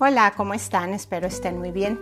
Hola, 0.00 0.32
¿cómo 0.36 0.54
están? 0.54 0.94
Espero 0.94 1.26
estén 1.26 1.58
muy 1.58 1.72
bien. 1.72 1.98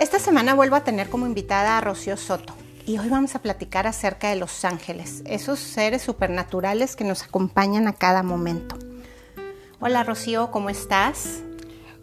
Esta 0.00 0.18
semana 0.18 0.54
vuelvo 0.54 0.76
a 0.76 0.84
tener 0.84 1.10
como 1.10 1.26
invitada 1.26 1.76
a 1.76 1.80
Rocío 1.82 2.16
Soto 2.16 2.54
y 2.86 2.96
hoy 2.96 3.10
vamos 3.10 3.34
a 3.34 3.42
platicar 3.42 3.86
acerca 3.86 4.30
de 4.30 4.36
los 4.36 4.64
ángeles, 4.64 5.22
esos 5.26 5.58
seres 5.58 6.00
supernaturales 6.00 6.96
que 6.96 7.04
nos 7.04 7.22
acompañan 7.22 7.86
a 7.86 7.92
cada 7.92 8.22
momento. 8.22 8.78
Hola 9.78 10.04
Rocío, 10.04 10.50
¿cómo 10.50 10.70
estás? 10.70 11.42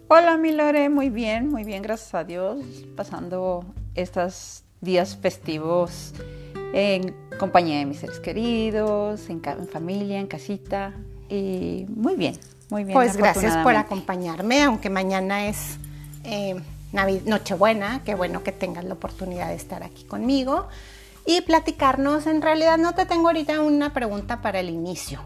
Hola 0.06 0.36
Milore, 0.36 0.88
muy 0.90 1.10
bien, 1.10 1.48
muy 1.48 1.64
bien, 1.64 1.82
gracias 1.82 2.14
a 2.14 2.22
Dios, 2.22 2.64
pasando 2.94 3.64
estos 3.96 4.62
días 4.80 5.16
festivos 5.16 6.12
en 6.72 7.16
compañía 7.40 7.78
de 7.80 7.86
mis 7.86 7.98
seres 7.98 8.20
queridos, 8.20 9.28
en 9.28 9.42
familia, 9.66 10.20
en 10.20 10.28
casita 10.28 10.94
y 11.28 11.84
muy 11.88 12.14
bien, 12.14 12.38
muy 12.72 12.84
bien. 12.84 12.94
Pues 12.94 13.18
gracias 13.18 13.54
por 13.58 13.76
acompañarme, 13.76 14.62
aunque 14.62 14.88
mañana 14.88 15.46
es 15.46 15.76
eh, 16.24 16.58
Nochebuena, 17.26 18.00
qué 18.02 18.14
bueno 18.14 18.42
que 18.42 18.50
tengas 18.50 18.84
la 18.86 18.94
oportunidad 18.94 19.48
de 19.48 19.56
estar 19.56 19.82
aquí 19.82 20.04
conmigo 20.04 20.68
y 21.26 21.42
platicarnos. 21.42 22.26
En 22.26 22.40
realidad 22.40 22.78
no 22.78 22.94
te 22.94 23.04
tengo 23.04 23.28
ahorita 23.28 23.60
una 23.60 23.92
pregunta 23.92 24.40
para 24.40 24.58
el 24.60 24.70
inicio. 24.70 25.20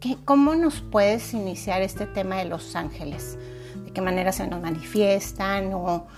¿Qué, 0.00 0.16
¿Cómo 0.24 0.56
nos 0.56 0.80
puedes 0.80 1.32
iniciar 1.32 1.80
este 1.80 2.06
tema 2.06 2.38
de 2.38 2.46
los 2.46 2.74
ángeles? 2.74 3.38
¿De 3.84 3.92
qué 3.92 4.00
manera 4.00 4.32
se 4.32 4.48
nos 4.48 4.60
manifiestan 4.60 5.72
o 5.72 6.08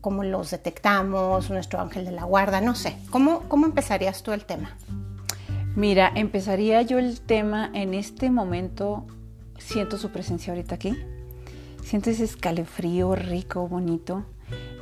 cómo 0.00 0.24
los 0.24 0.50
detectamos, 0.50 1.50
nuestro 1.50 1.82
ángel 1.82 2.06
de 2.06 2.12
la 2.12 2.24
guarda? 2.24 2.62
No 2.62 2.74
sé, 2.74 2.96
¿cómo, 3.10 3.40
cómo 3.48 3.66
empezarías 3.66 4.22
tú 4.22 4.32
el 4.32 4.46
tema? 4.46 4.74
Mira, 5.76 6.10
empezaría 6.14 6.80
yo 6.80 6.98
el 6.98 7.20
tema 7.20 7.70
en 7.74 7.92
este 7.92 8.30
momento 8.30 9.06
siento 9.64 9.96
su 9.96 10.10
presencia 10.10 10.52
ahorita 10.52 10.74
aquí. 10.74 10.96
Siento 11.82 12.10
ese 12.10 12.24
escalofrío 12.24 13.14
rico, 13.14 13.66
bonito, 13.66 14.24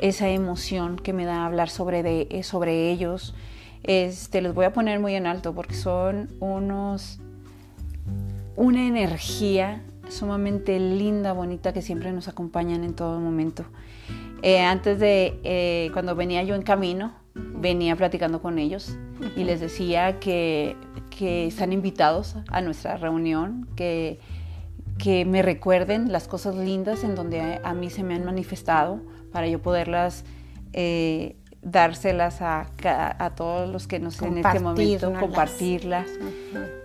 esa 0.01 0.29
emoción 0.29 0.97
que 0.97 1.13
me 1.13 1.25
da 1.25 1.47
hablar 1.47 1.71
sobre, 1.71 2.03
de, 2.03 2.27
eh, 2.31 2.43
sobre 2.43 2.91
ellos. 2.91 3.35
Este, 3.85 4.41
los 4.41 4.55
voy 4.55 4.65
a 4.65 4.73
poner 4.73 5.01
muy 5.01 5.15
en 5.15 5.27
alto 5.27 5.55
porque 5.55 5.75
son 5.75 6.31
unos, 6.41 7.21
una 8.57 8.87
energía 8.87 9.83
sumamente 10.09 10.79
linda, 10.79 11.33
bonita, 11.33 11.73
que 11.73 11.83
siempre 11.83 12.13
nos 12.13 12.29
acompañan 12.29 12.85
en 12.85 12.95
todo 12.95 13.19
momento. 13.19 13.65
Eh, 14.43 14.61
antes 14.61 14.99
de, 14.99 15.41
eh, 15.45 15.91
cuando 15.93 16.15
venía 16.17 16.43
yo 16.43 16.55
en 16.55 16.63
camino, 16.63 17.15
venía 17.35 17.95
platicando 17.97 18.43
con 18.43 18.59
ellos 18.59 18.97
y 19.37 19.45
les 19.45 19.61
decía 19.61 20.19
que, 20.19 20.77
que 21.17 21.47
están 21.47 21.73
invitados 21.73 22.37
a 22.49 22.61
nuestra 22.61 22.97
reunión, 22.97 23.69
que 23.77 24.21
que 25.03 25.25
me 25.25 25.43
recuerden 25.43 26.13
las 26.13 26.29
cosas 26.29 26.55
lindas 26.55 27.03
en 27.03 27.17
donde 27.17 27.61
a, 27.65 27.75
mí 27.75 27.91
se 27.91 28.05
me 28.05 28.15
han 28.15 28.25
manifestado 28.25 29.01
para 29.33 29.49
yo 29.49 29.61
poderlas 29.61 30.25
eh, 30.73 31.35
dárselas 31.61 32.41
a, 32.41 32.71
a, 32.85 33.35
todos 33.35 33.69
los 33.69 33.89
que 33.89 33.99
nos 33.99 34.23
en 34.23 34.39
este 34.39 34.61
momento 34.61 35.13
compartirlas. 35.19 36.07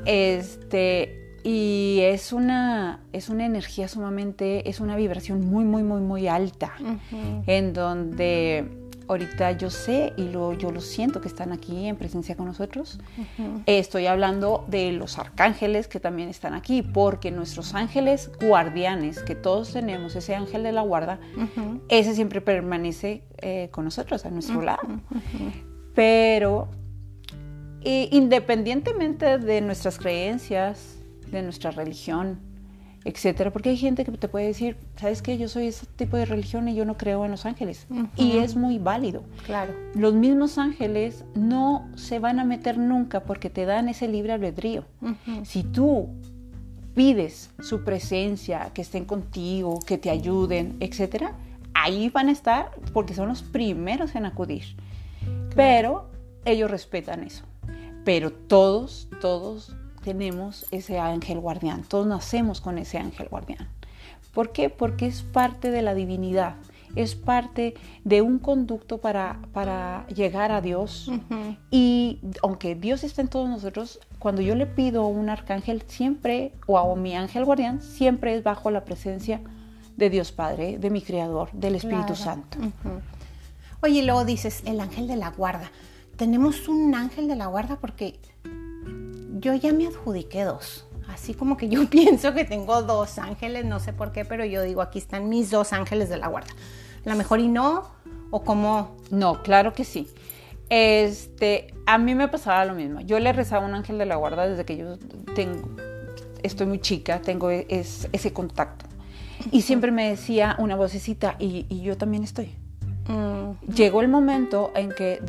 Este 0.06 1.38
y 1.44 2.00
es 2.02 2.34
una 2.34 3.02
es 3.14 3.30
una 3.30 3.46
energía 3.46 3.88
sumamente 3.88 4.68
es 4.68 4.80
una 4.80 4.96
vibración 4.96 5.46
muy 5.46 5.64
muy 5.64 5.84
muy 5.84 6.02
muy 6.02 6.28
alta 6.28 6.74
en 7.46 7.74
donde 7.74 8.87
ahorita 9.08 9.52
yo 9.53 9.69
sé 9.69 10.13
y 10.17 10.30
lo, 10.30 10.53
yo 10.53 10.72
lo 10.72 10.81
siento 10.81 11.22
que 11.22 11.27
están 11.27 11.52
aquí 11.52 11.88
en 11.88 11.95
presencia 11.95 12.36
con 12.36 12.45
nosotros. 12.45 13.00
estoy 13.66 14.08
hablando 14.08 14.66
de 14.67 14.91
los 14.91 15.17
arcángeles 15.17 15.88
que 15.88 16.00
también 16.00 16.30
están 16.30 16.53
aquí, 16.53 16.81
porque 16.81 17.31
nuestros 17.31 17.73
ángeles 17.73 18.31
guardianes, 18.39 19.22
que 19.23 19.35
todos 19.35 19.73
tenemos, 19.73 20.16
ese 20.16 20.35
ángel 20.35 20.63
de 20.63 20.72
la 20.72 20.81
guarda, 20.81 21.19
ese 21.90 22.13
siempre 22.16 22.41
permanece 22.41 23.23
eh, 23.38 23.69
con 23.72 23.85
nosotros, 23.85 24.25
a 24.25 24.29
nuestro 24.29 24.62
lado. 24.62 24.88
Pero 25.94 26.69
independientemente 27.84 29.38
de 29.38 29.62
nuestras 29.62 29.97
creencias, 29.97 30.97
de 31.31 31.41
nuestra 31.41 31.72
religión, 31.72 32.40
etcétera, 33.07 33.51
porque 33.51 33.69
hay 33.69 33.78
gente 33.78 34.03
que 34.03 34.12
te 34.12 34.28
puede 34.28 34.47
decir, 34.47 34.75
¿sabes 34.97 35.22
qué? 35.22 35.38
Yo 35.38 35.47
soy 35.47 35.68
ese 35.68 35.85
tipo 35.95 36.18
de 36.18 36.25
religión 36.25 36.68
y 36.68 36.75
yo 36.75 36.84
no 36.84 36.97
creo 36.97 37.23
en 37.23 37.31
los 37.31 37.45
ángeles. 37.45 37.88
Y 38.18 38.40
es 38.40 38.57
muy 38.57 38.79
válido. 38.79 39.23
Claro. 39.45 39.73
Los 39.95 40.13
mismos 40.13 40.57
ángeles 40.57 41.23
no 41.34 41.88
se 41.96 42.19
van 42.19 42.38
a 42.38 42.44
meter 42.44 42.78
nunca 42.78 43.23
porque 43.23 43.50
te 43.50 43.66
dan 43.66 43.88
ese 43.88 44.09
libre 44.09 44.34
albedrío. 44.34 44.84
Si 45.44 45.63
tú 45.63 46.09
pides 46.96 47.51
su 47.62 47.85
presencia, 47.85 48.72
que 48.73 48.81
estén 48.81 49.06
contigo, 49.06 49.79
que 49.88 49.97
te 49.97 50.09
ayuden, 50.09 50.75
etcétera, 50.81 51.31
ahí 51.73 52.09
van 52.09 52.28
a 52.28 52.34
estar 52.34 52.72
porque 52.91 53.13
son 53.13 53.29
los 53.29 53.41
primeros 53.41 54.16
en 54.16 54.25
acudir. 54.25 54.75
Pero 55.56 56.09
ellos 56.44 56.69
respetan 56.69 57.23
eso. 57.23 57.46
Pero 58.03 58.34
todos, 58.34 59.07
todos 59.22 59.78
tenemos 60.07 60.66
ese 60.72 61.00
ángel 61.00 61.41
guardián, 61.41 61.84
todos 61.84 62.07
nacemos 62.07 62.62
con 62.62 62.78
ese 62.78 62.97
ángel 62.97 63.28
guardián. 63.28 63.68
¿Por 64.34 64.53
qué? 64.53 64.69
Porque 64.69 65.06
es 65.06 65.22
parte 65.22 65.69
de 65.69 65.81
la 65.81 65.95
divinidad, 65.95 66.56
es 66.95 67.16
parte 67.16 67.73
de 68.06 68.22
un 68.22 68.40
conducto 68.40 69.00
para, 69.00 69.41
para 69.51 70.07
llegar 70.07 70.53
a 70.53 70.62
Dios. 70.62 71.12
Y 71.72 72.22
aunque 72.41 72.75
Dios 72.75 73.03
está 73.03 73.22
en 73.22 73.28
todos 73.28 73.50
nosotros, 73.50 74.00
cuando 74.17 74.41
yo 74.41 74.56
le 74.56 74.66
pido 74.66 75.03
a 75.03 75.07
un 75.07 75.28
arcángel, 75.28 75.84
siempre, 75.88 76.53
o 76.67 76.79
a 76.79 76.96
mi 76.96 77.13
ángel 77.13 77.44
guardián, 77.44 77.81
siempre 77.81 78.34
es 78.34 78.44
bajo 78.44 78.72
la 78.72 78.85
presencia 78.85 79.41
de 79.97 80.09
Dios 80.09 80.31
Padre, 80.31 80.78
de 80.78 80.90
mi 80.90 81.01
Creador, 81.01 81.51
del 81.51 81.75
Espíritu 81.75 82.16
Santo. 82.16 82.59
Oye, 83.81 84.03
luego 84.03 84.23
dices, 84.23 84.63
el 84.66 84.79
ángel 84.79 85.06
de 85.09 85.17
la 85.17 85.31
guarda. 85.31 85.69
Tenemos 86.16 86.69
un 86.69 86.96
ángel 86.96 87.28
de 87.28 87.35
la 87.35 87.47
guarda 87.47 87.75
porque 87.75 88.22
yo 89.40 89.53
ya 89.53 89.74
me 89.74 89.88
adjudiqué 89.88 90.44
dos. 90.44 90.86
Así 91.08 91.34
como 91.34 91.58
que 91.58 91.70
yo 91.70 91.88
pienso 91.90 92.34
que 92.34 92.46
tengo 92.46 92.81
dos 92.84 93.18
ángeles, 93.18 93.66
no 93.66 93.80
sé 93.80 93.94
por 93.94 94.12
qué, 94.12 94.25
pero 94.25 94.46
yo 94.46 94.62
digo, 94.62 94.81
aquí 94.81 95.00
están 95.00 95.30
mis 95.30 95.52
dos 95.52 95.74
ángeles 95.74 96.09
de 96.09 96.18
la 96.18 96.28
guarda. 96.28 96.53
La 97.06 97.16
mejor 97.16 97.40
y 97.40 97.47
no, 97.47 97.84
o 98.31 98.44
como... 98.44 98.97
No, 99.09 99.42
claro 99.42 99.74
que 99.74 99.86
sí. 99.86 100.08
Este, 100.70 101.74
a 101.86 101.97
mí 101.97 102.16
me 102.16 102.28
pasaba 102.28 102.66
lo 102.66 102.74
mismo. 102.74 103.00
Yo 103.02 103.20
le 103.20 103.31
rezaba 103.31 103.66
a 103.66 103.70
un 103.70 103.76
ángel 103.76 103.97
de 103.97 104.06
la 104.06 104.18
guarda 104.18 104.47
desde 104.47 104.66
que 104.66 104.76
yo 104.76 104.97
tengo, 105.34 105.70
estoy 106.44 106.68
muy 106.68 106.80
chica, 106.80 107.22
tengo 107.22 107.50
ese 107.50 108.34
contacto. 108.34 108.86
Y 109.52 109.62
siempre 109.62 109.92
me 109.92 110.09
decía 110.09 110.56
una 110.59 110.76
vocecita, 110.76 111.36
y, 111.40 111.66
yo 111.81 111.96
también 111.96 112.24
estoy. 112.24 112.56
Mm. 113.08 113.72
Llegó 113.72 114.02
el 114.02 114.09
momento 114.09 114.72
en 114.76 114.92
que 114.92 115.22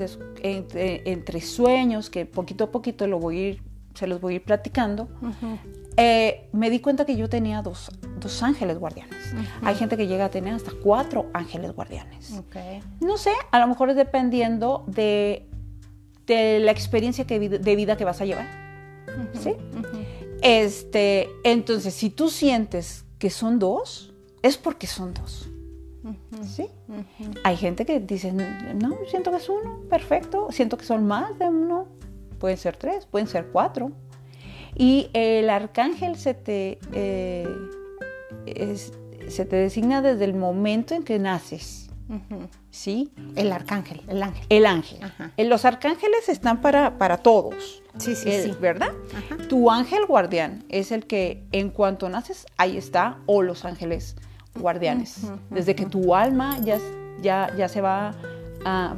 entre, 0.42 1.08
entre, 1.08 1.40
sueños, 1.40 2.10
que 2.10 2.26
poquito 2.26 2.64
a 2.64 2.70
poquito 2.72 3.06
lo 3.06 3.20
voy 3.20 3.38
a 3.38 3.48
ir 3.50 3.67
se 3.98 4.06
los 4.06 4.20
voy 4.20 4.34
a 4.34 4.36
ir 4.36 4.44
platicando, 4.44 5.08
eh, 5.96 6.48
me 6.52 6.70
di 6.70 6.78
cuenta 6.78 7.04
que 7.04 7.16
yo 7.16 7.28
tenía 7.28 7.62
dos, 7.62 7.90
dos 8.20 8.42
ángeles 8.44 8.78
guardianes. 8.78 9.34
Hay 9.62 9.74
gente 9.74 9.96
que 9.96 10.06
llega 10.06 10.26
a 10.26 10.30
tener 10.30 10.54
hasta 10.54 10.70
cuatro 10.82 11.26
ángeles 11.34 11.72
guardianes. 11.72 12.40
No 13.00 13.16
sé, 13.18 13.32
a 13.50 13.58
lo 13.58 13.66
mejor 13.66 13.90
es 13.90 13.96
dependiendo 13.96 14.84
de, 14.86 15.48
de 16.26 16.60
la 16.60 16.70
experiencia 16.70 17.26
que, 17.26 17.40
de 17.40 17.76
vida 17.76 17.96
que 17.96 18.04
vas 18.04 18.20
a 18.20 18.24
llevar. 18.24 18.46
¿Sí? 19.32 19.54
Este, 20.42 21.28
entonces, 21.42 21.92
si 21.94 22.10
tú 22.10 22.30
sientes 22.30 23.04
que 23.18 23.30
son 23.30 23.58
dos, 23.58 24.14
es 24.42 24.56
porque 24.56 24.86
son 24.86 25.12
dos. 25.12 25.50
¿Sí? 26.44 26.68
Hay 27.42 27.56
gente 27.56 27.84
que 27.84 27.98
dice, 27.98 28.32
no, 28.32 28.96
siento 29.10 29.32
que 29.32 29.38
es 29.38 29.48
uno, 29.48 29.80
perfecto, 29.90 30.46
siento 30.50 30.78
que 30.78 30.84
son 30.84 31.06
más 31.06 31.36
de 31.38 31.46
uno, 31.46 31.88
pueden 32.38 32.56
ser 32.56 32.76
tres, 32.76 33.06
pueden 33.06 33.28
ser 33.28 33.48
cuatro. 33.52 33.92
Y 34.74 35.10
el 35.12 35.50
arcángel 35.50 36.16
se 36.16 36.34
te, 36.34 36.78
eh, 36.92 37.46
se 39.28 39.44
te 39.44 39.56
designa 39.56 40.02
desde 40.02 40.24
el 40.24 40.34
momento 40.34 40.94
en 40.94 41.02
que 41.02 41.18
naces. 41.18 41.84
¿Sí? 42.70 43.12
El 43.36 43.52
arcángel, 43.52 44.02
el 44.08 44.22
ángel. 44.22 44.46
El 44.48 44.66
ángel. 44.66 44.98
Eh, 45.36 45.44
los 45.44 45.66
arcángeles 45.66 46.28
están 46.28 46.60
para, 46.62 46.96
para 46.96 47.18
todos. 47.18 47.82
Sí, 47.98 48.14
sí, 48.14 48.30
sí. 48.42 48.54
¿Verdad? 48.60 48.92
Tu 49.48 49.70
ángel 49.70 50.06
guardián 50.06 50.64
es 50.68 50.90
el 50.90 51.06
que 51.06 51.44
en 51.52 51.68
cuanto 51.70 52.08
naces, 52.08 52.46
ahí 52.56 52.78
está, 52.78 53.18
o 53.26 53.42
los 53.42 53.64
ángeles 53.64 54.16
guardianes. 54.54 55.26
Desde 55.50 55.74
que 55.74 55.84
tu 55.84 56.14
alma 56.14 56.58
ya, 56.60 56.78
ya, 57.20 57.54
ya 57.56 57.68
se 57.68 57.80
va 57.80 58.14
a 58.64 58.96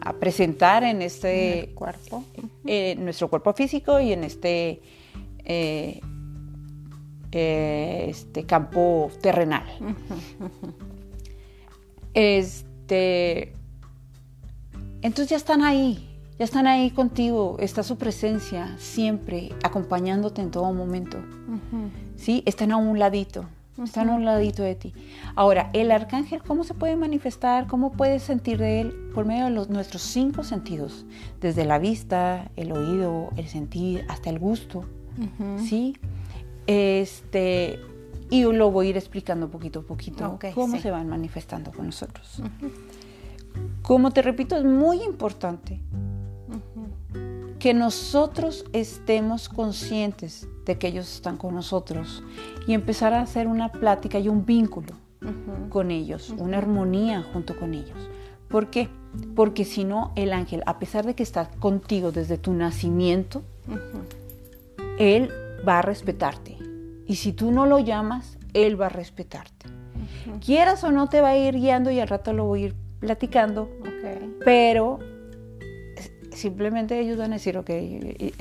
a 0.00 0.12
presentar 0.14 0.84
en 0.84 1.02
este 1.02 1.72
cuerpo, 1.74 2.24
en 2.64 3.04
nuestro 3.04 3.28
cuerpo 3.28 3.52
físico 3.52 4.00
y 4.00 4.12
en 4.12 4.24
este, 4.24 4.80
eh, 5.44 6.00
eh, 7.32 8.06
este 8.08 8.44
campo 8.44 9.10
terrenal. 9.20 9.64
Este, 12.14 13.52
entonces 15.02 15.28
ya 15.28 15.36
están 15.36 15.62
ahí, 15.62 16.08
ya 16.38 16.44
están 16.44 16.66
ahí 16.66 16.90
contigo, 16.90 17.56
está 17.60 17.84
su 17.84 17.96
presencia 17.96 18.74
siempre 18.78 19.50
acompañándote 19.62 20.40
en 20.40 20.50
todo 20.50 20.72
momento. 20.72 21.18
¿Sí? 22.16 22.42
Están 22.44 22.72
a 22.72 22.76
un 22.76 22.98
ladito. 22.98 23.46
Están 23.84 24.10
a 24.10 24.14
un 24.14 24.24
ladito 24.24 24.62
de 24.62 24.74
ti. 24.74 24.94
Ahora, 25.34 25.70
el 25.72 25.90
arcángel, 25.90 26.42
¿cómo 26.42 26.64
se 26.64 26.74
puede 26.74 26.96
manifestar? 26.96 27.66
¿Cómo 27.66 27.92
puedes 27.92 28.22
sentir 28.22 28.58
de 28.58 28.80
él? 28.80 29.10
Por 29.14 29.24
medio 29.24 29.46
de 29.46 29.50
los, 29.50 29.68
nuestros 29.68 30.02
cinco 30.02 30.44
sentidos, 30.44 31.04
desde 31.40 31.64
la 31.64 31.78
vista, 31.78 32.50
el 32.56 32.72
oído, 32.72 33.30
el 33.36 33.48
sentir, 33.48 34.04
hasta 34.08 34.30
el 34.30 34.38
gusto, 34.38 34.84
¿sí? 35.58 35.96
Este, 36.66 37.78
y 38.30 38.42
lo 38.42 38.70
voy 38.70 38.88
a 38.88 38.90
ir 38.90 38.96
explicando 38.96 39.48
poquito 39.48 39.80
a 39.80 39.82
poquito 39.82 40.38
cómo 40.54 40.78
se 40.78 40.90
van 40.90 41.08
manifestando 41.08 41.72
con 41.72 41.86
nosotros. 41.86 42.42
Como 43.82 44.10
te 44.10 44.22
repito, 44.22 44.56
es 44.56 44.64
muy 44.64 45.02
importante 45.02 45.80
que 47.58 47.74
nosotros 47.74 48.64
estemos 48.72 49.48
conscientes 49.48 50.48
de 50.68 50.76
que 50.76 50.86
ellos 50.86 51.12
están 51.12 51.38
con 51.38 51.54
nosotros 51.54 52.22
y 52.66 52.74
empezar 52.74 53.14
a 53.14 53.22
hacer 53.22 53.48
una 53.48 53.72
plática 53.72 54.18
y 54.18 54.28
un 54.28 54.44
vínculo 54.44 54.92
con 55.70 55.90
ellos, 55.90 56.28
una 56.36 56.58
armonía 56.58 57.24
junto 57.32 57.58
con 57.58 57.72
ellos. 57.72 58.10
¿Por 58.48 58.68
qué? 58.68 58.90
Porque 59.34 59.64
si 59.64 59.84
no, 59.84 60.12
el 60.14 60.32
ángel, 60.32 60.62
a 60.66 60.78
pesar 60.78 61.06
de 61.06 61.14
que 61.14 61.22
está 61.22 61.48
contigo 61.58 62.12
desde 62.12 62.36
tu 62.36 62.52
nacimiento, 62.52 63.42
él 64.98 65.30
va 65.66 65.78
a 65.78 65.82
respetarte. 65.82 66.58
Y 67.06 67.16
si 67.16 67.32
tú 67.32 67.50
no 67.50 67.64
lo 67.64 67.78
llamas, 67.78 68.36
él 68.52 68.78
va 68.78 68.86
a 68.86 68.90
respetarte. 68.90 69.66
Quieras 70.44 70.84
o 70.84 70.92
no, 70.92 71.08
te 71.08 71.22
va 71.22 71.30
a 71.30 71.38
ir 71.38 71.54
guiando 71.54 71.90
y 71.90 71.98
al 71.98 72.08
rato 72.08 72.34
lo 72.34 72.44
voy 72.44 72.62
a 72.62 72.66
ir 72.66 72.74
platicando. 73.00 73.70
Pero 74.44 74.98
simplemente 76.38 76.98
ellos 76.98 77.18
van 77.18 77.32
a 77.32 77.36
decir, 77.36 77.58
ok, 77.58 77.70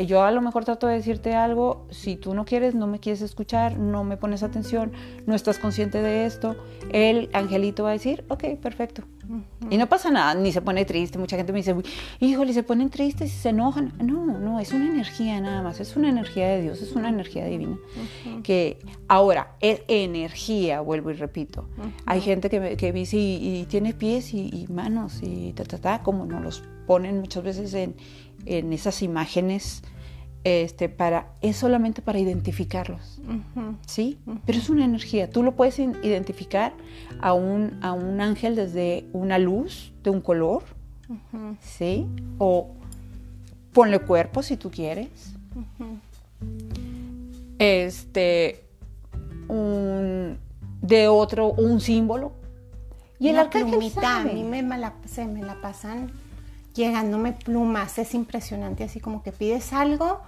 yo 0.06 0.24
a 0.24 0.32
lo 0.32 0.42
mejor 0.42 0.64
trato 0.64 0.88
de 0.88 0.96
decirte 0.96 1.36
algo, 1.36 1.86
si 1.90 2.16
tú 2.16 2.34
no 2.34 2.46
quieres, 2.46 2.76
no 2.76 2.88
me 2.88 3.00
quieres 3.00 3.22
escuchar, 3.22 3.78
no 3.78 4.04
me 4.04 4.18
pones 4.18 4.44
atención, 4.44 4.94
no 5.26 5.36
estás 5.36 5.60
consciente 5.60 6.02
de 6.02 6.26
esto, 6.26 6.56
el 6.92 7.30
angelito 7.34 7.84
va 7.84 7.90
a 7.90 7.94
decir, 7.94 8.24
ok, 8.30 8.56
perfecto. 8.62 9.04
Y 9.70 9.78
no 9.78 9.88
pasa 9.88 10.10
nada, 10.10 10.34
ni 10.36 10.52
se 10.52 10.62
pone 10.62 10.86
triste, 10.86 11.18
mucha 11.18 11.36
gente 11.36 11.52
me 11.52 11.60
dice, 11.60 11.76
híjole, 12.20 12.54
se 12.54 12.64
ponen 12.64 12.90
tristes 12.90 13.34
y 13.34 13.38
se 13.38 13.50
enojan. 13.50 13.92
No, 14.00 14.26
no, 14.26 14.60
es 14.60 14.72
una 14.72 14.86
energía 14.86 15.42
nada 15.42 15.62
más, 15.62 15.82
es 15.82 15.98
una 15.98 16.10
energía 16.10 16.48
de 16.48 16.62
Dios, 16.62 16.82
es 16.82 16.94
una 16.94 17.10
energía 17.10 17.46
divina. 17.46 17.78
Que 18.44 18.80
ahora, 19.10 19.56
es 19.60 19.82
energía, 19.88 20.80
vuelvo 20.80 21.12
y 21.12 21.16
repito. 21.16 21.68
Hay 22.06 22.22
gente 22.22 22.50
que, 22.50 22.78
que 22.78 22.94
dice, 22.94 23.18
y, 23.18 23.66
tiene 23.70 23.94
pies 23.94 24.34
y, 24.34 24.66
manos 24.70 25.20
y 25.22 25.52
ta, 25.54 25.66
ta, 25.66 25.78
ta, 25.78 26.04
como 26.04 26.26
nos 26.26 26.42
los 26.42 26.64
ponen 26.88 27.20
muchas 27.20 27.44
veces 27.44 27.74
en, 27.74 27.96
esas 28.74 29.04
imágenes, 29.04 29.84
este, 30.44 30.88
para, 30.88 31.34
es 31.42 31.58
solamente 31.58 32.02
para 32.02 32.20
identificarlos, 32.20 33.22
¿sí? 33.86 34.18
Pero 34.46 34.58
es 34.58 34.70
una 34.70 34.86
energía, 34.86 35.30
tú 35.30 35.44
lo 35.44 35.56
puedes 35.56 35.78
identificar 35.80 36.74
a 37.20 37.34
un, 37.34 37.78
a 37.82 37.92
un 37.92 38.22
ángel 38.22 38.56
desde 38.56 39.06
una 39.12 39.38
luz 39.38 39.94
de 40.04 40.10
un 40.10 40.22
color, 40.22 40.64
¿sí? 41.60 42.08
O 42.38 42.70
ponle 43.74 44.00
cuerpo 44.00 44.42
si 44.42 44.58
tú 44.58 44.72
quieres. 44.72 45.34
Este, 47.60 48.64
un, 49.48 50.38
de 50.82 51.08
otro, 51.08 51.52
un 51.52 51.82
símbolo. 51.82 52.34
Y 53.20 53.30
el 53.30 53.38
arcángel 53.38 53.92
a 54.04 54.24
mí 54.24 54.44
me, 54.44 54.62
la, 54.78 54.94
se 55.06 55.26
me 55.26 55.42
la 55.42 55.60
pasan 55.60 56.12
llegándome 56.78 57.34
plumas, 57.34 57.98
es 57.98 58.14
impresionante, 58.14 58.86
así 58.86 59.02
como 59.02 59.24
que 59.24 59.34
pides 59.34 59.74
algo 59.74 60.22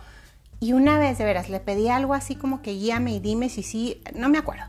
y 0.60 0.74
una 0.74 1.00
vez 1.00 1.18
de 1.18 1.24
veras 1.24 1.50
le 1.50 1.62
pedí 1.62 1.88
algo 1.88 2.14
así 2.14 2.36
como 2.36 2.62
que 2.62 2.74
guíame 2.74 3.14
y 3.14 3.20
dime 3.20 3.48
si 3.48 3.64
sí, 3.64 4.02
no 4.14 4.28
me 4.28 4.38
acuerdo. 4.38 4.66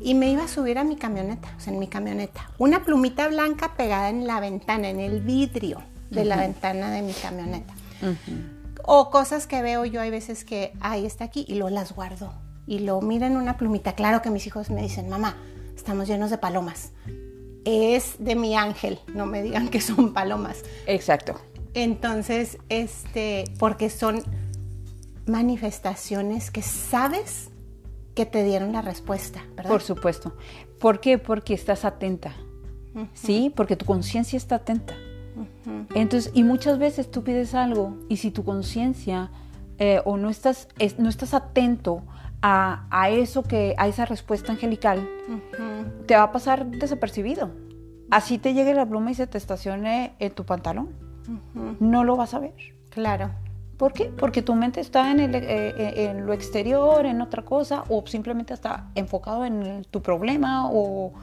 Y 0.00 0.14
me 0.14 0.30
iba 0.30 0.44
a 0.44 0.48
subir 0.48 0.78
a 0.78 0.84
mi 0.84 0.96
camioneta, 0.96 1.52
o 1.56 1.60
sea, 1.60 1.72
en 1.72 1.78
mi 1.78 1.88
camioneta, 1.88 2.48
una 2.58 2.84
plumita 2.84 3.28
blanca 3.28 3.74
pegada 3.76 4.08
en 4.08 4.26
la 4.26 4.40
ventana, 4.40 4.88
en 4.88 5.00
el 5.00 5.20
vidrio 5.20 5.82
de 6.10 6.24
la 6.24 6.36
ventana 6.36 6.90
de 6.90 7.02
mi 7.02 7.12
camioneta. 7.12 7.74
O 8.84 9.10
cosas 9.10 9.46
que 9.46 9.62
veo 9.62 9.84
yo, 9.84 10.00
hay 10.00 10.10
veces 10.10 10.44
que, 10.44 10.72
ahí 10.80 11.04
está 11.04 11.24
aquí, 11.24 11.44
y 11.48 11.56
lo 11.56 11.68
las 11.70 11.92
guardo. 11.92 12.32
Y 12.66 12.78
lo 12.78 13.00
miren 13.00 13.36
una 13.36 13.56
plumita. 13.56 13.94
Claro 13.94 14.22
que 14.22 14.30
mis 14.30 14.46
hijos 14.46 14.70
me 14.70 14.80
dicen, 14.80 15.08
mamá, 15.08 15.36
estamos 15.76 16.06
llenos 16.06 16.30
de 16.30 16.38
palomas 16.38 16.92
es 17.64 18.16
de 18.18 18.34
mi 18.34 18.54
ángel, 18.56 18.98
no 19.14 19.26
me 19.26 19.42
digan 19.42 19.68
que 19.68 19.80
son 19.80 20.12
palomas. 20.12 20.64
Exacto. 20.86 21.40
Entonces, 21.74 22.58
este, 22.68 23.44
porque 23.58 23.90
son 23.90 24.22
manifestaciones 25.26 26.50
que 26.50 26.62
sabes 26.62 27.50
que 28.14 28.26
te 28.26 28.42
dieron 28.44 28.72
la 28.72 28.82
respuesta, 28.82 29.44
¿verdad? 29.56 29.70
Por 29.70 29.82
supuesto. 29.82 30.36
¿Por 30.80 31.00
qué? 31.00 31.18
Porque 31.18 31.54
estás 31.54 31.84
atenta. 31.84 32.34
¿Sí? 33.14 33.52
Porque 33.54 33.76
tu 33.76 33.86
conciencia 33.86 34.36
está 34.36 34.56
atenta. 34.56 34.94
Entonces, 35.94 36.32
y 36.34 36.42
muchas 36.42 36.78
veces 36.78 37.10
tú 37.10 37.22
pides 37.22 37.54
algo 37.54 37.96
y 38.08 38.16
si 38.16 38.30
tu 38.30 38.44
conciencia 38.44 39.30
eh, 39.78 40.02
o 40.04 40.16
no 40.16 40.28
estás, 40.28 40.68
no 40.98 41.08
estás 41.08 41.34
atento 41.34 42.02
a, 42.42 43.08
eso 43.10 43.42
que, 43.42 43.74
a 43.78 43.88
esa 43.88 44.04
respuesta 44.04 44.52
angelical, 44.52 45.08
te 46.06 46.16
va 46.16 46.24
a 46.24 46.32
pasar 46.32 46.66
desapercibido. 46.66 47.50
Así 48.10 48.38
te 48.38 48.54
llegue 48.54 48.74
la 48.74 48.86
pluma 48.86 49.10
y 49.10 49.14
se 49.14 49.26
te 49.26 49.38
estacione 49.38 50.14
en 50.18 50.32
tu 50.32 50.44
pantalón. 50.44 50.90
No 51.78 52.04
lo 52.04 52.16
vas 52.16 52.34
a 52.34 52.40
ver. 52.40 52.54
Claro. 52.88 53.30
¿Por 53.76 53.92
qué? 53.92 54.06
Porque 54.06 54.42
tu 54.42 54.54
mente 54.54 54.80
está 54.80 55.10
en, 55.10 55.20
el, 55.20 55.34
eh, 55.34 55.42
eh, 55.46 56.10
en 56.10 56.26
lo 56.26 56.34
exterior, 56.34 57.06
en 57.06 57.22
otra 57.22 57.42
cosa, 57.42 57.84
o 57.88 58.04
simplemente 58.06 58.52
está 58.52 58.90
enfocado 58.94 59.46
en 59.46 59.84
tu 59.90 60.02
problema 60.02 60.70
o, 60.70 61.14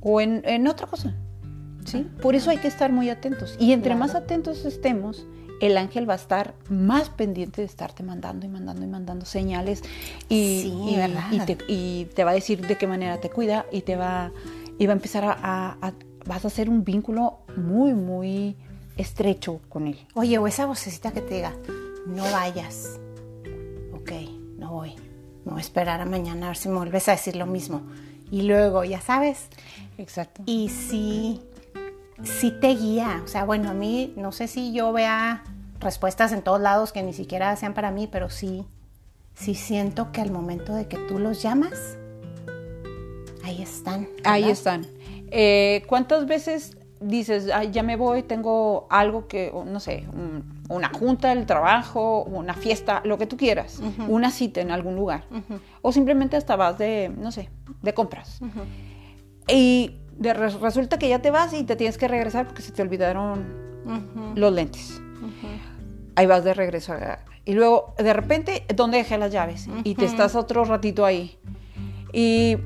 o 0.00 0.20
en, 0.20 0.42
en, 0.44 0.66
otra 0.68 0.86
cosa. 0.86 1.14
¿sí? 1.86 2.06
Por 2.20 2.34
eso 2.34 2.50
hay 2.50 2.58
que 2.58 2.68
estar 2.68 2.92
muy 2.92 3.08
atentos. 3.08 3.56
Y 3.58 3.72
entre 3.72 3.94
más 3.94 4.14
atentos 4.14 4.66
estemos, 4.66 5.26
el 5.62 5.78
ángel 5.78 6.08
va 6.08 6.14
a 6.14 6.16
estar 6.16 6.54
más 6.68 7.08
pendiente 7.08 7.60
de 7.60 7.66
estarte 7.66 8.02
mandando 8.02 8.44
y 8.44 8.48
mandando 8.48 8.84
y 8.84 8.88
mandando 8.88 9.24
señales 9.24 9.82
y, 10.28 10.74
y, 11.68 12.04
te, 12.06 12.24
va 12.24 12.32
a 12.32 12.34
decir 12.34 12.66
de 12.66 12.76
qué 12.76 12.88
manera 12.88 13.20
te 13.20 13.30
cuida 13.30 13.64
y 13.70 13.82
te 13.82 13.94
va, 13.94 14.32
y 14.76 14.86
va 14.86 14.92
a 14.92 14.96
empezar 14.96 15.24
a, 15.24 15.94
vas 16.26 16.44
a 16.44 16.48
hacer 16.48 16.68
un 16.68 16.82
vínculo 16.82 17.38
muy, 17.56 17.94
muy 17.94 18.56
estrecho 18.96 19.60
con 19.68 19.86
él. 19.86 20.04
Oye, 20.14 20.36
o 20.38 20.48
esa 20.48 20.66
vocecita 20.66 21.12
que 21.12 21.20
te 21.20 21.34
diga, 21.34 21.54
no 22.06 22.24
vayas. 22.24 22.98
Ok, 23.94 24.10
no 24.58 24.72
voy. 24.72 24.96
No 25.44 25.52
voy 25.52 25.60
a 25.60 25.62
esperar 25.62 26.00
a 26.00 26.04
mañana 26.04 26.46
a 26.46 26.48
ver 26.48 26.56
si 26.56 26.68
me 26.68 26.76
vuelves 26.76 27.08
a 27.08 27.12
decir 27.12 27.36
lo 27.36 27.46
mismo. 27.46 27.82
Y 28.32 28.42
luego, 28.42 28.82
ya 28.82 29.00
sabes. 29.00 29.46
Exacto. 29.96 30.42
Y 30.46 30.70
si, 30.70 31.40
si 32.24 32.50
te 32.50 32.74
guía. 32.74 33.22
O 33.24 33.28
sea, 33.28 33.44
bueno, 33.44 33.70
a 33.70 33.74
mí 33.74 34.12
no 34.16 34.32
sé 34.32 34.48
si 34.48 34.72
yo 34.72 34.92
vea 34.92 35.44
respuestas 35.82 36.32
en 36.32 36.42
todos 36.42 36.60
lados 36.60 36.92
que 36.92 37.02
ni 37.02 37.12
siquiera 37.12 37.54
sean 37.56 37.74
para 37.74 37.90
mí, 37.90 38.08
pero 38.10 38.30
sí, 38.30 38.64
sí 39.34 39.54
siento 39.54 40.12
que 40.12 40.20
al 40.20 40.30
momento 40.30 40.74
de 40.74 40.86
que 40.86 40.96
tú 40.96 41.18
los 41.18 41.42
llamas, 41.42 41.96
ahí 43.44 43.62
están. 43.62 44.08
Ahí 44.24 44.50
están. 44.50 44.86
Eh, 45.30 45.82
¿Cuántas 45.86 46.26
veces 46.26 46.76
dices, 47.00 47.50
ya 47.70 47.82
me 47.82 47.96
voy, 47.96 48.22
tengo 48.22 48.86
algo 48.88 49.26
que, 49.26 49.52
no 49.66 49.80
sé, 49.80 50.06
una 50.68 50.88
junta 50.90 51.34
del 51.34 51.46
trabajo, 51.46 52.22
una 52.22 52.54
fiesta, 52.54 53.02
lo 53.04 53.18
que 53.18 53.26
tú 53.26 53.36
quieras, 53.36 53.82
una 54.08 54.30
cita 54.30 54.60
en 54.60 54.70
algún 54.70 54.94
lugar, 54.94 55.24
o 55.82 55.92
simplemente 55.92 56.36
hasta 56.36 56.54
vas 56.56 56.78
de, 56.78 57.12
no 57.16 57.32
sé, 57.32 57.50
de 57.82 57.94
compras. 57.94 58.40
Y 59.48 59.96
resulta 60.20 60.98
que 60.98 61.08
ya 61.08 61.20
te 61.20 61.30
vas 61.30 61.52
y 61.52 61.64
te 61.64 61.74
tienes 61.74 61.98
que 61.98 62.06
regresar 62.06 62.46
porque 62.46 62.62
se 62.62 62.70
te 62.70 62.82
olvidaron 62.82 63.44
los 64.36 64.52
lentes 64.52 65.02
ahí 66.16 66.26
vas 66.26 66.44
de 66.44 66.54
regreso. 66.54 66.94
Y 67.44 67.54
luego, 67.54 67.94
de 67.98 68.12
repente, 68.12 68.64
¿dónde 68.74 68.98
dejé 68.98 69.18
las 69.18 69.32
llaves? 69.32 69.68
Y 69.84 69.94
te 69.94 70.04
estás 70.04 70.34
otro 70.34 70.64
ratito 70.64 71.04
ahí. 71.04 71.38
Y 72.12 72.56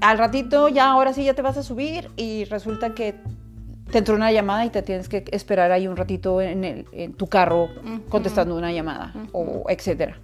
al 0.00 0.18
ratito, 0.18 0.68
ya 0.68 0.90
ahora 0.90 1.12
sí, 1.12 1.24
ya 1.24 1.34
te 1.34 1.42
vas 1.42 1.56
a 1.56 1.62
subir 1.62 2.10
y 2.16 2.44
resulta 2.44 2.94
que 2.94 3.14
te 3.90 3.98
entró 3.98 4.14
una 4.14 4.32
llamada 4.32 4.64
y 4.64 4.70
te 4.70 4.82
tienes 4.82 5.08
que 5.08 5.24
esperar 5.32 5.70
ahí 5.70 5.86
un 5.86 5.96
ratito 5.96 6.40
en, 6.40 6.64
el, 6.64 6.86
en 6.92 7.12
tu 7.12 7.26
carro 7.26 7.68
contestando 8.08 8.56
una 8.56 8.72
llamada 8.72 9.12
o 9.32 9.64
etcétera. 9.68 10.18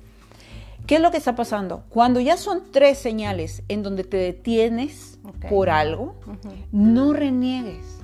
¿Qué 0.87 0.95
es 0.95 1.03
lo 1.03 1.11
que 1.11 1.19
está 1.19 1.37
pasando? 1.37 1.85
Cuando 1.91 2.19
ya 2.19 2.39
son 2.39 2.63
tres 2.73 2.97
señales 2.97 3.63
en 3.69 3.83
donde 3.83 4.05
te 4.05 4.17
detienes 4.17 5.19
por 5.51 5.69
algo, 5.69 6.17
no 6.73 7.13
reniegues 7.13 8.01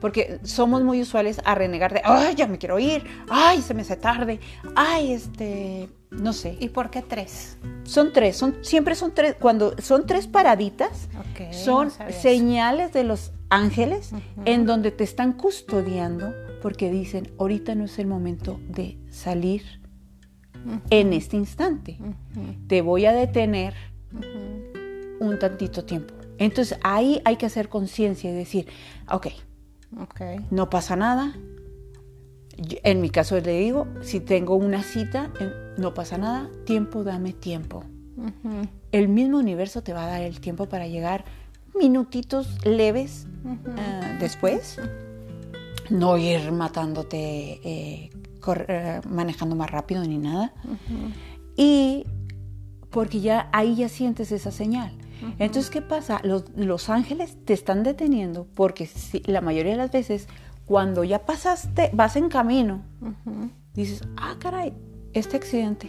porque 0.00 0.40
somos 0.42 0.82
muy 0.82 1.02
usuales 1.02 1.40
a 1.44 1.54
renegar 1.54 1.92
de, 1.92 2.02
ay, 2.04 2.34
ya 2.34 2.46
me 2.46 2.58
quiero 2.58 2.78
ir, 2.78 3.04
ay, 3.28 3.62
se 3.62 3.74
me 3.74 3.82
hace 3.82 3.96
tarde, 3.96 4.40
ay, 4.74 5.12
este, 5.12 5.88
no 6.10 6.32
sé. 6.32 6.56
¿Y 6.60 6.68
por 6.68 6.90
qué 6.90 7.02
tres? 7.02 7.58
Son 7.84 8.12
tres, 8.12 8.36
son, 8.36 8.56
siempre 8.62 8.94
son 8.94 9.14
tres, 9.14 9.36
cuando 9.38 9.74
son 9.78 10.06
tres 10.06 10.26
paraditas, 10.26 11.08
son 11.50 11.90
señales 12.10 12.92
de 12.92 13.04
los 13.04 13.32
ángeles 13.50 14.12
en 14.44 14.66
donde 14.66 14.90
te 14.90 15.04
están 15.04 15.32
custodiando 15.32 16.32
porque 16.62 16.90
dicen, 16.90 17.30
ahorita 17.38 17.74
no 17.74 17.84
es 17.84 17.98
el 17.98 18.06
momento 18.06 18.60
de 18.68 18.98
salir 19.10 19.62
en 20.90 21.12
este 21.12 21.36
instante. 21.36 21.98
Te 22.66 22.82
voy 22.82 23.06
a 23.06 23.12
detener 23.12 23.74
un 25.20 25.38
tantito 25.38 25.84
tiempo. 25.84 26.14
Entonces 26.38 26.78
ahí 26.82 27.20
hay 27.24 27.36
que 27.36 27.46
hacer 27.46 27.68
conciencia 27.68 28.30
y 28.30 28.34
decir, 28.34 28.68
ok, 29.10 29.28
Ok. 30.00 30.20
no 30.50 30.68
pasa 30.70 30.96
nada. 30.96 31.34
Yo- 32.56 32.78
En 32.82 33.00
mi 33.00 33.10
caso 33.10 33.38
le 33.40 33.58
digo, 33.58 33.86
si 34.02 34.20
tengo 34.20 34.54
una 34.56 34.82
cita, 34.82 35.30
no 35.76 35.94
pasa 35.94 36.18
nada, 36.18 36.48
tiempo, 36.66 37.04
dame 37.04 37.32
tiempo. 37.32 37.84
El 38.90 39.08
mismo 39.08 39.38
universo 39.38 39.82
te 39.82 39.92
va 39.92 40.04
a 40.04 40.08
dar 40.08 40.22
el 40.22 40.40
tiempo 40.40 40.66
para 40.66 40.88
llegar 40.88 41.24
minutitos 41.78 42.58
leves 42.64 43.26
eh, 43.78 44.16
después. 44.20 44.80
No 45.90 46.18
ir 46.18 46.50
matándote, 46.52 47.60
eh, 47.64 48.10
eh, 48.68 49.00
manejando 49.08 49.54
más 49.54 49.70
rápido 49.70 50.02
ni 50.04 50.18
nada. 50.18 50.52
Y 51.56 52.04
porque 52.90 53.20
ya 53.20 53.48
ahí 53.52 53.76
ya 53.76 53.88
sientes 53.88 54.32
esa 54.32 54.50
señal. 54.50 54.92
Entonces, 55.38 55.70
¿qué 55.70 55.82
pasa? 55.82 56.20
Los, 56.24 56.44
los 56.56 56.88
ángeles 56.90 57.36
te 57.44 57.52
están 57.52 57.82
deteniendo 57.82 58.46
porque 58.54 58.86
si- 58.86 59.22
la 59.26 59.40
mayoría 59.40 59.72
de 59.72 59.78
las 59.78 59.90
veces, 59.92 60.28
cuando 60.66 61.02
ya 61.04 61.24
pasaste, 61.26 61.90
vas 61.92 62.16
en 62.16 62.28
camino, 62.28 62.82
dices, 63.74 64.02
ah, 64.16 64.36
caray, 64.38 64.72
este 65.12 65.36
accidente. 65.36 65.88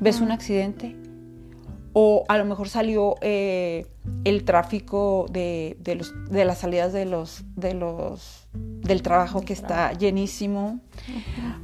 ¿Ves 0.00 0.20
un 0.20 0.30
accidente? 0.30 0.96
O 1.92 2.24
a 2.28 2.38
lo 2.38 2.44
mejor 2.44 2.68
salió 2.68 3.16
eh, 3.20 3.86
el 4.24 4.44
tráfico 4.44 5.26
de, 5.30 5.76
de 5.80 5.96
los, 5.96 6.12
de 6.30 6.44
las 6.44 6.58
salidas 6.58 6.92
de 6.92 7.04
los, 7.06 7.42
de 7.56 7.74
los, 7.74 8.46
del 8.52 9.02
trabajo 9.02 9.40
que 9.40 9.52
está 9.52 9.92
llenísimo. 9.92 10.80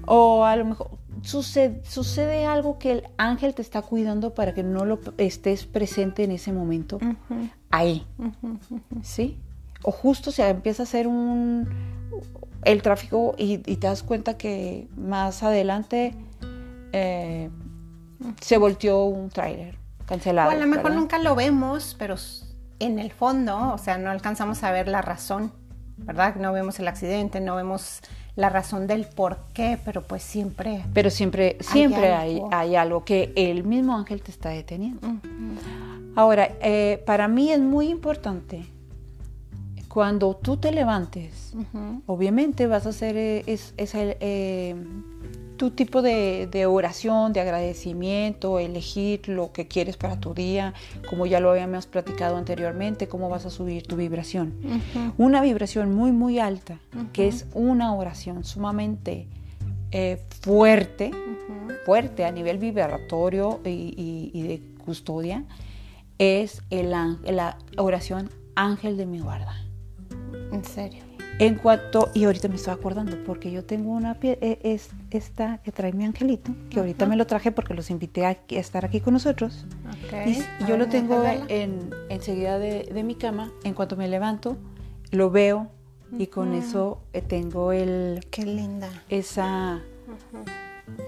O 0.06 0.44
a 0.44 0.56
lo 0.56 0.64
mejor 0.64 0.90
sucede, 1.22 1.82
sucede 1.84 2.46
algo 2.46 2.78
que 2.78 2.92
el 2.92 3.04
ángel 3.16 3.54
te 3.54 3.62
está 3.62 3.82
cuidando 3.82 4.34
para 4.34 4.54
que 4.54 4.62
no 4.62 4.84
lo 4.84 5.00
estés 5.18 5.66
presente 5.66 6.24
en 6.24 6.32
ese 6.32 6.52
momento. 6.52 6.98
Ahí. 7.70 8.06
¿sí? 9.02 9.38
O 9.82 9.92
justo 9.92 10.30
se 10.30 10.48
empieza 10.48 10.82
a 10.82 10.84
hacer 10.84 11.06
un 11.06 11.68
el 12.64 12.82
tráfico 12.82 13.34
y, 13.38 13.54
y 13.70 13.76
te 13.76 13.86
das 13.86 14.02
cuenta 14.02 14.36
que 14.36 14.88
más 14.96 15.42
adelante 15.44 16.14
eh, 16.92 17.50
se 18.40 18.58
volteó 18.58 19.04
un 19.04 19.28
tráiler 19.30 19.78
cancelado. 20.06 20.48
O 20.48 20.52
a 20.52 20.56
lo 20.56 20.66
mejor 20.66 20.84
¿verdad? 20.84 20.98
nunca 20.98 21.18
lo 21.18 21.34
vemos, 21.34 21.94
pero 21.98 22.16
en 22.78 22.98
el 22.98 23.12
fondo, 23.12 23.72
o 23.72 23.78
sea, 23.78 23.98
no 23.98 24.10
alcanzamos 24.10 24.62
a 24.62 24.70
ver 24.70 24.88
la 24.88 25.02
razón, 25.02 25.52
¿verdad? 25.96 26.36
No 26.36 26.52
vemos 26.52 26.78
el 26.80 26.88
accidente, 26.88 27.40
no 27.40 27.54
vemos 27.56 28.00
la 28.36 28.50
razón 28.50 28.86
del 28.86 29.06
por 29.06 29.38
qué, 29.54 29.78
pero 29.84 30.02
pues 30.02 30.22
siempre. 30.22 30.84
Pero 30.92 31.10
siempre, 31.10 31.56
siempre 31.60 32.12
hay, 32.12 32.36
algo. 32.36 32.48
hay 32.52 32.76
algo 32.76 33.04
que 33.04 33.32
el 33.34 33.64
mismo 33.64 33.96
ángel 33.96 34.22
te 34.22 34.30
está 34.30 34.50
deteniendo. 34.50 35.00
Ahora, 36.14 36.50
eh, 36.62 37.02
para 37.06 37.28
mí 37.28 37.50
es 37.50 37.60
muy 37.60 37.88
importante 37.88 38.66
cuando 39.96 40.36
tú 40.36 40.58
te 40.58 40.72
levantes, 40.72 41.54
obviamente 42.04 42.66
vas 42.66 42.84
a 42.84 42.90
hacer 42.90 43.16
eh, 43.16 43.44
es, 43.46 43.72
es 43.78 43.94
el, 43.94 44.18
eh, 44.20 44.76
tu 45.56 45.70
tipo 45.70 46.02
de, 46.02 46.46
de 46.50 46.66
oración, 46.66 47.32
de 47.32 47.40
agradecimiento, 47.40 48.58
elegir 48.58 49.28
lo 49.28 49.52
que 49.52 49.66
quieres 49.66 49.96
para 49.96 50.20
tu 50.20 50.34
día, 50.34 50.74
como 51.08 51.26
ya 51.26 51.40
lo 51.40 51.50
habíamos 51.50 51.86
platicado 51.86 52.36
anteriormente, 52.36 53.08
cómo 53.08 53.28
vas 53.28 53.46
a 53.46 53.50
subir 53.50 53.86
tu 53.86 53.96
vibración. 53.96 54.54
Una 55.18 55.40
vibración 55.42 55.94
muy, 55.94 56.12
muy 56.12 56.38
alta, 56.38 56.78
que 57.12 57.28
es 57.28 57.46
una 57.54 57.94
oración 57.94 58.44
sumamente 58.44 59.28
eh, 59.92 60.20
fuerte, 60.42 61.10
fuerte 61.84 62.24
a 62.24 62.32
nivel 62.32 62.58
vibratorio 62.58 63.60
y, 63.64 63.68
y- 63.70 64.30
y 64.34 64.42
de 64.42 64.62
custodia, 64.84 65.44
es 66.18 66.62
el, 66.70 66.90
la 66.90 67.58
oración 67.78 68.30
Ángel 68.54 68.96
de 68.96 69.06
mi 69.06 69.20
guarda. 69.20 69.54
En 70.52 70.64
serio. 70.64 71.05
En 71.38 71.56
cuanto, 71.56 72.10
y 72.14 72.24
ahorita 72.24 72.48
me 72.48 72.54
estoy 72.54 72.72
acordando, 72.72 73.22
porque 73.24 73.50
yo 73.50 73.62
tengo 73.62 73.90
una 73.90 74.16
eh, 74.22 74.58
es, 74.62 74.88
esta 75.10 75.58
que 75.58 75.70
trae 75.70 75.92
mi 75.92 76.04
angelito, 76.04 76.50
que 76.70 76.80
ahorita 76.80 77.04
me 77.04 77.16
lo 77.16 77.26
traje 77.26 77.52
porque 77.52 77.74
los 77.74 77.90
invité 77.90 78.24
a, 78.24 78.38
estar 78.48 78.86
aquí 78.86 79.00
con 79.00 79.12
nosotros. 79.12 79.66
Ok. 79.86 80.28
Y 80.28 80.66
yo 80.66 80.78
lo 80.78 80.88
tengo 80.88 81.22
en, 81.48 81.90
enseguida 82.08 82.58
de, 82.58 82.84
de 82.84 83.02
mi 83.02 83.16
cama. 83.16 83.52
En 83.64 83.74
cuanto 83.74 83.96
me 83.96 84.08
levanto, 84.08 84.56
lo 85.10 85.30
veo 85.30 85.70
y 86.18 86.28
con 86.28 86.54
eso 86.54 87.02
eh, 87.12 87.20
tengo 87.20 87.72
el, 87.72 88.20
Qué 88.30 88.44
linda. 88.44 88.88
esa 89.08 89.80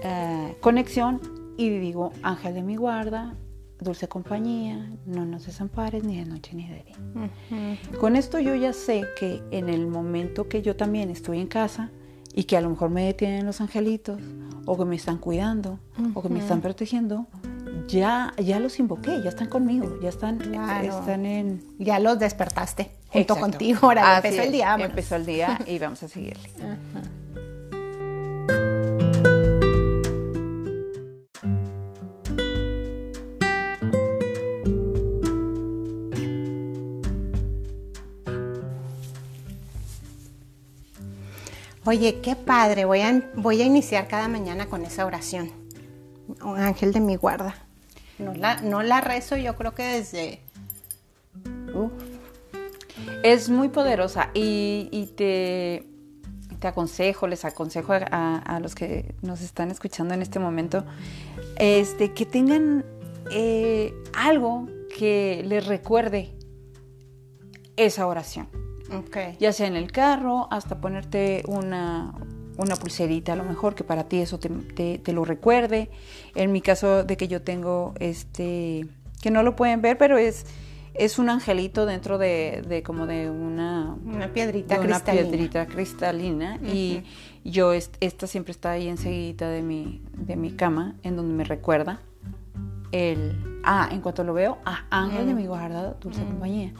eh, 0.03 0.57
conexión 0.61 1.21
y 1.57 1.69
digo, 1.69 2.11
ángel 2.23 2.53
de 2.53 2.61
mi 2.61 2.75
guarda, 2.75 3.35
dulce 3.79 4.07
compañía, 4.07 4.89
no 5.05 5.25
nos 5.25 5.45
desampares 5.45 6.03
ni 6.03 6.17
de 6.17 6.25
noche 6.25 6.51
ni 6.55 6.67
de 6.67 6.83
día. 6.83 6.95
Ujú, 7.15 7.97
Con 7.99 8.15
esto 8.15 8.39
yo 8.39 8.53
ya 8.55 8.73
sé 8.73 9.03
que 9.17 9.41
en 9.51 9.69
el 9.69 9.87
momento 9.87 10.47
que 10.49 10.61
yo 10.61 10.75
también 10.75 11.09
estoy 11.09 11.39
en 11.39 11.47
casa 11.47 11.89
y 12.33 12.43
que 12.43 12.57
a 12.57 12.61
lo 12.61 12.69
mejor 12.69 12.89
me 12.89 13.05
detienen 13.05 13.45
los 13.45 13.61
angelitos 13.61 14.21
o 14.65 14.77
que 14.77 14.85
me 14.85 14.95
están 14.95 15.17
cuidando 15.17 15.79
o 16.13 16.21
que 16.21 16.29
me 16.29 16.39
están 16.39 16.61
protegiendo, 16.61 17.27
ya, 17.87 18.33
ya 18.37 18.59
los 18.59 18.77
invoqué, 18.79 19.21
ya 19.23 19.29
están 19.29 19.47
conmigo, 19.47 19.99
ya 20.01 20.09
están, 20.09 20.37
Claro. 20.37 20.99
están 20.99 21.25
en... 21.25 21.63
Ya 21.79 21.99
los 21.99 22.19
despertaste 22.19 22.91
junto 23.07 23.33
Exacto. 23.33 23.41
contigo. 23.41 23.79
Ahora 23.87 24.17
Así 24.17 24.27
empezó 24.27 24.41
el 24.43 24.47
es, 24.47 24.53
día. 24.53 24.65
vámonos. 24.67 24.89
Empezó 24.91 25.15
el 25.15 25.25
día 25.25 25.59
y 25.65 25.79
vamos 25.79 26.03
a 26.03 26.07
seguirle. 26.07 26.49
Ajá. 26.57 27.01
Oye, 41.89 42.21
qué 42.21 42.35
padre. 42.35 42.85
Voy 42.85 43.01
a, 43.01 43.31
voy 43.33 43.63
a 43.63 43.65
iniciar 43.65 44.07
cada 44.07 44.27
mañana 44.27 44.67
con 44.67 44.85
esa 44.85 45.07
oración. 45.07 45.49
Un 46.45 46.59
ángel 46.59 46.93
de 46.93 46.99
mi 46.99 47.15
guarda. 47.15 47.55
No 48.19 48.35
la, 48.35 48.61
no 48.61 48.83
la 48.83 49.01
rezo 49.01 49.35
yo 49.37 49.55
creo 49.55 49.73
que 49.73 49.81
desde... 49.81 50.39
Es 53.23 53.49
muy 53.49 53.69
poderosa 53.69 54.29
y, 54.35 54.87
y 54.91 55.07
te, 55.07 55.83
te 56.59 56.67
aconsejo, 56.67 57.25
les 57.25 57.43
aconsejo 57.43 57.93
a, 57.93 58.37
a 58.37 58.59
los 58.59 58.75
que 58.75 59.15
nos 59.23 59.41
están 59.41 59.71
escuchando 59.71 60.13
en 60.13 60.21
este 60.21 60.37
momento, 60.37 60.85
este, 61.55 62.13
que 62.13 62.27
tengan 62.27 62.85
eh, 63.31 63.95
algo 64.15 64.67
que 64.95 65.41
les 65.43 65.65
recuerde 65.65 66.37
esa 67.77 68.05
oración. 68.05 68.47
Ya 69.39 69.53
sea 69.53 69.67
en 69.67 69.75
el 69.75 69.91
carro, 69.91 70.47
hasta 70.51 70.79
ponerte 70.81 71.43
una, 71.47 72.13
una 72.57 72.75
pulserita 72.75 73.33
a 73.33 73.35
lo 73.35 73.43
mejor, 73.43 73.75
que 73.75 73.83
para 73.83 74.05
ti 74.05 74.17
eso 74.17 74.39
te, 74.39 74.49
te- 74.49 74.97
te 74.99 75.13
lo 75.13 75.25
recuerde. 75.25 75.89
En 76.35 76.51
mi 76.51 76.61
caso 76.61 77.03
de 77.03 77.17
que 77.17 77.27
yo 77.27 77.41
tengo 77.41 77.93
este, 77.99 78.85
que 79.21 79.31
no 79.31 79.43
lo 79.43 79.55
pueden 79.55 79.81
ver, 79.81 79.97
pero 79.97 80.17
es, 80.17 80.45
es 80.93 81.19
un 81.19 81.29
angelito 81.29 81.85
dentro 81.85 82.17
de, 82.17 82.63
de 82.67 82.83
como 82.83 83.05
de 83.05 83.29
una, 83.29 83.95
Una 84.05 84.33
piedrita 84.33 84.75
de 84.79 84.85
una 84.85 84.95
cristalina. 84.99 85.29
piedrita 85.29 85.65
cristalina. 85.67 86.59
Y 86.63 87.03
yo, 87.45 87.73
est- 87.73 87.95
esta 88.01 88.27
siempre 88.27 88.51
está 88.51 88.71
ahí 88.71 88.87
enseguida 88.87 89.49
de 89.49 89.61
mi, 89.61 90.01
de 90.17 90.35
mi 90.35 90.51
cama, 90.51 90.95
en 91.03 91.15
donde 91.15 91.33
me 91.33 91.43
recuerda 91.43 92.01
el, 92.91 93.61
ah, 93.63 93.87
en 93.91 94.01
cuanto 94.01 94.23
lo 94.23 94.33
veo, 94.33 94.57
ah, 94.65 94.85
ángel 94.89 95.27
de 95.27 95.33
mi 95.35 95.45
guarda, 95.45 95.93
dulce 96.01 96.23
compañía. 96.23 96.73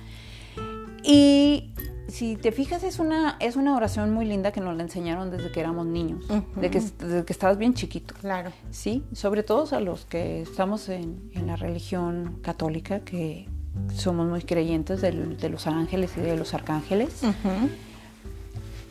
Y 1.04 1.72
si 2.10 2.36
te 2.36 2.52
fijas, 2.52 2.84
es 2.84 3.00
una, 3.00 3.38
es 3.40 3.56
una 3.56 3.76
oración 3.76 4.14
muy 4.14 4.26
linda 4.26 4.52
que 4.52 4.62
nos 4.62 4.76
la 4.76 4.84
enseñaron 4.84 5.30
desde 5.32 5.52
que 5.52 5.60
éramos 5.60 5.86
niños, 5.86 6.26
de 6.56 6.70
que, 6.72 6.80
desde 6.80 7.26
que 7.26 7.34
estabas 7.34 7.58
bien 7.58 7.74
chiquito. 7.74 8.14
Claro. 8.22 8.52
Sí, 8.72 9.04
sobre 9.14 9.44
todo 9.44 9.68
a 9.76 9.80
los 9.80 10.06
que 10.06 10.42
estamos 10.42 10.90
en, 10.90 11.30
en 11.34 11.48
la 11.48 11.56
religión 11.56 12.40
católica, 12.42 13.02
que 13.02 13.48
somos 13.96 14.28
muy 14.28 14.42
creyentes 14.42 15.02
del- 15.02 15.38
de, 15.38 15.50
los 15.50 15.68
ángeles 15.68 16.12
y 16.18 16.22
de 16.22 16.36
los 16.38 16.54
arcángeles. 16.54 17.22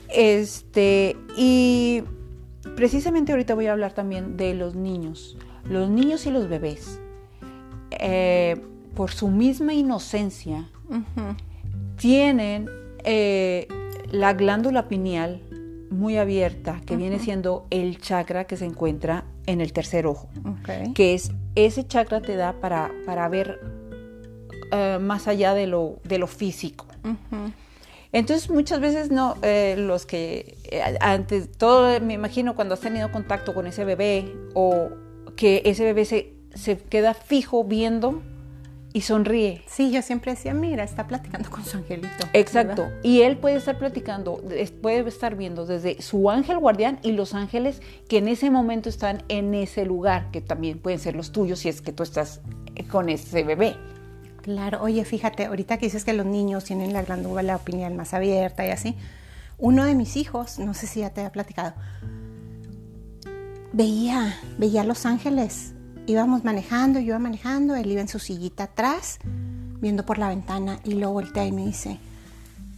Este, 0.08 1.16
y 1.36 2.02
precisamente 2.76 3.32
ahorita 3.32 3.54
voy 3.54 3.66
a 3.66 3.72
hablar 3.72 3.92
también 3.92 4.36
de 4.36 4.54
los 4.54 4.74
niños, 4.74 5.36
los 5.68 5.90
niños 5.90 6.24
y 6.26 6.30
los 6.30 6.48
bebés. 6.48 7.00
Eh, 7.90 8.60
por 8.94 9.10
su 9.12 9.28
misma 9.28 9.74
inocencia, 9.74 10.68
tienen 11.96 12.68
eh, 13.10 13.66
la 14.10 14.34
glándula 14.34 14.86
pineal 14.86 15.40
muy 15.90 16.18
abierta, 16.18 16.80
que 16.84 16.94
viene 16.96 17.18
siendo 17.18 17.66
el 17.70 17.98
chakra 17.98 18.44
que 18.44 18.58
se 18.58 18.66
encuentra 18.66 19.24
en 19.46 19.62
el 19.62 19.72
tercer 19.72 20.06
ojo, 20.06 20.28
que 20.94 21.14
es 21.14 21.32
ese 21.54 21.86
chakra 21.86 22.20
te 22.20 22.36
da 22.36 22.52
para, 22.60 22.92
para 23.06 23.26
ver 23.30 23.60
eh, 24.70 24.98
más 25.00 25.26
allá 25.26 25.54
de 25.54 25.66
lo, 25.66 26.00
de 26.04 26.18
lo 26.18 26.26
físico. 26.26 26.86
Entonces 28.12 28.50
muchas 28.50 28.80
veces 28.80 29.10
no, 29.10 29.36
eh, 29.42 29.76
los 29.78 30.04
que 30.04 30.58
eh, 30.64 30.82
antes, 31.00 31.50
todo 31.52 31.98
me 32.00 32.12
imagino 32.12 32.54
cuando 32.54 32.74
has 32.74 32.80
tenido 32.80 33.10
contacto 33.10 33.54
con 33.54 33.66
ese 33.66 33.84
bebé 33.84 34.30
o 34.52 34.90
que 35.36 35.62
ese 35.64 35.84
bebé 35.84 36.04
se, 36.04 36.34
se 36.54 36.76
queda 36.76 37.14
fijo 37.14 37.64
viendo 37.64 38.22
y 38.92 39.02
sonríe. 39.02 39.62
Sí, 39.66 39.90
yo 39.90 40.02
siempre 40.02 40.32
decía, 40.32 40.54
mira, 40.54 40.82
está 40.82 41.06
platicando 41.06 41.50
con 41.50 41.64
su 41.64 41.76
angelito. 41.76 42.26
Exacto. 42.32 42.84
¿verdad? 42.84 43.00
Y 43.02 43.22
él 43.22 43.36
puede 43.36 43.56
estar 43.56 43.78
platicando, 43.78 44.42
puede 44.80 45.06
estar 45.08 45.36
viendo 45.36 45.66
desde 45.66 46.00
su 46.00 46.30
ángel 46.30 46.58
guardián 46.58 46.98
y 47.02 47.12
los 47.12 47.34
ángeles 47.34 47.82
que 48.08 48.18
en 48.18 48.28
ese 48.28 48.50
momento 48.50 48.88
están 48.88 49.22
en 49.28 49.54
ese 49.54 49.84
lugar, 49.84 50.30
que 50.30 50.40
también 50.40 50.78
pueden 50.78 50.98
ser 50.98 51.16
los 51.16 51.32
tuyos 51.32 51.60
si 51.60 51.68
es 51.68 51.82
que 51.82 51.92
tú 51.92 52.02
estás 52.02 52.40
eh, 52.76 52.84
con 52.86 53.08
ese 53.08 53.42
bebé. 53.44 53.76
Claro, 54.42 54.82
oye, 54.82 55.04
fíjate, 55.04 55.44
ahorita 55.44 55.76
que 55.76 55.86
dices 55.86 56.04
que 56.04 56.14
los 56.14 56.24
niños 56.24 56.64
tienen 56.64 56.92
la 56.92 57.02
glándula 57.02 57.58
pineal 57.58 57.94
más 57.94 58.14
abierta 58.14 58.66
y 58.66 58.70
así, 58.70 58.96
uno 59.58 59.84
de 59.84 59.94
mis 59.94 60.16
hijos, 60.16 60.58
no 60.58 60.72
sé 60.72 60.86
si 60.86 61.00
ya 61.00 61.10
te 61.10 61.20
había 61.20 61.32
platicado, 61.32 61.74
veía, 63.72 64.38
veía 64.56 64.82
a 64.82 64.84
Los 64.84 65.04
Ángeles. 65.04 65.74
Íbamos 66.08 66.42
manejando, 66.42 67.00
yo 67.00 67.08
iba 67.08 67.18
manejando, 67.18 67.76
él 67.76 67.92
iba 67.92 68.00
en 68.00 68.08
su 68.08 68.18
sillita 68.18 68.64
atrás, 68.64 69.18
viendo 69.78 70.06
por 70.06 70.16
la 70.16 70.30
ventana 70.30 70.80
y 70.82 70.94
luego 70.94 71.12
voltea 71.12 71.44
y 71.44 71.52
me 71.52 71.66
dice, 71.66 72.00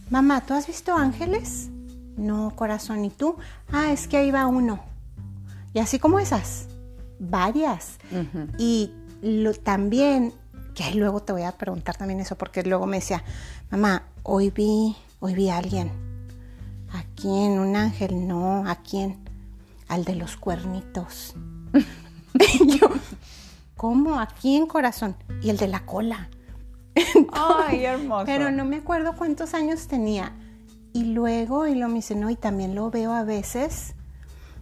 mamá, 0.09 0.41
¿tú 0.41 0.53
has 0.53 0.67
visto 0.67 0.93
ángeles? 0.97 1.69
No, 2.17 2.53
corazón, 2.57 3.05
¿y 3.05 3.09
tú? 3.09 3.37
Ah, 3.71 3.93
es 3.93 4.09
que 4.09 4.17
ahí 4.17 4.31
va 4.31 4.47
uno. 4.47 4.81
Y 5.73 5.79
así 5.79 5.97
como 5.97 6.19
esas, 6.19 6.67
varias. 7.19 7.99
Y 8.57 8.91
lo, 9.21 9.53
también, 9.53 10.33
que 10.75 10.93
luego 10.93 11.21
te 11.21 11.31
voy 11.31 11.43
a 11.43 11.53
preguntar 11.53 11.95
también 11.95 12.19
eso, 12.19 12.37
porque 12.37 12.63
luego 12.63 12.85
me 12.85 12.97
decía, 12.97 13.23
mamá, 13.69 14.03
hoy 14.23 14.49
vi, 14.49 14.93
hoy 15.21 15.35
vi 15.35 15.47
a 15.47 15.57
alguien. 15.57 15.89
¿A 16.91 17.05
quién? 17.15 17.59
¿Un 17.59 17.77
ángel? 17.77 18.27
No, 18.27 18.67
¿a 18.67 18.75
quién? 18.75 19.19
Al 19.87 20.03
de 20.03 20.15
los 20.15 20.35
cuernitos. 20.35 21.33
Y 22.59 22.77
yo, 22.77 22.87
¿cómo? 23.75 24.19
¿A 24.19 24.27
quién, 24.27 24.67
corazón? 24.67 25.15
Y 25.41 25.49
el 25.49 25.57
de 25.57 25.67
la 25.67 25.85
cola. 25.85 26.29
Ay, 27.31 27.85
hermoso. 27.85 28.25
Pero 28.25 28.51
no 28.51 28.65
me 28.65 28.77
acuerdo 28.77 29.15
cuántos 29.15 29.53
años 29.53 29.87
tenía. 29.87 30.33
Y 30.93 31.05
luego, 31.05 31.67
y 31.67 31.75
lo 31.75 31.87
me 31.87 31.95
dice, 31.95 32.15
no, 32.15 32.29
y 32.29 32.35
también 32.35 32.75
lo 32.75 32.91
veo 32.91 33.13
a 33.13 33.23
veces 33.23 33.95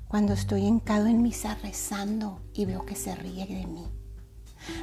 cuando 0.08 0.34
estoy 0.34 0.66
hincado 0.66 1.08
en 1.08 1.22
misa 1.22 1.56
rezando 1.62 2.42
y 2.54 2.66
veo 2.66 2.86
que 2.86 2.96
se 2.96 3.16
ríe 3.16 3.46
de 3.46 3.66
mí. 3.68 3.86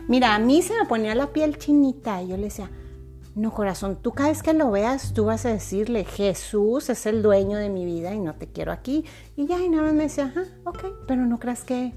Mira, 0.09 0.35
a 0.35 0.39
mí 0.39 0.63
se 0.63 0.75
me 0.75 0.87
ponía 0.87 1.15
la 1.15 1.33
piel 1.33 1.59
chinita 1.59 2.23
y 2.23 2.29
yo 2.29 2.37
le 2.37 2.45
decía, 2.45 2.71
no 3.35 3.53
corazón, 3.53 3.97
tú 4.01 4.13
cada 4.13 4.31
vez 4.31 4.43
que 4.43 4.55
lo 4.55 4.71
veas, 4.71 5.13
tú 5.13 5.27
vas 5.27 5.45
a 5.45 5.51
decirle, 5.51 6.05
Jesús 6.05 6.89
es 6.89 7.07
el 7.07 7.23
dueño 7.23 7.59
de 7.59 7.69
mi 7.69 7.85
vida 7.85 8.15
y 8.15 8.19
no 8.19 8.35
te 8.35 8.47
quiero 8.47 8.73
aquí. 8.73 9.05
Y 9.37 9.47
ya, 9.47 9.61
y 9.61 9.69
nada 9.69 9.85
más 9.85 9.95
me 9.95 10.05
decía, 10.05 10.27
ajá, 10.27 10.45
ok, 10.65 10.85
pero 11.07 11.27
no 11.27 11.39
creas 11.39 11.63
que 11.63 11.93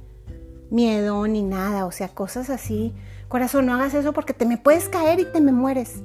miedo 0.69 1.27
ni 1.27 1.41
nada, 1.41 1.85
o 1.85 1.91
sea, 1.91 2.09
cosas 2.09 2.49
así. 2.49 2.93
Corazón, 3.27 3.65
no 3.65 3.73
hagas 3.73 3.93
eso 3.93 4.13
porque 4.13 4.33
te 4.33 4.45
me 4.45 4.57
puedes 4.57 4.89
caer 4.89 5.19
y 5.19 5.25
te 5.25 5.41
me 5.41 5.51
mueres. 5.51 6.01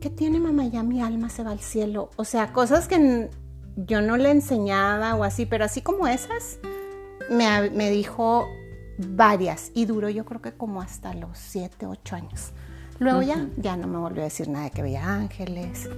¿Qué 0.00 0.10
tiene 0.10 0.38
mamá? 0.38 0.66
Ya 0.66 0.82
mi 0.82 1.02
alma 1.02 1.28
se 1.28 1.42
va 1.42 1.50
al 1.50 1.60
cielo. 1.60 2.10
O 2.16 2.24
sea, 2.24 2.52
cosas 2.52 2.88
que 2.88 3.28
yo 3.76 4.00
no 4.00 4.16
le 4.16 4.30
enseñaba 4.30 5.14
o 5.14 5.24
así, 5.24 5.46
pero 5.46 5.64
así 5.64 5.82
como 5.82 6.06
esas, 6.06 6.58
me, 7.30 7.70
me 7.70 7.90
dijo 7.90 8.46
varias 8.98 9.70
y 9.74 9.84
duró 9.84 10.08
yo 10.08 10.24
creo 10.24 10.40
que 10.40 10.52
como 10.52 10.80
hasta 10.80 11.12
los 11.14 11.36
7, 11.38 11.86
8 11.86 12.16
años. 12.16 12.52
Luego 12.98 13.20
ya, 13.20 13.48
ya 13.58 13.76
no 13.76 13.86
me 13.86 13.98
volvió 13.98 14.22
a 14.22 14.24
decir 14.24 14.48
nada 14.48 14.64
de 14.66 14.70
que 14.70 14.82
veía 14.82 15.06
ángeles 15.06 15.90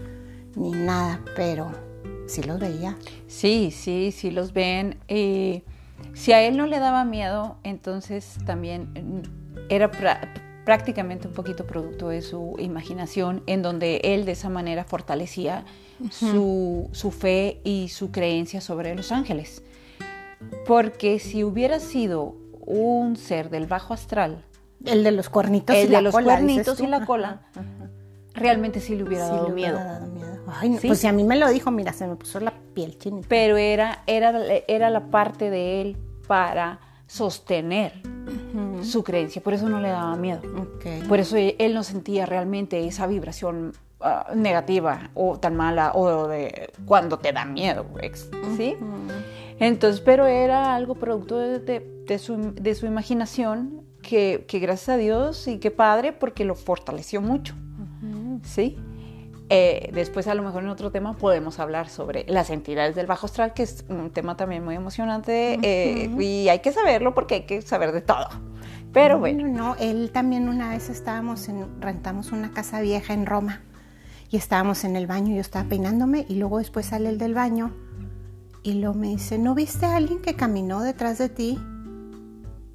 ni 0.56 0.72
nada, 0.72 1.20
pero 1.36 1.70
sí 2.26 2.42
los 2.42 2.58
veía. 2.58 2.96
Sí, 3.28 3.70
sí, 3.70 4.10
sí 4.10 4.30
los 4.32 4.52
ven. 4.52 4.98
eh, 5.06 5.62
si 6.14 6.32
a 6.32 6.42
él 6.42 6.56
no 6.56 6.66
le 6.66 6.78
daba 6.78 7.04
miedo, 7.04 7.56
entonces 7.64 8.36
también 8.46 8.90
mm, 8.92 9.58
era 9.70 9.90
prácticamente 10.64 11.28
un 11.28 11.34
poquito 11.34 11.66
producto 11.66 12.08
de 12.08 12.22
su 12.22 12.56
imaginación, 12.58 13.42
en 13.46 13.62
donde 13.62 14.00
él 14.04 14.24
de 14.24 14.32
esa 14.32 14.48
manera 14.48 14.84
fortalecía 14.84 15.64
su, 16.10 16.88
su 16.92 17.10
fe 17.10 17.60
y 17.64 17.88
su 17.88 18.10
creencia 18.10 18.60
sobre 18.60 18.94
los 18.94 19.10
ángeles. 19.12 19.62
Porque 20.66 21.18
si 21.18 21.42
hubiera 21.44 21.80
sido 21.80 22.36
un 22.60 23.16
ser 23.16 23.50
del 23.50 23.66
bajo 23.66 23.94
astral, 23.94 24.44
El 24.84 25.02
de 25.04 25.10
los 25.10 25.28
cuernitos 25.28 25.74
el 25.74 25.88
y 25.88 25.90
la 25.90 25.98
de 25.98 26.02
los 26.04 26.14
cola, 26.14 26.34
cuernitos 26.34 26.80
y 26.80 26.86
la 26.86 27.04
cola, 27.06 27.40
realmente 28.34 28.80
sí 28.80 28.94
le 28.94 29.02
hubiera 29.04 29.26
Sí, 29.26 29.32
dado 29.32 29.48
le 29.48 29.54
miedo. 29.54 29.74
hubiera 29.76 29.92
dado 29.98 30.06
miedo. 30.12 30.37
Ay, 30.50 30.70
no, 30.70 30.78
¿Sí? 30.78 30.86
Pues 30.86 30.98
si 31.00 31.06
a 31.06 31.12
mí 31.12 31.24
me 31.24 31.36
lo 31.36 31.48
dijo, 31.48 31.70
mira, 31.70 31.92
se 31.92 32.06
me 32.06 32.16
puso 32.16 32.40
la 32.40 32.52
piel 32.74 32.98
chinita. 32.98 33.26
pero 33.28 33.56
era, 33.56 34.02
era, 34.06 34.32
era 34.66 34.90
la 34.90 35.06
parte 35.10 35.50
de 35.50 35.80
él 35.82 35.96
para 36.26 36.80
sostener 37.06 37.92
su 38.82 39.02
creencia, 39.02 39.42
por 39.42 39.54
eso 39.54 39.68
no 39.68 39.80
le 39.80 39.88
daba 39.88 40.14
miedo. 40.16 40.40
Por 41.08 41.18
eso 41.20 41.36
e- 41.36 41.56
él 41.58 41.74
no 41.74 41.82
sentía 41.82 42.26
realmente 42.26 42.86
esa 42.86 43.06
vibración 43.06 43.72
ah, 44.00 44.30
negativa 44.34 45.10
o 45.14 45.38
tan 45.38 45.56
mala 45.56 45.92
o 45.94 46.28
de 46.28 46.70
cuando 46.86 47.18
te 47.18 47.32
da 47.32 47.44
miedo, 47.44 47.86
ex- 48.00 48.28
¿sí? 48.56 48.76
Entonces, 49.60 50.00
pero 50.00 50.26
era 50.26 50.74
algo 50.74 50.94
producto 50.94 51.38
de, 51.38 51.58
de- 51.58 52.04
de 52.06 52.18
su, 52.18 52.52
de 52.54 52.74
su 52.74 52.86
imaginación 52.86 53.82
que, 54.02 54.44
que 54.46 54.58
gracias 54.60 54.90
a 54.90 54.96
Dios 54.96 55.48
y 55.48 55.58
qué 55.58 55.70
padre 55.70 56.12
porque 56.12 56.44
lo 56.44 56.54
fortaleció 56.54 57.20
mucho, 57.20 57.54
¿sí? 58.44 58.78
Eh, 59.50 59.90
después 59.94 60.26
a 60.26 60.34
lo 60.34 60.42
mejor 60.42 60.62
en 60.62 60.68
otro 60.68 60.90
tema 60.90 61.14
podemos 61.14 61.58
hablar 61.58 61.88
sobre 61.88 62.26
las 62.28 62.50
entidades 62.50 62.94
del 62.94 63.06
bajo 63.06 63.26
astral, 63.26 63.54
que 63.54 63.62
es 63.62 63.84
un 63.88 64.10
tema 64.10 64.36
también 64.36 64.62
muy 64.62 64.74
emocionante 64.74 65.58
eh, 65.62 66.10
y 66.18 66.50
hay 66.50 66.58
que 66.58 66.70
saberlo 66.70 67.14
porque 67.14 67.36
hay 67.36 67.42
que 67.42 67.62
saber 67.62 67.92
de 67.92 68.02
todo. 68.02 68.28
Pero 68.92 69.18
bueno, 69.18 69.48
No, 69.48 69.52
no, 69.52 69.76
él 69.76 70.10
también 70.12 70.48
una 70.48 70.70
vez 70.70 70.90
estábamos 70.90 71.48
en, 71.48 71.80
rentamos 71.80 72.32
una 72.32 72.50
casa 72.50 72.80
vieja 72.80 73.14
en 73.14 73.24
Roma 73.24 73.62
y 74.30 74.36
estábamos 74.36 74.84
en 74.84 74.96
el 74.96 75.06
baño, 75.06 75.34
yo 75.34 75.40
estaba 75.40 75.66
peinándome 75.66 76.26
y 76.28 76.34
luego 76.34 76.58
después 76.58 76.86
sale 76.86 77.08
el 77.08 77.16
del 77.16 77.32
baño 77.32 77.72
y 78.62 78.74
luego 78.74 78.96
me 78.96 79.08
dice, 79.08 79.38
¿no 79.38 79.54
viste 79.54 79.86
a 79.86 79.96
alguien 79.96 80.20
que 80.20 80.34
caminó 80.34 80.82
detrás 80.82 81.16
de 81.16 81.30
ti? 81.30 81.58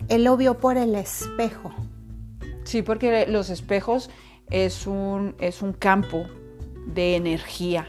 Él 0.08 0.24
lo 0.24 0.38
vio 0.38 0.58
por 0.58 0.78
el 0.78 0.96
espejo. 0.96 1.72
Sí, 2.64 2.82
porque 2.82 3.28
los 3.28 3.52
espejos 3.52 4.10
es 4.50 4.88
un, 4.88 5.36
es 5.40 5.62
un 5.62 5.74
campo 5.74 6.26
de 6.86 7.16
energía 7.16 7.88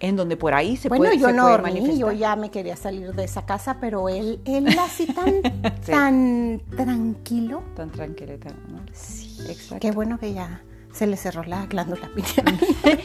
en 0.00 0.16
donde 0.16 0.36
por 0.36 0.52
ahí 0.54 0.76
se 0.76 0.88
bueno, 0.88 1.04
puede, 1.04 1.18
yo 1.18 1.28
se 1.28 1.32
no 1.32 1.48
dormí, 1.48 1.98
yo 1.98 2.12
ya 2.12 2.36
me 2.36 2.50
quería 2.50 2.76
salir 2.76 3.14
de 3.14 3.24
esa 3.24 3.46
casa, 3.46 3.78
pero 3.80 4.08
él, 4.10 4.38
él 4.44 4.66
así 4.78 5.06
tan, 5.06 5.40
tan 5.86 6.60
tranquilo. 6.76 7.62
Tan 7.74 7.90
tranquilita, 7.90 8.50
¿no? 8.68 8.80
Sí, 8.92 9.38
Exacto. 9.48 9.78
qué 9.80 9.92
bueno 9.92 10.18
que 10.18 10.34
ya 10.34 10.60
se 10.92 11.06
le 11.06 11.16
cerró 11.16 11.42
la 11.44 11.66
glándula 11.66 12.10
pineal. 12.14 12.58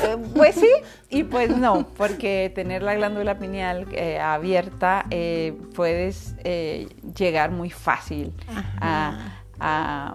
Eh, 0.00 0.16
pues 0.32 0.54
sí, 0.54 0.68
y 1.10 1.24
pues 1.24 1.56
no, 1.56 1.88
porque 1.96 2.52
tener 2.54 2.84
la 2.84 2.94
glándula 2.94 3.36
pineal 3.40 3.84
eh, 3.90 4.20
abierta 4.20 5.06
eh, 5.10 5.58
puedes 5.74 6.36
eh, 6.44 6.86
llegar 7.16 7.50
muy 7.50 7.68
fácil 7.70 8.32
a, 8.80 9.32
a- 9.58 10.14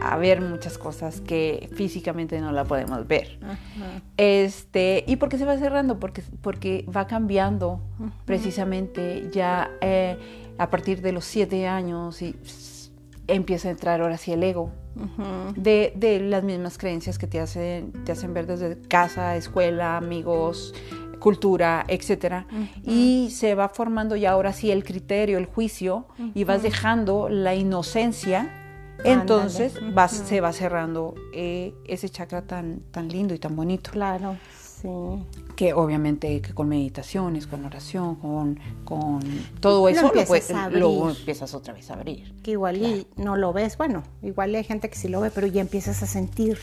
a 0.00 0.16
ver 0.16 0.40
muchas 0.40 0.78
cosas 0.78 1.20
que 1.20 1.68
físicamente 1.74 2.40
no 2.40 2.52
la 2.52 2.64
podemos 2.64 3.06
ver. 3.06 3.38
Ajá. 3.42 4.02
Este, 4.16 5.04
¿Y 5.06 5.16
por 5.16 5.28
qué 5.28 5.38
se 5.38 5.44
va 5.44 5.56
cerrando? 5.58 5.98
Porque, 5.98 6.22
porque 6.42 6.84
va 6.94 7.06
cambiando 7.06 7.80
precisamente 8.24 9.28
ya 9.32 9.70
eh, 9.80 10.16
a 10.58 10.70
partir 10.70 11.02
de 11.02 11.12
los 11.12 11.24
siete 11.24 11.66
años 11.66 12.22
y 12.22 12.32
pss, 12.32 12.92
empieza 13.26 13.68
a 13.68 13.70
entrar 13.70 14.00
ahora 14.00 14.16
sí 14.16 14.32
el 14.32 14.42
ego 14.42 14.72
de, 15.54 15.92
de 15.94 16.18
las 16.18 16.42
mismas 16.42 16.76
creencias 16.76 17.18
que 17.18 17.28
te 17.28 17.38
hacen, 17.38 17.92
te 18.04 18.12
hacen 18.12 18.34
ver 18.34 18.46
desde 18.46 18.80
casa, 18.80 19.36
escuela, 19.36 19.96
amigos, 19.96 20.74
cultura, 21.18 21.84
etcétera, 21.88 22.46
y 22.82 23.28
se 23.30 23.54
va 23.54 23.68
formando 23.68 24.16
ya 24.16 24.32
ahora 24.32 24.52
sí 24.52 24.70
el 24.70 24.84
criterio, 24.84 25.38
el 25.38 25.46
juicio, 25.46 26.06
y 26.34 26.44
vas 26.44 26.62
dejando 26.62 27.28
la 27.28 27.54
inocencia, 27.54 28.67
entonces 29.04 29.74
se 30.08 30.40
va 30.40 30.52
cerrando 30.52 31.14
eh, 31.32 31.74
ese 31.86 32.08
chakra 32.08 32.42
tan, 32.42 32.80
tan 32.90 33.08
lindo 33.08 33.34
y 33.34 33.38
tan 33.38 33.54
bonito, 33.56 33.90
Claro, 33.90 34.36
sí. 34.80 34.88
que 35.56 35.72
obviamente 35.72 36.40
que 36.40 36.52
con 36.54 36.68
meditaciones, 36.68 37.46
con 37.46 37.64
oración, 37.64 38.16
con, 38.16 38.58
con 38.84 39.20
todo 39.60 39.88
eso, 39.88 40.02
lo, 40.02 40.06
empiezas 40.08 40.28
puedes- 40.28 40.72
lo 40.72 41.10
empiezas 41.10 41.54
otra 41.54 41.74
vez 41.74 41.90
a 41.90 41.94
abrir. 41.94 42.34
Que 42.42 42.52
igual 42.52 42.76
y 42.76 43.06
no 43.16 43.36
lo 43.36 43.52
ves, 43.52 43.76
bueno, 43.76 44.02
igual 44.22 44.54
hay 44.54 44.64
gente 44.64 44.88
que 44.90 44.96
sí 44.96 45.08
lo 45.08 45.20
ve, 45.20 45.30
pero 45.30 45.46
ya 45.46 45.60
empiezas 45.60 46.02
a 46.02 46.06
sentir 46.06 46.58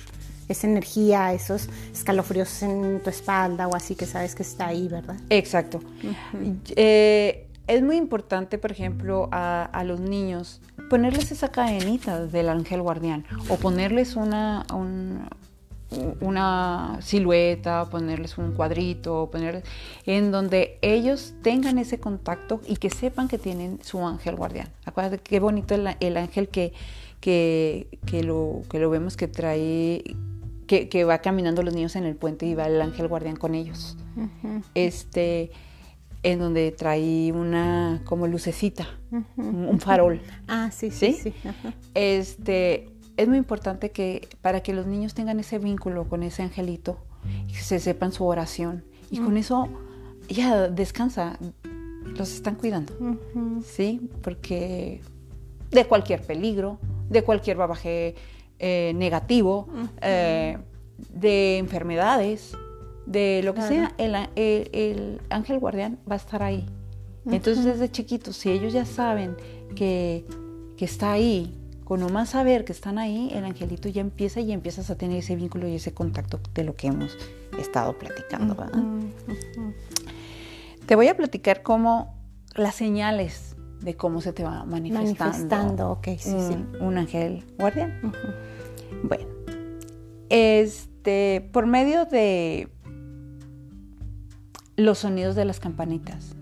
esa 0.47 0.67
energía, 0.67 1.33
esos 1.33 1.69
escalofríos 1.91 2.61
en 2.61 3.01
tu 3.03 3.09
espalda 3.09 3.67
o 3.67 3.75
así 3.75 3.95
que 3.95 4.05
sabes 4.05 4.35
que 4.35 4.43
está 4.43 4.67
ahí, 4.67 4.87
¿verdad? 4.87 5.15
Exacto. 5.31 5.79
Eh, 6.75 7.44
es 7.67 7.81
muy 7.81 7.95
importante, 7.97 8.57
por 8.57 8.71
ejemplo, 8.71 9.27
a, 9.31 9.63
a 9.63 9.83
los 9.83 9.99
niños 9.99 10.61
ponerles 10.89 11.31
esa 11.31 11.49
cadenita 11.49 12.25
del 12.25 12.49
ángel 12.49 12.81
guardián 12.81 13.25
o 13.49 13.55
ponerles 13.57 14.15
una, 14.15 14.65
un- 14.73 15.27
una 16.19 16.97
silueta, 17.01 17.85
ponerles 17.89 18.37
un 18.37 18.51
cuadrito, 18.53 19.29
ponerles 19.31 19.63
en 20.05 20.31
donde 20.31 20.77
ellos 20.81 21.33
tengan 21.41 21.77
ese 21.77 21.99
contacto 21.99 22.59
y 22.67 22.75
que 22.77 22.89
sepan 22.89 23.27
que 23.27 23.37
tienen 23.37 23.79
su 23.83 24.05
ángel 24.05 24.35
guardián. 24.35 24.67
Acuérdate 24.83 25.19
qué 25.19 25.39
bonito 25.39 25.73
el, 25.75 25.87
el 25.99 26.17
ángel 26.17 26.49
que, 26.49 26.73
que, 27.21 27.87
que, 28.05 28.23
lo, 28.23 28.61
que 28.69 28.79
lo 28.79 28.89
vemos 28.89 29.15
que 29.15 29.27
trae, 29.27 30.03
que, 30.67 30.89
que, 30.89 31.03
va 31.05 31.19
caminando 31.19 31.61
los 31.63 31.73
niños 31.73 31.95
en 31.95 32.03
el 32.05 32.15
puente 32.15 32.45
y 32.45 32.55
va 32.55 32.65
el 32.67 32.81
ángel 32.81 33.07
guardián 33.07 33.35
con 33.37 33.55
ellos. 33.55 33.95
Este, 34.73 35.51
en 36.25 36.39
donde 36.39 36.71
trae 36.71 37.31
una 37.31 38.01
como 38.03 38.25
lucecita, 38.25 38.87
un 39.37 39.79
farol. 39.79 40.19
Ah, 40.47 40.71
sí, 40.71 40.89
sí, 40.89 41.13
sí. 41.13 41.33
Este, 41.93 42.89
es 43.15 43.27
muy 43.27 43.37
importante 43.37 43.91
que 43.91 44.27
para 44.41 44.61
que 44.61 44.73
los 44.73 44.87
niños 44.87 45.13
tengan 45.13 45.39
ese 45.39 45.59
vínculo 45.59 46.09
con 46.09 46.23
ese 46.23 46.41
angelito, 46.41 46.97
que 47.47 47.53
se 47.53 47.79
sepan 47.79 48.11
su 48.11 48.25
oración. 48.25 48.83
Y 49.11 49.19
con 49.19 49.37
eso 49.37 49.69
ya 50.27 50.67
descansa, 50.67 51.37
los 52.17 52.33
están 52.33 52.55
cuidando, 52.55 52.93
¿sí? 53.63 54.09
Porque 54.23 55.01
de 55.69 55.85
cualquier 55.85 56.23
peligro, 56.23 56.79
de 57.07 57.23
cualquier 57.23 57.57
babaje 57.57 58.15
eh, 58.57 58.93
negativo, 58.95 59.67
eh, 60.01 60.57
de 61.13 61.59
enfermedades, 61.59 62.57
de 63.05 63.41
lo 63.43 63.53
que 63.53 63.61
sea, 63.61 63.93
el, 63.97 65.21
ángel 65.29 65.59
guardián 65.59 65.99
va 66.09 66.15
a 66.15 66.17
estar 66.17 66.43
ahí. 66.43 66.65
Entonces 67.25 67.65
desde 67.65 67.89
chiquitos, 67.89 68.37
si 68.37 68.51
ellos 68.51 68.71
ya 68.73 68.85
saben 68.85 69.35
que, 69.75 70.25
que 70.77 70.85
está 70.85 71.11
ahí, 71.11 71.57
con 71.83 71.99
nomás 71.99 72.29
saber 72.29 72.65
que 72.65 72.71
están 72.71 72.97
ahí, 72.97 73.29
el 73.33 73.45
angelito 73.45 73.89
ya 73.89 74.01
empieza 74.01 74.39
y 74.39 74.51
empiezas 74.51 74.89
a 74.89 74.97
tener 74.97 75.17
ese 75.17 75.35
vínculo 75.35 75.67
y 75.67 75.75
ese 75.75 75.93
contacto 75.93 76.39
de 76.53 76.63
lo 76.63 76.75
que 76.75 76.87
hemos 76.87 77.15
estado 77.59 77.97
platicando. 77.97 78.55
Te 80.85 80.95
voy 80.95 81.07
a 81.07 81.15
platicar 81.15 81.63
cómo 81.63 82.15
las 82.55 82.75
señales 82.75 83.55
de 83.81 83.95
cómo 83.95 84.21
se 84.21 84.33
te 84.33 84.43
va 84.43 84.65
manifestando, 84.65 85.99
un, 86.79 86.97
ángel 86.97 87.43
guardián. 87.59 88.13
Bueno, 89.03 89.25
este, 90.29 91.47
por 91.51 91.67
medio 91.67 92.05
de 92.05 92.69
los 94.75 94.99
sonidos 94.99 95.35
de 95.35 95.45
las 95.45 95.59
campanitas. 95.59 96.35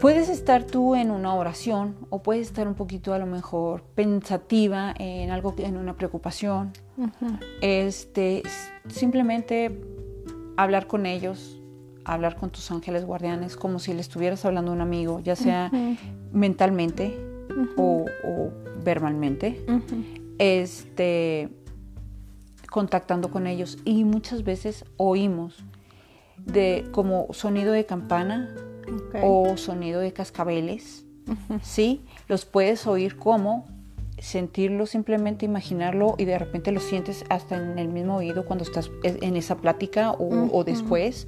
Puedes 0.00 0.28
estar 0.28 0.64
tú 0.64 0.96
en 0.96 1.12
una 1.12 1.32
oración 1.34 1.94
o 2.10 2.24
puedes 2.24 2.48
estar 2.48 2.66
un 2.66 2.74
poquito 2.74 3.14
a 3.14 3.18
lo 3.18 3.26
mejor 3.26 3.84
pensativa 3.94 4.92
en 4.98 5.30
algo, 5.30 5.54
en 5.58 5.76
una 5.76 5.94
preocupación. 5.94 6.72
Este, 7.60 8.42
simplemente 8.88 9.80
hablar 10.56 10.88
con 10.88 11.06
ellos, 11.06 11.60
hablar 12.04 12.34
con 12.34 12.50
tus 12.50 12.68
ángeles 12.72 13.04
guardianes 13.04 13.56
como 13.56 13.78
si 13.78 13.92
le 13.92 14.00
estuvieras 14.00 14.44
hablando 14.44 14.72
a 14.72 14.74
un 14.74 14.80
amigo, 14.80 15.20
ya 15.20 15.36
sea 15.36 15.70
mentalmente 16.32 17.16
o, 17.76 18.06
verbalmente. 18.82 19.64
Este, 20.38 21.48
contactando 22.68 23.30
con 23.30 23.46
ellos 23.46 23.78
y 23.84 24.02
muchas 24.02 24.42
veces 24.42 24.84
oímos 24.96 25.62
de 26.44 26.86
como 26.92 27.28
sonido 27.32 27.72
de 27.72 27.86
campana 27.86 28.54
o 29.22 29.56
sonido 29.56 30.00
de 30.00 30.12
cascabeles, 30.12 31.04
¿sí? 31.62 32.02
Los 32.28 32.44
puedes 32.44 32.86
oír 32.86 33.16
como 33.16 33.66
sentirlo, 34.18 34.86
simplemente 34.86 35.44
imaginarlo 35.44 36.14
y 36.16 36.24
de 36.24 36.38
repente 36.38 36.70
lo 36.70 36.80
sientes 36.80 37.24
hasta 37.28 37.56
en 37.56 37.78
el 37.78 37.88
mismo 37.88 38.16
oído 38.16 38.44
cuando 38.44 38.64
estás 38.64 38.90
en 39.02 39.36
esa 39.36 39.56
plática 39.56 40.12
o, 40.12 40.64
después. 40.64 41.26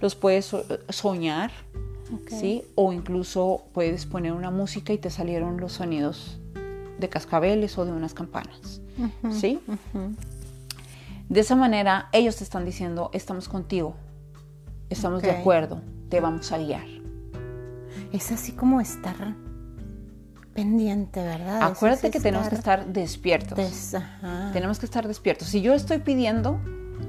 Los 0.00 0.14
puedes 0.14 0.54
soñar, 0.88 1.50
¿sí? 2.28 2.62
O 2.74 2.92
incluso 2.92 3.64
puedes 3.72 4.06
poner 4.06 4.32
una 4.32 4.50
música 4.50 4.92
y 4.92 4.98
te 4.98 5.10
salieron 5.10 5.60
los 5.60 5.72
sonidos 5.72 6.38
de 6.98 7.08
cascabeles 7.08 7.76
o 7.78 7.84
de 7.84 7.92
unas 7.92 8.14
campanas, 8.14 8.80
¿sí? 9.30 9.60
De 11.28 11.40
esa 11.40 11.56
manera 11.56 12.08
ellos 12.12 12.36
te 12.36 12.44
están 12.44 12.64
diciendo, 12.64 13.10
estamos 13.12 13.48
contigo, 13.48 13.94
estamos 14.90 15.22
de 15.22 15.30
acuerdo, 15.30 15.80
te 16.08 16.20
vamos 16.20 16.52
a 16.52 16.58
guiar. 16.58 16.86
Es 18.12 18.32
así 18.32 18.52
como 18.52 18.80
estar 18.80 19.34
pendiente, 20.52 21.22
¿verdad? 21.22 21.62
Acuérdate 21.62 22.10
que 22.10 22.20
tenemos 22.20 22.48
que 22.48 22.56
estar 22.56 22.86
despiertos. 22.86 23.94
Tenemos 24.52 24.78
que 24.78 24.86
estar 24.86 25.06
despiertos. 25.06 25.48
Si 25.48 25.62
yo 25.62 25.74
estoy 25.74 25.98
pidiendo, 25.98 26.60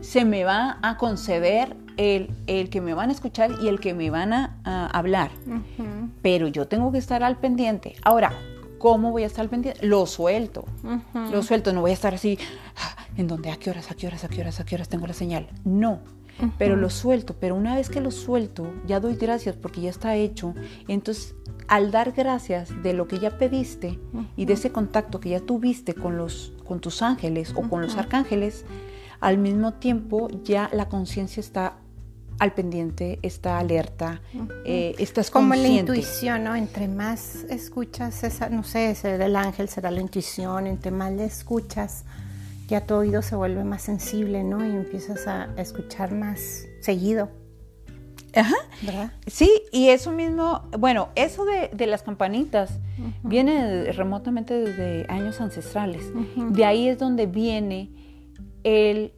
se 0.01 0.23
me 0.23 0.43
va 0.43 0.77
a 0.81 0.97
conceder 0.97 1.75
el, 1.97 2.29
el 2.47 2.69
que 2.69 2.81
me 2.81 2.93
van 2.93 3.09
a 3.09 3.13
escuchar 3.13 3.51
y 3.61 3.67
el 3.67 3.79
que 3.79 3.93
me 3.93 4.09
van 4.11 4.31
a, 4.31 4.87
hablar. 4.93 5.31
Pero 6.21 6.47
yo 6.47 6.67
tengo 6.67 6.91
que 6.91 6.99
estar 6.99 7.23
al 7.23 7.37
pendiente. 7.37 7.95
Ahora, 8.03 8.31
¿cómo 8.77 9.11
voy 9.11 9.23
a 9.23 9.27
estar 9.27 9.41
al 9.41 9.49
pendiente? 9.49 9.85
Lo 9.85 10.05
suelto. 10.05 10.65
Lo 11.31 11.41
suelto. 11.41 11.73
No 11.73 11.81
voy 11.81 11.91
a 11.91 11.95
estar 11.95 12.13
así, 12.13 12.37
ah, 12.77 12.95
¿en 13.17 13.27
dónde? 13.27 13.49
¿A 13.49 13.57
qué 13.57 13.71
horas? 13.71 13.89
¿A 13.89 13.95
qué 13.95 14.05
horas? 14.05 14.23
¿A 14.23 14.29
qué 14.29 14.41
horas? 14.41 14.59
¿A 14.59 14.65
qué 14.65 14.75
horas 14.75 14.87
tengo 14.87 15.07
la 15.07 15.13
señal? 15.13 15.47
No 15.65 16.20
pero 16.57 16.75
lo 16.75 16.89
suelto, 16.89 17.35
pero 17.39 17.55
una 17.55 17.75
vez 17.75 17.89
que 17.89 18.01
lo 18.01 18.11
suelto, 18.11 18.71
ya 18.85 18.99
doy 18.99 19.15
gracias 19.15 19.55
porque 19.55 19.81
ya 19.81 19.89
está 19.89 20.15
hecho, 20.15 20.53
entonces 20.87 21.35
al 21.67 21.91
dar 21.91 22.11
gracias 22.11 22.69
de 22.83 22.93
lo 22.93 23.07
que 23.07 23.19
ya 23.19 23.37
pediste 23.37 23.99
y 24.35 24.45
de 24.45 24.53
ese 24.53 24.71
contacto 24.71 25.19
que 25.19 25.29
ya 25.29 25.39
tuviste 25.39 25.93
con, 25.93 26.17
los, 26.17 26.53
con 26.65 26.81
tus 26.81 27.01
ángeles 27.01 27.53
o 27.55 27.69
con 27.69 27.81
los 27.81 27.95
arcángeles, 27.95 28.65
al 29.21 29.37
mismo 29.37 29.75
tiempo 29.75 30.27
ya 30.43 30.69
la 30.73 30.89
conciencia 30.89 31.39
está 31.39 31.77
al 32.39 32.53
pendiente, 32.53 33.19
está 33.21 33.59
alerta, 33.59 34.19
eh, 34.65 34.95
estás 34.97 35.29
Como 35.29 35.53
la 35.53 35.67
intuición, 35.67 36.43
¿no? 36.43 36.55
Entre 36.55 36.87
más 36.87 37.45
escuchas 37.49 38.23
esa, 38.23 38.49
no 38.49 38.63
sé, 38.63 38.95
será 38.95 39.27
el 39.27 39.35
ángel, 39.35 39.69
será 39.69 39.91
la 39.91 40.01
intuición, 40.01 40.65
entre 40.65 40.89
más 40.89 41.13
le 41.13 41.25
escuchas, 41.25 42.03
ya 42.71 42.85
tu 42.85 42.95
oído 42.95 43.21
se 43.21 43.35
vuelve 43.35 43.65
más 43.65 43.81
sensible, 43.81 44.45
¿no? 44.45 44.65
Y 44.65 44.69
empiezas 44.69 45.27
a, 45.27 45.49
escuchar 45.57 46.13
más 46.13 46.65
seguido. 46.79 47.29
Ajá. 48.33 48.55
¿verdad? 48.81 49.11
Sí, 49.27 49.51
y 49.73 49.89
eso 49.89 50.13
mismo, 50.13 50.61
bueno, 50.79 51.09
eso 51.15 51.43
de, 51.43 51.85
las 51.85 52.01
campanitas 52.01 52.79
viene 53.23 53.91
remotamente 53.91 54.53
desde 54.53 55.05
años 55.11 55.41
ancestrales. 55.41 56.13
De 56.37 56.63
ahí 56.63 56.87
es 56.87 56.97
donde 56.97 57.25
viene 57.25 57.91
el, 58.63 59.11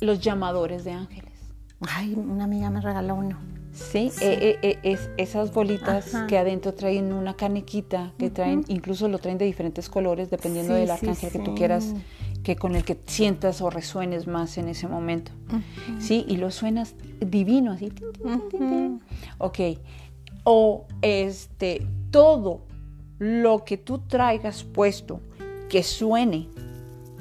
los 0.00 0.20
llamadores 0.20 0.84
de 0.84 0.92
ángeles. 0.92 1.32
Ay, 1.80 2.14
una 2.14 2.44
amiga 2.44 2.70
me 2.70 2.80
regaló 2.80 3.16
uno. 3.16 3.36
Sí, 3.72 4.12
eh, 4.20 4.38
eh, 4.40 4.58
eh, 4.62 4.78
es, 4.84 5.10
esas 5.16 5.52
bolitas 5.52 6.14
que 6.28 6.38
adentro 6.38 6.72
traen 6.74 7.12
una 7.12 7.34
caniquita, 7.34 8.12
que 8.16 8.30
traen, 8.30 8.64
incluso 8.68 9.08
lo 9.08 9.18
traen 9.18 9.38
de 9.38 9.46
diferentes 9.46 9.88
colores, 9.88 10.30
dependiendo 10.30 10.74
del 10.74 10.90
arcángel 10.90 11.32
que 11.32 11.38
tú 11.40 11.56
quieras 11.56 11.94
que 12.42 12.56
con 12.56 12.74
el 12.74 12.84
que 12.84 12.98
sientas 13.06 13.60
o 13.60 13.70
resuenes 13.70 14.26
más 14.26 14.58
en 14.58 14.68
ese 14.68 14.88
momento. 14.88 15.32
¿Sí? 15.98 16.24
Y 16.28 16.36
lo 16.36 16.50
suenas 16.50 16.94
divino, 17.20 17.72
así. 17.72 17.92
Ok. 19.38 19.58
O 20.44 20.86
este, 21.02 21.86
todo 22.10 22.62
lo 23.18 23.64
que 23.64 23.76
tú 23.76 23.98
traigas 23.98 24.64
puesto 24.64 25.20
que 25.68 25.82
suene, 25.82 26.48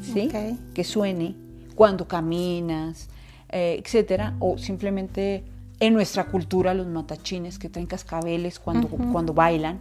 ¿sí? 0.02 0.30
Que 0.74 0.84
suene 0.84 1.36
cuando 1.76 2.08
caminas, 2.08 3.10
eh, 3.50 3.82
etcétera, 3.84 4.36
o 4.40 4.58
simplemente 4.58 5.44
en 5.80 5.94
nuestra 5.94 6.26
cultura 6.26 6.74
los 6.74 6.88
matachines 6.88 7.58
que 7.58 7.70
traen 7.70 7.88
cascabeles 7.88 8.60
cuando, 8.60 8.88
cuando 8.88 9.34
bailan, 9.34 9.80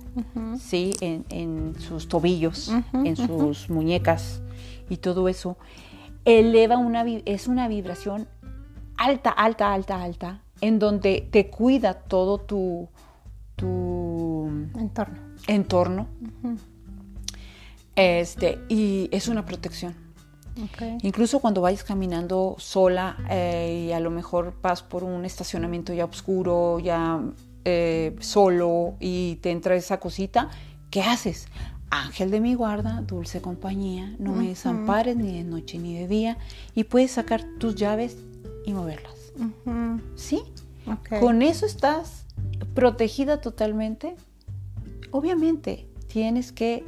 ¿sí? 0.59 0.92
En, 1.00 1.24
en, 1.31 1.74
sus 1.79 2.09
tobillos, 2.09 2.70
en 2.92 3.16
sus 3.16 3.68
muñecas, 3.68 4.42
y 4.90 4.98
todo 4.98 5.29
eso, 5.29 5.57
eleva 6.26 6.76
una, 6.76 7.05
es 7.07 7.48
una 7.48 7.68
vibración 7.68 8.29
alta, 8.98 9.31
alta, 9.31 9.72
alta, 9.72 10.03
alta, 10.03 10.42
en 10.61 10.79
donde 10.79 11.26
te 11.31 11.48
cuida 11.48 11.94
todo 11.94 12.38
tu, 12.38 12.88
tu 13.57 14.46
entorno. 14.79 15.18
entorno. 15.46 16.07
este, 17.96 18.59
y 18.68 19.09
es 19.11 19.29
una 19.29 19.46
protección. 19.46 19.94
Incluso 21.03 21.38
cuando 21.38 21.62
vayas 21.62 21.85
caminando 21.85 22.57
sola 22.59 23.16
eh, 23.31 23.87
y 23.87 23.92
a 23.92 24.00
lo 24.00 24.11
mejor 24.11 24.55
vas 24.61 24.83
por 24.83 25.05
un 25.05 25.24
estacionamiento 25.24 25.94
ya 25.94 26.05
oscuro, 26.05 26.79
ya 26.81 27.20
eh, 27.64 28.14
solo 28.20 28.94
y 29.00 29.37
te 29.37 29.53
entra 29.53 29.74
esa 29.74 30.00
cosita, 30.00 30.50
¿qué 30.90 31.03
haces? 31.03 31.46
Ángel 31.90 32.31
de 32.31 32.40
mi 32.40 32.55
guarda, 32.55 33.03
dulce 33.07 33.40
compañía, 33.40 34.14
no 34.18 34.33
me 34.33 34.48
desampares 34.48 35.16
ni 35.16 35.33
de 35.33 35.44
noche 35.44 35.79
ni 35.79 35.98
de 35.98 36.07
día 36.07 36.38
y 36.74 36.85
puedes 36.85 37.11
sacar 37.11 37.42
tus 37.59 37.74
llaves 37.74 38.16
y 38.64 38.72
moverlas. 38.72 39.33
¿Sí? 40.14 40.42
Con 41.18 41.42
eso 41.42 41.66
estás 41.66 42.26
protegida 42.74 43.40
totalmente. 43.40 44.14
Obviamente, 45.11 45.88
tienes 46.07 46.53
que 46.53 46.85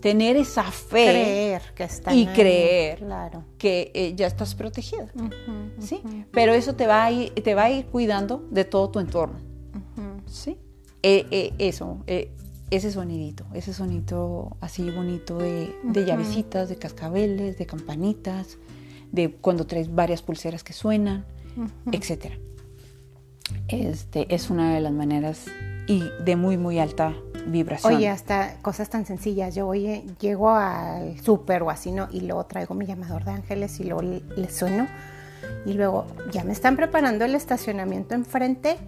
tener 0.00 0.36
esa 0.36 0.64
fe 0.64 1.04
creer 1.04 1.62
que 1.74 1.84
está 1.84 2.12
y 2.12 2.26
creer 2.26 2.98
claro. 2.98 3.44
que 3.56 3.92
eh, 3.94 4.14
ya 4.16 4.26
estás 4.26 4.54
protegida. 4.54 5.12
¿Sí? 5.78 6.02
Pero 6.32 6.52
eso 6.52 6.74
te 6.74 6.86
va, 6.86 7.04
a 7.04 7.10
ir, 7.10 7.32
te 7.34 7.54
va 7.54 7.64
a 7.64 7.70
ir 7.70 7.86
cuidando 7.86 8.46
de 8.50 8.64
todo 8.64 8.90
tu 8.90 9.00
entorno. 9.00 9.38
¿Sí? 10.26 10.58
Eh, 11.02 11.26
eh, 11.30 11.54
eso, 11.58 12.04
ese 12.72 12.90
sonidito, 12.90 13.44
ese 13.52 13.74
sonito 13.74 14.56
así 14.62 14.90
bonito 14.90 15.36
de, 15.36 15.76
de 15.82 16.04
llavecitas, 16.06 16.70
de 16.70 16.76
cascabeles, 16.76 17.58
de 17.58 17.66
campanitas, 17.66 18.56
de 19.10 19.30
cuando 19.30 19.66
traes 19.66 19.94
varias 19.94 20.22
pulseras 20.22 20.64
que 20.64 20.72
suenan, 20.72 21.26
etcétera. 21.92 22.34
Este 23.68 24.34
es 24.34 24.48
una 24.48 24.74
de 24.74 24.80
las 24.80 24.92
maneras 24.92 25.48
y 25.86 26.02
de 26.24 26.34
muy 26.36 26.56
muy 26.56 26.78
alta 26.78 27.14
vibración. 27.46 27.94
Oye, 27.94 28.08
hasta 28.08 28.56
cosas 28.62 28.88
tan 28.88 29.04
sencillas. 29.04 29.54
Yo 29.54 29.68
oye, 29.68 30.06
llego 30.18 30.48
al 30.48 31.20
súper 31.20 31.62
o 31.62 31.68
así, 31.68 31.92
¿no? 31.92 32.08
Y 32.10 32.22
luego 32.22 32.46
traigo 32.46 32.74
mi 32.74 32.86
llamador 32.86 33.24
de 33.24 33.32
ángeles 33.32 33.78
y 33.80 33.84
luego 33.84 34.00
le, 34.00 34.22
le 34.34 34.48
sueno. 34.48 34.86
Y 35.66 35.74
luego 35.74 36.06
ya 36.30 36.42
me 36.42 36.52
están 36.52 36.76
preparando 36.76 37.26
el 37.26 37.34
estacionamiento 37.34 38.14
enfrente. 38.14 38.78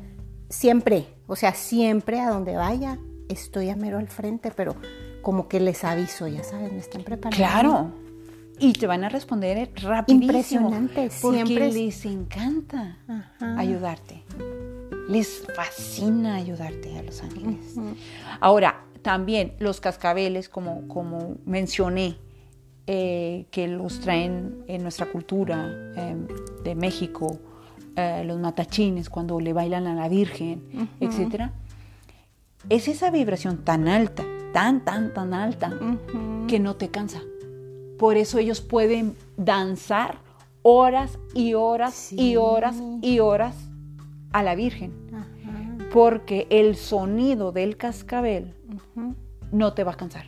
Siempre, 0.48 1.06
o 1.26 1.36
sea, 1.36 1.52
siempre 1.52 2.20
a 2.20 2.30
donde 2.30 2.56
vaya, 2.56 2.98
estoy 3.28 3.70
a 3.70 3.76
mero 3.76 3.98
al 3.98 4.08
frente, 4.08 4.50
pero 4.54 4.74
como 5.22 5.48
que 5.48 5.60
les 5.60 5.84
aviso, 5.84 6.26
ya 6.28 6.42
sabes, 6.44 6.72
me 6.72 6.78
están 6.78 7.02
preparando. 7.02 7.36
Claro. 7.36 7.90
Y 8.58 8.72
te 8.72 8.86
van 8.86 9.02
a 9.04 9.08
responder 9.08 9.70
rapidísimo. 9.82 10.68
Impresionante, 10.68 11.10
Porque 11.20 11.44
siempre 11.44 11.66
es- 11.68 11.74
les 11.74 12.04
encanta 12.06 12.98
Ajá. 13.08 13.58
ayudarte. 13.58 14.22
Les 15.08 15.44
fascina 15.54 16.36
ayudarte 16.36 16.96
a 16.98 17.02
los 17.02 17.22
ángeles. 17.22 17.74
Ahora, 18.40 18.84
también 19.02 19.54
los 19.58 19.80
cascabeles, 19.80 20.48
como, 20.48 20.86
como 20.88 21.36
mencioné, 21.44 22.16
eh, 22.86 23.46
que 23.50 23.66
los 23.66 24.00
traen 24.00 24.62
en 24.68 24.82
nuestra 24.82 25.06
cultura 25.06 25.68
eh, 25.96 26.16
de 26.64 26.74
México, 26.74 27.38
eh, 27.96 28.22
los 28.26 28.38
matachines 28.38 29.08
cuando 29.10 29.40
le 29.40 29.52
bailan 29.52 29.86
a 29.86 29.94
la 29.94 30.08
Virgen, 30.08 30.88
etcétera, 31.00 31.52
es 32.68 32.88
esa 32.88 33.10
vibración 33.10 33.58
tan 33.58 33.88
alta, 33.88 34.24
tan, 34.52 34.84
tan, 34.84 35.12
tan 35.12 35.34
alta, 35.34 35.72
que 36.48 36.58
no 36.60 36.76
te 36.76 36.88
cansa. 36.88 37.20
Por 37.98 38.16
eso 38.16 38.38
ellos 38.38 38.60
pueden 38.60 39.16
danzar 39.36 40.18
horas 40.62 41.18
y 41.34 41.54
horas 41.54 41.94
Sí. 41.94 42.16
y 42.18 42.36
horas 42.36 42.76
y 43.02 43.18
horas 43.20 43.54
a 44.32 44.42
la 44.42 44.54
Virgen, 44.54 44.92
Ajá. 45.12 45.26
porque 45.92 46.46
el 46.50 46.76
sonido 46.76 47.52
del 47.52 47.76
cascabel 47.76 48.54
no 49.52 49.74
te 49.74 49.84
va 49.84 49.92
a 49.92 49.96
cansar. 49.96 50.26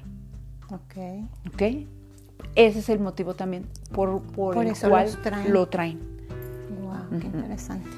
Ok. 0.70 1.24
¿Ok? 1.52 1.62
Ese 2.54 2.78
es 2.78 2.88
el 2.88 3.00
motivo 3.00 3.34
también 3.34 3.66
por, 3.92 4.22
por 4.22 4.54
Por 4.54 4.64
el 4.66 4.72
eso 4.72 4.88
cual 4.88 5.10
traen. 5.22 5.52
lo 5.52 5.66
traen. 5.68 5.98
Wow, 6.82 7.18
qué 7.20 7.26
interesante. 7.26 7.88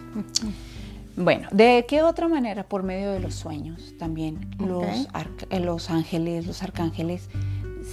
Bueno, 1.19 1.49
¿de 1.51 1.85
qué 1.89 2.03
otra 2.03 2.29
manera? 2.29 2.69
Por 2.69 2.83
medio 2.85 3.11
de 3.11 3.19
los 3.21 3.35
sueños 3.35 3.95
también. 3.99 4.49
Los, 4.59 5.09
arca- 5.13 5.47
eh, 5.51 5.61
los 5.61 5.91
ángeles, 5.91 6.47
los 6.47 6.63
arcángeles 6.63 7.29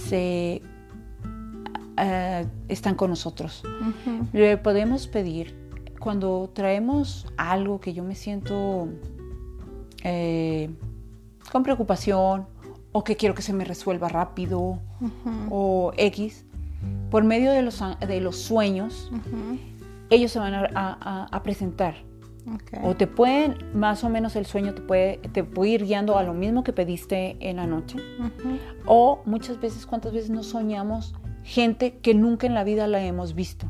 se 0.08 0.62
eh, 1.98 2.46
están 2.68 2.94
con 2.94 3.10
nosotros. 3.10 3.62
Le 4.32 4.56
podemos 4.58 5.06
pedir 5.08 5.54
cuando 5.98 6.50
traemos 6.54 7.26
algo 7.36 7.80
que 7.80 7.92
yo 7.94 8.04
me 8.04 8.14
siento 8.14 8.88
eh, 10.04 10.70
con 11.50 11.62
preocupación 11.62 12.46
o 12.92 13.02
que 13.04 13.16
quiero 13.16 13.34
que 13.34 13.42
se 13.42 13.52
me 13.52 13.64
resuelva 13.64 14.08
rápido 14.08 14.78
o 15.50 15.92
X, 15.96 16.44
por 17.10 17.24
medio 17.24 17.50
de 17.52 17.62
los, 17.62 17.82
de 18.06 18.20
los 18.20 18.36
sueños, 18.38 19.10
ellos 20.10 20.30
se 20.30 20.38
van 20.38 20.54
a, 20.54 20.68
a- 20.74 21.26
a 21.30 21.42
presentar. 21.42 21.96
O 22.82 22.94
te 22.94 23.06
pueden, 23.06 23.56
más 23.74 24.04
o 24.04 24.08
menos 24.08 24.36
el 24.36 24.46
sueño 24.46 24.74
te 24.74 24.82
puede, 24.82 25.18
te 25.18 25.42
puede 25.44 25.72
ir 25.72 25.84
guiando 25.84 26.16
a 26.18 26.22
lo 26.22 26.32
mismo 26.34 26.62
que 26.62 26.72
pediste 26.72 27.36
en 27.40 27.56
la 27.56 27.66
noche. 27.66 27.98
O 28.86 29.22
muchas 29.24 29.60
veces, 29.60 29.86
¿cuántas 29.86 30.12
veces 30.12 30.30
no 30.30 30.42
soñamos 30.42 31.14
gente 31.42 31.98
que 31.98 32.14
nunca 32.14 32.46
en 32.46 32.54
la 32.54 32.64
vida 32.64 32.86
la 32.86 33.02
hemos 33.02 33.34
visto? 33.34 33.66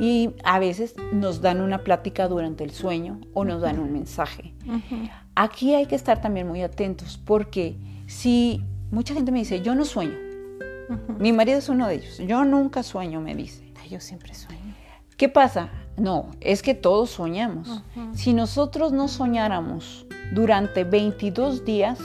Y 0.00 0.30
a 0.44 0.58
veces 0.58 0.94
nos 1.12 1.40
dan 1.40 1.60
una 1.60 1.84
plática 1.84 2.28
durante 2.28 2.64
el 2.64 2.70
sueño 2.70 3.20
o 3.34 3.44
nos 3.44 3.62
dan 3.62 3.78
un 3.78 3.92
mensaje. 3.92 4.54
Aquí 5.34 5.74
hay 5.74 5.86
que 5.86 5.94
estar 5.94 6.20
también 6.20 6.48
muy 6.48 6.62
atentos 6.62 7.20
porque 7.24 7.76
si 8.06 8.62
mucha 8.90 9.14
gente 9.14 9.32
me 9.32 9.40
dice, 9.40 9.60
yo 9.60 9.74
no 9.74 9.84
sueño, 9.84 10.16
mi 11.18 11.32
marido 11.32 11.58
es 11.58 11.68
uno 11.68 11.88
de 11.88 11.96
ellos, 11.96 12.18
yo 12.18 12.44
nunca 12.44 12.82
sueño, 12.82 13.20
me 13.20 13.34
dice. 13.34 13.66
Yo 13.88 14.00
siempre 14.00 14.34
sueño. 14.34 14.74
¿Qué 15.16 15.28
pasa? 15.28 15.70
No, 15.96 16.30
es 16.40 16.62
que 16.62 16.74
todos 16.74 17.10
soñamos. 17.10 17.82
Si 18.14 18.34
nosotros 18.34 18.92
no 18.92 19.08
soñáramos 19.08 20.06
durante 20.32 20.84
22 20.84 21.64
días, 21.64 21.98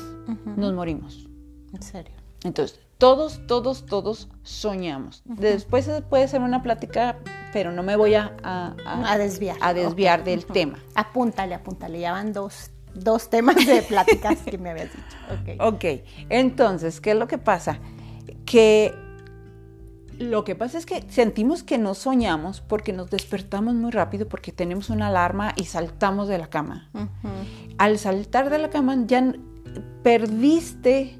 nos 0.55 0.73
morimos. 0.73 1.27
En 1.73 1.81
serio. 1.81 2.13
Entonces, 2.43 2.79
todos, 2.97 3.41
todos, 3.47 3.85
todos 3.85 4.29
soñamos. 4.43 5.23
Después 5.25 5.89
puede 6.09 6.27
ser 6.27 6.41
una 6.41 6.61
plática, 6.63 7.17
pero 7.51 7.71
no 7.71 7.83
me 7.83 7.95
voy 7.95 8.13
a, 8.15 8.35
a- 8.43 8.75
a- 8.85 9.11
A 9.13 9.17
desviar. 9.17 9.57
a 9.61 9.73
desviar 9.73 10.23
del 10.23 10.45
tema. 10.45 10.79
Apúntale, 10.95 11.53
apúntale. 11.55 11.99
Ya 11.99 12.11
van 12.11 12.31
dos, 12.31 12.71
dos 12.93 13.29
temas 13.29 13.55
de 13.65 13.81
pláticas 13.89 14.39
que 14.39 14.57
me 14.57 14.69
habías 14.69 14.89
dicho. 14.91 15.17
Ok. 15.59 15.73
Ok, 15.75 15.85
entonces, 16.29 17.01
¿qué 17.01 17.11
es 17.11 17.17
lo 17.17 17.27
que 17.27 17.37
pasa? 17.39 17.79
Que 18.45 18.93
lo 20.21 20.43
que 20.43 20.55
pasa 20.55 20.77
es 20.77 20.85
que 20.85 21.03
sentimos 21.09 21.63
que 21.63 21.77
no 21.77 21.93
soñamos 21.93 22.61
porque 22.61 22.93
nos 22.93 23.09
despertamos 23.09 23.73
muy 23.73 23.91
rápido 23.91 24.27
porque 24.27 24.51
tenemos 24.51 24.89
una 24.89 25.07
alarma 25.07 25.53
y 25.55 25.65
saltamos 25.65 26.27
de 26.27 26.37
la 26.37 26.47
cama. 26.47 26.89
Al 27.77 27.97
saltar 27.97 28.49
de 28.49 28.59
la 28.59 28.69
cama 28.69 28.97
ya 29.07 29.33
perdiste 30.03 31.17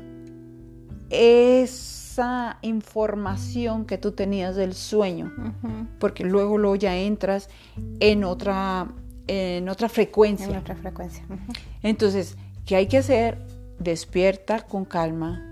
esa 1.10 2.58
información 2.62 3.86
que 3.86 3.98
tú 3.98 4.12
tenías 4.12 4.56
del 4.56 4.74
sueño, 4.74 5.32
porque 6.00 6.24
luego, 6.24 6.58
luego 6.58 6.76
ya 6.76 6.96
entras 6.98 7.50
en 8.00 8.24
otra, 8.24 8.88
en 9.28 9.70
otra 9.70 9.88
En 9.88 9.92
frecuencia. 9.94 10.60
otra 10.60 10.76
frecuencia. 10.76 11.26
Entonces, 11.84 12.38
¿qué 12.66 12.76
hay 12.76 12.88
que 12.88 12.98
hacer? 12.98 13.38
Despierta 13.80 14.62
con 14.62 14.86
calma. 14.86 15.51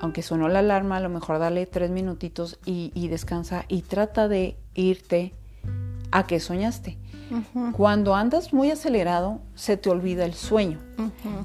Aunque 0.00 0.22
sonó 0.22 0.48
la 0.48 0.60
alarma, 0.60 0.96
a 0.96 1.00
lo 1.00 1.08
mejor 1.08 1.38
dale 1.38 1.66
tres 1.66 1.90
minutitos 1.90 2.58
y, 2.64 2.92
y 2.94 3.08
descansa 3.08 3.64
y 3.68 3.82
trata 3.82 4.28
de 4.28 4.56
irte 4.74 5.32
a 6.10 6.26
que 6.26 6.40
soñaste. 6.40 6.98
Cuando 7.72 8.14
andas 8.14 8.52
muy 8.52 8.70
acelerado, 8.70 9.40
se 9.54 9.76
te 9.76 9.90
olvida 9.90 10.24
el 10.24 10.34
sueño. 10.34 10.78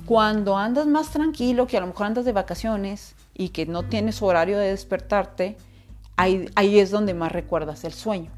Cuando 0.05 0.57
andas 0.57 0.85
más 0.85 1.09
tranquilo, 1.09 1.65
que 1.65 1.77
a 1.77 1.81
lo 1.81 1.87
mejor 1.87 2.05
andas 2.05 2.25
de 2.25 2.31
vacaciones 2.33 3.15
y 3.33 3.49
que 3.49 3.65
no 3.65 3.83
tienes 3.83 4.21
horario 4.21 4.59
de 4.59 4.69
despertarte, 4.69 5.57
ahí, 6.17 6.49
ahí 6.55 6.79
es 6.79 6.91
donde 6.91 7.13
más 7.13 7.31
recuerdas 7.31 7.83
el 7.83 7.93
sueño. 7.93 8.31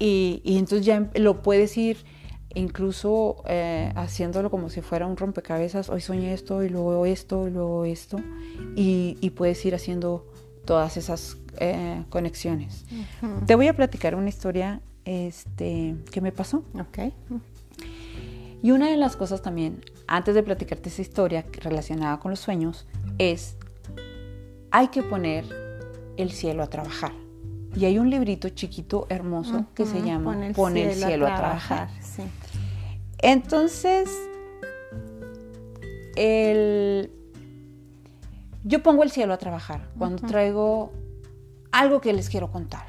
Y, 0.00 0.40
y 0.44 0.58
entonces 0.58 0.84
ya 0.84 1.08
lo 1.14 1.42
puedes 1.42 1.76
ir 1.76 1.98
incluso 2.54 3.42
eh, 3.46 3.92
haciéndolo 3.94 4.50
como 4.50 4.70
si 4.70 4.80
fuera 4.80 5.06
un 5.06 5.16
rompecabezas. 5.16 5.88
Hoy 5.88 6.00
soñé 6.00 6.32
esto 6.32 6.62
y 6.62 6.68
luego 6.68 7.06
esto 7.06 7.48
y 7.48 7.50
luego 7.50 7.84
esto. 7.84 8.18
Y, 8.76 9.16
y 9.20 9.30
puedes 9.30 9.64
ir 9.64 9.74
haciendo 9.74 10.26
todas 10.64 10.96
esas 10.96 11.38
eh, 11.60 12.04
conexiones. 12.10 12.84
Te 13.46 13.54
voy 13.54 13.68
a 13.68 13.74
platicar 13.74 14.14
una 14.14 14.28
historia 14.28 14.80
este, 15.04 15.96
que 16.12 16.20
me 16.20 16.32
pasó. 16.32 16.62
Ok. 16.78 17.12
Y 18.62 18.72
una 18.72 18.90
de 18.90 18.96
las 18.96 19.16
cosas 19.16 19.40
también, 19.40 19.84
antes 20.06 20.34
de 20.34 20.42
platicarte 20.42 20.88
esa 20.88 21.02
historia 21.02 21.46
relacionada 21.62 22.18
con 22.18 22.30
los 22.30 22.40
sueños, 22.40 22.86
es 23.18 23.56
hay 24.70 24.88
que 24.88 25.02
poner 25.02 25.44
el 26.16 26.32
cielo 26.32 26.62
a 26.62 26.66
trabajar. 26.66 27.12
Y 27.76 27.84
hay 27.84 27.98
un 27.98 28.10
librito 28.10 28.48
chiquito, 28.48 29.06
hermoso, 29.08 29.66
que 29.74 29.86
se 29.86 30.02
llama 30.02 30.52
Pon 30.54 30.76
el 30.76 30.94
cielo, 30.94 31.26
a 31.26 31.36
trabajar. 31.36 31.88
Sí. 32.18 32.24
Entonces, 33.20 34.10
el- 36.16 37.10
yo 38.64 38.82
pongo 38.82 39.02
el 39.02 39.10
cielo 39.10 39.32
a 39.34 39.38
trabajar 39.38 39.88
cuando 39.98 40.26
traigo 40.26 40.92
algo 41.72 42.00
que 42.00 42.12
les 42.12 42.28
quiero 42.28 42.50
contar. 42.50 42.86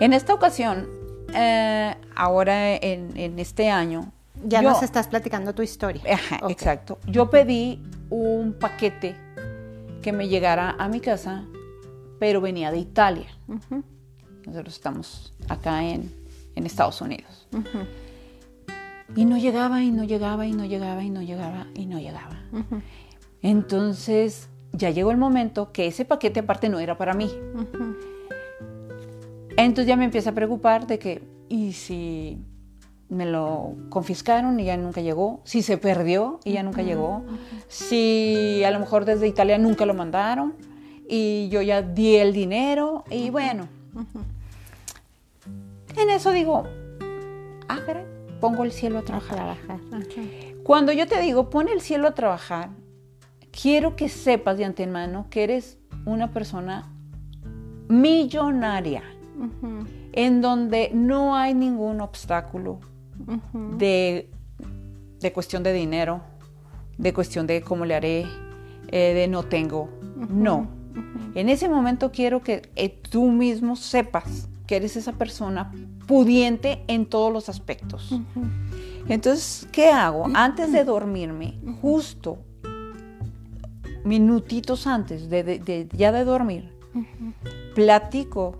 En 0.00 0.12
esta 0.12 0.34
ocasión, 0.34 0.86
eh, 1.34 1.94
ahora 2.14 2.74
en, 2.74 3.16
en 3.16 3.38
este 3.38 3.70
año, 3.70 4.12
Ya 4.44 4.60
yo- 4.62 4.70
nos 4.70 4.82
estás 4.82 5.08
platicando 5.08 5.54
tu 5.54 5.62
historia. 5.62 6.02
Ajá, 6.12 6.40
exacto. 6.50 6.98
Yo 7.06 7.30
pedí 7.30 7.82
un 8.10 8.52
paquete 8.58 9.16
que 10.02 10.12
me 10.12 10.28
llegara 10.28 10.76
a 10.78 10.88
mi 10.88 11.00
casa, 11.00 11.44
pero 12.18 12.40
venía 12.40 12.70
de 12.70 12.78
Italia. 12.78 13.26
Nosotros 14.46 14.74
estamos 14.74 15.32
acá 15.48 15.82
en, 15.84 16.12
en 16.56 16.66
Estados 16.66 17.00
Unidos. 17.00 17.46
Ujú. 17.52 17.86
Y 19.14 19.24
no 19.24 19.38
llegaba, 19.38 19.82
y 19.82 19.92
no 19.92 20.02
llegaba, 20.02 20.46
y 20.46 20.52
no 20.52 20.64
llegaba, 20.64 21.04
y 21.04 21.10
no 21.10 21.22
llegaba, 21.22 21.68
y 21.74 21.86
no 21.86 22.00
llegaba. 22.00 22.42
Entonces, 23.40 24.48
ya 24.72 24.90
llegó 24.90 25.12
el 25.12 25.16
momento 25.16 25.70
que 25.72 25.86
ese 25.86 26.04
paquete 26.04 26.40
aparte 26.40 26.68
no 26.68 26.80
era 26.80 26.98
para 26.98 27.14
mí. 27.14 27.30
Ujú. 27.54 27.96
Entonces 29.56 29.86
ya 29.86 29.96
me 29.96 30.04
empieza 30.04 30.30
a 30.30 30.34
preocupar 30.34 30.86
de 30.88 30.98
que, 30.98 31.22
¿y 31.48 31.72
si 31.72 32.44
me 33.08 33.26
lo 33.26 33.76
confiscaron 33.88 34.58
y 34.58 34.64
ya 34.64 34.76
nunca 34.76 35.00
llegó. 35.00 35.40
Si 35.44 35.62
se 35.62 35.78
perdió 35.78 36.40
y 36.44 36.52
ya 36.52 36.62
nunca 36.62 36.82
llegó. 36.82 37.24
Si 37.68 38.62
a 38.64 38.70
lo 38.70 38.80
mejor 38.80 39.04
desde 39.04 39.28
Italia 39.28 39.58
nunca 39.58 39.86
lo 39.86 39.94
mandaron 39.94 40.54
y 41.08 41.48
yo 41.48 41.62
ya 41.62 41.82
di 41.82 42.16
el 42.16 42.32
dinero 42.32 43.04
y 43.10 43.30
bueno. 43.30 43.68
En 45.96 46.10
eso 46.10 46.30
digo, 46.32 46.64
ah, 47.68 47.78
pongo 48.40 48.64
el 48.64 48.72
cielo 48.72 48.98
a 48.98 49.02
trabajar. 49.02 49.56
Cuando 50.62 50.92
yo 50.92 51.06
te 51.06 51.20
digo, 51.20 51.50
pone 51.50 51.72
el 51.72 51.80
cielo 51.80 52.08
a 52.08 52.14
trabajar, 52.14 52.70
quiero 53.50 53.96
que 53.96 54.08
sepas 54.08 54.58
de 54.58 54.64
antemano 54.64 55.26
que 55.30 55.44
eres 55.44 55.78
una 56.04 56.32
persona 56.32 56.92
millonaria, 57.88 59.02
en 60.12 60.40
donde 60.40 60.90
no 60.92 61.36
hay 61.36 61.54
ningún 61.54 62.00
obstáculo 62.00 62.80
de, 63.52 64.28
cuestión 65.32 65.62
de 65.62 65.72
dinero, 65.72 66.20
de 66.98 67.12
cuestión 67.12 67.46
de 67.46 67.62
cómo 67.62 67.84
le 67.84 67.94
haré, 67.94 68.26
eh, 68.88 69.14
de 69.14 69.28
no 69.28 69.44
tengo. 69.44 69.88
No. 70.28 70.68
En 71.34 71.48
ese 71.48 71.68
momento 71.68 72.10
quiero 72.10 72.42
que 72.42 72.70
eh, 72.76 72.88
tú 72.88 73.30
mismo 73.30 73.76
sepas 73.76 74.48
que 74.66 74.76
eres 74.76 74.96
esa 74.96 75.12
persona 75.12 75.72
pudiente 76.06 76.84
en 76.88 77.06
todos 77.06 77.32
los 77.32 77.48
aspectos. 77.48 78.14
Entonces, 79.08 79.68
¿qué 79.72 79.90
hago? 79.90 80.26
Antes 80.34 80.72
de 80.72 80.84
dormirme, 80.84 81.58
justo 81.80 82.38
minutitos 84.04 84.86
antes 84.86 85.28
de, 85.28 85.88
ya 85.92 86.12
de 86.12 86.24
dormir, 86.24 86.72
platico 87.74 88.56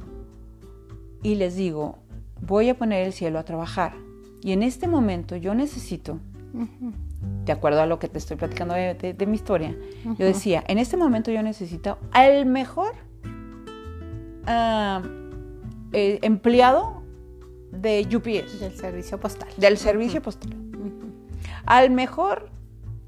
y 1.22 1.36
les 1.36 1.56
digo, 1.56 1.98
voy 2.40 2.68
a 2.68 2.76
poner 2.76 3.06
el 3.06 3.12
cielo 3.12 3.38
a 3.38 3.44
trabajar. 3.44 3.94
Y 4.42 4.52
en 4.52 4.62
este 4.62 4.88
momento 4.88 5.36
yo 5.36 5.54
necesito, 5.54 6.18
de 7.44 7.52
acuerdo 7.52 7.80
a 7.80 7.86
lo 7.86 7.98
que 7.98 8.08
te 8.08 8.18
estoy 8.18 8.36
platicando 8.36 8.74
de, 8.74 9.26
mi 9.26 9.34
historia, 9.34 9.74
yo 10.18 10.26
decía, 10.26 10.62
en 10.66 10.78
este 10.78 10.96
momento 10.96 11.30
yo 11.30 11.42
necesito 11.42 11.98
al 12.12 12.46
mejor 12.46 12.92
ah, 14.46 15.02
eh, 15.98 16.18
empleado 16.20 17.02
de 17.72 18.06
UPS. 18.14 18.60
Del 18.60 18.76
servicio 18.76 19.18
postal. 19.18 19.48
Del 19.56 19.78
servicio 19.78 20.20
postal. 20.20 20.54
Al 21.64 21.90
mejor 21.90 22.50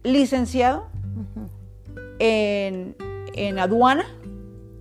licenciado 0.04 0.86
en, 2.18 2.96
aduana 3.58 4.06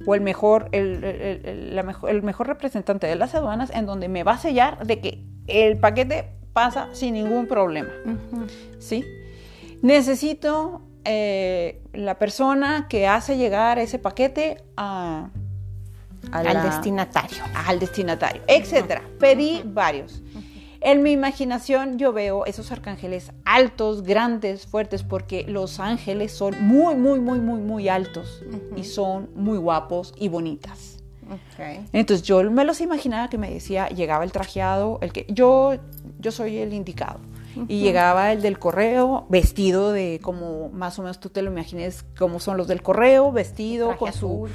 o 0.05 0.15
el 0.15 0.21
mejor 0.21 0.69
el, 0.71 1.81
mejor, 2.23 2.47
representante 2.47 3.07
de 3.07 3.17
las 3.17 3.35
aduanas 3.35 3.71
en 3.71 3.85
donde 3.85 4.07
me 4.07 4.23
va 4.23 4.33
a 4.33 4.37
sellar 4.37 4.87
de 4.87 5.01
que 5.01 5.25
el 5.47 5.77
paquete 5.77 6.29
pasa 6.53 6.87
sin 6.93 7.13
ningún 7.13 7.45
problema. 7.45 7.91
¿Sí? 8.79 9.03
Necesito 9.81 10.81
eh, 11.03 11.81
la 11.91 12.17
persona 12.17 12.87
que 12.87 13.05
hace 13.05 13.35
llegar 13.35 13.79
ese 13.79 13.99
paquete 13.99 14.63
a, 14.77 15.29
al 16.31 16.63
destinatario. 16.63 17.43
Al 17.67 17.79
destinatario, 17.79 18.41
etcétera. 18.47 19.01
Pedí 19.19 19.61
varios. 19.65 20.21
En 20.79 21.01
mi 21.01 21.11
imaginación 21.11 21.97
yo 21.97 22.13
veo 22.13 22.45
esos 22.45 22.71
arcángeles 22.71 23.31
altos, 23.45 24.03
grandes, 24.03 24.67
fuertes, 24.67 25.03
porque 25.03 25.43
los 25.47 25.79
ángeles 25.79 26.31
son 26.31 26.55
muy, 26.65 26.95
muy, 26.95 27.19
muy, 27.19 27.39
muy, 27.39 27.59
muy 27.59 27.89
altos 27.89 28.43
y 28.75 28.83
son 28.83 29.29
muy 29.35 29.57
guapos 29.57 30.13
y 30.17 30.29
bonitas. 30.29 30.99
Entonces 31.91 32.25
yo 32.25 32.43
me 32.51 32.63
los 32.63 32.79
imaginaba 32.79 33.29
que 33.29 33.37
me 33.37 33.49
decía, 33.49 33.89
llegaba 33.89 34.23
el 34.23 34.31
trajeado, 34.31 34.99
el 35.01 35.11
que 35.11 35.25
yo, 35.29 35.75
yo 36.19 36.31
soy 36.31 36.57
el 36.57 36.73
indicado. 36.73 37.19
Y 37.67 37.81
llegaba 37.81 38.31
el 38.31 38.43
del 38.43 38.59
correo 38.59 39.25
vestido 39.29 39.91
de 39.91 40.19
como 40.21 40.69
más 40.69 40.99
o 40.99 41.01
menos 41.01 41.19
tú 41.19 41.29
te 41.29 41.41
lo 41.41 41.49
imagines 41.49 42.05
como 42.15 42.39
son 42.39 42.55
los 42.55 42.67
del 42.67 42.83
correo, 42.83 43.31
vestido 43.31 43.97
con 43.97 44.13
su 44.13 44.47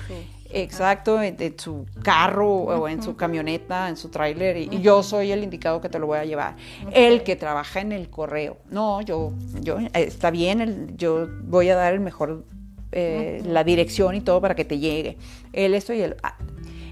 Exacto, 0.55 1.23
en, 1.23 1.59
su 1.59 1.87
carro 2.03 2.51
o 2.51 2.89
en 2.89 3.03
su 3.03 3.17
camioneta, 3.17 3.89
en 3.89 3.97
su 3.97 4.11
tráiler, 4.11 4.57
y, 4.57 4.81
yo 4.81 5.03
soy 5.03 5.33
el 5.33 5.43
indicado 5.43 5.81
que 5.81 5.89
te 5.89 5.99
lo 5.99 6.07
voy 6.07 6.19
a 6.19 6.25
llevar. 6.25 6.57
El 6.93 7.23
que 7.23 7.37
trabaja 7.37 7.81
en 7.81 7.93
el 7.93 8.11
correo. 8.11 8.59
No, 8.71 9.01
yo, 9.01 9.33
yo, 9.61 9.79
está 9.95 10.31
bien, 10.31 10.95
yo 10.97 11.29
voy 11.45 11.71
a 11.71 11.77
dar 11.77 11.95
el 11.95 12.01
mejor, 12.01 12.45
eh, 12.93 13.43
la 13.47 13.65
dirección 13.65 14.15
y 14.15 14.21
todo 14.21 14.41
para 14.41 14.55
que 14.55 14.65
te 14.65 14.79
llegue. 14.79 15.17
Él, 15.53 15.75
esto 15.75 15.93
y 15.93 16.03
él. 16.03 16.17
Ah, 16.23 16.37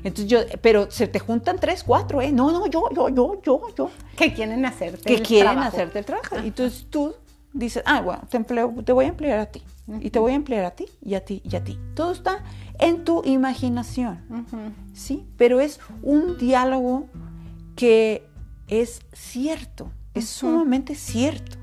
entonces 0.02 0.26
yo, 0.26 0.38
pero 0.62 0.90
se 0.90 1.06
te 1.06 1.18
juntan 1.18 1.58
tres, 1.58 1.84
cuatro, 1.84 2.22
¿eh? 2.22 2.32
No, 2.32 2.50
no, 2.50 2.66
yo, 2.66 2.88
yo, 2.94 3.08
yo, 3.10 3.40
yo, 3.42 3.62
yo. 3.76 3.90
Que 4.16 4.32
quieren 4.32 4.64
hacerte 4.64 5.16
que 5.16 5.22
quieren 5.22 5.58
hacerte 5.58 5.98
el 5.98 6.04
trabajo. 6.04 6.36
Y 6.42 6.48
entonces 6.48 6.86
tú 6.88 7.14
dices, 7.52 7.82
ah, 7.86 8.00
bueno, 8.00 8.22
te, 8.30 8.36
empleo, 8.36 8.72
te 8.84 8.92
voy 8.92 9.04
a 9.04 9.08
emplear 9.08 9.40
a 9.40 9.46
ti. 9.46 9.62
Y 10.00 10.10
te 10.10 10.18
voy 10.18 10.32
a 10.32 10.36
emplear 10.36 10.64
a 10.64 10.70
ti, 10.70 10.86
y 11.02 11.14
a 11.14 11.24
ti, 11.24 11.42
y 11.44 11.56
a 11.56 11.64
ti. 11.64 11.78
Todo 11.94 12.12
está 12.12 12.44
en 12.80 13.04
tu 13.04 13.22
imaginación, 13.24 14.18
¿sí? 14.92 15.26
Pero 15.36 15.60
es 15.60 15.80
un 16.02 16.38
diálogo 16.38 17.06
que 17.76 18.26
es 18.68 19.00
cierto, 19.12 19.90
es 20.14 20.28
sumamente 20.28 20.94
cierto. 20.94 21.56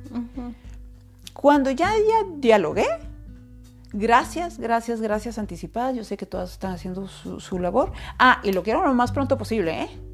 Cuando 1.33 1.69
ya, 1.71 1.91
ya 1.91 2.29
dialogué, 2.37 2.87
gracias, 3.93 4.57
gracias, 4.57 5.01
gracias 5.01 5.37
anticipadas, 5.37 5.95
yo 5.95 6.03
sé 6.03 6.17
que 6.17 6.25
todas 6.25 6.51
están 6.51 6.73
haciendo 6.73 7.07
su, 7.07 7.39
su 7.39 7.59
labor. 7.59 7.91
Ah, 8.17 8.41
y 8.43 8.51
lo 8.53 8.63
quiero 8.63 8.85
lo 8.85 8.93
más 8.93 9.11
pronto 9.11 9.37
posible, 9.37 9.83
¿eh? 9.83 10.06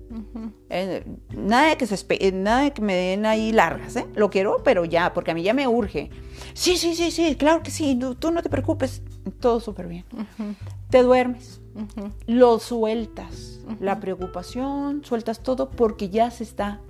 Eh, 0.69 1.03
nada, 1.35 1.69
de 1.69 1.77
que 1.77 1.87
se 1.87 2.31
nada 2.31 2.69
que 2.71 2.81
me 2.81 2.93
den 2.93 3.25
ahí 3.25 3.51
largas, 3.51 3.95
¿eh? 3.95 4.05
Lo 4.15 4.29
quiero, 4.29 4.61
pero 4.63 4.85
ya, 4.85 5.13
porque 5.13 5.31
a 5.31 5.33
mí 5.33 5.43
ya 5.43 5.53
me 5.53 5.67
urge. 5.67 6.09
Sí, 6.53 6.77
sí, 6.77 6.95
sí, 6.95 7.11
sí, 7.11 7.35
claro 7.35 7.63
que 7.63 7.71
sí, 7.71 7.99
tú, 8.19 8.31
no 8.31 8.41
te 8.41 8.49
preocupes, 8.49 9.01
todo 9.39 9.59
súper 9.59 9.87
bien. 9.87 10.05
Te 10.89 11.01
duermes, 11.01 11.61
lo 12.27 12.59
sueltas, 12.59 13.59
la 13.79 13.99
preocupación, 13.99 15.03
sueltas 15.03 15.41
todo 15.41 15.69
porque 15.69 16.09
ya 16.09 16.29
se 16.31 16.43
está, 16.43 16.81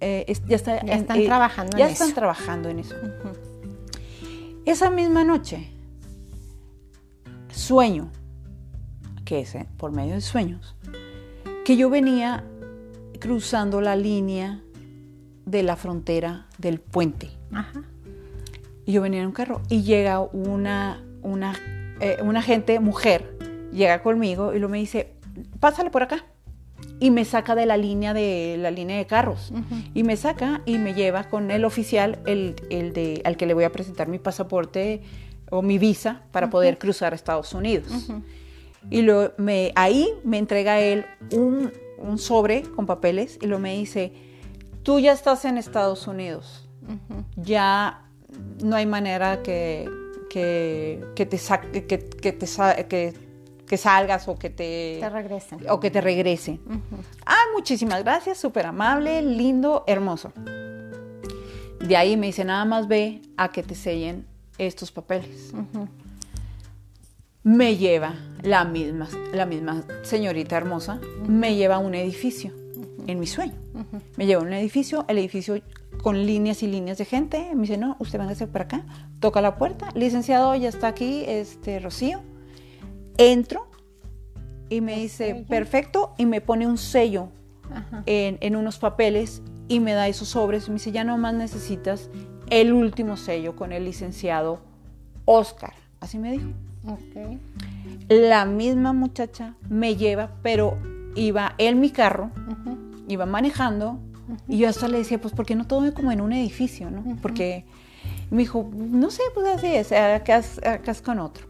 eh, 0.00 0.24
ya, 0.46 0.56
está, 0.56 0.76
están 0.76 1.24
trabajando 1.24 1.76
ya 1.76 1.88
están 1.88 2.14
trabajando 2.14 2.68
en 2.68 2.78
eso. 2.80 2.94
Esa 4.64 4.90
misma 4.90 5.24
noche, 5.24 5.72
sueño, 7.50 8.10
que 9.24 9.40
es 9.40 9.56
por 9.76 9.92
medio 9.92 10.14
de 10.14 10.20
sueños, 10.20 10.76
que 11.68 11.76
yo 11.76 11.90
venía 11.90 12.44
cruzando 13.20 13.82
la 13.82 13.94
línea 13.94 14.62
de 15.44 15.62
la 15.62 15.76
frontera 15.76 16.46
del 16.56 16.80
puente. 16.80 17.28
Y 18.86 18.92
yo 18.92 19.02
venía 19.02 19.20
en 19.20 19.26
un 19.26 19.32
carro 19.34 19.60
y 19.68 19.82
llega 19.82 20.18
una, 20.18 21.04
una, 21.20 21.54
eh, 22.00 22.20
una 22.22 22.40
gente, 22.40 22.80
mujer, 22.80 23.36
llega 23.70 24.02
conmigo 24.02 24.54
y 24.54 24.60
lo 24.60 24.70
me 24.70 24.78
dice, 24.78 25.12
pásale 25.60 25.90
por 25.90 26.02
acá. 26.02 26.24
Y 27.00 27.10
me 27.10 27.26
saca 27.26 27.54
de 27.54 27.66
la 27.66 27.76
línea 27.76 28.14
de 28.14 28.56
la 28.58 28.70
línea 28.70 28.96
de 28.96 29.04
carros. 29.04 29.52
Y 29.92 30.04
me 30.04 30.16
saca 30.16 30.62
y 30.64 30.78
me 30.78 30.94
lleva 30.94 31.24
con 31.24 31.50
el 31.50 31.66
oficial, 31.66 32.18
el, 32.24 32.56
el, 32.70 32.94
de, 32.94 33.20
al 33.26 33.36
que 33.36 33.44
le 33.44 33.52
voy 33.52 33.64
a 33.64 33.72
presentar 33.72 34.08
mi 34.08 34.18
pasaporte 34.18 35.02
o 35.50 35.60
mi 35.60 35.76
visa 35.76 36.22
para 36.32 36.48
poder 36.48 36.78
cruzar 36.78 37.12
a 37.12 37.16
Estados 37.16 37.52
Unidos. 37.52 38.08
Y 38.90 39.02
lo, 39.02 39.32
me, 39.36 39.72
ahí 39.74 40.08
me 40.24 40.38
entrega 40.38 40.80
él 40.80 41.04
un, 41.32 41.72
sobre 42.18 42.62
con 42.62 42.86
papeles 42.86 43.38
y 43.42 43.46
lo 43.46 43.58
me 43.58 43.74
dice, 43.74 44.12
tú 44.82 44.98
ya 44.98 45.12
estás 45.12 45.44
en 45.44 45.58
Estados 45.58 46.06
Unidos, 46.06 46.68
ya 47.36 48.04
no 48.62 48.76
hay 48.76 48.86
manera 48.86 49.42
que, 49.42 49.88
que, 50.30 51.00
te, 51.14 51.26
que, 51.86 51.98
te, 52.32 53.14
que, 53.66 53.76
salgas 53.76 54.28
o 54.28 54.36
que 54.36 54.50
te, 54.50 55.00
regresen. 55.10 55.60
O 55.68 55.80
que 55.80 55.90
te 55.90 56.00
regresen. 56.00 56.60
Ah, 57.26 57.42
muchísimas 57.54 58.02
gracias, 58.02 58.38
súper 58.38 58.66
amable, 58.66 59.20
lindo, 59.22 59.84
hermoso. 59.86 60.32
De 61.80 61.96
ahí 61.96 62.16
me 62.16 62.26
dice, 62.26 62.44
nada 62.44 62.64
más 62.64 62.88
ve 62.88 63.22
a 63.36 63.50
que 63.50 63.62
te 63.62 63.74
sellen 63.74 64.26
estos 64.58 64.90
papeles 64.90 65.52
me 67.48 67.78
lleva 67.78 68.14
la 68.42 68.66
misma, 68.66 69.08
la 69.32 69.46
misma 69.46 69.82
señorita 70.02 70.58
hermosa, 70.58 71.00
me 71.26 71.56
lleva 71.56 71.76
a 71.76 71.78
un 71.78 71.94
edificio 71.94 72.52
en 73.06 73.18
mi 73.18 73.26
sueño. 73.26 73.54
Me 74.18 74.26
lleva 74.26 74.42
a 74.42 74.44
un 74.44 74.52
edificio, 74.52 75.06
el 75.08 75.16
edificio 75.16 75.58
con 76.02 76.26
líneas 76.26 76.62
y 76.62 76.66
líneas 76.66 76.98
de 76.98 77.06
gente. 77.06 77.50
Me 77.54 77.62
dice, 77.62 77.78
no, 77.78 77.96
usted 78.00 78.18
véngase 78.18 78.48
para 78.48 78.66
acá. 78.66 78.84
Toca 79.18 79.40
la 79.40 79.56
puerta. 79.56 79.88
Licenciado, 79.94 80.54
ya 80.56 80.68
está 80.68 80.88
aquí, 80.88 81.24
este, 81.26 81.80
Rocío. 81.80 82.20
Entro 83.16 83.66
y 84.68 84.82
me 84.82 84.96
dice, 84.96 85.46
perfecto, 85.48 86.12
y 86.18 86.26
me 86.26 86.42
pone 86.42 86.66
un 86.66 86.76
sello 86.76 87.30
en, 88.04 88.36
en, 88.42 88.56
unos 88.56 88.78
papeles 88.78 89.40
y 89.68 89.80
me 89.80 89.94
da 89.94 90.06
esos 90.06 90.28
sobres. 90.28 90.66
Y 90.66 90.70
me 90.70 90.74
dice, 90.74 90.92
ya 90.92 91.02
nomás 91.02 91.32
necesitas 91.32 92.10
el 92.50 92.74
último 92.74 93.16
sello 93.16 93.56
con 93.56 93.72
el 93.72 93.86
licenciado 93.86 94.60
Oscar. 95.24 95.72
Así 96.00 96.18
me 96.18 96.32
dijo. 96.32 96.67
La 98.08 98.44
misma 98.44 98.92
muchacha 98.92 99.54
me 99.68 99.96
lleva, 99.96 100.30
pero 100.42 100.78
iba 101.14 101.54
en 101.58 101.80
mi 101.80 101.90
carro, 101.90 102.30
iba 103.08 103.26
manejando 103.26 103.98
Y 104.46 104.58
yo 104.58 104.68
hasta 104.68 104.88
le 104.88 104.98
decía, 104.98 105.20
pues, 105.20 105.34
¿por 105.34 105.46
qué 105.46 105.54
no 105.54 105.66
todo 105.66 105.92
como 105.94 106.12
en 106.12 106.20
un 106.20 106.32
edificio, 106.32 106.90
no? 106.90 107.16
Porque 107.22 107.64
me 108.30 108.38
dijo, 108.38 108.68
no 108.74 109.10
sé, 109.10 109.22
pues 109.34 109.46
así 109.46 109.68
es, 109.68 109.92
acá, 109.92 110.42
acá 110.64 110.90
es 110.90 111.02
con 111.02 111.18
otro. 111.18 111.46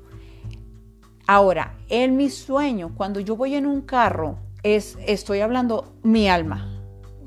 Ahora, 1.26 1.74
en 1.88 2.16
mi 2.16 2.30
sueño, 2.30 2.94
cuando 2.96 3.20
yo 3.20 3.36
voy 3.36 3.54
en 3.54 3.66
un 3.66 3.82
carro, 3.82 4.38
es, 4.62 4.96
estoy 5.06 5.40
hablando 5.40 5.92
mi 6.02 6.28
alma. 6.28 6.74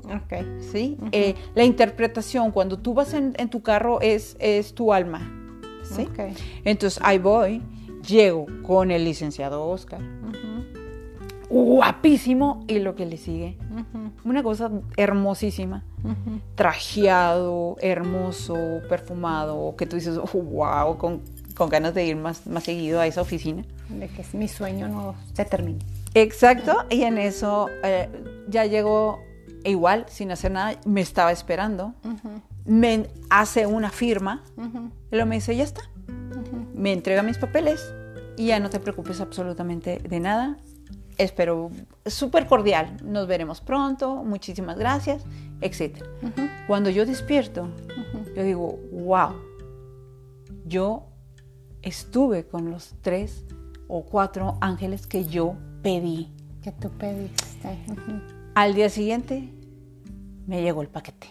Ok. 0.04 0.60
¿Sí? 0.72 0.98
Eh, 1.12 1.34
la 1.54 1.64
interpretación, 1.64 2.50
cuando 2.50 2.78
tú 2.78 2.94
vas 2.94 3.14
en, 3.14 3.34
en, 3.38 3.48
tu 3.48 3.62
carro, 3.62 4.00
es, 4.00 4.36
es 4.40 4.74
tu 4.74 4.92
alma. 4.92 5.38
Entonces 6.64 7.00
ahí 7.02 7.18
voy, 7.18 7.62
llego 8.06 8.46
con 8.62 8.90
el 8.90 9.04
licenciado 9.04 9.66
Oscar. 9.66 10.00
Guapísimo. 11.48 12.64
Y 12.68 12.78
lo 12.78 12.94
que 12.94 13.06
le 13.06 13.16
sigue. 13.16 13.58
Una 14.24 14.42
cosa 14.42 14.70
hermosísima. 14.96 15.84
Trajeado, 16.54 17.76
hermoso, 17.80 18.56
perfumado. 18.88 19.74
Que 19.76 19.86
tú 19.86 19.96
dices, 19.96 20.18
wow, 20.32 20.96
con, 20.96 21.22
con 21.54 21.68
ganas 21.68 21.94
de 21.94 22.06
ir 22.06 22.16
más, 22.16 22.46
más 22.46 22.64
seguido 22.64 23.00
a 23.00 23.06
esa 23.06 23.20
oficina. 23.20 23.64
De 23.88 24.08
que 24.08 24.24
mi 24.32 24.48
sueño 24.48 24.88
no 24.88 25.14
se 25.34 25.44
termine. 25.44 25.80
Exacto, 26.14 26.84
y 26.90 27.04
en 27.04 27.16
eso 27.16 27.68
eh, 27.82 28.08
ya 28.46 28.66
llegó 28.66 29.20
igual, 29.64 30.04
sin 30.08 30.30
hacer 30.30 30.50
nada, 30.50 30.78
me 30.84 31.00
estaba 31.00 31.32
esperando, 31.32 31.94
me 32.66 33.06
hace 33.30 33.66
una 33.66 33.90
firma, 33.90 34.44
y 34.58 35.14
luego 35.14 35.26
me 35.26 35.36
dice, 35.36 35.56
ya 35.56 35.64
está, 35.64 35.82
me 36.74 36.92
entrega 36.92 37.22
mis 37.22 37.38
papeles 37.38 37.92
y 38.36 38.46
ya 38.46 38.60
no 38.60 38.70
te 38.70 38.80
preocupes 38.80 39.20
absolutamente 39.20 39.98
de 39.98 40.20
nada, 40.20 40.58
espero, 41.18 41.70
súper 42.06 42.46
cordial, 42.46 42.96
nos 43.04 43.26
veremos 43.26 43.60
pronto, 43.60 44.24
muchísimas 44.24 44.78
gracias, 44.78 45.24
etc. 45.60 46.04
Cuando 46.66 46.90
yo 46.90 47.06
despierto, 47.06 47.68
yo 48.34 48.42
digo, 48.42 48.78
wow, 48.92 49.34
yo 50.64 51.08
estuve 51.82 52.46
con 52.46 52.70
los 52.70 52.94
tres 53.02 53.44
o 53.88 54.04
cuatro 54.04 54.56
ángeles 54.60 55.06
que 55.06 55.24
yo 55.24 55.56
pedí. 55.82 56.32
Que 56.62 56.72
tú 56.72 56.90
pediste. 56.90 57.78
Al 58.54 58.74
día 58.74 58.88
siguiente 58.88 59.52
me 60.46 60.62
llegó 60.62 60.82
el 60.82 60.88
paquete. 60.88 61.28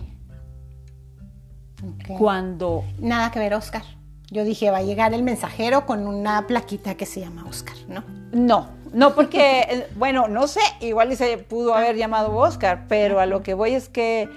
Okay. 1.95 2.17
Cuando... 2.17 2.84
Nada 2.99 3.32
que 3.32 3.39
ver, 3.39 3.53
Oscar. 3.55 3.84
Yo 4.32 4.45
dije, 4.45 4.71
va 4.71 4.77
a 4.77 4.82
llegar 4.82 5.13
el 5.13 5.23
mensajero 5.23 5.86
con 5.86 6.07
una 6.07 6.47
plaquita 6.47 6.95
que 6.95 7.05
se 7.05 7.19
llama 7.19 7.45
Oscar, 7.49 7.75
¿no? 7.89 8.03
No, 8.32 8.69
no 8.93 9.13
porque, 9.13 9.88
bueno, 9.97 10.29
no 10.29 10.47
sé, 10.47 10.61
igual 10.79 11.13
se 11.17 11.38
pudo 11.38 11.75
haber 11.75 11.97
llamado 11.97 12.34
Oscar, 12.36 12.86
pero 12.88 13.19
a 13.19 13.25
lo 13.25 13.43
que 13.43 13.53
voy 13.53 13.73
es 13.73 13.89
que 13.89 14.29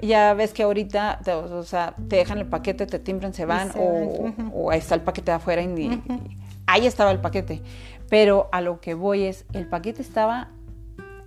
ya 0.00 0.32
ves 0.32 0.54
que 0.54 0.62
ahorita, 0.62 1.20
te, 1.22 1.34
o 1.34 1.62
sea, 1.64 1.94
te 2.08 2.16
dejan 2.16 2.38
el 2.38 2.46
paquete, 2.46 2.86
te 2.86 2.98
timbran, 2.98 3.34
se 3.34 3.44
van, 3.44 3.72
se 3.72 3.78
o, 3.78 3.84
van. 3.84 4.04
Uh 4.04 4.28
-huh. 4.28 4.50
o, 4.54 4.70
ahí 4.70 4.78
está 4.78 4.94
el 4.94 5.02
paquete 5.02 5.30
de 5.30 5.36
afuera. 5.36 5.62
Y, 5.62 5.66
uh 5.66 5.70
-huh. 5.70 6.20
Ahí 6.66 6.86
estaba 6.86 7.10
el 7.10 7.20
paquete. 7.20 7.60
Pero 8.08 8.48
a 8.52 8.62
lo 8.62 8.80
que 8.80 8.94
voy 8.94 9.24
es, 9.24 9.44
el 9.52 9.66
paquete 9.66 10.00
estaba 10.00 10.48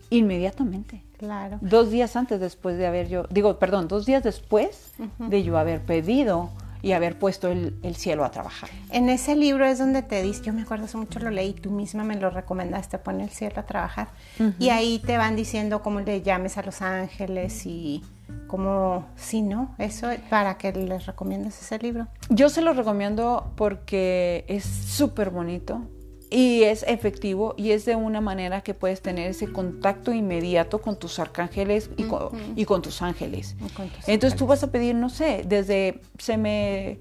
inmediatamente. 0.09 1.03
Claro. 1.17 1.59
Dos 1.61 1.91
días 1.91 2.15
antes 2.15 2.39
después 2.39 2.77
de 2.77 2.87
haber 2.87 3.07
yo, 3.07 3.23
digo, 3.29 3.57
perdón, 3.59 3.87
dos 3.87 4.05
días 4.05 4.23
después 4.23 4.93
uh 4.97 5.03
-huh. 5.03 5.29
de 5.29 5.43
yo 5.43 5.57
haber 5.57 5.81
pedido 5.81 6.49
y 6.85 6.91
haber 6.91 7.17
puesto 7.17 7.47
el, 7.47 7.75
el, 7.81 7.95
cielo 7.95 8.23
a 8.23 8.29
trabajar. 8.29 8.69
En 8.91 9.09
ese 9.09 9.35
libro 9.35 9.65
es 9.65 9.79
donde 9.79 10.03
te 10.03 10.21
dice, 10.21 10.43
yo 10.43 10.53
me 10.53 10.61
acuerdo 10.61 10.85
hace 10.85 10.97
mucho 10.97 11.17
lo 11.17 11.31
leí, 11.31 11.53
tú 11.53 11.71
misma 11.71 12.03
me 12.03 12.15
lo 12.15 12.29
recomendaste, 12.29 12.99
pon 12.99 13.21
el 13.21 13.31
cielo 13.31 13.55
a 13.57 13.63
trabajar. 13.63 14.09
Uh 14.39 14.43
-huh. 14.43 14.53
Y 14.59 14.69
ahí 14.69 14.99
te 14.99 15.17
van 15.17 15.35
diciendo 15.35 15.81
cómo 15.81 16.01
le 16.01 16.21
llames 16.21 16.59
a 16.59 16.61
los 16.61 16.83
ángeles 16.83 17.65
y 17.65 18.03
cómo, 18.45 19.07
sí, 19.15 19.41
¿no? 19.41 19.73
Eso 19.79 20.09
para 20.29 20.59
que 20.59 20.73
les 20.73 21.07
recomiendes 21.07 21.59
ese 21.59 21.79
libro. 21.79 22.05
Yo 22.29 22.49
se 22.49 22.61
lo 22.61 22.71
recomiendo 22.73 23.51
porque 23.55 24.45
es 24.47 24.63
súper 24.63 25.31
bonito 25.31 25.81
y 26.29 26.63
es 26.63 26.83
efectivo 26.87 27.53
y 27.57 27.71
es 27.71 27.85
de 27.85 27.95
una 27.95 28.21
manera 28.21 28.61
que 28.61 28.73
puedes 28.73 29.01
tener 29.01 29.29
ese 29.29 29.51
contacto 29.51 30.11
inmediato 30.11 30.81
con 30.81 30.97
tus 30.97 31.19
arcángeles 31.19 31.89
y 31.97 32.03
con, 32.03 32.23
uh 32.23 32.29
-huh. 32.29 32.53
y 32.55 32.65
con 32.65 32.81
tus 32.81 33.01
ángeles. 33.01 33.55
Con 33.75 33.89
tus 33.89 34.07
Entonces 34.07 34.33
ángeles. 34.33 34.35
tú 34.35 34.47
vas 34.47 34.63
a 34.63 34.71
pedir, 34.71 34.95
no 34.95 35.09
sé, 35.09 35.43
desde 35.47 36.01
se 36.17 36.37
me 36.37 36.99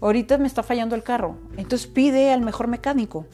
ahorita 0.00 0.38
me 0.38 0.46
está 0.46 0.62
fallando 0.62 0.94
el 0.94 1.02
carro, 1.02 1.38
entonces 1.56 1.86
pide 1.86 2.32
al 2.32 2.42
mejor 2.42 2.68
mecánico. 2.68 3.26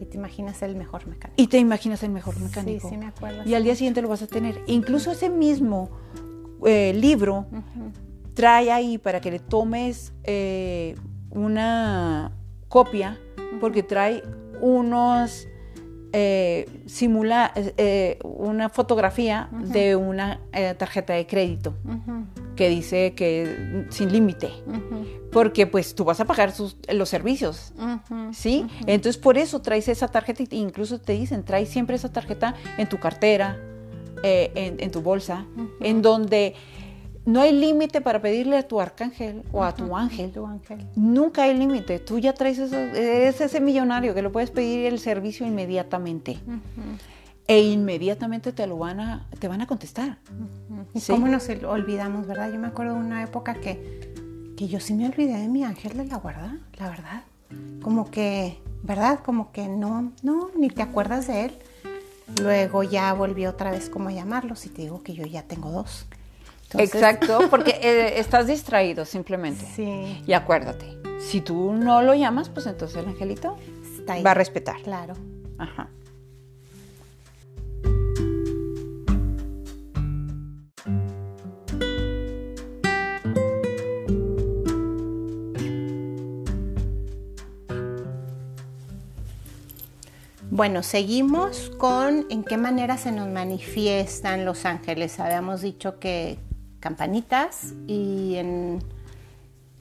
Y 0.00 0.06
te 0.06 0.16
imaginas 0.16 0.62
el 0.62 0.76
mejor 0.76 1.06
mecánico. 1.06 1.42
Y 1.42 1.46
te 1.46 1.58
imaginas 1.58 2.02
el 2.02 2.10
mejor 2.10 2.40
mecánico. 2.40 2.88
Sí, 2.88 2.94
sí 2.94 2.96
me 2.96 3.06
acuerdo. 3.06 3.42
Y 3.44 3.54
al 3.54 3.64
día 3.64 3.74
siguiente 3.74 4.00
lo 4.00 4.08
vas 4.08 4.22
a 4.22 4.26
tener. 4.26 4.62
Incluso 4.66 5.10
ese 5.10 5.28
mismo 5.28 5.90
eh, 6.64 6.94
libro 6.94 7.44
uh 7.52 7.56
-huh. 7.56 7.92
trae 8.32 8.72
ahí 8.72 8.96
para 8.96 9.20
que 9.20 9.30
le 9.30 9.40
tomes 9.40 10.14
eh, 10.24 10.94
una 11.30 12.32
copia, 12.68 13.18
porque 13.60 13.82
trae 13.82 14.22
unos 14.60 15.46
eh, 16.12 16.68
simula 16.86 17.52
eh, 17.54 18.18
una 18.24 18.68
fotografía 18.68 19.48
uh 19.52 19.56
-huh. 19.56 19.66
de 19.66 19.94
una 19.94 20.40
eh, 20.52 20.74
tarjeta 20.74 21.12
de 21.12 21.24
crédito 21.24 21.74
uh 21.84 21.90
-huh. 21.90 22.24
que 22.56 22.68
dice 22.68 23.14
que 23.14 23.86
sin 23.90 24.10
límite 24.10 24.48
uh 24.66 24.72
-huh. 24.72 25.30
porque 25.30 25.68
pues 25.68 25.94
tú 25.94 26.04
vas 26.04 26.18
a 26.18 26.24
pagar 26.24 26.50
sus, 26.50 26.76
los 26.92 27.08
servicios 27.08 27.72
sí 28.32 28.66
entonces 28.86 29.18
por 29.18 29.38
eso 29.38 29.62
traes 29.62 29.86
esa 29.86 30.08
tarjeta 30.08 30.42
e 30.42 30.56
incluso 30.56 30.98
te 30.98 31.12
dicen 31.12 31.44
traes 31.44 31.68
siempre 31.68 31.94
esa 31.94 32.12
tarjeta 32.12 32.56
en 32.76 32.88
tu 32.88 32.98
cartera 32.98 33.56
en, 34.24 34.80
en, 34.80 34.90
tu 34.90 35.02
bolsa 35.02 35.46
en 35.80 36.02
donde 36.02 36.54
no 37.30 37.40
hay 37.40 37.52
límite 37.52 38.00
para 38.00 38.20
pedirle 38.20 38.56
a 38.58 38.66
tu 38.66 38.80
arcángel 38.80 39.44
o 39.52 39.62
a 39.62 39.72
tu 39.72 39.96
ángel. 39.96 40.32
Tu 40.32 40.44
ángel. 40.44 40.84
Nunca 40.96 41.44
hay 41.44 41.56
límite. 41.56 42.00
Tú 42.00 42.18
ya 42.18 42.32
traes 42.32 42.58
eso, 42.58 42.76
ese 42.76 43.60
millonario 43.60 44.14
que 44.14 44.22
lo 44.22 44.32
puedes 44.32 44.50
pedir 44.50 44.86
el 44.86 44.98
servicio 44.98 45.46
inmediatamente. 45.46 46.40
Uh 46.46 46.50
-huh. 46.50 46.98
E 47.46 47.60
inmediatamente 47.62 48.52
te 48.52 48.66
lo 48.66 48.78
van 48.78 49.00
a, 49.00 49.26
te 49.38 49.46
van 49.46 49.60
a 49.60 49.66
contestar. 49.66 50.18
Uh 50.28 50.74
-huh. 50.74 50.86
¿Y 50.94 51.00
¿Sí? 51.00 51.12
cómo 51.12 51.28
nos 51.28 51.48
olvidamos, 51.48 52.26
verdad? 52.26 52.52
Yo 52.52 52.58
me 52.58 52.66
acuerdo 52.66 52.94
de 52.94 53.00
una 53.00 53.22
época 53.22 53.54
que, 53.54 54.12
que 54.56 54.66
yo 54.66 54.80
sí 54.80 54.94
me 54.94 55.06
olvidé 55.06 55.38
de 55.38 55.48
mi 55.48 55.62
ángel 55.64 55.96
de 55.96 56.06
la 56.06 56.16
guarda, 56.16 56.58
la 56.78 56.88
verdad. 56.88 57.22
Como 57.80 58.10
que, 58.10 58.58
¿verdad? 58.82 59.20
Como 59.24 59.52
que 59.52 59.68
no, 59.68 60.12
no, 60.22 60.50
ni 60.58 60.68
te 60.68 60.82
acuerdas 60.82 61.28
de 61.28 61.44
él. 61.46 61.52
Luego 62.40 62.82
ya 62.82 63.12
volví 63.12 63.46
otra 63.46 63.70
vez 63.70 63.88
como 63.88 64.08
a 64.08 64.12
llamarlos 64.12 64.66
y 64.66 64.68
te 64.68 64.82
digo 64.82 65.02
que 65.02 65.14
yo 65.14 65.26
ya 65.26 65.42
tengo 65.42 65.70
dos. 65.70 66.06
Entonces... 66.72 66.94
Exacto, 66.94 67.40
porque 67.50 67.78
eh, 67.82 68.20
estás 68.20 68.46
distraído 68.46 69.04
simplemente. 69.04 69.64
Sí. 69.74 70.22
Y 70.26 70.32
acuérdate, 70.32 70.98
si 71.18 71.40
tú 71.40 71.72
no 71.72 72.02
lo 72.02 72.14
llamas, 72.14 72.48
pues 72.48 72.66
entonces 72.66 72.98
el 72.98 73.08
angelito 73.08 73.56
va 74.08 74.30
a 74.30 74.34
respetar. 74.34 74.80
Claro. 74.82 75.14
Ajá. 75.58 75.88
Bueno, 90.52 90.82
seguimos 90.82 91.70
con 91.78 92.26
en 92.28 92.44
qué 92.44 92.58
manera 92.58 92.98
se 92.98 93.12
nos 93.12 93.28
manifiestan 93.28 94.44
los 94.44 94.66
ángeles. 94.66 95.18
Habíamos 95.18 95.62
dicho 95.62 95.98
que 95.98 96.38
campanitas 96.80 97.74
y 97.86 98.34
en, 98.36 98.82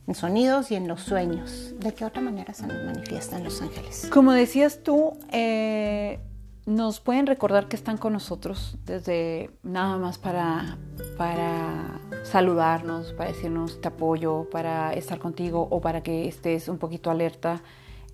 en, 0.08 0.16
sonidos 0.16 0.72
y 0.72 0.76
en 0.76 0.88
los 0.88 1.02
sueños. 1.02 1.74
¿De 1.80 1.94
qué 1.94 2.06
otra 2.06 2.22
manera 2.22 2.54
se 2.54 2.68
nos 2.68 2.84
manifiestan 2.86 3.44
los 3.44 3.62
ángeles? 3.62 4.10
Como 4.12 4.34
decías 4.34 4.84
tú, 4.84 5.14
eh, 5.32 6.20
nos 6.66 7.00
pueden 7.00 7.26
recordar 7.26 7.68
que 7.68 7.76
están 7.76 7.98
con 7.98 8.14
nosotros 8.14 8.78
desde 8.86 9.50
nada 9.64 9.98
más 9.98 10.20
para, 10.20 10.78
para 11.18 12.00
saludarnos, 12.24 13.14
para 13.14 13.32
decirnos 13.32 13.82
te 13.82 13.88
apoyo, 13.88 14.48
para 14.52 14.94
estar 14.94 15.18
contigo 15.18 15.68
o 15.72 15.82
para 15.82 16.04
que 16.04 16.28
estés 16.28 16.68
un 16.68 16.78
poquito 16.78 17.10
alerta 17.10 17.64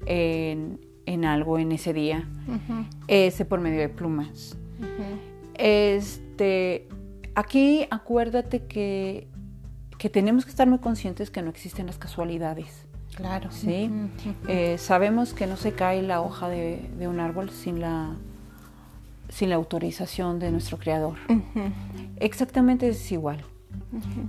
en, 0.05 0.79
en 1.05 1.25
algo 1.25 1.59
en 1.59 1.71
ese 1.71 1.91
día, 1.91 2.29
uh 2.47 2.51
-huh. 2.51 2.87
ese 3.07 3.43
por 3.45 3.59
medio 3.59 3.81
de 3.81 3.89
plumas. 3.89 4.55
Uh 4.79 4.83
-huh. 4.83 5.35
Este, 5.55 6.87
aquí 7.35 7.87
acuérdate 7.91 8.65
que, 8.65 9.27
que, 9.97 10.09
tenemos 10.09 10.45
que 10.45 10.51
estar 10.51 10.67
muy 10.67 10.79
conscientes 10.79 11.29
que 11.29 11.41
no 11.41 11.49
existen 11.49 11.85
las 11.85 11.97
casualidades. 11.97 12.85
Claro. 13.15 13.49
¿sí? 13.51 13.89
Uh 13.89 13.93
-huh. 13.93 14.35
eh, 14.47 14.77
sabemos 14.77 15.33
que 15.33 15.47
no 15.47 15.55
se 15.55 15.71
cae 15.71 16.01
la 16.01 16.21
hoja 16.21 16.49
de, 16.49 16.89
de, 16.97 17.07
un 17.07 17.19
árbol 17.19 17.49
sin 17.49 17.79
la, 17.79 18.15
sin 19.29 19.49
la 19.49 19.55
autorización 19.55 20.39
de 20.39 20.51
nuestro 20.51 20.77
creador. 20.77 21.15
Exactamente 22.17 22.89
es 22.89 23.11
igual. 23.11 23.43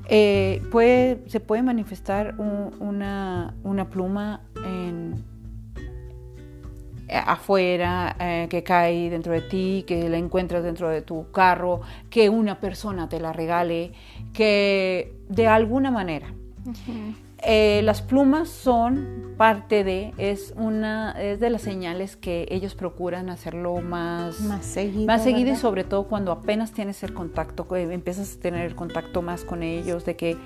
Eh, 0.09 0.63
puede, 0.71 1.23
se 1.29 1.41
puede 1.41 1.63
manifestar 1.63 2.35
un, 2.39 2.75
una, 2.81 3.55
una 3.63 3.89
pluma 3.89 4.41
en 4.65 5.25
afuera, 7.09 8.17
eh, 8.19 8.47
que 8.51 8.63
cae 8.63 9.11
dentro 9.11 9.33
de 9.33 9.43
ti, 9.43 9.85
que 9.87 10.09
la 10.09 10.17
encuentras 10.17 10.65
dentro 10.65 10.89
de 10.89 11.03
tu 11.03 11.31
carro, 11.31 11.81
que 12.11 12.29
una 12.31 12.61
persona 12.61 13.09
te 13.09 13.21
la 13.21 13.33
regale, 13.33 13.93
que 14.33 15.15
de 15.29 15.47
alguna 15.47 15.91
manera. 15.91 16.33
Eh, 17.43 17.83
las 17.85 18.01
plumas 18.03 18.49
son 18.49 19.35
parte 19.37 19.85
de, 19.85 20.15
es 20.17 20.55
una, 20.57 21.13
es 21.13 21.39
de 21.39 21.51
las 21.51 21.63
señales 21.63 22.17
que 22.17 22.49
ellos 22.51 22.75
procuran 22.75 23.29
hacerlo 23.29 23.77
más, 23.83 24.41
Más 24.41 24.65
seguido. 24.65 25.07
más 25.07 25.23
seguido 25.23 25.41
y 25.43 25.45
¿verdad? 25.51 25.61
sobre 25.61 25.85
todo 25.85 26.09
cuando 26.09 26.33
apenas 26.33 26.73
tienes 26.73 27.03
el 27.03 27.13
contacto, 27.13 27.69
que 27.69 27.83
empiezas 27.83 28.37
a 28.37 28.41
tener 28.41 28.65
el 28.65 28.75
contacto 28.75 29.21
más 29.23 29.45
con 29.45 29.63
ellos, 29.63 30.05
de 30.07 30.17
que 30.17 30.37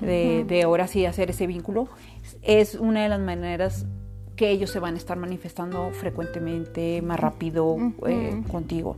de, 0.00 0.44
de 0.48 0.62
ahora 0.62 0.88
sí 0.88 1.04
hacer 1.06 1.30
ese 1.30 1.46
vínculo, 1.46 1.88
es 2.42 2.74
una 2.74 3.02
de 3.02 3.10
las 3.10 3.20
maneras 3.20 3.86
que 4.38 4.50
ellos 4.50 4.70
se 4.70 4.78
van 4.78 4.94
a 4.94 4.96
estar 4.96 5.18
manifestando 5.18 5.90
frecuentemente, 5.90 7.02
más 7.02 7.18
rápido 7.20 7.76
eh, 8.06 8.40
contigo. 8.50 8.96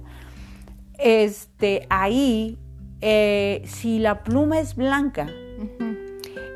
Este, 0.99 1.87
ahí, 1.89 2.59
eh, 3.01 3.63
si 3.65 3.99
la 3.99 4.23
pluma 4.23 4.61
es 4.61 4.77
blanca, 4.77 5.27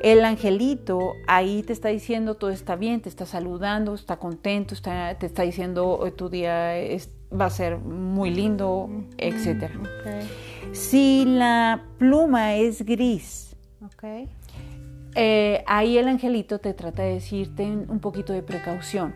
el 0.03 0.23
angelito 0.25 1.15
ahí 1.27 1.63
te 1.63 1.73
está 1.73 1.89
diciendo 1.89 2.35
todo 2.35 2.51
está 2.51 2.77
bien, 2.77 3.01
te 3.01 3.09
está 3.09 3.25
saludando, 3.25 3.95
está 3.95 4.19
contento, 4.19 4.75
está, 4.75 5.17
te 5.19 5.25
está 5.27 5.43
diciendo 5.45 5.89
"Hoy 5.99 6.13
tu 6.13 6.29
día 6.29 6.77
es- 6.77 7.09
va 7.33 7.47
a 7.47 7.51
ser 7.51 7.79
muy 7.79 8.31
lindo, 8.31 8.91
etcétera. 9.17 9.75
Ok, 9.81 10.75
Si 10.75 11.25
la 11.27 11.85
pluma 11.99 12.55
es 12.57 12.85
gris, 12.85 13.57
ok. 13.83 14.29
Eh, 15.15 15.63
ahí 15.67 15.99
el 15.99 16.09
angelito 16.09 16.59
te 16.59 16.75
trata 16.75 17.03
de 17.03 17.15
decirte 17.15 17.65
un 17.65 18.01
poquito 18.01 18.33
de 18.33 18.43
precaución. 18.43 19.15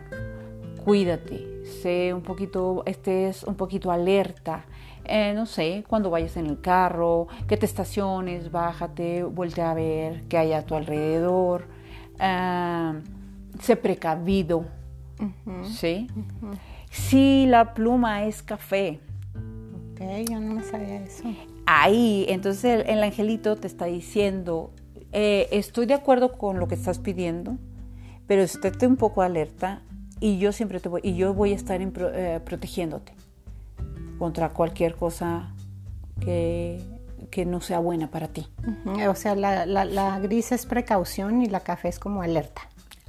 Cuídate, 0.83 1.63
sé 1.81 2.13
un 2.13 2.21
poquito, 2.21 2.83
estés 2.85 3.43
un 3.43 3.55
poquito 3.55 3.91
alerta. 3.91 4.65
Eh, 5.05 5.33
no 5.35 5.45
sé, 5.45 5.83
cuando 5.87 6.09
vayas 6.09 6.37
en 6.37 6.45
el 6.45 6.61
carro, 6.61 7.27
que 7.47 7.57
te 7.57 7.65
estaciones, 7.65 8.51
bájate, 8.51 9.23
voltea 9.23 9.71
a 9.71 9.73
ver 9.73 10.23
qué 10.29 10.37
hay 10.37 10.53
a 10.53 10.65
tu 10.65 10.75
alrededor. 10.75 11.67
Ah, 12.19 12.93
sé 13.61 13.75
precavido, 13.75 14.65
¿sí? 15.63 16.07
Si 16.91 17.45
la 17.47 17.73
pluma 17.73 18.25
es 18.25 18.41
café, 18.43 18.99
Ok, 19.93 20.01
yo 20.29 20.39
no 20.39 20.55
me 20.55 20.63
sabía 20.63 21.03
eso. 21.03 21.23
ahí, 21.65 22.25
entonces 22.29 22.85
el, 22.85 22.89
el 22.97 23.03
angelito 23.03 23.55
te 23.57 23.67
está 23.67 23.85
diciendo, 23.85 24.71
eh, 25.11 25.47
estoy 25.51 25.85
de 25.85 25.93
acuerdo 25.93 26.33
con 26.37 26.59
lo 26.59 26.67
que 26.67 26.75
estás 26.75 26.99
pidiendo, 26.99 27.57
pero 28.27 28.41
estate 28.43 28.85
un 28.87 28.95
poco 28.97 29.21
alerta 29.21 29.81
y 30.19 30.37
yo 30.37 30.51
siempre 30.51 30.79
te 30.79 30.89
voy, 30.89 31.01
y 31.03 31.15
yo 31.15 31.33
voy 31.33 31.53
a 31.53 31.55
estar 31.55 31.81
en 31.81 31.91
pro- 31.91 32.13
eh, 32.13 32.39
protegiéndote 32.43 33.13
contra 34.17 34.49
cualquier 34.49 34.95
cosa 34.95 35.53
que, 36.19 36.81
que 37.31 37.45
no 37.45 37.61
sea 37.61 37.79
buena 37.79 38.09
para 38.11 38.27
ti. 38.27 38.47
O 39.07 39.15
sea, 39.15 39.35
la, 39.35 39.65
la- 39.65 39.85
la 39.85 40.19
gris 40.19 40.51
es 40.51 40.65
precaución 40.65 41.41
y 41.41 41.47
la 41.47 41.61
café 41.61 41.87
es 41.87 41.99
como 41.99 42.21
alerta. 42.21 42.61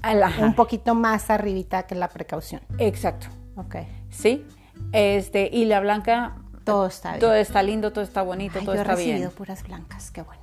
Ajá, 0.03 0.45
Un 0.47 0.55
poquito 0.55 0.95
más 0.95 1.29
arribita 1.29 1.83
que 1.83 1.95
la 1.95 2.09
precaución. 2.09 2.63
Exacto, 2.79 3.27
Ok. 3.57 3.77
¿sí? 4.09 4.47
Este, 4.93 5.51
y 5.53 5.67
la 5.67 5.81
blanca, 5.81 6.37
Todo 6.65 6.87
está 6.87 7.11
bien. 7.11 7.21
todo 7.21 7.35
está 7.35 7.63
lindo, 7.63 7.93
todo 7.93 8.03
está 8.05 8.23
bonito, 8.23 8.59
Ay, 8.61 8.65
todo 8.65 8.75
yo 8.77 8.81
he 8.81 8.83
está 8.83 8.95
recibido 8.95 9.19
bien. 9.19 9.31
puras 9.33 9.63
blancas, 9.63 10.11
qué 10.11 10.23
bueno. 10.23 10.41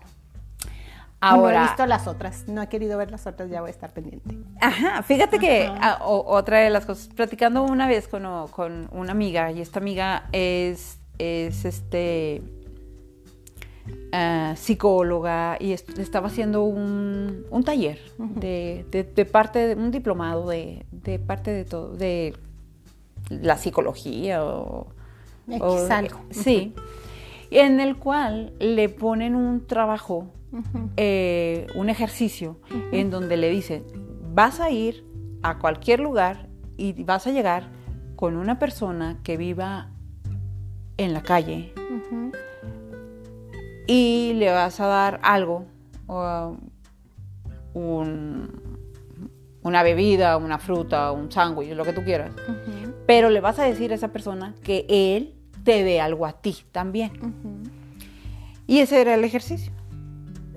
Ahora, 1.19 1.59
no 1.59 1.65
he 1.65 1.67
visto 1.69 1.85
las 1.87 2.07
otras, 2.07 2.47
no 2.47 2.61
he 2.61 2.67
querido 2.69 2.97
ver 2.97 3.09
las 3.09 3.25
otras, 3.25 3.49
ya 3.49 3.61
voy 3.61 3.69
a 3.69 3.71
estar 3.71 3.91
pendiente. 3.91 4.37
Ajá, 4.61 5.01
fíjate 5.01 5.39
que 5.39 5.65
Ajá. 5.65 6.05
o- 6.05 6.23
otra 6.35 6.59
de 6.59 6.69
las 6.69 6.85
cosas, 6.85 7.07
platicando 7.15 7.63
una 7.63 7.87
vez 7.87 8.07
con, 8.07 8.25
o- 8.25 8.47
con 8.47 8.87
una 8.91 9.11
amiga, 9.13 9.51
y 9.51 9.59
esta 9.61 9.79
amiga 9.79 10.29
es, 10.31 10.99
es 11.17 11.65
este 11.65 12.43
ah, 14.11 14.53
psicóloga 14.55 15.57
y 15.59 15.71
est- 15.73 15.97
estaba 15.97 16.27
haciendo 16.27 16.63
un, 16.63 17.45
un 17.49 17.63
taller 17.63 17.99
de, 18.17 18.85
de- 18.91 19.03
de 19.03 19.25
parte 19.25 19.59
de 19.67 19.75
un 19.75 19.91
diplomado 19.91 20.47
de, 20.47 20.85
de 20.91 21.19
parte 21.19 21.51
de 21.51 21.65
todo, 21.65 21.93
de 21.93 22.35
la 23.29 23.57
psicología 23.57 24.43
o, 24.45 24.87
X 25.49 25.61
o- 25.61 25.87
algo. 25.91 26.19
Sí, 26.29 26.73
en 27.51 27.79
el 27.79 27.97
cual 27.97 28.53
le 28.59 28.89
ponen 28.89 29.35
un 29.35 29.65
trabajo, 29.65 30.27
eh, 30.97 31.67
un 31.75 31.89
ejercicio, 31.89 32.59
en 32.91 33.09
donde 33.09 33.37
le 33.37 33.49
dicen, 33.49 33.83
vas 34.33 34.59
a 34.59 34.69
ir 34.69 35.05
a 35.43 35.59
cualquier 35.59 35.99
lugar 35.99 36.47
y 36.77 37.03
vas 37.03 37.27
a 37.27 37.31
llegar 37.31 37.69
con 38.15 38.35
una 38.37 38.57
persona 38.59 39.19
que 39.23 39.37
viva 39.37 39.91
en 40.97 41.13
la 41.13 41.21
calle 41.21 41.73
y 43.87 44.33
le 44.35 44.51
vas 44.51 44.79
a 44.79 44.87
dar 44.87 45.19
algo, 45.23 45.65
un- 47.73 48.49
una 49.63 49.83
bebida, 49.83 50.37
una 50.37 50.57
fruta, 50.59 51.11
un 51.11 51.31
sándwich, 51.31 51.71
lo 51.73 51.83
que 51.83 51.93
tú 51.93 52.03
quieras. 52.03 52.31
Pero 53.05 53.29
le 53.29 53.39
vas 53.41 53.59
a 53.59 53.63
decir 53.63 53.91
a 53.91 53.95
esa 53.95 54.09
persona 54.09 54.55
que 54.63 54.85
él 54.89 55.35
te 55.63 55.83
dé 55.83 55.99
algo 56.01 56.25
a 56.25 56.33
ti 56.41 56.55
también. 56.71 57.11
Y 58.65 58.79
ese 58.79 59.01
era 59.01 59.13
el 59.15 59.23
ejercicio. 59.23 59.71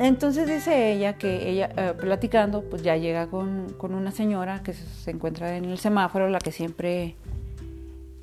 Entonces 0.00 0.48
dice 0.48 0.92
ella 0.94 1.18
que 1.18 1.48
ella, 1.50 1.70
eh, 1.76 1.92
platicando, 2.00 2.62
pues 2.62 2.82
ya 2.82 2.96
llega 2.96 3.26
con, 3.28 3.74
con 3.76 3.94
una 3.94 4.10
señora 4.10 4.62
que 4.62 4.72
se, 4.72 5.10
encuentra 5.10 5.56
en 5.58 5.66
el 5.66 5.78
semáforo, 5.78 6.28
la 6.30 6.38
que 6.38 6.52
siempre 6.52 7.16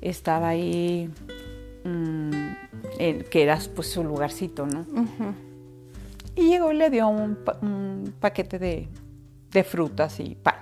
estaba 0.00 0.48
ahí, 0.48 1.08
mm, 1.84 2.30
en- 2.98 3.24
que 3.30 3.42
era 3.44 3.58
pues 3.76 3.88
su 3.92 4.02
lugarcito, 4.02 4.66
¿no? 4.66 4.84
Y 6.34 6.48
llegó 6.48 6.72
y 6.72 6.76
le 6.76 6.90
dio 6.90 7.06
un, 7.08 7.36
pa- 7.36 7.58
un 7.62 8.12
paquete 8.20 8.58
de, 8.58 8.88
de 9.52 9.62
frutas 9.64 10.18
y 10.20 10.34
pan. 10.34 10.56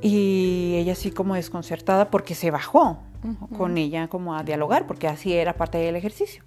Y 0.00 0.74
ella 0.76 0.92
así 0.92 1.10
como 1.10 1.34
desconcertada 1.34 2.10
porque 2.10 2.34
se 2.34 2.50
bajó 2.50 2.98
con 3.56 3.76
ella 3.78 4.06
como 4.08 4.36
a 4.36 4.42
dialogar, 4.44 4.86
porque 4.86 5.08
así 5.08 5.32
era 5.32 5.54
parte 5.54 5.78
del 5.78 5.96
ejercicio. 5.96 6.42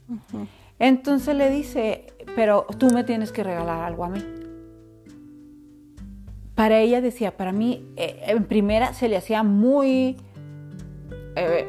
Entonces 0.81 1.35
le 1.35 1.51
dice, 1.51 2.07
pero 2.35 2.65
tú 2.79 2.87
me 2.89 3.03
tienes 3.03 3.31
que 3.31 3.43
regalar 3.43 3.83
algo 3.83 4.03
a 4.03 4.09
mí. 4.09 4.25
Para 6.55 6.79
ella 6.79 7.01
decía, 7.01 7.37
para 7.37 7.51
mí, 7.51 7.85
eh, 7.97 8.19
en 8.25 8.45
primera 8.45 8.91
se 8.93 9.07
le 9.07 9.15
hacía 9.15 9.43
muy... 9.43 10.17
eh, 11.35 11.67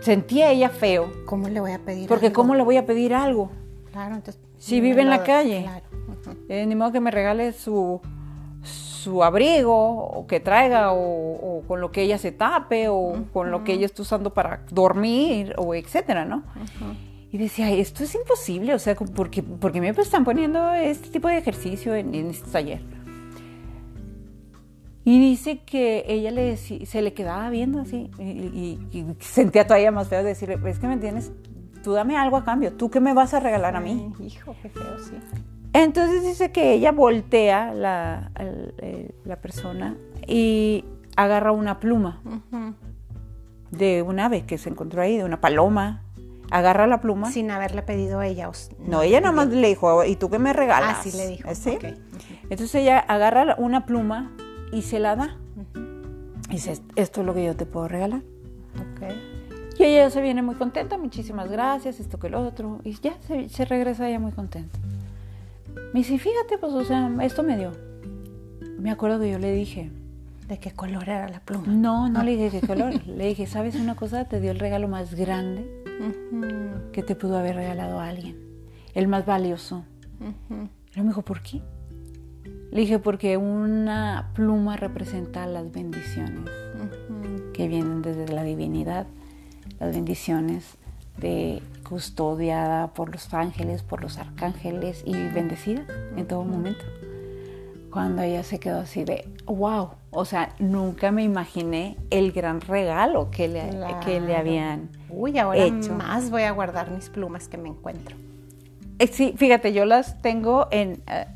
sentía 0.00 0.52
ella 0.52 0.68
feo, 0.68 1.10
¿Cómo 1.26 1.48
le 1.48 1.58
voy 1.58 1.72
a 1.72 1.80
pedir? 1.80 2.08
porque 2.08 2.26
algo? 2.26 2.36
¿cómo 2.36 2.54
le 2.54 2.62
voy 2.62 2.76
a 2.76 2.86
pedir 2.86 3.14
algo? 3.14 3.50
Claro, 3.90 4.14
entonces. 4.14 4.40
Si 4.58 4.80
vive 4.80 5.02
en 5.02 5.10
la 5.10 5.24
calle. 5.24 5.62
Claro. 5.62 5.86
Eh, 6.48 6.64
ni 6.66 6.74
modo 6.76 6.92
que 6.92 7.00
me 7.00 7.10
regale 7.10 7.52
su, 7.52 8.00
su 8.62 9.22
abrigo 9.24 9.76
o 9.76 10.26
que 10.28 10.38
traiga 10.40 10.92
o, 10.92 10.98
o 10.98 11.62
con 11.66 11.80
lo 11.80 11.90
que 11.90 12.02
ella 12.02 12.18
se 12.18 12.30
tape 12.32 12.88
o 12.88 13.24
con 13.32 13.50
lo 13.50 13.64
que 13.64 13.72
ella 13.72 13.86
está 13.86 14.02
usando 14.02 14.32
para 14.32 14.64
dormir 14.70 15.54
o 15.56 15.74
etcétera, 15.74 16.24
¿no? 16.24 16.44
Y 17.36 17.38
decía, 17.38 17.70
esto 17.70 18.02
es 18.02 18.14
imposible, 18.14 18.72
o 18.72 18.78
sea, 18.78 18.94
¿por 18.94 19.28
qué, 19.28 19.42
por 19.42 19.70
qué 19.70 19.78
me 19.82 19.90
están 19.90 20.24
poniendo 20.24 20.72
este 20.72 21.10
tipo 21.10 21.28
de 21.28 21.36
ejercicio 21.36 21.94
en, 21.94 22.14
en 22.14 22.30
este 22.30 22.50
taller? 22.50 22.80
Y 25.04 25.20
dice 25.20 25.58
que 25.58 26.04
ella 26.08 26.30
le 26.30 26.56
se 26.56 27.02
le 27.02 27.12
quedaba 27.12 27.50
viendo 27.50 27.82
así 27.82 28.10
y, 28.18 28.22
y- 28.22 28.78
y 28.90 29.16
sentía 29.20 29.66
todavía 29.66 29.90
más 29.92 30.08
feo 30.08 30.24
decirle, 30.24 30.58
es 30.64 30.78
que 30.78 30.86
me 30.86 30.96
tienes, 30.96 31.30
tú 31.84 31.92
dame 31.92 32.16
algo 32.16 32.38
a 32.38 32.44
cambio, 32.46 32.72
tú 32.72 32.88
qué 32.88 33.00
me 33.00 33.12
vas 33.12 33.34
a 33.34 33.40
regalar 33.40 33.76
a 33.76 33.80
mí. 33.80 34.14
Ay, 34.18 34.28
hijo, 34.28 34.56
qué 34.62 34.70
feo, 34.70 34.98
sí. 34.98 35.12
Entonces 35.74 36.22
dice 36.22 36.52
que 36.52 36.72
ella 36.72 36.90
voltea 36.90 37.74
la, 37.74 38.30
eh, 38.38 39.10
la 39.26 39.36
persona 39.42 39.94
y 40.26 40.86
agarra 41.16 41.52
una 41.52 41.80
pluma 41.80 42.22
de 43.72 44.00
un 44.00 44.20
ave 44.20 44.46
que 44.46 44.56
se 44.56 44.70
encontró 44.70 45.02
ahí, 45.02 45.18
de 45.18 45.24
una 45.24 45.38
paloma. 45.42 46.02
Agarra 46.50 46.86
la 46.86 47.00
pluma. 47.00 47.30
Sin 47.30 47.50
haberle 47.50 47.82
pedido 47.82 48.20
a 48.20 48.26
ella. 48.26 48.48
o 48.48 48.52
s- 48.52 48.74
No, 48.78 49.02
ella 49.02 49.20
nada 49.20 49.32
más 49.32 49.48
le 49.48 49.68
dijo, 49.68 50.04
¿y 50.04 50.16
tú 50.16 50.30
qué 50.30 50.38
me 50.38 50.52
regalas? 50.52 50.96
Ah, 50.98 51.02
sí 51.02 51.16
le 51.16 51.26
dijo. 51.28 51.54
¿Sí? 51.54 51.70
ok. 51.70 51.84
Entonces 52.44 52.74
ella 52.76 52.98
agarra 52.98 53.56
una 53.58 53.86
pluma 53.86 54.32
y 54.72 54.82
se 54.82 54.98
la 55.00 55.16
da. 55.16 55.36
Y 56.48 56.52
dice, 56.52 56.78
esto 56.94 57.20
es 57.22 57.26
lo 57.26 57.34
que 57.34 57.44
yo 57.44 57.56
te 57.56 57.66
puedo 57.66 57.88
regalar. 57.88 58.20
Ok. 58.76 59.02
Y 59.78 59.84
ella 59.84 60.08
se 60.10 60.22
viene 60.22 60.40
muy 60.42 60.54
contenta, 60.54 60.96
muchísimas 60.96 61.50
gracias, 61.50 61.98
esto 62.00 62.18
que 62.18 62.30
lo 62.30 62.40
otro. 62.46 62.78
Y 62.84 62.92
ya 63.00 63.14
se, 63.26 63.48
se 63.48 63.64
regresa 63.64 64.08
ella 64.08 64.20
muy 64.20 64.32
contenta. 64.32 64.78
Me 65.92 66.00
dice, 66.00 66.18
fíjate, 66.18 66.56
pues, 66.58 66.72
o 66.72 66.84
sea, 66.84 67.10
esto 67.22 67.42
me 67.42 67.56
dio. 67.56 67.72
Me 68.78 68.90
acuerdo 68.90 69.18
que 69.20 69.30
yo 69.30 69.38
le 69.38 69.52
dije, 69.52 69.90
¿De 70.48 70.58
qué 70.60 70.70
color 70.70 71.02
era 71.08 71.28
la 71.28 71.40
pluma? 71.40 71.66
no, 71.66 72.08
no 72.08 72.22
le 72.22 72.36
dije 72.36 72.60
qué 72.60 72.66
color. 72.66 73.04
le 73.06 73.26
dije, 73.26 73.46
¿sabes 73.46 73.74
una 73.74 73.96
cosa? 73.96 74.26
Te 74.26 74.40
dio 74.40 74.52
el 74.52 74.60
regalo 74.60 74.86
más 74.86 75.14
grande 75.14 75.68
Que 76.92 77.02
te 77.02 77.14
pudo 77.14 77.38
haber 77.38 77.56
regalado 77.56 78.00
a 78.00 78.08
alguien. 78.08 78.36
El 78.94 79.08
más 79.08 79.26
valioso. 79.26 79.84
Y 80.20 80.24
luego 80.24 81.04
me 81.04 81.08
dijo, 81.08 81.22
¿por 81.22 81.42
qué? 81.42 81.60
Le 82.70 82.80
dije, 82.80 82.98
porque 82.98 83.36
una 83.36 84.30
pluma 84.34 84.76
representa 84.76 85.46
las 85.46 85.70
bendiciones 85.72 86.50
que 87.52 87.68
vienen 87.68 88.02
desde 88.02 88.28
la 88.28 88.42
divinidad, 88.42 89.06
las 89.78 89.94
bendiciones 89.94 90.76
de 91.18 91.62
custodiada 91.88 92.92
por 92.92 93.10
los 93.10 93.32
ángeles, 93.32 93.82
por 93.82 94.02
los 94.02 94.18
arcángeles 94.18 95.02
y 95.06 95.12
bendecida 95.12 95.86
en 96.16 96.26
todo 96.26 96.44
momento. 96.44 96.84
Cuando 97.90 98.22
ella 98.22 98.42
se 98.42 98.58
quedó 98.58 98.80
así 98.80 99.04
de, 99.04 99.26
wow, 99.46 99.90
o 100.16 100.24
sea, 100.24 100.54
nunca 100.58 101.12
me 101.12 101.22
imaginé 101.22 101.98
el 102.10 102.32
gran 102.32 102.62
regalo 102.62 103.30
que 103.30 103.48
le, 103.48 103.70
que 104.04 104.18
le 104.18 104.34
habían 104.34 104.88
Uy, 105.10 105.38
ahora 105.38 105.66
más 105.96 106.30
voy 106.30 106.42
a 106.42 106.50
guardar 106.52 106.90
mis 106.90 107.10
plumas 107.10 107.48
que 107.48 107.58
me 107.58 107.68
encuentro. 107.68 108.16
Eh, 108.98 109.06
sí, 109.08 109.34
fíjate, 109.36 109.72
yo 109.74 109.84
las 109.84 110.20
tengo 110.22 110.68
en 110.70 111.02
eh, 111.06 111.26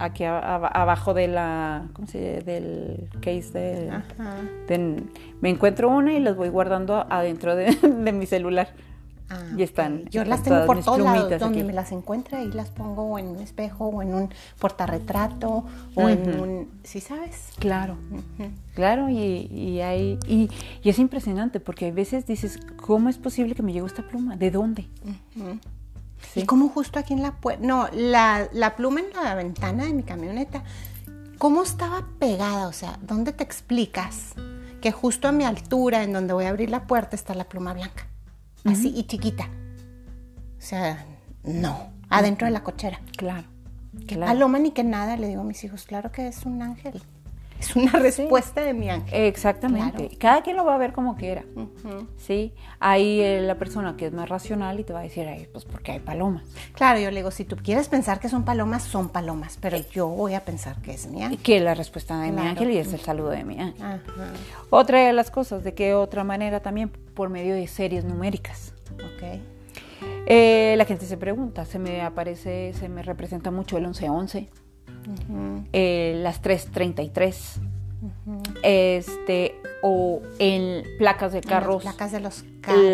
aquí 0.00 0.24
abajo 0.24 1.14
de 1.14 1.28
la, 1.28 1.88
¿cómo 1.92 2.08
se 2.08 2.18
dice? 2.18 2.42
Del 2.42 3.08
case 3.20 3.52
de, 4.66 5.02
me 5.40 5.50
encuentro 5.50 5.88
una 5.88 6.12
y 6.12 6.20
las 6.20 6.36
voy 6.36 6.48
guardando 6.48 7.06
adentro 7.08 7.54
de 7.54 7.72
mi 8.12 8.26
celular. 8.26 8.68
Ah, 9.30 9.42
y 9.56 9.62
están. 9.62 10.06
Yo 10.06 10.24
las 10.24 10.42
tengo 10.42 10.64
por 10.64 10.82
todos 10.82 11.00
lados, 11.00 11.38
donde 11.38 11.62
me 11.62 11.74
las 11.74 11.92
encuentre 11.92 12.44
y 12.44 12.48
las 12.52 12.70
pongo 12.70 13.18
en 13.18 13.26
un 13.28 13.40
espejo 13.40 13.86
o 13.86 14.00
en 14.02 14.14
un 14.14 14.30
portarretrato 14.58 15.64
o 15.94 16.08
en 16.08 16.40
un, 16.40 16.80
¿sí 16.82 17.00
sabes? 17.00 17.50
Claro, 17.58 17.98
claro 18.74 19.10
y, 19.10 19.48
y, 19.52 19.80
hay 19.82 20.18
y, 20.26 20.48
es 20.82 20.98
impresionante 20.98 21.60
porque 21.60 21.88
a 21.88 21.92
veces 21.92 22.26
dices, 22.26 22.58
¿cómo 22.76 23.10
es 23.10 23.18
posible 23.18 23.54
que 23.54 23.62
me 23.62 23.74
llegó 23.74 23.86
esta 23.86 24.02
pluma? 24.02 24.36
¿De 24.36 24.50
dónde? 24.50 24.88
¿Sí? 26.32 26.40
Y 26.40 26.46
como 26.46 26.70
justo 26.70 26.98
aquí 26.98 27.12
en 27.12 27.20
la 27.20 27.32
puerta, 27.32 27.64
no, 27.64 27.88
la, 27.92 28.48
la 28.52 28.76
pluma 28.76 29.00
en 29.00 29.10
la 29.12 29.34
ventana 29.34 29.84
de 29.84 29.92
mi 29.92 30.04
camioneta, 30.04 30.62
¿cómo 31.36 31.62
estaba 31.62 32.06
pegada? 32.18 32.66
O 32.66 32.72
sea, 32.72 32.98
¿dónde 33.02 33.32
te 33.32 33.44
explicas 33.44 34.32
que 34.80 34.90
justo 34.90 35.28
a 35.28 35.32
mi 35.32 35.44
altura, 35.44 36.02
en 36.02 36.14
donde 36.14 36.32
voy 36.32 36.46
a 36.46 36.48
abrir 36.48 36.70
la 36.70 36.86
puerta, 36.86 37.14
está 37.14 37.34
la 37.34 37.44
pluma 37.44 37.74
blanca? 37.74 38.06
Así 38.64 38.92
y 38.96 39.04
chiquita. 39.04 39.48
O 40.58 40.60
sea, 40.60 41.04
no, 41.44 41.92
adentro 42.08 42.46
de 42.46 42.52
la 42.52 42.62
cochera. 42.62 43.00
Claro. 43.16 43.46
Que 44.06 44.16
paloma 44.16 44.58
ni 44.58 44.72
que 44.72 44.84
nada, 44.84 45.16
le 45.16 45.28
digo 45.28 45.40
a 45.40 45.44
mis 45.44 45.62
hijos, 45.64 45.84
claro 45.84 46.12
que 46.12 46.28
es 46.28 46.44
un 46.44 46.62
ángel. 46.62 47.02
Es 47.58 47.74
una 47.74 47.92
respuesta 47.92 48.60
de 48.60 48.72
mi 48.72 48.88
ángel. 48.88 49.26
Exactamente. 49.26 50.10
Cada 50.18 50.42
quien 50.42 50.56
lo 50.56 50.64
va 50.64 50.74
a 50.74 50.78
ver 50.78 50.92
como 50.92 51.16
quiera. 51.16 51.44
Sí. 52.16 52.52
Hay 52.78 53.20
eh, 53.20 53.40
la 53.40 53.56
persona 53.56 53.96
que 53.96 54.06
es 54.06 54.12
más 54.12 54.28
racional 54.28 54.78
y 54.80 54.84
te 54.84 54.92
va 54.92 55.00
a 55.00 55.02
decir, 55.02 55.26
Ay, 55.26 55.48
pues 55.52 55.64
porque 55.64 55.92
hay 55.92 56.00
palomas. 56.00 56.44
Claro, 56.74 57.00
yo 57.00 57.10
le 57.10 57.16
digo, 57.16 57.30
si 57.30 57.44
tú 57.44 57.56
quieres 57.56 57.88
pensar 57.88 58.20
que 58.20 58.28
son 58.28 58.44
palomas, 58.44 58.84
son 58.84 59.08
palomas, 59.08 59.58
pero 59.60 59.76
yo 59.90 60.06
voy 60.08 60.34
a 60.34 60.44
pensar 60.44 60.80
que 60.82 60.92
es 60.92 61.06
mi 61.08 61.22
ángel. 61.22 61.38
Que 61.38 61.56
es 61.56 61.62
la 61.62 61.74
respuesta 61.74 62.20
de 62.20 62.32
mi 62.32 62.42
ángel 62.42 62.70
y 62.70 62.78
es 62.78 62.92
el 62.92 63.00
saludo 63.00 63.30
de 63.30 63.44
mi 63.44 63.60
ángel. 63.60 64.00
Otra 64.70 65.06
de 65.06 65.12
las 65.12 65.30
cosas, 65.30 65.64
de 65.64 65.74
qué 65.74 65.94
otra 65.94 66.24
manera 66.24 66.60
también, 66.60 66.90
por 66.90 67.28
medio 67.28 67.54
de 67.54 67.66
series 67.66 68.04
numéricas. 68.04 68.74
Ok. 68.92 69.40
Eh, 70.26 70.74
la 70.76 70.84
gente 70.84 71.06
se 71.06 71.16
pregunta, 71.16 71.64
se 71.64 71.78
me 71.78 72.02
aparece, 72.02 72.72
se 72.74 72.88
me 72.88 73.02
representa 73.02 73.50
mucho 73.50 73.78
el 73.78 73.84
1111 73.84 74.48
eh, 75.72 76.18
las 76.22 76.40
333. 76.42 77.60
Este, 78.62 79.54
o 79.82 80.20
en 80.38 80.84
placas 80.98 81.32
de 81.32 81.40
carros, 81.40 81.82
placas 81.82 82.12
de 82.12 82.20
los 82.20 82.44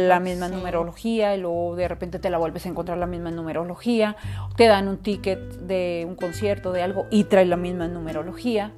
la 0.07 0.21
misma 0.21 0.49
numerología, 0.49 1.35
y 1.35 1.41
luego 1.41 1.75
de 1.77 1.89
repente 1.89 2.19
te 2.19 2.31
la 2.31 2.39
vuelves 2.39 2.65
a 2.67 2.69
encontrar 2.69 2.97
la 2.97 3.07
misma 3.07 3.31
numerología, 3.31 4.17
te 4.57 4.67
dan 4.67 4.89
un 4.89 4.99
ticket 4.99 5.41
de 5.61 6.05
un 6.07 6.15
concierto, 6.15 6.73
de 6.73 6.83
algo, 6.83 7.07
y 7.11 7.25
trae 7.25 7.45
la 7.45 7.57
misma 7.57 7.89
numerología 7.89 8.73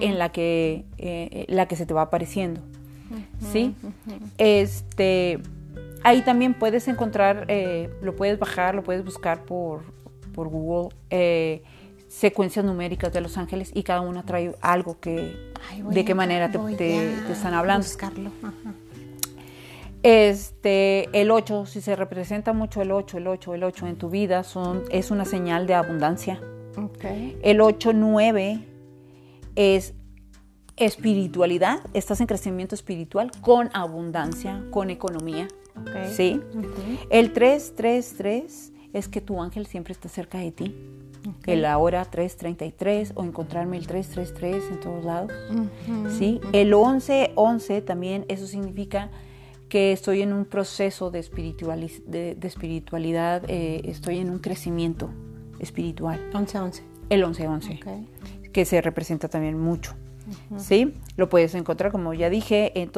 en 0.00 0.18
la 0.18 0.30
que, 0.30 0.84
eh, 0.98 1.46
la 1.48 1.66
que 1.66 1.76
se 1.76 1.86
te 1.86 1.94
va 1.94 2.02
apareciendo. 2.02 2.60
¿Sí? 3.52 3.74
Este, 4.38 5.40
ahí 6.04 6.22
también 6.22 6.54
puedes 6.54 6.88
encontrar, 6.88 7.46
eh, 7.48 7.90
lo 8.02 8.14
puedes 8.14 8.38
bajar, 8.38 8.74
lo 8.74 8.82
puedes 8.82 9.04
buscar 9.04 9.44
por, 9.44 9.82
por 10.32 10.48
Google 10.48 10.90
secuencias 12.16 12.64
numéricas 12.64 13.12
de 13.12 13.20
los 13.20 13.36
ángeles 13.36 13.70
y 13.74 13.82
cada 13.82 14.00
una 14.00 14.22
trae 14.24 14.54
algo 14.62 14.98
que 15.00 15.52
de 15.90 16.04
qué 16.06 16.14
manera 16.14 16.50
te, 16.50 17.12
están 17.30 17.52
hablando. 17.52 17.86
Buscarlo. 17.86 18.30
Este, 20.02 21.08
el 21.20 21.30
8, 21.30 21.66
si 21.66 21.82
se 21.82 21.94
representa 21.94 22.54
mucho 22.54 22.80
el 22.80 22.92
8, 22.92 23.18
el 23.18 23.26
8, 23.26 23.54
el 23.54 23.64
8 23.64 23.86
en 23.88 23.96
tu 23.96 24.08
vida, 24.08 24.44
son, 24.44 24.84
es 24.90 25.10
una 25.10 25.26
señal 25.26 25.66
de 25.66 25.74
abundancia. 25.74 26.40
El 27.42 27.60
8, 27.60 27.92
9 27.92 28.60
es 29.56 29.92
espiritualidad, 30.76 31.80
estás 31.92 32.20
en 32.22 32.26
crecimiento 32.28 32.74
espiritual 32.74 33.30
con 33.42 33.68
abundancia, 33.74 34.62
con 34.70 34.88
economía. 34.88 35.48
¿sí? 36.12 36.40
El 37.10 37.34
3, 37.34 37.74
3, 37.76 38.14
3 38.16 38.72
es 38.94 39.08
que 39.08 39.20
tu 39.20 39.42
ángel 39.42 39.66
siempre 39.66 39.92
está 39.92 40.08
cerca 40.08 40.38
de 40.38 40.52
ti 40.52 40.74
el 41.46 41.64
ahora 41.64 42.04
333 42.04 43.12
o 43.14 43.24
encontrarme 43.24 43.76
el 43.76 43.86
333 43.86 44.70
en 44.70 44.80
todos 44.80 45.04
lados. 45.04 45.32
¿sí? 46.18 46.40
El 46.52 46.68
1111 46.68 47.82
también, 47.82 48.24
eso 48.28 48.46
significa 48.46 49.10
que 49.68 49.92
estoy 49.92 50.22
en 50.22 50.32
un 50.32 50.44
proceso 50.44 51.10
de, 51.10 51.22
de, 51.22 52.46
espiritualidad, 52.46 53.42
eh, 53.48 53.82
estoy 53.84 54.18
en 54.18 54.30
un 54.30 54.38
crecimiento 54.38 55.10
espiritual. 55.58 56.20
1111. 56.32 56.82
El 57.08 57.20
1111, 57.20 57.80
que 58.52 58.64
se 58.64 58.80
representa 58.80 59.28
también 59.28 59.58
mucho. 59.58 59.94
¿sí? 60.56 60.94
Lo 61.16 61.28
puedes 61.28 61.54
encontrar, 61.54 61.92
como 61.92 62.14
ya 62.14 62.30
dije, 62.30 62.72
en, 62.80 62.90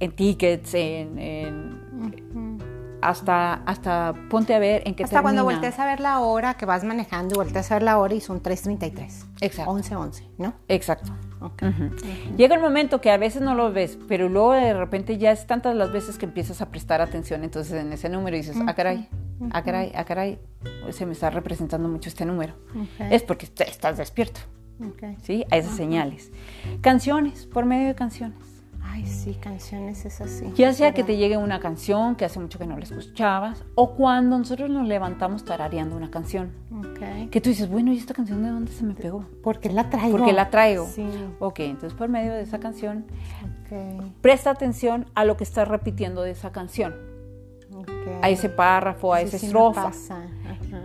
en 0.00 0.12
tickets, 0.12 0.74
en 0.74 1.18
hasta, 3.04 3.54
hasta 3.66 4.14
ponte 4.30 4.54
a 4.54 4.58
ver 4.58 4.82
en 4.86 4.94
qué 4.94 5.04
Hasta 5.04 5.20
cuando 5.20 5.44
voltees 5.44 5.78
a 5.78 5.84
ver 5.84 6.00
la 6.00 6.20
hora 6.20 6.54
que 6.54 6.64
vas 6.64 6.84
manejando 6.84 7.34
y 7.34 7.36
volteas 7.36 7.70
a 7.70 7.74
ver 7.74 7.82
la 7.82 7.98
hora 7.98 8.14
y 8.14 8.20
son 8.20 8.42
3.33. 8.42 9.26
Exacto. 9.42 9.72
11.11, 9.72 10.28
¿no? 10.38 10.54
Exacto. 10.68 11.12
Llega 12.38 12.54
el 12.54 12.62
momento 12.62 13.02
que 13.02 13.10
a 13.10 13.18
veces 13.18 13.42
no 13.42 13.54
lo 13.54 13.70
ves, 13.70 13.98
pero 14.08 14.30
luego 14.30 14.52
de 14.52 14.72
repente 14.72 15.18
ya 15.18 15.32
es 15.32 15.46
tantas 15.46 15.76
las 15.76 15.92
veces 15.92 16.16
que 16.16 16.24
empiezas 16.24 16.62
a 16.62 16.70
prestar 16.70 17.02
atención 17.02 17.44
entonces 17.44 17.74
en 17.74 17.92
ese 17.92 18.08
número 18.08 18.36
y 18.36 18.40
dices, 18.40 18.56
ah, 18.66 18.74
caray, 18.74 19.06
ah, 19.50 19.62
caray, 19.62 19.92
ah, 19.94 20.04
caray, 20.04 20.38
se 20.90 21.04
me 21.04 21.12
está 21.12 21.28
representando 21.28 21.86
mucho 21.90 22.08
este 22.08 22.24
número. 22.24 22.54
Es 22.98 23.22
porque 23.22 23.44
estás 23.44 23.98
despierto. 23.98 24.40
¿Sí? 25.22 25.44
A 25.50 25.58
esas 25.58 25.76
señales. 25.76 26.32
Canciones, 26.80 27.44
por 27.44 27.66
medio 27.66 27.88
de 27.88 27.94
canciones. 27.94 28.53
Ay, 28.94 29.06
sí, 29.06 29.34
canciones 29.34 30.04
es 30.04 30.20
así. 30.20 30.52
Ya 30.54 30.72
sea 30.72 30.94
que 30.94 31.02
te 31.02 31.16
llegue 31.16 31.36
una 31.36 31.58
canción 31.58 32.14
que 32.14 32.24
hace 32.24 32.38
mucho 32.38 32.60
que 32.60 32.66
no 32.66 32.76
la 32.76 32.84
escuchabas, 32.84 33.64
o 33.74 33.96
cuando 33.96 34.38
nosotros 34.38 34.70
nos 34.70 34.86
levantamos 34.86 35.44
tarareando 35.44 35.96
una 35.96 36.12
canción. 36.12 36.52
Que 37.32 37.40
tú 37.40 37.50
dices, 37.50 37.68
bueno, 37.68 37.92
¿y 37.92 37.98
esta 37.98 38.14
canción 38.14 38.44
de 38.44 38.50
dónde 38.50 38.70
se 38.70 38.84
me 38.84 38.94
pegó? 38.94 39.26
Porque 39.42 39.68
la 39.68 39.90
traigo. 39.90 40.16
Porque 40.16 40.32
la 40.32 40.48
traigo. 40.48 40.86
Sí. 40.86 41.04
Ok, 41.40 41.58
entonces 41.60 41.92
por 41.98 42.08
medio 42.08 42.34
de 42.34 42.42
esa 42.42 42.60
canción, 42.60 43.04
presta 44.20 44.50
atención 44.50 45.06
a 45.16 45.24
lo 45.24 45.36
que 45.36 45.42
estás 45.42 45.66
repitiendo 45.66 46.22
de 46.22 46.30
esa 46.30 46.52
canción. 46.52 46.94
A 48.22 48.30
ese 48.30 48.48
párrafo, 48.48 49.12
a 49.12 49.22
esa 49.22 49.38
estrofa. 49.38 49.90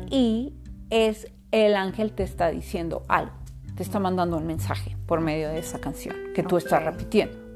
Y 0.10 0.56
es 0.90 1.32
el 1.52 1.76
ángel 1.76 2.14
te 2.14 2.24
está 2.24 2.50
diciendo 2.50 3.04
algo, 3.08 3.34
te 3.76 3.84
está 3.84 4.00
mandando 4.00 4.38
un 4.38 4.48
mensaje 4.48 4.98
por 5.06 5.22
medio 5.22 5.50
de 5.50 5.60
esa 5.60 5.80
canción 5.80 6.16
que 6.34 6.42
tú 6.42 6.58
estás 6.58 6.84
repitiendo 6.84 7.49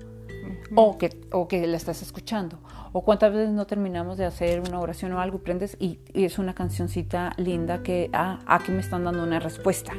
o, 0.75 0.97
que, 0.97 1.09
o 1.31 1.47
que 1.47 1.65
la 1.67 1.77
estás 1.77 2.01
escuchando. 2.01 2.59
O 2.91 3.03
cuántas 3.03 3.33
veces 3.33 3.51
no 3.51 3.65
terminamos 3.65 4.17
de 4.17 4.25
hacer 4.25 4.61
una 4.61 4.79
oración 4.79 5.13
o 5.13 5.19
algo, 5.19 5.39
prendes 5.39 5.77
y, 5.79 5.99
es 6.13 6.37
una 6.37 6.53
cancioncita 6.53 7.33
linda 7.37 7.81
que, 7.83 8.09
ah, 8.13 8.39
aquí 8.45 8.71
me 8.71 8.79
están 8.79 9.03
dando 9.03 9.23
una 9.23 9.39
respuesta. 9.39 9.93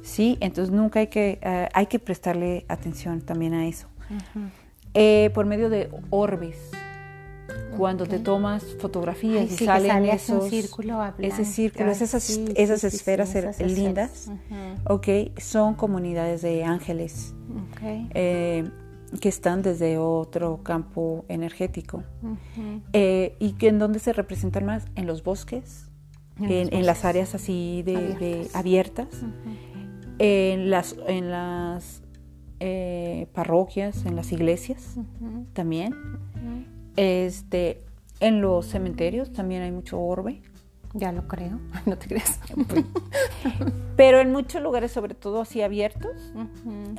Sí, 0.00 0.38
entonces 0.40 0.74
nunca 0.74 1.00
hay 1.00 1.08
que, 1.08 1.38
eh, 1.42 1.68
hay 1.74 1.86
que 1.86 1.98
prestarle 1.98 2.64
atención 2.68 3.20
también 3.20 3.52
a 3.52 3.66
eso. 3.66 3.86
Eh, 4.94 5.30
por 5.34 5.44
medio 5.44 5.68
de 5.68 5.90
orbes, 6.08 6.70
cuando 7.76 8.06
te 8.06 8.18
tomas 8.18 8.64
fotografías 8.80 9.52
y 9.52 9.64
salen 9.64 10.06
esos, 10.06 10.48
círculo 10.48 11.04
ese 11.18 11.44
círculo, 11.44 11.90
esas, 11.90 12.14
esas 12.14 12.84
esferas 12.84 13.60
lindas, 13.60 14.30
okay, 14.84 15.32
son 15.36 15.74
comunidades 15.74 16.42
de 16.42 16.64
ángeles. 16.64 17.34
Okay. 17.74 18.08
Eh, 18.14 18.70
que 19.20 19.28
están 19.28 19.62
desde 19.62 19.98
otro 19.98 20.62
campo 20.62 21.24
energético. 21.28 22.02
Eh, 22.92 23.36
y 23.38 23.52
que 23.52 23.68
en 23.68 23.78
donde 23.78 23.98
se 23.98 24.12
representan 24.12 24.66
más 24.66 24.84
en 24.94 25.06
los 25.06 25.22
bosques, 25.22 25.88
en, 26.40 26.84
las 26.84 27.04
áreas 27.04 27.34
así 27.34 27.82
de 27.82 28.48
abiertas, 28.52 29.08
en 30.18 30.70
las, 30.70 30.96
en 31.06 31.30
las 31.30 32.02
eh, 32.60 33.28
parroquias, 33.32 34.04
en 34.06 34.16
las 34.16 34.32
iglesias 34.32 34.96
también, 35.52 35.94
este, 36.96 37.82
en 38.20 38.40
los 38.40 38.66
cementerios 38.66 39.32
también 39.32 39.62
hay 39.62 39.72
mucho 39.72 40.00
orbe, 40.00 40.40
Ya 40.96 41.12
lo 41.12 41.28
creo, 41.28 41.60
no 41.86 41.96
te 41.98 42.08
creas. 42.08 42.40
Pero 43.96 44.20
en 44.20 44.32
muchos 44.32 44.62
lugares, 44.62 44.92
sobre 44.92 45.14
todo 45.14 45.42
así 45.42 45.62
abiertos, 45.62 46.32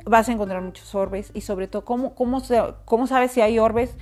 vas 0.04 0.28
a 0.28 0.32
encontrar 0.32 0.62
muchos 0.62 0.94
orbes 0.94 1.30
y 1.34 1.42
sobre 1.42 1.68
todo, 1.68 1.84
¿cómo, 1.84 2.14
cómo, 2.14 2.42
cómo 2.84 3.06
sabes 3.06 3.32
si 3.32 3.40
hay 3.40 3.58
orbes? 3.58 3.94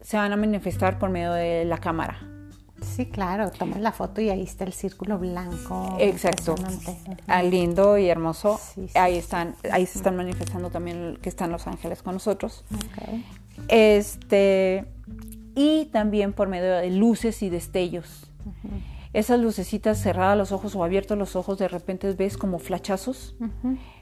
Se 0.00 0.16
van 0.16 0.32
a 0.32 0.36
manifestar 0.36 0.98
por 0.98 1.10
medio 1.10 1.32
de 1.32 1.64
la 1.64 1.78
cámara. 1.78 2.20
Sí, 2.82 3.06
claro, 3.06 3.50
tomas 3.50 3.80
la 3.80 3.92
foto 3.92 4.20
y 4.20 4.30
ahí 4.30 4.42
está 4.42 4.64
el 4.64 4.72
círculo 4.72 5.18
blanco. 5.18 5.96
Exacto. 6.00 6.56
Ah, 7.26 7.42
lindo 7.42 7.96
y 7.96 8.08
hermoso. 8.08 8.60
Ahí 8.94 9.16
están, 9.16 9.54
ahí 9.70 9.86
se 9.86 9.98
están 9.98 10.16
manifestando 10.16 10.70
también 10.70 11.18
que 11.22 11.28
están 11.28 11.52
los 11.52 11.66
ángeles 11.66 12.02
con 12.02 12.14
nosotros. 12.14 12.64
Este 13.68 14.84
y 15.54 15.86
también 15.86 16.32
por 16.32 16.48
medio 16.48 16.76
de 16.76 16.90
luces 16.90 17.42
y 17.42 17.50
destellos. 17.50 18.31
Esas 19.12 19.40
lucecitas 19.40 19.98
cerradas 19.98 20.38
los 20.38 20.52
ojos 20.52 20.74
o 20.74 20.84
abiertos 20.84 21.18
los 21.18 21.36
ojos, 21.36 21.58
de 21.58 21.68
repente 21.68 22.12
ves 22.12 22.36
como 22.36 22.58
flachazos, 22.58 23.34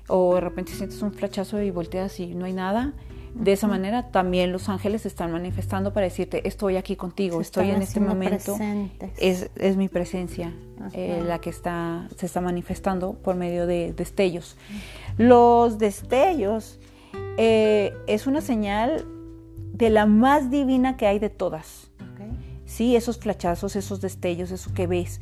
o 0.09 0.35
de 0.35 0.41
repente 0.41 0.73
sientes 0.73 1.03
un 1.03 1.13
flachazo 1.13 1.61
y 1.61 1.71
volteas 1.71 2.21
y 2.21 2.35
no 2.35 2.45
hay 2.45 2.53
nada. 2.53 2.95
De 3.35 3.53
esa 3.53 3.69
manera 3.69 4.11
también 4.11 4.51
los 4.51 4.69
ángeles 4.69 5.07
están 5.07 5.31
manifestando 5.31 5.93
para 5.93 6.05
decirte, 6.05 6.47
estoy 6.49 6.77
aquí 6.77 6.97
contigo, 6.97 7.41
estoy 7.41 7.71
en 7.71 7.81
este 7.83 8.01
momento. 8.01 8.57
Es, 9.19 9.51
es, 9.55 9.77
mi 9.77 9.89
presencia 9.89 10.53
eh, 10.93 11.23
la 11.25 11.41
que 11.41 11.51
está, 11.51 12.09
se 12.17 12.27
está 12.27 12.41
manifestando 12.41 13.15
por 13.15 13.37
medio 13.37 13.67
de 13.67 13.93
destellos. 13.93 14.57
Los 15.17 15.79
destellos 15.79 16.81
eh, 17.37 17.93
es 18.07 18.27
una 18.27 18.41
señal 18.41 19.07
de 19.73 19.91
la 19.91 20.07
más 20.07 20.51
divina 20.51 20.97
que 20.97 21.07
hay 21.07 21.19
de 21.19 21.31
todas. 21.31 21.90
Sí, 22.71 22.95
esos 22.95 23.19
flachazos, 23.19 23.75
esos 23.75 24.01
destellos, 24.01 24.53
eso 24.53 24.73
que 24.73 24.87
ves. 24.87 25.21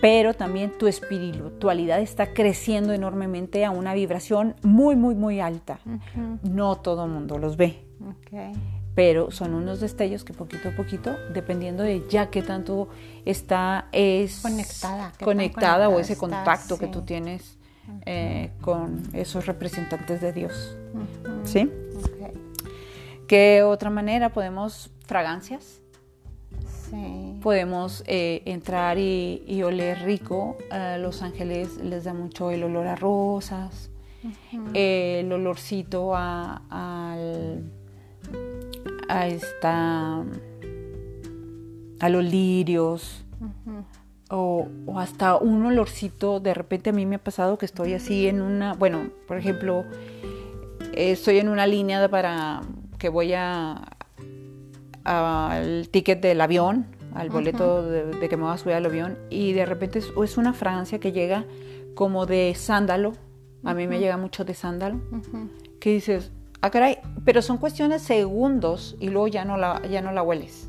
Pero 0.00 0.32
también 0.32 0.78
tu 0.78 0.86
espiritualidad 0.86 2.00
está 2.00 2.32
creciendo 2.32 2.94
enormemente 2.94 3.66
a 3.66 3.70
una 3.70 3.92
vibración 3.92 4.56
muy, 4.62 4.96
muy, 4.96 5.14
muy 5.14 5.38
alta. 5.38 5.78
No 6.42 6.76
todo 6.76 7.04
el 7.04 7.10
mundo 7.10 7.36
los 7.36 7.58
ve. 7.58 7.84
Pero 8.94 9.30
son 9.30 9.52
unos 9.52 9.80
destellos 9.80 10.24
que 10.24 10.32
poquito 10.32 10.70
a 10.70 10.72
poquito, 10.72 11.14
dependiendo 11.34 11.82
de 11.82 12.02
ya 12.08 12.30
qué 12.30 12.40
tanto 12.40 12.88
está 13.26 13.88
es 13.92 14.40
conectada, 14.40 15.12
conectada 15.22 15.88
o 15.90 16.00
ese 16.00 16.16
contacto 16.16 16.78
que 16.78 16.86
tú 16.86 17.02
tienes 17.02 17.58
eh, 18.06 18.52
con 18.62 19.02
esos 19.12 19.44
representantes 19.44 20.22
de 20.22 20.32
Dios. 20.32 20.78
¿Sí? 21.44 21.70
¿Qué 23.28 23.62
otra 23.62 23.90
manera 23.90 24.30
podemos 24.30 24.90
fragancias? 25.04 25.82
Sí. 26.90 27.38
Podemos 27.42 28.04
eh, 28.06 28.42
entrar 28.44 28.98
y, 28.98 29.62
oler 29.62 30.02
rico. 30.04 30.56
A 30.70 30.98
los 30.98 31.22
ángeles 31.22 31.78
les 31.78 32.04
da 32.04 32.14
mucho 32.14 32.50
el 32.50 32.62
olor 32.62 32.86
a 32.86 32.96
rosas, 32.96 33.90
el 34.74 35.32
olorcito 35.32 36.14
a, 36.14 36.62
a, 39.08 39.26
esta, 39.26 40.24
a 42.00 42.08
los 42.08 42.24
lirios. 42.24 43.24
o, 44.30 44.68
hasta 44.96 45.36
un 45.36 45.66
olorcito, 45.66 46.40
de 46.40 46.54
repente 46.54 46.90
a 46.90 46.92
mí 46.92 47.06
me 47.06 47.16
ha 47.16 47.22
pasado 47.22 47.58
que 47.58 47.66
estoy 47.66 47.94
así 47.94 48.28
en 48.28 48.40
una, 48.40 48.74
bueno, 48.74 49.10
por 49.26 49.38
ejemplo, 49.38 49.84
estoy 50.94 51.38
en 51.38 51.48
una 51.48 51.66
línea 51.66 52.08
para 52.08 52.62
que 52.98 53.08
voy 53.08 53.34
a 53.34 53.95
al 55.06 55.88
ticket 55.88 56.20
del 56.20 56.40
avión, 56.40 56.86
al 57.14 57.30
boleto 57.30 57.82
de, 57.82 58.28
que 58.28 58.36
me 58.36 58.42
voy 58.42 58.52
a 58.52 58.58
subir 58.58 58.74
al 58.74 58.86
avión, 58.86 59.18
y 59.30 59.52
de 59.52 59.64
repente 59.64 60.00
es, 60.00 60.36
una 60.36 60.52
fragancia 60.52 60.98
que 60.98 61.12
llega 61.12 61.44
como 61.94 62.26
de 62.26 62.54
sándalo, 62.56 63.12
a 63.64 63.72
mí 63.72 63.86
me 63.86 63.98
llega 63.98 64.16
mucho 64.16 64.44
de 64.44 64.54
sándalo, 64.54 65.00
que 65.80 65.90
dices, 65.90 66.32
ah 66.60 66.70
caray, 66.70 66.98
pero 67.24 67.40
son 67.40 67.58
cuestiones 67.58 68.02
segundos 68.02 68.96
y 69.00 69.08
luego 69.08 69.28
ya 69.28 69.44
no 69.44 69.56
la, 69.56 69.80
ya 69.88 70.02
no 70.02 70.12
la 70.12 70.22
hueles. 70.22 70.68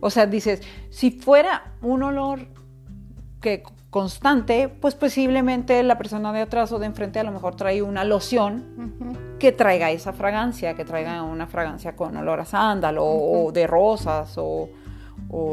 O 0.00 0.10
sea, 0.10 0.26
dices, 0.26 0.62
si 0.90 1.10
fuera 1.10 1.74
un 1.82 2.02
olor 2.02 2.46
que 3.40 3.62
constante, 3.90 4.68
pues 4.68 4.94
posiblemente 4.94 5.82
la 5.82 5.96
persona 5.96 6.32
de 6.32 6.42
atrás 6.42 6.72
o 6.72 6.78
de 6.78 6.86
enfrente 6.86 7.20
a 7.20 7.24
lo 7.24 7.32
mejor 7.32 7.56
trae 7.56 7.82
una 7.82 8.04
loción 8.04 9.36
que 9.38 9.52
traiga 9.52 9.90
esa 9.90 10.12
fragancia, 10.12 10.74
que 10.74 10.84
traiga 10.84 11.22
una 11.22 11.46
fragancia 11.46 11.96
con 11.96 12.16
olor 12.16 12.40
a 12.40 12.44
sándalo 12.44 13.04
o 13.04 13.50
de 13.52 13.66
rosas 13.66 14.34
o, 14.36 14.68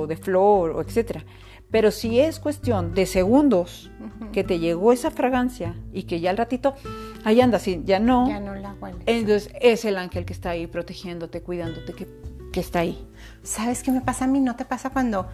de 0.07 0.17
flor 0.17 0.71
o 0.71 0.81
etcétera. 0.81 1.23
Pero 1.71 1.91
si 1.91 2.19
es 2.19 2.39
cuestión 2.39 2.93
de 2.93 3.05
segundos 3.05 3.91
que 4.31 4.43
te 4.43 4.59
llegó 4.59 4.91
esa 4.91 5.11
fragancia 5.11 5.75
y 5.91 6.03
que 6.03 6.19
ya 6.19 6.29
al 6.29 6.37
ratito, 6.37 6.75
ahí 7.23 7.41
anda, 7.41 7.57
así, 7.57 7.81
ya 7.85 7.99
no. 7.99 8.27
Ya 8.27 8.39
no 8.39 8.53
la 8.55 8.73
hueles. 8.79 9.01
Entonces 9.05 9.51
es 9.61 9.83
el 9.85 9.97
ángel 9.97 10.25
que 10.25 10.33
está 10.33 10.51
ahí 10.51 10.67
protegiéndote, 10.67 11.41
cuidándote, 11.41 11.93
que, 11.93 12.07
que 12.53 12.59
está 12.59 12.79
ahí. 12.79 13.07
¿Sabes 13.43 13.81
qué 13.81 13.91
me 13.91 14.01
pasa 14.01 14.25
a 14.25 14.27
mí? 14.27 14.39
¿No 14.39 14.55
te 14.55 14.63
pasa 14.63 14.91
cuando 14.91 15.27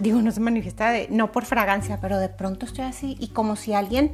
digo, 0.00 0.20
no 0.22 0.32
se 0.32 0.40
manifiesta 0.40 0.90
de, 0.90 1.08
no 1.10 1.32
por 1.32 1.44
fragancia, 1.44 2.00
pero 2.00 2.18
de 2.18 2.28
pronto 2.28 2.66
estoy 2.66 2.84
así 2.84 3.16
y 3.20 3.28
como 3.28 3.56
si 3.56 3.74
alguien 3.74 4.12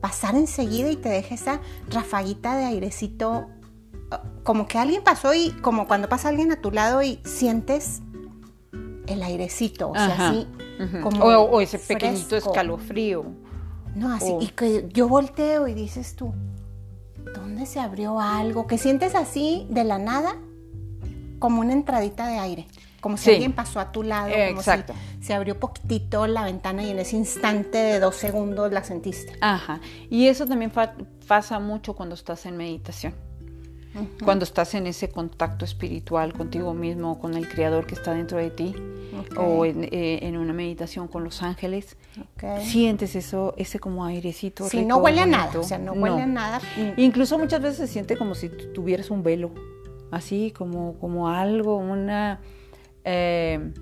pasara 0.00 0.38
enseguida 0.38 0.90
y 0.90 0.96
te 0.96 1.08
deje 1.08 1.34
esa 1.34 1.60
rafaguita 1.90 2.56
de 2.56 2.64
airecito, 2.64 3.48
como 4.44 4.68
que 4.68 4.78
alguien 4.78 5.02
pasó 5.02 5.34
y 5.34 5.50
como 5.50 5.86
cuando 5.86 6.08
pasa 6.08 6.28
alguien 6.28 6.52
a 6.52 6.60
tu 6.60 6.70
lado 6.70 7.02
y 7.02 7.20
sientes 7.24 8.02
el 9.06 9.22
airecito, 9.22 9.90
o 9.90 9.94
sea, 9.94 10.28
así 10.28 10.46
como 11.02 11.24
o, 11.24 11.60
ese 11.60 11.78
pequeñito 11.78 12.36
escalofrío. 12.36 13.24
No, 13.94 14.12
así, 14.12 14.36
y 14.40 14.48
que 14.48 14.88
yo 14.92 15.08
volteo 15.08 15.68
y 15.68 15.74
dices 15.74 16.16
tú, 16.16 16.34
¿dónde 17.34 17.66
se 17.66 17.80
abrió 17.80 18.20
algo? 18.20 18.66
Que 18.66 18.78
sientes 18.78 19.14
así 19.14 19.66
de 19.70 19.84
la 19.84 19.98
nada 19.98 20.36
como 21.38 21.60
una 21.60 21.72
entradita 21.72 22.26
de 22.26 22.38
aire 22.38 22.66
como 23.06 23.18
si 23.18 23.30
alguien 23.30 23.52
pasó 23.52 23.78
a 23.78 23.92
tu 23.92 24.02
lado, 24.02 24.34
como 24.48 24.62
si 24.64 24.70
se 25.20 25.32
abrió 25.32 25.60
poquitito 25.60 26.26
la 26.26 26.42
ventana 26.42 26.82
y 26.82 26.90
en 26.90 26.98
ese 26.98 27.14
instante 27.14 27.78
de 27.78 28.00
dos 28.00 28.16
segundos 28.16 28.72
la 28.72 28.82
sentiste. 28.82 29.32
Ajá. 29.40 29.78
Y 30.10 30.26
eso 30.26 30.44
también 30.44 30.72
pasa 31.28 31.60
mucho 31.60 31.94
cuando 31.94 32.16
estás 32.16 32.46
en 32.46 32.56
meditación. 32.56 33.14
Cuando 34.24 34.44
estás 34.44 34.74
en 34.74 34.88
ese 34.88 35.08
contacto 35.08 35.64
espiritual 35.64 36.32
contigo 36.32 36.74
mismo, 36.74 37.20
con 37.20 37.34
el 37.34 37.48
Creador 37.48 37.86
que 37.86 37.94
está 37.94 38.12
dentro 38.12 38.38
de 38.38 38.50
ti, 38.50 38.74
o 39.36 39.64
eh, 39.64 40.18
en, 40.22 40.36
una 40.36 40.52
meditación 40.52 41.06
con 41.06 41.22
los 41.22 41.44
ángeles, 41.44 41.96
sientes 42.60 43.14
eso, 43.14 43.54
ese 43.56 43.78
como 43.78 44.04
airecito. 44.04 44.68
Sí, 44.68 44.84
no 44.84 44.96
huele 44.96 45.20
a 45.20 45.26
nada, 45.26 45.60
o 45.60 45.62
sea, 45.62 45.78
no 45.78 45.92
huele 45.92 46.22
a 46.22 46.26
nada. 46.26 46.60
Incluso 46.96 47.38
muchas 47.38 47.62
veces 47.62 47.76
se 47.78 47.86
siente 47.86 48.16
como 48.16 48.34
si 48.34 48.48
tuvieras 48.48 49.10
un 49.10 49.22
velo, 49.22 49.52
así 50.10 50.50
como, 50.50 50.98
como 50.98 51.28
algo, 51.28 51.76
una 51.76 52.40
eh, 53.06 53.72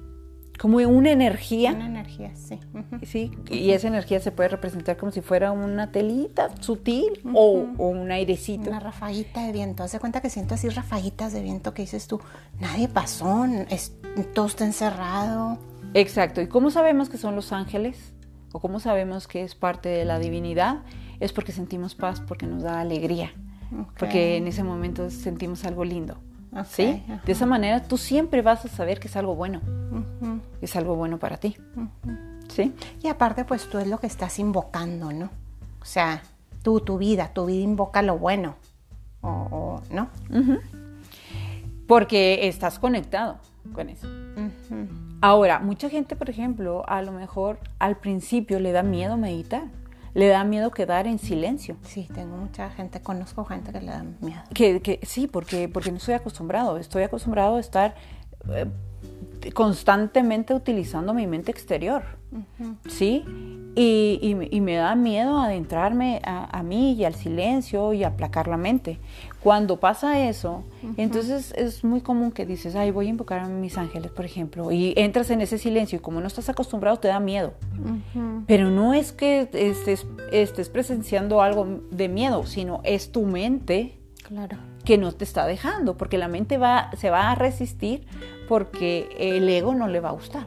como 0.60 0.76
una 0.76 1.10
energía. 1.10 1.72
Una 1.72 1.86
energía, 1.86 2.30
sí. 2.36 2.60
Sí, 3.02 3.32
y 3.50 3.70
esa 3.70 3.88
energía 3.88 4.20
se 4.20 4.30
puede 4.30 4.50
representar 4.50 4.96
como 4.96 5.10
si 5.10 5.20
fuera 5.20 5.50
una 5.50 5.90
telita 5.90 6.50
sutil 6.60 7.20
o, 7.34 7.66
un 7.78 8.12
airecito. 8.12 8.70
Una 8.70 8.80
rafaguita 8.80 9.44
de 9.46 9.52
viento. 9.52 9.82
Haz 9.82 9.92
de 9.92 9.98
cuenta 9.98 10.20
que 10.20 10.30
siento 10.30 10.54
así 10.54 10.68
rafaguitas 10.68 11.32
de 11.32 11.42
viento 11.42 11.74
que 11.74 11.82
dices 11.82 12.06
tú, 12.06 12.20
nadie 12.60 12.86
pasó, 12.86 13.46
todo 14.32 14.46
está 14.46 14.64
encerrado. 14.64 15.58
Exacto. 15.94 16.40
¿Y 16.40 16.46
cómo 16.46 16.70
sabemos 16.70 17.08
que 17.08 17.18
son 17.18 17.34
los 17.34 17.52
ángeles? 17.52 18.12
¿O 18.52 18.60
cómo 18.60 18.78
sabemos 18.78 19.26
que 19.26 19.42
es 19.42 19.54
parte 19.54 19.88
de 19.88 20.04
la 20.04 20.18
divinidad? 20.18 20.82
Es 21.18 21.32
porque 21.32 21.50
sentimos 21.50 21.94
paz, 21.94 22.20
porque 22.20 22.46
nos 22.46 22.62
da 22.62 22.80
alegría. 22.80 23.32
Porque 23.98 24.36
en 24.36 24.46
ese 24.46 24.62
momento 24.62 25.10
sentimos 25.10 25.64
algo 25.64 25.84
lindo. 25.84 26.16
¿Sí? 26.68 27.02
De 27.24 27.32
esa 27.32 27.46
manera 27.46 27.82
tú 27.82 27.96
siempre 27.96 28.42
vas 28.42 28.64
a 28.64 28.68
saber 28.68 29.00
que 29.00 29.08
es 29.08 29.16
algo 29.16 29.34
bueno. 29.34 29.60
Es 30.60 30.76
algo 30.76 30.94
bueno 30.94 31.18
para 31.18 31.36
ti. 31.36 31.56
¿Sí? 32.48 32.72
Y 33.02 33.08
aparte, 33.08 33.44
pues 33.44 33.68
tú 33.68 33.78
es 33.78 33.86
lo 33.86 33.98
que 33.98 34.06
estás 34.06 34.38
invocando, 34.38 35.12
¿no? 35.12 35.30
O 35.80 35.84
sea, 35.84 36.22
tú, 36.62 36.80
tu 36.80 36.98
vida, 36.98 37.30
tu 37.32 37.46
vida 37.46 37.62
invoca 37.62 38.02
lo 38.02 38.18
bueno. 38.18 38.56
O, 39.22 39.80
¿No? 39.90 40.08
Porque 41.86 42.46
estás 42.48 42.78
conectado 42.78 43.38
con 43.72 43.88
eso. 43.88 44.06
Ahora, 45.20 45.58
mucha 45.58 45.88
gente, 45.88 46.16
por 46.16 46.28
ejemplo, 46.28 46.84
a 46.86 47.02
lo 47.02 47.12
mejor 47.12 47.58
al 47.78 47.96
principio 47.96 48.60
le 48.60 48.72
da 48.72 48.82
miedo 48.82 49.16
meditar 49.16 49.64
le 50.14 50.28
da 50.28 50.44
miedo 50.44 50.70
quedar 50.70 51.06
en 51.06 51.18
silencio. 51.18 51.76
Sí, 51.82 52.08
tengo 52.14 52.36
mucha 52.36 52.70
gente, 52.70 53.00
conozco 53.02 53.44
gente 53.44 53.72
que 53.72 53.80
le 53.80 53.90
da 53.92 54.04
miedo. 54.20 54.42
Que, 54.54 54.80
que 54.80 55.00
sí, 55.02 55.26
porque, 55.26 55.68
porque 55.68 55.90
no 55.90 55.98
estoy 55.98 56.14
acostumbrado, 56.14 56.78
estoy 56.78 57.02
acostumbrado 57.02 57.56
a 57.56 57.60
estar... 57.60 57.94
Eh, 58.50 58.66
constantemente 59.52 60.54
utilizando 60.54 61.12
mi 61.12 61.26
mente 61.26 61.50
exterior, 61.50 62.02
¿sí? 62.88 63.24
Y, 63.76 64.60
me 64.60 64.76
da 64.76 64.94
miedo 64.94 65.38
adentrarme 65.38 66.22
a, 66.24 66.62
mí 66.62 66.92
y 66.94 67.04
al 67.04 67.14
silencio 67.14 67.92
y 67.92 68.04
aplacar 68.04 68.48
la 68.48 68.56
mente. 68.56 68.98
Cuando 69.44 69.78
pasa 69.78 70.26
eso, 70.26 70.64
entonces 70.96 71.52
es 71.54 71.84
muy 71.84 72.00
común 72.00 72.32
que 72.32 72.46
dices, 72.46 72.74
ay, 72.76 72.90
voy 72.90 73.08
a 73.08 73.10
invocar 73.10 73.40
a 73.40 73.46
mis 73.46 73.76
ángeles, 73.76 74.10
por 74.10 74.24
ejemplo, 74.24 74.72
y 74.72 74.94
entras 74.96 75.28
en 75.28 75.42
ese 75.42 75.58
silencio 75.58 75.98
y 75.98 76.00
como 76.00 76.22
no 76.22 76.26
estás 76.26 76.48
acostumbrado 76.48 76.96
te 76.96 77.08
da 77.08 77.20
miedo. 77.20 77.52
Pero 78.46 78.70
no 78.70 78.94
es 78.94 79.12
que 79.12 79.46
estés, 79.52 80.06
estés 80.32 80.70
presenciando 80.70 81.42
algo 81.42 81.82
de 81.90 82.08
miedo, 82.08 82.46
sino 82.46 82.80
es 82.84 83.12
tu 83.12 83.26
mente 83.26 83.98
claro. 84.22 84.56
que 84.82 84.96
no 84.96 85.12
te 85.12 85.24
está 85.24 85.46
dejando, 85.46 85.98
porque 85.98 86.16
la 86.16 86.28
mente 86.28 86.56
va, 86.56 86.90
se 86.96 87.10
va 87.10 87.30
a 87.30 87.34
resistir 87.34 88.06
porque 88.48 89.14
el 89.18 89.46
ego 89.46 89.74
no 89.74 89.88
le 89.88 90.00
va 90.00 90.08
a 90.08 90.12
gustar. 90.12 90.46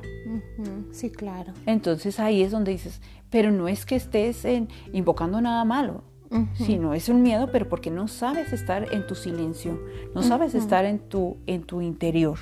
Sí, 0.91 1.11
claro. 1.11 1.53
Entonces 1.67 2.19
ahí 2.19 2.41
es 2.41 2.49
donde 2.49 2.71
dices, 2.71 2.99
pero 3.29 3.51
no 3.51 3.67
es 3.67 3.85
que 3.85 3.95
estés 3.95 4.43
invocando 4.91 5.39
nada 5.39 5.63
malo, 5.65 6.03
sino 6.55 6.93
es 6.93 7.09
un 7.09 7.21
miedo, 7.21 7.49
pero 7.51 7.69
porque 7.69 7.89
no 7.89 8.07
sabes 8.07 8.53
estar 8.53 8.93
en 8.93 9.07
tu 9.07 9.15
silencio, 9.15 9.79
no 10.13 10.21
sabes 10.21 10.55
estar 10.55 10.85
en 10.85 10.99
tu, 10.99 11.37
en 11.45 11.63
tu 11.63 11.81
interior. 11.81 12.37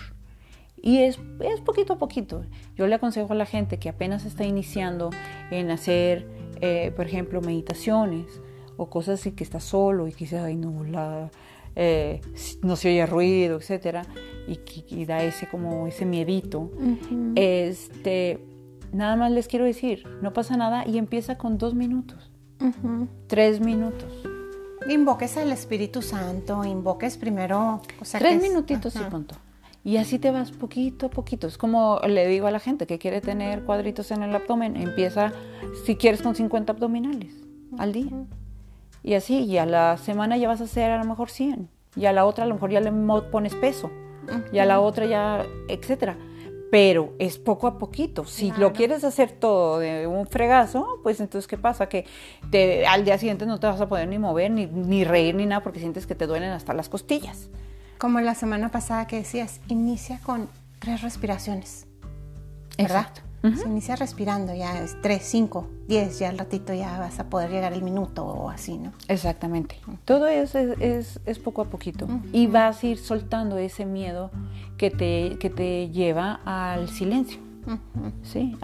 Y 0.81 0.99
es, 0.99 1.19
es 1.39 1.61
poquito 1.61 1.93
a 1.93 1.97
poquito. 1.97 2.43
Yo 2.75 2.85
le 2.87 2.95
aconsejo 2.95 3.33
a 3.33 3.35
la 3.35 3.45
gente 3.45 3.79
que 3.79 3.89
apenas 3.89 4.25
está 4.25 4.45
iniciando 4.45 5.09
en 5.49 5.71
hacer, 5.71 6.27
eh, 6.61 6.91
por 6.95 7.07
ejemplo, 7.07 7.41
meditaciones 7.41 8.41
o 8.77 8.89
cosas 8.89 9.19
así 9.19 9.31
que 9.31 9.43
está 9.43 9.59
solo 9.59 10.07
y 10.07 10.11
quizás, 10.11 10.43
ay, 10.43 10.55
no, 10.55 10.83
la, 10.83 11.31
eh, 11.75 12.21
no 12.61 12.75
se 12.75 12.89
oye 12.89 13.05
ruido, 13.05 13.57
etcétera, 13.57 14.03
y, 14.47 15.05
da 15.05 15.23
ese 15.23 15.47
como 15.47 15.87
ese 15.87 16.05
miedito. 16.05 16.71
Este, 17.35 18.45
nada 18.93 19.15
más 19.15 19.31
les 19.31 19.47
quiero 19.47 19.65
decir, 19.65 20.03
no 20.21 20.33
pasa 20.33 20.55
nada 20.55 20.87
y 20.87 20.97
empieza 20.97 21.37
con 21.37 21.57
dos 21.57 21.75
minutos, 21.75 22.31
tres 23.27 23.59
minutos. 23.59 24.11
Invoques 24.87 25.37
al 25.37 25.51
Espíritu 25.51 26.01
Santo, 26.01 26.63
invoques 26.63 27.17
primero, 27.17 27.81
o 27.99 28.05
sea, 28.05 28.19
tres 28.19 28.41
minutitos 28.41 28.95
y 28.95 28.99
punto. 28.99 29.35
Y 29.83 29.97
así 29.97 30.17
te 30.17 30.31
vas 30.31 30.51
poquito 30.51 31.07
a 31.07 31.09
poquito. 31.09 31.47
Es 31.47 31.57
como 31.57 31.99
le 32.07 32.27
digo 32.27 32.47
a 32.47 32.51
la 32.51 32.59
gente 32.59 32.87
que 32.87 32.97
quiere 32.97 33.21
tener 33.21 33.63
cuadritos 33.63 34.11
en 34.11 34.23
el 34.23 34.35
abdomen, 34.35 34.75
empieza 34.75 35.31
si 35.85 35.95
quieres 35.95 36.21
con 36.21 36.35
50 36.35 36.73
abdominales 36.73 37.33
al 37.77 37.93
día. 37.93 38.11
Y 39.03 39.13
así, 39.13 39.43
y 39.43 39.59
a 39.59 39.67
la 39.67 39.97
semana 39.97 40.37
ya 40.37 40.47
vas 40.47 40.61
a 40.61 40.63
hacer 40.63 40.89
a 40.89 40.97
lo 40.97 41.05
mejor 41.07 41.29
100. 41.29 41.69
Y 41.95 42.07
a 42.07 42.13
la 42.13 42.25
otra 42.25 42.45
a 42.45 42.47
lo 42.47 42.55
mejor 42.55 42.71
ya 42.71 42.81
le 42.81 42.91
pones 43.31 43.53
peso. 43.53 43.91
Y 44.51 44.57
a 44.57 44.65
la 44.65 44.79
otra 44.79 45.05
ya, 45.05 45.45
etcétera. 45.67 46.17
Pero 46.71 47.13
es 47.19 47.37
poco 47.37 47.67
a 47.67 47.77
poquito. 47.77 48.25
Si 48.25 48.51
lo 48.57 48.73
quieres 48.73 49.03
hacer 49.03 49.31
todo 49.31 49.79
de 49.79 50.07
un 50.07 50.27
fregazo, 50.27 50.99
pues 51.03 51.19
entonces 51.19 51.47
¿qué 51.47 51.57
pasa? 51.57 51.87
Que 51.87 52.05
te, 52.49 52.85
al 52.87 53.05
día 53.05 53.17
siguiente 53.17 53.45
no 53.45 53.59
te 53.59 53.67
vas 53.67 53.79
a 53.79 53.87
poder 53.87 54.07
ni 54.07 54.17
mover, 54.17 54.51
ni, 54.51 54.65
ni 54.65 55.03
reír, 55.03 55.35
ni 55.35 55.45
nada, 55.45 55.61
porque 55.61 55.79
sientes 55.79 56.07
que 56.07 56.15
te 56.15 56.27
duelen 56.27 56.51
hasta 56.51 56.73
las 56.73 56.89
costillas. 56.89 57.49
Como 57.97 58.19
la 58.19 58.35
semana 58.35 58.71
pasada 58.71 59.07
que 59.07 59.17
decías, 59.17 59.61
inicia 59.67 60.19
con 60.23 60.49
tres 60.79 61.01
respiraciones. 61.01 61.87
¿Verdad? 62.77 63.07
Exacto. 63.07 63.21
Se 63.53 63.67
inicia 63.67 63.95
respirando, 63.95 64.55
ya 64.55 64.81
es 64.81 64.99
3, 65.01 65.21
5, 65.21 65.67
10, 65.87 66.19
ya 66.19 66.29
al 66.29 66.37
ratito 66.37 66.73
ya 66.73 66.97
vas 66.97 67.19
a 67.19 67.29
poder 67.29 67.51
llegar 67.51 67.73
el 67.73 67.83
minuto 67.83 68.25
o 68.25 68.49
así, 68.49 68.77
¿no? 68.77 68.91
Exactamente. 69.07 69.79
Todo 70.03 70.27
eso 70.27 70.57
es, 70.57 71.19
es, 71.25 71.39
poco 71.39 71.61
a 71.61 71.65
poquito. 71.65 72.07
Y 72.33 72.47
vas 72.47 72.83
a 72.83 72.87
ir 72.87 72.97
soltando 72.97 73.57
ese 73.57 73.85
miedo 73.85 74.31
que 74.77 74.89
te, 74.89 75.37
que 75.39 75.49
te 75.49 75.89
lleva 75.89 76.41
al 76.45 76.89
silencio. 76.89 77.39
Sí, 78.23 78.55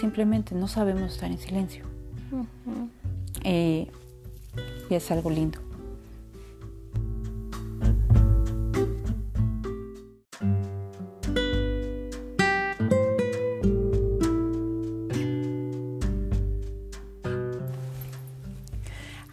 simplemente 0.00 0.54
no 0.54 0.68
sabemos 0.68 1.12
estar 1.12 1.30
en 1.30 1.38
silencio. 1.38 1.84
Eh, 3.44 3.90
y 4.90 4.94
es 4.94 5.10
algo 5.10 5.30
lindo. 5.30 5.58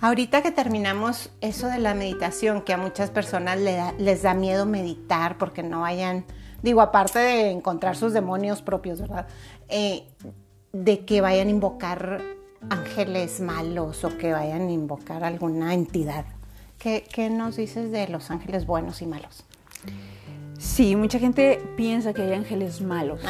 Ahorita 0.03 0.41
que 0.41 0.51
terminamos 0.51 1.29
eso 1.39 1.67
de 1.69 1.79
la 1.79 1.93
meditación, 1.93 2.61
que 2.61 2.73
a 2.73 2.77
muchas 2.77 3.09
personas 3.09 3.57
les 3.57 4.21
da 4.21 4.33
miedo 4.33 4.65
meditar 4.65 5.37
porque 5.37 5.63
no 5.63 5.79
vayan, 5.79 6.25
digo, 6.61 6.81
aparte 6.81 7.19
de 7.19 7.51
encontrar 7.51 7.95
sus 7.95 8.11
demonios 8.11 8.61
propios, 8.61 8.99
¿verdad? 8.99 9.27
Eh, 9.69 10.03
de 10.73 11.05
que 11.05 11.21
vayan 11.21 11.47
a 11.47 11.51
invocar 11.51 12.21
ángeles 12.69 13.39
malos 13.39 14.03
o 14.03 14.17
que 14.17 14.33
vayan 14.33 14.67
a 14.67 14.71
invocar 14.73 15.23
alguna 15.23 15.73
entidad. 15.73 16.25
¿Qué, 16.77 17.29
nos 17.31 17.55
dices 17.55 17.89
de 17.89 18.09
los 18.09 18.29
ángeles 18.29 18.65
buenos 18.65 19.01
y 19.01 19.05
malos? 19.05 19.45
Sí, 20.57 20.97
mucha 20.97 21.17
gente 21.17 21.63
piensa 21.77 22.13
que 22.13 22.23
hay 22.23 22.33
ángeles 22.33 22.81
malos 22.81 23.21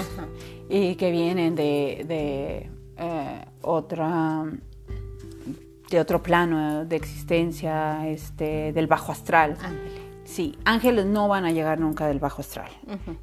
y 0.70 0.96
que 0.96 1.12
vienen 1.12 1.54
de, 1.54 2.72
eh, 2.98 3.46
otra 3.62 4.46
de 5.94 6.02
otro 6.02 6.24
plano 6.24 6.86
de 6.86 6.96
existencia, 6.96 8.08
este, 8.08 8.74
del 8.74 8.88
bajo 8.88 9.12
astral. 9.12 9.58
Sí, 10.24 10.58
ángeles 10.66 11.06
no 11.06 11.28
van 11.28 11.46
a 11.46 11.52
llegar 11.52 11.80
nunca 11.80 12.08
del 12.08 12.20
bajo 12.20 12.42
astral. 12.42 12.72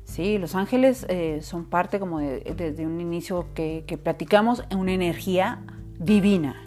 Sí, 0.05 0.39
los 0.39 0.55
ángeles 0.55 1.07
eh, 1.09 1.41
son 1.43 1.65
parte 1.65 1.99
como 1.99 2.21
desde 2.21 2.87
un 2.87 3.01
inicio 3.01 3.49
que, 3.55 3.85
que, 3.87 3.99
platicamos, 3.99 4.65
una 4.75 4.93
energía 4.93 5.63
divina. 5.99 6.63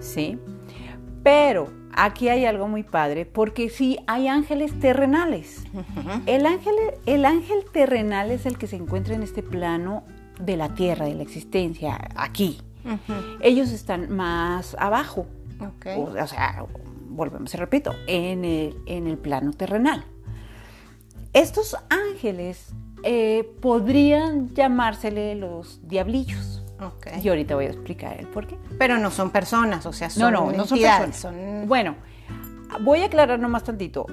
Sí, 0.00 0.38
pero 1.22 1.68
aquí 1.92 2.28
hay 2.28 2.44
algo 2.44 2.68
muy 2.68 2.82
padre 2.82 3.26
porque 3.26 3.68
sí 3.68 3.98
hay 4.06 4.28
ángeles 4.28 4.78
terrenales. 4.80 5.64
el, 6.26 6.46
ángel, 6.46 6.74
el 7.06 7.24
ángel 7.24 7.64
terrenal 7.72 8.30
es 8.30 8.46
el 8.46 8.58
que 8.58 8.66
se 8.66 8.76
encuentra 8.76 9.14
en 9.14 9.22
este 9.22 9.42
plano 9.42 10.04
de 10.40 10.56
la 10.56 10.74
tierra, 10.74 11.06
de 11.06 11.14
la 11.14 11.22
existencia, 11.22 12.08
aquí. 12.16 12.58
Ellos 13.40 13.70
están 13.70 14.14
más 14.14 14.76
abajo. 14.78 15.26
O, 15.96 16.26
sea, 16.26 16.64
volvemos 17.08 17.52
y 17.52 17.56
repito, 17.56 17.94
en 18.06 18.44
el, 18.44 19.18
plano 19.18 19.52
terrenal. 19.52 20.04
Estos 21.32 21.76
ángeles 21.90 22.72
eh, 23.02 23.48
podrían 23.60 24.54
llamársele 24.54 25.34
los 25.34 25.80
diablillos. 25.86 26.62
Y 27.22 27.28
ahorita 27.28 27.54
voy 27.54 27.66
a 27.66 27.68
explicar 27.68 28.18
el 28.18 28.26
por 28.26 28.46
qué. 28.46 28.56
Pero 28.78 28.96
no 28.98 29.10
son 29.10 29.30
personas, 29.30 29.84
o 29.84 29.92
sea, 29.92 30.08
son 30.08 30.32
no, 30.32 30.46
no, 30.46 30.52
no 30.52 30.66
son 30.66 30.78
personas. 30.78 31.68
Bueno, 31.68 31.96
voy 32.80 33.02
a 33.02 33.06
aclarar 33.06 33.38
nomás 33.38 33.64
tantito 33.64 34.06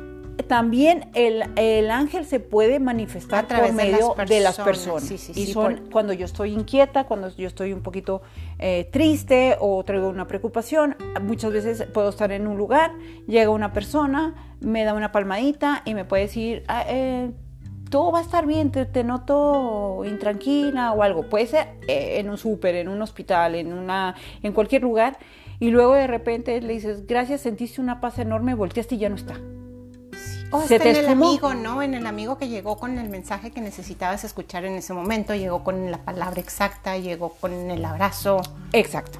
también 0.43 1.09
el, 1.13 1.89
ángel 1.89 2.25
se 2.25 2.39
puede 2.39 2.79
manifestar 2.79 3.47
por 3.47 3.71
medio 3.73 4.15
de 4.27 4.39
las 4.39 4.57
personas. 4.57 5.09
y 5.11 5.47
son 5.47 5.89
cuando 5.91 6.13
yo 6.13 6.25
estoy 6.25 6.53
inquieta, 6.53 7.05
cuando 7.05 7.29
yo 7.35 7.47
estoy 7.47 7.73
un 7.73 7.81
poquito 7.81 8.21
eh, 8.59 8.89
triste 8.91 9.57
o 9.59 9.83
traigo 9.83 10.09
una 10.09 10.27
preocupación. 10.27 10.95
Muchas 11.21 11.51
veces 11.51 11.83
puedo 11.93 12.09
estar 12.09 12.31
en 12.31 12.47
un 12.47 12.57
lugar, 12.57 12.91
llega 13.27 13.49
una 13.49 13.73
persona, 13.73 14.55
me 14.59 14.83
da 14.83 14.93
una 14.93 15.11
palmadita 15.11 15.81
y 15.85 15.93
me 15.93 16.05
puede 16.05 16.23
decir, 16.23 16.63
ah, 16.67 16.83
eh, 16.87 17.31
todo 17.89 18.11
va 18.11 18.19
a 18.19 18.21
estar 18.21 18.45
bien, 18.45 18.71
te, 18.71 19.03
noto 19.03 20.03
intranquila 20.05 20.93
o 20.93 21.03
algo. 21.03 21.23
Puede 21.23 21.47
ser 21.47 21.67
eh, 21.87 22.19
en 22.19 22.29
un 22.29 22.37
súper, 22.37 22.75
en 22.75 22.89
un 22.89 23.01
hospital, 23.01 23.55
en, 23.55 23.73
una, 23.73 24.15
en 24.43 24.53
cualquier 24.53 24.83
lugar. 24.83 25.17
Y 25.59 25.71
luego 25.71 25.93
de 25.93 26.05
repente 26.05 26.61
le 26.61 26.73
dices, 26.73 27.07
gracias, 27.07 27.41
sentiste 27.41 27.81
una 27.81 27.99
paz 27.99 28.19
enorme, 28.19 28.53
volteaste 28.53 28.95
y 28.95 28.99
ya 28.99 29.09
no 29.09 29.15
está. 29.15 29.39
O 30.51 30.61
se 30.61 30.75
en 30.75 30.95
el 30.95 31.09
amigo, 31.09 31.53
¿no? 31.53 31.81
En 31.81 31.93
el 31.93 32.05
amigo 32.05 32.37
que 32.37 32.47
llegó 32.47 32.77
con 32.77 32.97
el 32.97 33.09
mensaje 33.09 33.51
que 33.51 33.59
necesitabas 33.59 34.23
escuchar 34.23 34.63
en 34.65 34.75
ese 34.75 34.93
momento, 34.93 35.35
llegó 35.35 35.63
con 35.63 35.91
la 35.91 35.97
palabra 35.97 36.39
exacta, 36.39 36.97
llegó 36.97 37.29
con 37.33 37.51
el 37.51 37.83
abrazo. 37.83 38.41
Exacto. 38.71 39.19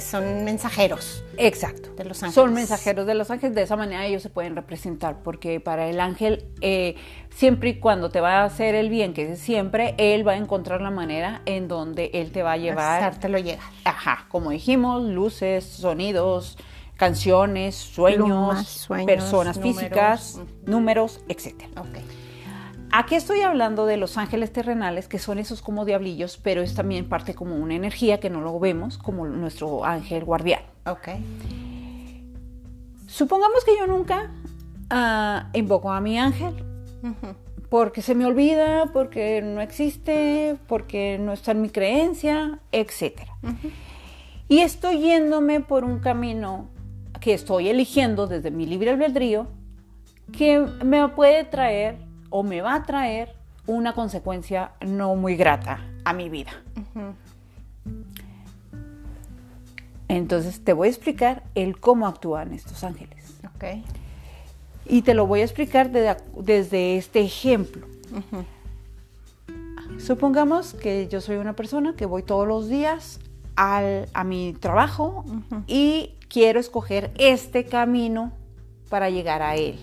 son 0.00 0.44
mensajeros. 0.44 1.22
Exacto. 1.36 1.90
De 1.94 2.04
los 2.04 2.22
ángeles. 2.22 2.34
Son 2.34 2.52
mensajeros 2.52 3.06
de 3.06 3.14
los 3.14 3.30
ángeles. 3.30 3.54
De 3.54 3.62
esa 3.62 3.76
manera 3.76 4.04
ellos 4.06 4.22
se 4.22 4.30
pueden 4.30 4.56
representar, 4.56 5.22
porque 5.22 5.60
para 5.60 5.86
el 5.86 6.00
ángel, 6.00 6.44
eh, 6.60 6.96
siempre 7.30 7.70
y 7.70 7.74
cuando 7.78 8.10
te 8.10 8.20
va 8.20 8.40
a 8.40 8.44
hacer 8.44 8.74
el 8.74 8.88
bien, 8.88 9.14
que 9.14 9.30
es 9.30 9.38
siempre, 9.38 9.94
él 9.98 10.26
va 10.26 10.32
a 10.32 10.36
encontrar 10.36 10.80
la 10.80 10.90
manera 10.90 11.42
en 11.44 11.68
donde 11.68 12.10
él 12.14 12.32
te 12.32 12.42
va 12.42 12.52
a 12.52 12.56
llevar. 12.56 13.16
lo 13.28 13.38
llegar. 13.38 13.64
Ajá, 13.84 14.26
como 14.28 14.50
dijimos, 14.50 15.04
luces, 15.04 15.64
sonidos 15.64 16.58
canciones, 16.98 17.76
sueños, 17.76 18.88
personas 19.06 19.58
físicas, 19.58 20.40
números, 20.66 21.20
etc. 21.28 21.54
Aquí 22.90 23.14
estoy 23.14 23.42
hablando 23.42 23.86
de 23.86 23.96
los 23.96 24.18
ángeles 24.18 24.52
terrenales, 24.52 25.06
que 25.06 25.20
son 25.20 25.38
esos 25.38 25.62
como 25.62 25.84
diablillos, 25.84 26.38
pero 26.38 26.60
es 26.60 26.74
también 26.74 27.08
parte 27.08 27.34
como 27.34 27.54
una 27.54 27.74
energía 27.74 28.18
que 28.18 28.30
no 28.30 28.40
lo 28.40 28.58
vemos, 28.58 28.98
como 28.98 29.26
nuestro 29.26 29.84
ángel 29.84 30.24
guardián. 30.24 30.62
Okay. 30.84 31.24
Supongamos 33.06 33.64
que 33.64 33.76
yo 33.78 33.86
nunca 33.86 34.32
uh, 34.92 35.56
invoco 35.56 35.92
a 35.92 36.00
mi 36.00 36.18
ángel, 36.18 36.64
porque 37.68 38.02
se 38.02 38.16
me 38.16 38.26
olvida, 38.26 38.86
porque 38.92 39.40
no 39.40 39.60
existe, 39.60 40.56
porque 40.66 41.16
no 41.20 41.32
está 41.32 41.52
en 41.52 41.62
mi 41.62 41.70
creencia, 41.70 42.58
etc. 42.72 43.20
Y 44.48 44.60
estoy 44.60 44.98
yéndome 44.98 45.60
por 45.60 45.84
un 45.84 46.00
camino 46.00 46.70
que 47.20 47.34
estoy 47.34 47.68
eligiendo 47.68 48.26
desde 48.26 48.50
mi 48.50 48.66
libre 48.66 48.90
albedrío, 48.90 49.46
que 50.36 50.60
me 50.84 51.08
puede 51.08 51.44
traer 51.44 51.96
o 52.30 52.42
me 52.42 52.60
va 52.60 52.74
a 52.74 52.82
traer 52.82 53.34
una 53.66 53.92
consecuencia 53.94 54.72
no 54.80 55.14
muy 55.14 55.36
grata 55.36 55.80
a 56.04 56.12
mi 56.12 56.28
vida. 56.28 56.50
Entonces 60.08 60.64
te 60.64 60.72
voy 60.72 60.88
a 60.88 60.90
explicar 60.90 61.42
el 61.54 61.78
cómo 61.78 62.06
actúan 62.06 62.52
estos 62.52 62.82
ángeles. 62.84 63.38
Ok. 63.54 63.64
Y 64.86 65.02
te 65.02 65.12
lo 65.14 65.26
voy 65.26 65.40
a 65.40 65.44
explicar 65.44 65.90
de- 65.90 66.16
desde 66.38 66.96
este 66.96 67.20
ejemplo. 67.20 67.86
Supongamos 69.98 70.74
que 70.74 71.08
yo 71.08 71.20
soy 71.20 71.36
una 71.36 71.54
persona 71.54 71.94
que 71.94 72.06
voy 72.06 72.22
todos 72.22 72.46
los 72.48 72.68
días 72.68 73.20
al- 73.56 74.08
a 74.14 74.24
mi 74.24 74.54
trabajo 74.54 75.24
y 75.66 76.14
quiero 76.28 76.60
escoger 76.60 77.10
este 77.18 77.64
camino 77.64 78.32
para 78.88 79.10
llegar 79.10 79.42
a 79.42 79.56
él. 79.56 79.78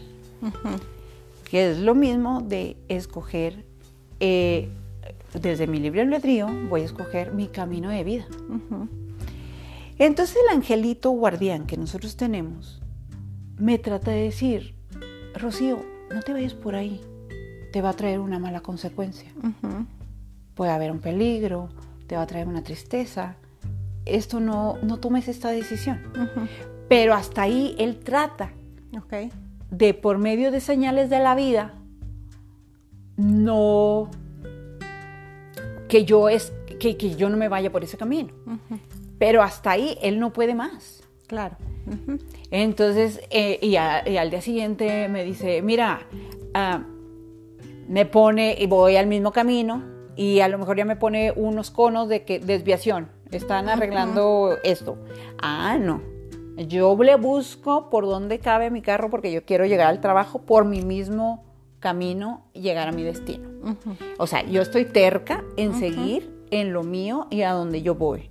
Que 1.50 1.72
es 1.72 1.80
lo 1.80 1.96
mismo 1.96 2.42
de 2.42 2.78
escoger, 2.88 3.66
eh, 4.20 4.70
desde 5.34 5.68
mi 5.68 5.80
libre 5.80 6.02
albedrío, 6.02 6.48
voy 6.70 6.82
a 6.82 6.86
escoger 6.86 7.34
mi 7.34 7.48
camino 7.48 7.90
de 7.90 8.04
vida. 8.04 8.26
Entonces 9.98 10.38
el 10.44 10.56
angelito 10.56 11.12
guardián 11.12 11.66
que 11.66 11.78
nosotros 11.78 12.16
tenemos 12.16 12.82
me 13.58 13.80
trata 13.80 14.12
de 14.12 14.24
decir, 14.24 14.76
Rocío, 15.34 15.80
no 16.14 16.22
te 16.22 16.34
vayas 16.34 16.54
por 16.54 16.76
ahí, 16.76 17.02
te 17.72 17.82
va 17.82 17.90
a 17.90 17.94
traer 17.94 18.20
una 18.20 18.40
mala 18.40 18.62
consecuencia. 18.62 19.32
Puede 20.56 20.72
haber 20.72 20.92
un 20.92 21.00
peligro, 21.00 21.70
te 22.08 22.16
va 22.16 22.24
a 22.24 22.28
traer 22.28 22.48
una 22.48 22.64
tristeza. 22.64 23.38
Esto 24.06 24.40
no, 24.40 24.78
no 24.84 24.98
tomes 24.98 25.28
esta 25.28 25.50
decisión. 25.50 26.02
Pero 26.88 27.14
hasta 27.14 27.42
ahí 27.44 27.76
él 27.80 27.98
trata 28.00 28.52
de 29.72 29.94
por 29.94 30.18
medio 30.20 30.52
de 30.52 30.60
señales 30.62 31.10
de 31.10 31.20
la 31.20 31.36
vida, 31.36 31.74
no 33.18 34.10
que 35.88 36.06
yo 36.06 36.30
es 36.30 36.54
que, 36.80 36.98
que 36.98 37.16
yo 37.16 37.30
no 37.30 37.38
me 37.38 37.48
vaya 37.48 37.72
por 37.72 37.84
ese 37.84 37.98
camino. 37.98 38.34
Pero 39.18 39.42
hasta 39.42 39.72
ahí 39.72 39.98
él 40.02 40.20
no 40.20 40.34
puede 40.34 40.56
más. 40.56 41.04
Claro. 41.28 41.56
Entonces, 42.52 43.22
eh, 43.30 43.60
y, 43.62 43.76
a- 43.78 44.08
y 44.08 44.18
al 44.18 44.30
día 44.30 44.42
siguiente 44.42 45.08
me 45.08 45.24
dice, 45.24 45.62
mira, 45.62 46.02
ah, 46.54 46.84
me 47.88 48.06
pone, 48.06 48.56
y 48.60 48.66
voy 48.68 48.96
al 48.98 49.08
mismo 49.08 49.32
camino, 49.32 49.84
y 50.16 50.40
a 50.40 50.48
lo 50.48 50.58
mejor 50.58 50.78
ya 50.78 50.86
me 50.86 50.96
pone 50.96 51.32
unos 51.36 51.72
conos 51.72 52.10
de 52.10 52.24
que 52.26 52.40
desviación, 52.40 53.10
están 53.38 53.70
arreglando 53.70 54.58
esto. 54.64 54.98
Ah, 55.42 55.78
no. 55.80 56.02
Yo 56.58 56.96
le 57.04 57.16
busco 57.16 57.90
por 57.90 58.06
dónde 58.06 58.40
cabe 58.40 58.72
mi 58.72 58.82
carro 58.82 59.10
porque 59.10 59.32
yo 59.32 59.44
quiero 59.44 59.66
llegar 59.66 59.88
al 59.88 60.00
trabajo 60.00 60.40
por 60.40 60.66
mi 60.66 60.82
mismo 60.82 61.44
camino 61.80 62.46
y 62.54 62.62
llegar 62.62 62.88
a 62.88 62.92
mi 62.92 63.04
destino. 63.04 63.50
O 64.18 64.26
sea, 64.26 64.44
yo 64.44 64.62
estoy 64.62 64.86
terca 64.86 65.44
en 65.58 65.78
seguir 65.78 66.34
en 66.52 66.72
lo 66.72 66.84
mío 66.84 67.28
y 67.30 67.42
a 67.42 67.52
donde 67.52 67.82
yo 67.82 67.96
voy. 67.96 68.30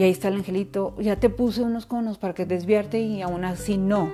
Y 0.00 0.02
ahí 0.04 0.12
está 0.12 0.28
el 0.28 0.36
angelito, 0.36 0.94
ya 0.98 1.16
te 1.16 1.28
puse 1.28 1.60
unos 1.60 1.84
conos 1.84 2.16
para 2.16 2.32
que 2.32 2.46
desviarte 2.46 2.98
y 3.00 3.20
aún 3.20 3.44
así 3.44 3.76
no. 3.76 4.08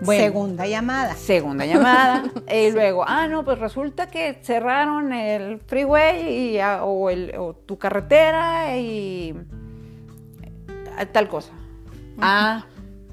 Bueno, 0.00 0.22
Segunda 0.24 0.66
llamada. 0.66 1.14
segunda 1.16 1.66
llamada. 1.66 2.24
y 2.50 2.70
luego, 2.70 3.04
ah, 3.06 3.28
no, 3.28 3.44
pues 3.44 3.58
resulta 3.58 4.06
que 4.06 4.38
cerraron 4.42 5.12
el 5.12 5.58
freeway 5.58 6.54
y, 6.56 6.58
o, 6.80 7.10
el- 7.10 7.34
o 7.38 7.52
tu 7.52 7.76
carretera 7.76 8.74
y 8.78 9.34
tal 11.12 11.28
cosa. 11.28 11.52
Ah, 12.18 12.64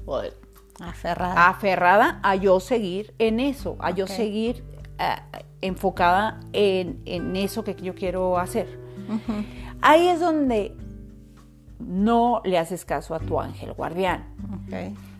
pues, 0.06 0.34
Aferrada. 0.80 1.48
aferrada 1.50 2.20
a 2.22 2.34
yo 2.36 2.60
seguir 2.60 3.12
en 3.18 3.40
eso, 3.40 3.76
a 3.78 3.90
yo 3.90 4.06
seguir 4.06 4.64
ah, 4.98 5.22
enfocada 5.60 6.40
en, 6.54 7.02
en 7.04 7.36
eso 7.36 7.62
que 7.62 7.74
yo 7.74 7.94
quiero 7.94 8.38
hacer. 8.38 8.78
Ahí 9.82 10.08
es 10.08 10.20
donde 10.20 10.74
no 11.80 12.42
le 12.44 12.58
haces 12.58 12.84
caso 12.84 13.14
a 13.14 13.20
tu 13.20 13.40
ángel 13.40 13.72
guardián. 13.72 14.24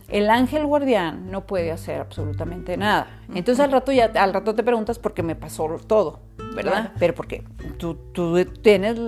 El 0.09 0.29
ángel 0.29 0.67
guardián 0.67 1.31
no 1.31 1.47
puede 1.47 1.71
hacer 1.71 2.01
absolutamente 2.01 2.77
nada. 2.77 3.07
Entonces 3.35 3.65
al 3.65 3.71
rato 3.71 3.93
ya 3.93 4.07
al 4.07 4.35
rato 4.35 4.55
te 4.55 4.63
preguntas 4.63 4.99
por 4.99 5.15
qué 5.15 5.23
me 5.23 5.37
pasó 5.37 5.69
todo, 5.87 6.21
¿verdad? 6.55 6.73
Claro. 6.73 6.91
Pero 6.99 7.15
porque 7.15 7.45
tú, 7.79 7.95
tú 8.13 8.45
tienes 8.45 8.99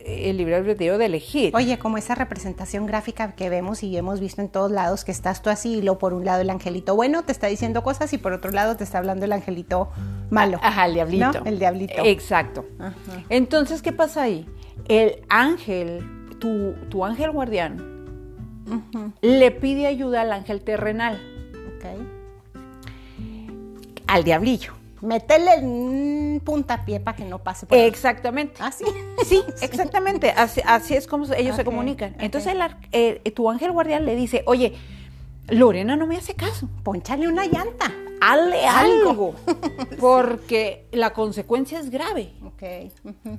el, 0.00 0.36
libre 0.36 0.56
albedrío 0.56 0.98
de 0.98 1.06
elegir. 1.06 1.54
Oye, 1.54 1.78
como 1.78 1.98
esa 1.98 2.14
representación 2.14 2.86
gráfica 2.86 3.32
que 3.32 3.48
vemos 3.48 3.82
y 3.82 3.96
hemos 3.96 4.18
visto 4.18 4.40
en 4.40 4.48
todos 4.48 4.70
lados, 4.70 5.04
que 5.04 5.12
estás 5.12 5.42
tú 5.42 5.50
así 5.50 5.74
y 5.74 5.82
luego 5.82 5.98
por 5.98 6.14
un 6.14 6.24
lado 6.24 6.40
el 6.40 6.50
angelito 6.50 6.96
bueno 6.96 7.22
te 7.22 7.32
está 7.32 7.46
diciendo 7.46 7.82
cosas 7.82 8.12
y 8.12 8.18
por 8.18 8.32
otro 8.32 8.50
lado 8.50 8.76
te 8.76 8.84
está 8.84 8.98
hablando 8.98 9.26
el 9.26 9.32
angelito 9.32 9.90
malo. 10.30 10.58
Ajá, 10.62 10.86
el 10.86 10.94
diablito. 10.94 11.32
¿No? 11.32 11.44
El 11.44 11.58
diablito. 11.58 12.02
Exacto. 12.04 12.64
Ajá. 12.78 12.94
Entonces, 13.28 13.82
¿qué 13.82 13.92
pasa 13.92 14.22
ahí? 14.22 14.46
El 14.88 15.22
ángel, 15.28 16.19
tu, 16.40 16.74
tu 16.88 17.04
ángel 17.04 17.30
guardián, 17.30 17.76
le 19.20 19.50
pide 19.50 19.86
ayuda 19.86 20.22
al 20.22 20.32
ángel 20.32 20.62
terrenal, 20.62 21.20
Ok. 21.76 21.84
al 24.06 24.24
diablillo. 24.24 24.72
Métele 25.02 25.58
un 25.62 26.42
puntapié 26.44 27.00
para 27.00 27.16
que 27.16 27.24
no 27.24 27.38
pase 27.38 27.64
por. 27.64 27.78
Exactamente. 27.78 28.54
¿Ah, 28.60 28.70
sí? 28.70 28.84
Sí, 29.24 29.42
exactamente. 29.62 30.30
Así, 30.30 30.60
así 30.66 30.94
es 30.94 31.06
como 31.06 31.24
ellos 31.32 31.56
se 31.56 31.64
comunican. 31.64 32.14
Entonces 32.18 32.52
el 32.52 32.60
ar- 32.60 32.76
eh, 32.92 33.20
tu 33.34 33.48
ángel 33.48 33.72
guardián 33.72 34.04
le 34.04 34.14
dice, 34.16 34.42
oye, 34.46 34.74
Lorena 35.48 35.96
no 35.96 36.06
me 36.06 36.16
hace 36.16 36.34
caso. 36.34 36.68
Pónchale 36.82 37.28
una 37.28 37.46
llanta. 37.46 37.90
Hazle 38.20 38.66
Algo. 38.66 39.08
algo. 39.08 39.34
Porque 40.00 40.86
la 40.92 41.14
consecuencia 41.14 41.80
es 41.80 41.88
grave. 41.90 42.32
Ok. 42.44 42.62
ujú. 43.04 43.38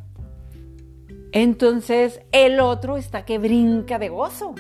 Entonces 1.32 2.22
el 2.32 2.60
otro 2.60 2.98
está 2.98 3.26
que 3.26 3.38
brinca 3.38 4.00
de 4.00 4.10
gozo. 4.10 4.56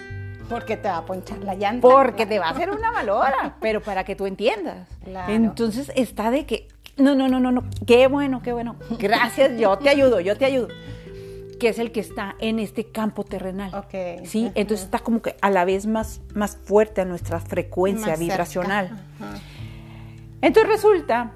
Porque 0.49 0.75
te 0.75 0.89
va 0.89 0.97
a 0.97 1.05
ponchar 1.05 1.39
la 1.43 1.55
llanta. 1.55 1.87
Porque 1.87 2.25
te 2.25 2.39
va 2.39 2.47
a 2.47 2.51
hacer 2.51 2.71
una 2.71 2.91
malora, 2.91 3.55
pero 3.61 3.81
para 3.81 4.03
que 4.03 4.15
tú 4.15 4.25
entiendas. 4.25 4.87
Claro. 5.03 5.31
Entonces 5.31 5.91
está 5.95 6.29
de 6.29 6.45
que, 6.45 6.67
no, 6.97 7.15
no, 7.15 7.29
no, 7.29 7.39
no, 7.39 7.51
no, 7.51 7.63
qué 7.85 8.07
bueno, 8.07 8.41
qué 8.41 8.51
bueno. 8.51 8.75
Gracias, 8.99 9.57
yo 9.57 9.77
te 9.77 9.89
ayudo, 9.89 10.19
yo 10.19 10.37
te 10.37 10.45
ayudo. 10.45 10.67
Que 11.59 11.69
es 11.69 11.79
el 11.79 11.91
que 11.91 11.99
está 11.99 12.35
en 12.39 12.59
este 12.59 12.91
campo 12.91 13.23
terrenal. 13.23 13.73
Ok, 13.75 14.25
Sí, 14.25 14.51
entonces 14.55 14.85
está 14.85 14.99
como 14.99 15.21
que 15.21 15.37
a 15.41 15.49
la 15.49 15.63
vez 15.63 15.85
más, 15.85 16.21
más 16.33 16.57
fuerte 16.57 17.01
a 17.01 17.05
nuestra 17.05 17.39
frecuencia 17.39 18.07
Más 18.07 18.19
vibracional. 18.19 18.99
Entonces 20.41 20.69
resulta 20.69 21.31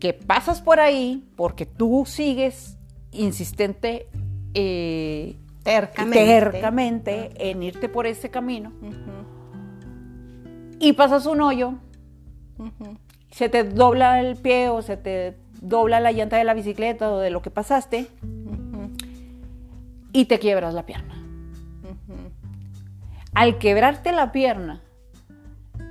que 0.00 0.12
pasas 0.12 0.60
por 0.60 0.80
ahí 0.80 1.24
porque 1.36 1.66
tú 1.66 2.04
sigues 2.06 2.75
insistente, 3.18 4.08
eh, 4.54 5.36
Tercamente. 5.62 6.24
tercamente 6.24 7.50
en 7.50 7.62
irte 7.62 7.88
por 7.88 8.06
ese 8.06 8.30
camino. 8.30 8.72
Y 10.78 10.92
pasas 10.92 11.26
un 11.26 11.40
hoyo, 11.40 11.74
se 13.30 13.48
te 13.48 13.64
dobla 13.64 14.20
el 14.20 14.36
pie 14.36 14.68
o 14.68 14.82
se 14.82 14.96
te 14.96 15.36
dobla 15.60 16.00
la 16.00 16.12
llanta 16.12 16.36
de 16.36 16.44
la 16.44 16.54
bicicleta 16.54 17.10
o 17.10 17.18
de 17.18 17.30
lo 17.30 17.42
que 17.42 17.50
pasaste 17.50 18.08
y 20.12 20.24
te 20.26 20.38
quiebras 20.38 20.72
la 20.74 20.86
pierna. 20.86 21.14
Al 23.34 23.58
quebrarte 23.58 24.12
la 24.12 24.32
pierna, 24.32 24.80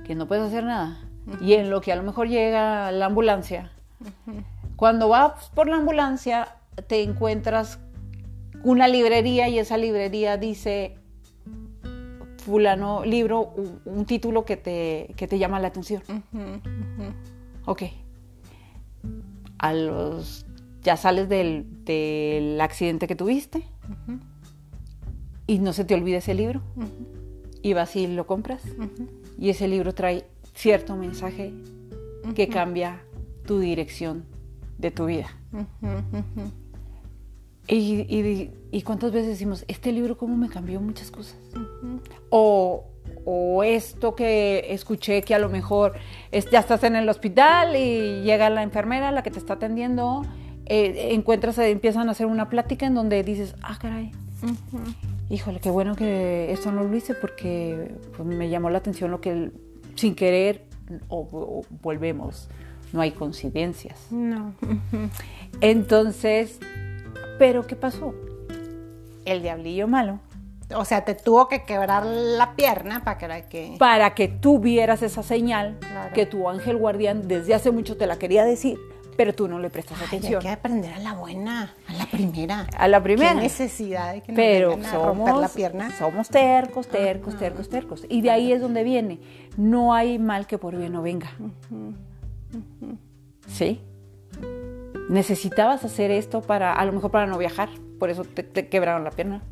que 0.04 0.14
no 0.14 0.26
puedes 0.26 0.44
hacer 0.44 0.64
nada, 0.64 0.98
y 1.40 1.54
en 1.54 1.70
lo 1.70 1.80
que 1.80 1.92
a 1.92 1.96
lo 1.96 2.02
mejor 2.02 2.28
llega 2.28 2.90
la 2.90 3.06
ambulancia, 3.06 3.70
cuando 4.74 5.08
vas 5.08 5.50
por 5.54 5.68
la 5.68 5.76
ambulancia 5.76 6.48
te 6.86 7.02
encuentras 7.02 7.78
una 8.62 8.88
librería 8.88 9.48
y 9.48 9.58
esa 9.58 9.76
librería 9.76 10.36
dice 10.36 10.96
fulano 12.38 13.04
libro, 13.04 13.54
un, 13.84 14.06
título 14.06 14.44
que 14.44 14.56
te, 14.56 15.12
que 15.16 15.26
te 15.26 15.38
llama 15.38 15.58
la 15.58 15.68
atención. 15.68 16.02
Ok. 17.64 17.82
A 19.58 19.72
los, 19.72 20.46
ya 20.82 20.96
sales 20.96 21.28
del, 21.28 21.84
del 21.84 22.60
accidente 22.60 23.08
que 23.08 23.16
tuviste 23.16 23.64
y 25.46 25.58
no 25.58 25.72
se 25.72 25.84
te 25.84 25.94
olvida 25.94 26.18
ese 26.18 26.34
libro. 26.34 26.62
Y 27.62 27.72
vas 27.72 27.96
y 27.96 28.06
lo 28.06 28.26
compras. 28.26 28.62
Y 29.38 29.50
ese 29.50 29.66
libro 29.66 29.92
trae 29.92 30.26
cierto 30.54 30.96
mensaje 30.96 31.52
que 32.36 32.48
cambia 32.48 33.02
tu 33.44 33.58
dirección 33.58 34.24
de 34.78 34.90
tu 34.92 35.06
vida. 35.06 35.28
Y, 37.68 37.74
y- 38.08 38.50
y 38.70 38.82
cuántas 38.82 39.10
veces 39.12 39.28
decimos, 39.28 39.64
este 39.68 39.90
libro 39.92 40.16
cómo 40.16 40.36
me 40.36 40.48
cambió 40.48 40.80
muchas 40.80 41.10
cosas. 41.10 41.36
O, 42.30 42.84
o 43.24 43.62
esto 43.64 44.14
que 44.14 44.66
escuché 44.70 45.22
que 45.22 45.34
a 45.34 45.38
lo 45.38 45.48
mejor 45.48 45.94
es, 46.30 46.48
ya 46.50 46.60
estás 46.60 46.84
en 46.84 46.94
el 46.96 47.08
hospital 47.08 47.74
y 47.76 48.22
llega 48.22 48.50
la 48.50 48.62
enfermera, 48.62 49.10
la 49.12 49.22
que 49.22 49.30
te 49.30 49.38
está 49.38 49.54
atendiendo, 49.54 50.22
eh, 50.66 51.08
encuentras, 51.12 51.58
empiezan 51.58 52.08
a 52.08 52.12
hacer 52.12 52.26
una 52.26 52.48
plática 52.50 52.86
en 52.86 52.94
donde 52.94 53.22
dices, 53.22 53.54
ah, 53.62 53.78
caray, 53.80 54.12
híjole, 55.30 55.58
qué 55.60 55.70
bueno 55.70 55.94
que 55.96 56.52
esto 56.52 56.70
no 56.70 56.84
lo 56.84 56.94
hice 56.96 57.14
porque 57.14 57.94
pues, 58.16 58.28
me 58.28 58.48
llamó 58.48 58.68
la 58.70 58.78
atención 58.78 59.10
lo 59.10 59.20
que 59.20 59.50
sin 59.94 60.14
querer 60.14 60.64
o, 61.08 61.64
volvemos, 61.82 62.48
no 62.92 63.00
hay 63.00 63.12
coincidencias. 63.12 64.06
No. 64.10 64.52
Entonces, 65.60 66.58
¿pero 67.38 67.66
qué 67.66 67.76
pasó? 67.76 68.14
El 69.24 69.42
diablillo 69.42 69.88
malo 69.88 70.20
o 70.74 70.84
sea, 70.84 71.04
te 71.04 71.14
tuvo 71.14 71.48
que 71.48 71.62
quebrar 71.62 72.04
la 72.04 72.56
pierna 72.56 73.04
para 73.04 73.42
que... 73.42 73.76
Para 73.78 74.14
que 74.14 74.28
tú 74.28 74.58
vieras 74.58 75.02
esa 75.02 75.22
señal 75.22 75.78
que 76.14 76.26
tu 76.26 76.48
ángel 76.48 76.76
guardián 76.76 77.28
desde 77.28 77.54
hace 77.54 77.70
mucho 77.70 77.96
te 77.96 78.06
la 78.06 78.18
quería 78.18 78.44
decir, 78.44 78.78
pero 79.16 79.34
tú 79.34 79.46
no 79.46 79.60
le 79.60 79.70
prestas 79.70 80.02
atención. 80.02 80.40
Hay 80.40 80.42
que 80.42 80.48
aprender 80.48 80.92
a 80.92 80.98
la 80.98 81.14
buena, 81.14 81.74
a 81.86 81.92
la 81.92 82.06
primera. 82.06 82.66
A 82.76 82.88
la 82.88 83.02
primera. 83.02 83.34
Qué 83.34 83.40
necesidad 83.40 84.14
de 84.14 84.22
que 84.22 84.32
nos 84.32 84.36
pero 84.36 84.72
a 84.72 85.06
romper 85.06 85.34
la 85.36 85.48
pierna. 85.48 85.96
Somos 85.96 86.28
tercos, 86.28 86.88
tercos, 86.88 87.38
tercos, 87.38 87.68
tercos. 87.68 88.06
Y 88.08 88.22
de 88.22 88.30
ahí 88.30 88.52
es 88.52 88.60
donde 88.60 88.82
viene. 88.82 89.20
No 89.56 89.94
hay 89.94 90.18
mal 90.18 90.46
que 90.46 90.58
por 90.58 90.76
bien 90.76 90.92
no 90.92 91.02
venga. 91.02 91.30
¿Sí? 93.46 93.80
Necesitabas 95.08 95.84
hacer 95.84 96.10
esto 96.10 96.42
para, 96.42 96.72
a 96.72 96.84
lo 96.84 96.92
mejor 96.92 97.10
para 97.10 97.26
no 97.26 97.38
viajar, 97.38 97.68
por 97.98 98.10
eso 98.10 98.24
te 98.24 98.68
quebraron 98.68 99.04
la 99.04 99.10
pierna. 99.10 99.42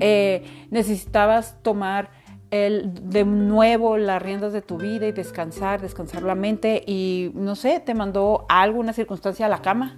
Eh, 0.00 0.44
necesitabas 0.70 1.56
tomar 1.62 2.10
el, 2.50 3.10
de 3.10 3.24
nuevo 3.24 3.96
las 3.96 4.20
riendas 4.20 4.52
de 4.52 4.60
tu 4.60 4.76
vida 4.76 5.06
y 5.06 5.12
descansar, 5.12 5.80
descansar 5.80 6.22
la 6.22 6.34
mente 6.34 6.82
y 6.86 7.30
no 7.34 7.54
sé, 7.54 7.80
te 7.80 7.94
mandó 7.94 8.44
alguna 8.48 8.92
circunstancia 8.92 9.46
a 9.46 9.48
la 9.48 9.62
cama. 9.62 9.96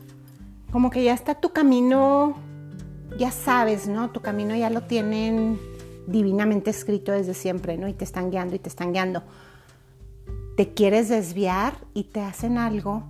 Como 0.70 0.90
que 0.90 1.02
ya 1.02 1.12
está 1.12 1.34
tu 1.34 1.50
camino, 1.50 2.36
ya 3.18 3.30
sabes, 3.30 3.88
¿no? 3.88 4.10
Tu 4.10 4.20
camino 4.20 4.54
ya 4.54 4.70
lo 4.70 4.82
tienen 4.82 5.58
divinamente 6.06 6.70
escrito 6.70 7.12
desde 7.12 7.34
siempre, 7.34 7.76
¿no? 7.76 7.88
Y 7.88 7.94
te 7.94 8.04
están 8.04 8.30
guiando 8.30 8.54
y 8.54 8.58
te 8.58 8.68
están 8.68 8.92
guiando. 8.92 9.22
Te 10.56 10.72
quieres 10.72 11.08
desviar 11.08 11.74
y 11.94 12.04
te 12.04 12.20
hacen 12.20 12.58
algo 12.58 13.04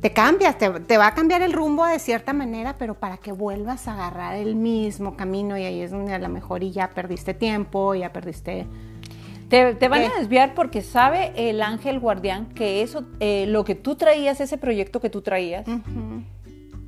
te 0.00 0.12
cambias, 0.12 0.56
te, 0.58 0.98
va 0.98 1.06
a 1.06 1.14
cambiar 1.14 1.42
el 1.42 1.52
rumbo 1.52 1.86
de 1.86 1.98
cierta 1.98 2.32
manera, 2.32 2.76
pero 2.78 2.94
para 2.94 3.16
que 3.16 3.32
vuelvas 3.32 3.88
a 3.88 3.94
agarrar 3.94 4.36
el 4.36 4.54
mismo 4.54 5.16
camino 5.16 5.56
y 5.56 5.64
ahí 5.64 5.80
es 5.80 5.90
donde 5.90 6.12
a 6.12 6.18
lo 6.18 6.28
mejor 6.28 6.62
y 6.62 6.70
ya 6.70 6.90
perdiste 6.90 7.34
tiempo, 7.34 7.94
ya 7.94 8.12
perdiste... 8.12 8.66
Te, 9.48 9.88
van 9.88 10.02
a 10.02 10.18
desviar 10.18 10.54
porque 10.54 10.82
sabe 10.82 11.32
el 11.36 11.62
ángel 11.62 12.00
guardián 12.00 12.46
que 12.46 12.82
eso, 12.82 13.04
eh, 13.20 13.46
lo 13.46 13.64
que 13.64 13.76
tú 13.76 13.94
traías, 13.94 14.40
ese 14.40 14.58
proyecto 14.58 15.00
que 15.00 15.08
tú 15.08 15.22
traías, 15.22 15.64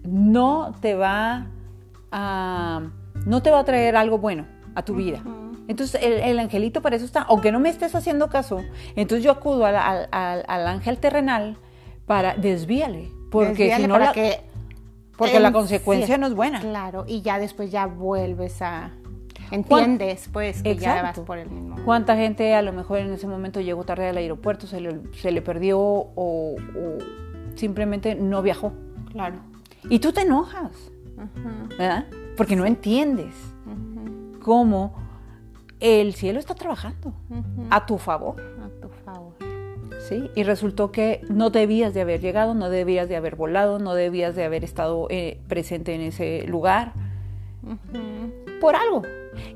no 0.03 0.75
te 0.81 0.95
va 0.95 1.47
a, 2.11 2.83
no 3.27 3.43
te 3.43 3.53
va 3.53 3.61
a 3.61 3.65
traer 3.65 3.95
algo 3.95 4.19
bueno 4.19 4.49
a 4.75 4.83
tu 4.83 4.97
vida. 4.97 5.23
Entonces 5.69 6.01
el, 6.03 6.37
angelito 6.41 6.83
para 6.83 6.97
eso 6.97 7.05
está, 7.05 7.23
aunque 7.23 7.53
no 7.53 7.61
me 7.61 7.69
estés 7.69 7.95
haciendo 7.95 8.29
caso, 8.29 8.65
entonces 8.97 9.23
yo 9.23 9.31
acudo 9.31 9.65
al, 9.65 10.09
al 10.11 10.67
ángel 10.67 10.99
terrenal 10.99 11.59
para 12.09 12.35
desvíale, 12.35 13.13
porque 13.31 13.77
si 13.77 13.87
no 13.87 13.99
la, 13.99 14.13
que 14.13 14.41
porque 15.17 15.39
la 15.39 15.53
consecuencia 15.53 16.19
no 16.19 16.27
es 16.27 16.35
buena. 16.35 16.61
Claro, 16.61 17.05
y 17.07 17.23
ya 17.23 17.39
después 17.39 17.71
ya 17.71 17.87
vuelves 17.87 18.61
a 18.63 18.91
entiendes 19.51 20.29
pues 20.33 20.63
que 20.63 20.77
ya 20.77 21.03
vas 21.03 21.21
por 21.21 21.39
el 21.39 21.51
mismo. 21.51 21.77
¿Cuánta 21.85 22.17
gente 22.17 22.55
a 22.55 22.63
lo 22.63 22.73
mejor 22.73 22.99
en 22.99 23.13
ese 23.13 23.27
momento 23.27 23.61
llegó 23.61 23.85
tarde 23.85 24.09
al 24.09 24.17
aeropuerto, 24.17 24.67
se 24.67 24.81
le, 24.81 25.01
se 25.13 25.31
le 25.31 25.43
perdió 25.43 25.79
o, 25.79 26.57
simplemente 27.55 28.15
no 28.15 28.43
viajó? 28.43 28.73
Claro. 29.13 29.37
Y 29.89 29.99
tú 29.99 30.13
te 30.13 30.23
enojas, 30.23 30.73
¿verdad? 31.79 32.07
Porque 32.37 32.57
no 32.57 32.65
entiendes 32.65 33.35
cómo 34.43 34.95
el 35.79 36.15
cielo 36.15 36.39
está 36.39 36.55
trabajando. 36.55 37.13
A 37.71 37.85
tu 37.85 37.99
favor. 37.99 38.37
Y 40.35 40.43
resultó 40.43 40.93
que 40.93 41.21
no 41.29 41.51
debías 41.51 41.95
de 41.95 42.01
haber 42.01 42.21
llegado, 42.21 42.55
no 42.55 42.71
debías 42.71 43.09
de 43.09 43.17
haber 43.17 43.37
volado, 43.37 43.79
no 43.79 43.95
debías 43.95 44.35
de 44.35 44.45
haber 44.45 44.65
estado 44.65 45.07
eh, 45.11 45.39
presente 45.49 45.95
en 45.95 46.03
ese 46.03 46.45
lugar. 46.47 46.93
Por 48.61 48.77
algo. 48.77 49.03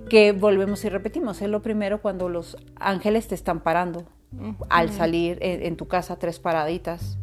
Que 0.09 0.33
volvemos 0.33 0.85
y 0.85 0.89
repetimos, 0.89 1.43
es 1.43 1.49
lo 1.49 1.63
primero 1.63 2.01
cuando 2.03 2.29
los 2.29 2.57
ángeles 2.77 3.29
te 3.29 3.35
están 3.35 3.61
parando 3.61 4.05
al 4.69 4.91
salir 4.91 5.39
en, 5.41 5.77
tu 5.77 5.89
casa 5.89 6.19
tres 6.19 6.39
paraditas. 6.39 7.19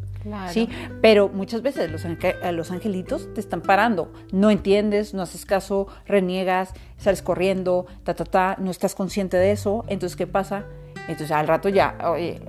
Sí, 0.50 0.68
pero 1.00 1.30
muchas 1.30 1.62
veces 1.62 1.90
los, 1.90 2.04
los 2.52 2.70
angelitos 2.70 3.32
te 3.32 3.40
están 3.40 3.62
parando, 3.62 4.12
no 4.32 4.50
entiendes, 4.50 5.14
no 5.14 5.22
haces 5.22 5.46
caso, 5.46 5.86
reniegas, 6.06 6.74
sales 6.98 7.22
corriendo, 7.22 7.86
ta, 8.04 8.12
ta, 8.14 8.24
ta, 8.26 8.56
no 8.58 8.70
estás 8.70 8.94
consciente 8.94 9.38
de 9.38 9.52
eso, 9.52 9.84
entonces 9.88 10.16
¿qué 10.16 10.26
pasa? 10.26 10.66
Entonces 11.08 11.30
al 11.30 11.48
rato 11.48 11.70
ya, 11.70 11.96
oye, 12.04 12.42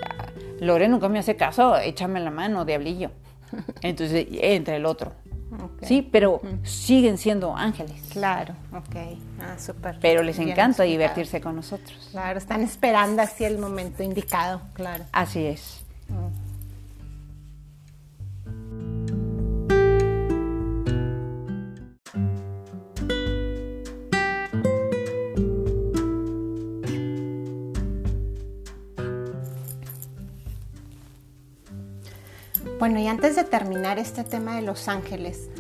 Lore 0.62 0.88
nunca 0.88 1.10
me 1.10 1.18
hace 1.18 1.36
caso, 1.36 1.76
échame 1.78 2.20
la 2.20 2.30
mano, 2.30 2.66
diablillo. 2.66 3.10
Entonces 3.82 4.28
entra 4.30 4.76
el 4.76 4.86
otro. 4.86 5.14
Sí, 5.82 6.08
pero 6.10 6.40
siguen 6.64 7.18
siendo 7.18 7.56
ángeles. 7.56 8.00
Claro, 8.12 8.54
ok. 8.72 8.96
Ah, 9.42 9.58
súper. 9.60 9.98
Pero 10.00 10.22
les 10.24 10.38
encanta 10.40 10.84
divertirse 10.84 11.42
con 11.42 11.56
nosotros. 11.56 12.10
Claro, 12.12 12.38
están 12.38 12.62
esperando 12.62 13.22
así 13.24 13.44
el 13.44 13.58
momento 13.58 14.04
indicado, 14.04 14.62
claro. 14.74 15.04
Así 15.12 15.44
es. 15.46 15.84
Mm. 16.08 16.41
Bueno, 32.82 33.00
y 33.00 33.06
antes 33.06 33.36
de 33.36 33.44
terminar 33.44 34.00
este 34.00 34.24
tema 34.24 34.56
de 34.56 34.64
los 34.64 34.88
ángeles, 34.88 35.52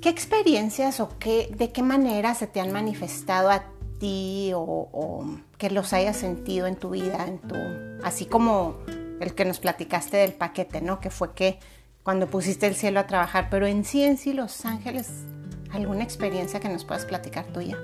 ¿qué 0.00 0.08
experiencias 0.08 1.00
o 1.00 1.10
qué, 1.18 1.54
de 1.54 1.70
qué 1.70 1.82
manera 1.82 2.34
se 2.34 2.46
te 2.46 2.60
han 2.60 2.72
manifestado 2.72 3.50
a 3.50 3.64
ti 4.00 4.52
o, 4.54 5.26
que 5.58 5.68
los 5.68 5.92
hayas 5.92 6.16
sentido 6.16 6.66
en 6.66 6.76
tu 6.76 6.88
vida, 6.88 7.26
en 7.26 7.40
tu, 7.40 7.56
así 8.02 8.24
como 8.24 8.78
el 9.20 9.34
que 9.34 9.44
nos 9.44 9.58
platicaste 9.58 10.16
del 10.16 10.32
paquete, 10.32 10.80
¿no? 10.80 10.98
Que 10.98 11.10
fue 11.10 11.34
que 11.34 11.58
cuando 12.02 12.26
pusiste 12.26 12.66
el 12.66 12.74
cielo 12.74 13.00
a 13.00 13.06
trabajar, 13.06 13.48
pero 13.50 13.66
en 13.66 13.84
sí, 13.84 14.02
en 14.02 14.16
sí, 14.16 14.32
los 14.32 14.64
ángeles, 14.64 15.10
¿alguna 15.72 16.04
experiencia 16.04 16.58
que 16.58 16.70
nos 16.70 16.86
puedas 16.86 17.04
platicar 17.04 17.44
tuya? 17.48 17.76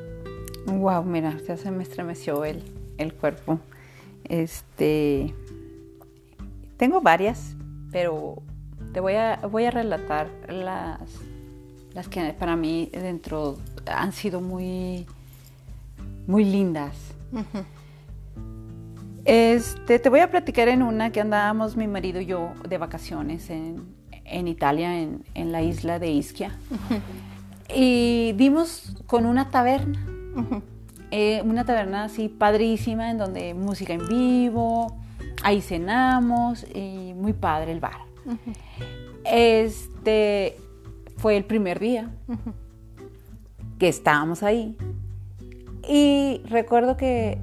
Wow, 0.65 1.05
mira, 1.05 1.37
ya 1.47 1.59
se 1.59 1.71
me 1.71 1.83
estremeció 1.83 2.47
el, 2.47 2.65
el 2.97 3.13
cuerpo. 3.13 3.59
Este, 4.25 5.35
tengo 6.79 7.03
varias, 7.03 7.55
pero 7.91 8.43
te 8.93 9.01
voy 9.01 9.15
a, 9.15 9.37
voy 9.51 9.65
a 9.65 9.71
relatar 9.71 10.29
las, 10.49 11.01
las 11.95 12.09
que 12.09 12.35
para 12.39 12.57
mí 12.57 12.89
dentro 12.93 13.59
han 13.87 14.13
sido 14.13 14.41
muy, 14.41 15.07
muy 16.27 16.45
lindas. 16.45 16.95
Este, 19.25 20.01
te 20.01 20.09
voy 20.09 20.19
a 20.19 20.31
platicar 20.31 20.69
en 20.69 20.83
una 20.83 21.13
que 21.13 21.21
andábamos 21.21 21.77
mi 21.77 21.87
marido 21.87 22.21
y 22.21 22.27
yo 22.27 22.53
de 22.69 22.77
vacaciones 22.77 23.51
en, 23.51 24.49
Italia, 24.49 25.01
en, 25.01 25.53
la 25.53 25.63
isla 25.63 25.99
de 25.99 26.11
Ischia. 26.11 26.57
Y 27.75 28.33
dimos 28.33 28.97
con 29.07 29.25
una 29.25 29.49
taberna, 29.51 30.05
eh, 31.11 31.41
una 31.45 31.65
taberna 31.65 32.05
así 32.05 32.29
padrísima, 32.29 33.11
en 33.11 33.19
donde 33.19 33.55
música 33.55 33.95
en 33.95 34.07
vivo, 34.09 34.99
ahí 35.43 35.61
cenamos 35.61 36.67
y 36.75 37.15
muy 37.15 37.33
padre 37.33 37.73
el 37.73 37.81
bar. 37.81 38.12
Este 39.25 40.57
fue 41.17 41.37
el 41.37 41.45
primer 41.45 41.79
día 41.79 42.11
que 43.79 43.89
estábamos 43.89 44.43
ahí. 44.43 44.77
Y 45.89 46.41
recuerdo 46.45 46.97
que 46.97 47.39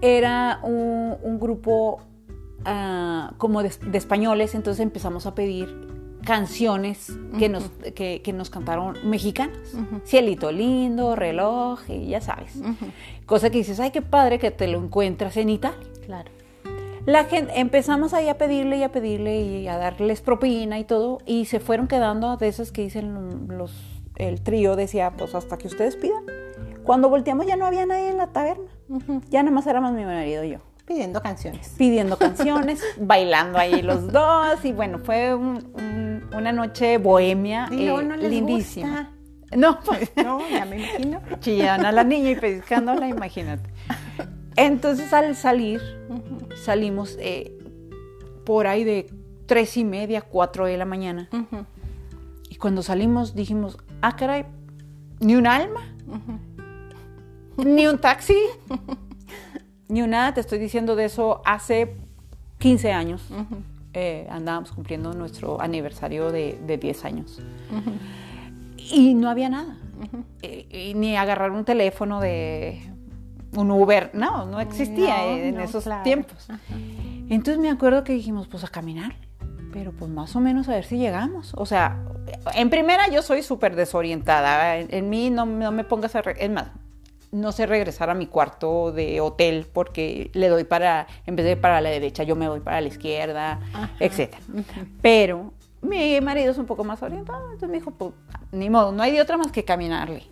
era 0.00 0.60
un, 0.62 1.38
grupo 1.40 2.00
ah, 2.64 3.32
como 3.38 3.62
de, 3.62 3.70
españoles, 3.94 4.54
entonces 4.54 4.82
empezamos 4.82 5.26
a 5.26 5.34
pedir 5.34 5.88
canciones 6.24 7.12
que, 7.38 7.48
nos, 7.48 7.70
que, 7.94 8.32
nos 8.34 8.50
cantaron 8.50 8.96
mexicanas. 9.04 9.74
Cielito 10.04 10.52
lindo, 10.52 11.16
reloj, 11.16 11.80
y 11.88 12.08
ya 12.08 12.20
sabes. 12.20 12.58
Cosa 13.26 13.50
que 13.50 13.58
dices, 13.58 13.80
ay, 13.80 13.90
qué 13.90 14.02
padre 14.02 14.38
que 14.38 14.50
te 14.50 14.68
lo 14.68 14.78
encuentras 14.78 15.36
en 15.36 15.50
Italia. 15.50 15.78
Claro. 16.04 16.30
La 17.06 17.24
gente, 17.24 17.60
empezamos 17.60 18.14
ahí 18.14 18.28
a 18.28 18.38
pedirle 18.38 18.78
y 18.78 18.82
a 18.82 18.90
pedirle 18.90 19.40
y 19.40 19.68
a 19.68 19.76
darles 19.76 20.22
propina 20.22 20.78
y 20.78 20.84
todo, 20.84 21.18
y 21.26 21.44
se 21.44 21.60
fueron 21.60 21.86
quedando 21.86 22.36
de 22.38 22.48
esas 22.48 22.72
que 22.72 22.82
dicen 22.82 23.46
los, 23.48 23.72
el 24.16 24.40
trío, 24.40 24.74
decía, 24.74 25.12
pues 25.16 25.34
hasta 25.34 25.58
que 25.58 25.66
ustedes 25.66 25.96
pidan. 25.96 26.24
Cuando 26.82 27.08
volteamos 27.08 27.46
ya 27.46 27.56
no 27.56 27.66
había 27.66 27.84
nadie 27.86 28.08
en 28.08 28.18
la 28.18 28.28
taberna. 28.28 28.70
Ya 29.30 29.42
nada 29.42 29.54
más 29.54 29.66
éramos 29.66 29.92
mi 29.92 30.04
marido 30.04 30.44
y 30.44 30.50
yo. 30.50 30.58
Pidiendo 30.86 31.22
canciones. 31.22 31.74
Pidiendo 31.78 32.18
canciones, 32.18 32.82
bailando 33.00 33.58
ahí 33.58 33.80
los 33.80 34.12
dos. 34.12 34.64
Y 34.64 34.72
bueno, 34.72 34.98
fue 34.98 35.34
una 35.34 36.52
noche 36.52 36.98
bohemia 36.98 37.68
y 37.70 37.88
eh, 37.88 38.02
no 38.02 38.16
les 38.16 38.30
lindísima. 38.30 39.10
No, 39.56 39.80
pues, 39.84 40.10
no, 40.16 40.40
ya 40.48 40.66
me 40.66 40.76
imagino. 40.76 41.20
Chillando 41.40 41.88
a 41.88 41.92
la 41.92 42.04
niña 42.04 42.30
y 42.30 42.36
pescándola, 42.36 43.08
imagínate. 43.08 43.70
Entonces 44.56 45.12
al 45.12 45.34
salir, 45.36 45.80
salimos 46.54 47.16
eh, 47.20 47.52
por 48.44 48.66
ahí 48.66 48.84
de 48.84 49.10
tres 49.46 49.76
y 49.76 49.84
media, 49.84 50.22
cuatro 50.22 50.66
de 50.66 50.76
la 50.76 50.84
mañana. 50.84 51.28
Y 52.48 52.56
cuando 52.56 52.82
salimos 52.82 53.34
dijimos, 53.34 53.78
ah, 54.00 54.16
caray, 54.16 54.46
ni 55.20 55.34
un 55.34 55.46
alma, 55.46 55.80
ni 57.56 57.86
un 57.86 57.98
taxi, 57.98 58.36
ni 59.88 60.02
un 60.02 60.10
nada. 60.10 60.34
Te 60.34 60.40
estoy 60.40 60.58
diciendo 60.58 60.96
de 60.96 61.06
eso 61.06 61.42
hace 61.44 61.96
15 62.58 62.92
años. 62.92 63.22
Eh, 63.92 64.26
andábamos 64.30 64.72
cumpliendo 64.72 65.12
nuestro 65.12 65.60
aniversario 65.60 66.32
de, 66.32 66.58
de 66.66 66.78
10 66.78 67.04
años. 67.04 67.40
Y 68.76 69.14
no 69.14 69.30
había 69.30 69.48
nada. 69.48 69.76
Eh, 70.42 70.92
ni 70.94 71.16
agarrar 71.16 71.50
un 71.50 71.64
teléfono 71.64 72.20
de 72.20 72.80
un 73.56 73.70
Uber. 73.70 74.10
No, 74.14 74.46
no 74.46 74.60
existía 74.60 75.26
en 75.26 75.60
esos 75.60 75.88
tiempos. 76.02 76.48
Entonces 77.28 77.58
me 77.58 77.70
acuerdo 77.70 78.04
que 78.04 78.12
dijimos, 78.12 78.48
pues 78.48 78.64
a 78.64 78.68
caminar. 78.68 79.16
Pero 79.72 79.92
pues 79.92 80.10
más 80.10 80.36
o 80.36 80.40
menos 80.40 80.68
a 80.68 80.72
ver 80.72 80.84
si 80.84 80.98
llegamos. 80.98 81.52
O 81.56 81.66
sea, 81.66 82.04
en 82.54 82.70
primera 82.70 83.08
yo 83.08 83.22
soy 83.22 83.42
súper 83.42 83.74
desorientada. 83.74 84.76
En, 84.76 85.10
mí 85.10 85.30
no, 85.30 85.46
me 85.46 85.84
pongas 85.84 86.14
a... 86.14 86.20
Es 86.20 86.50
más, 86.50 86.68
no 87.32 87.50
sé 87.50 87.66
regresar 87.66 88.10
a 88.10 88.14
mi 88.14 88.26
cuarto 88.26 88.92
de 88.92 89.20
hotel 89.20 89.66
porque 89.72 90.30
le 90.34 90.48
doy 90.48 90.62
para, 90.62 91.08
en 91.26 91.34
vez 91.34 91.44
de 91.44 91.56
para 91.56 91.80
la 91.80 91.90
derecha, 91.90 92.22
yo 92.22 92.36
me 92.36 92.48
voy 92.48 92.60
para 92.60 92.80
la 92.80 92.86
izquierda, 92.86 93.58
etc. 93.98 94.36
Pero 95.02 95.52
mi 95.82 96.20
marido 96.20 96.52
es 96.52 96.58
un 96.58 96.66
poco 96.66 96.84
más 96.84 97.02
orientado, 97.02 97.44
entonces 97.46 97.68
me 97.68 97.78
dijo, 97.78 97.90
pues, 97.90 98.12
ni 98.52 98.70
modo, 98.70 98.92
no 98.92 99.02
hay 99.02 99.12
de 99.12 99.20
otra 99.20 99.36
más 99.36 99.50
que 99.50 99.64
caminarle. 99.64 100.22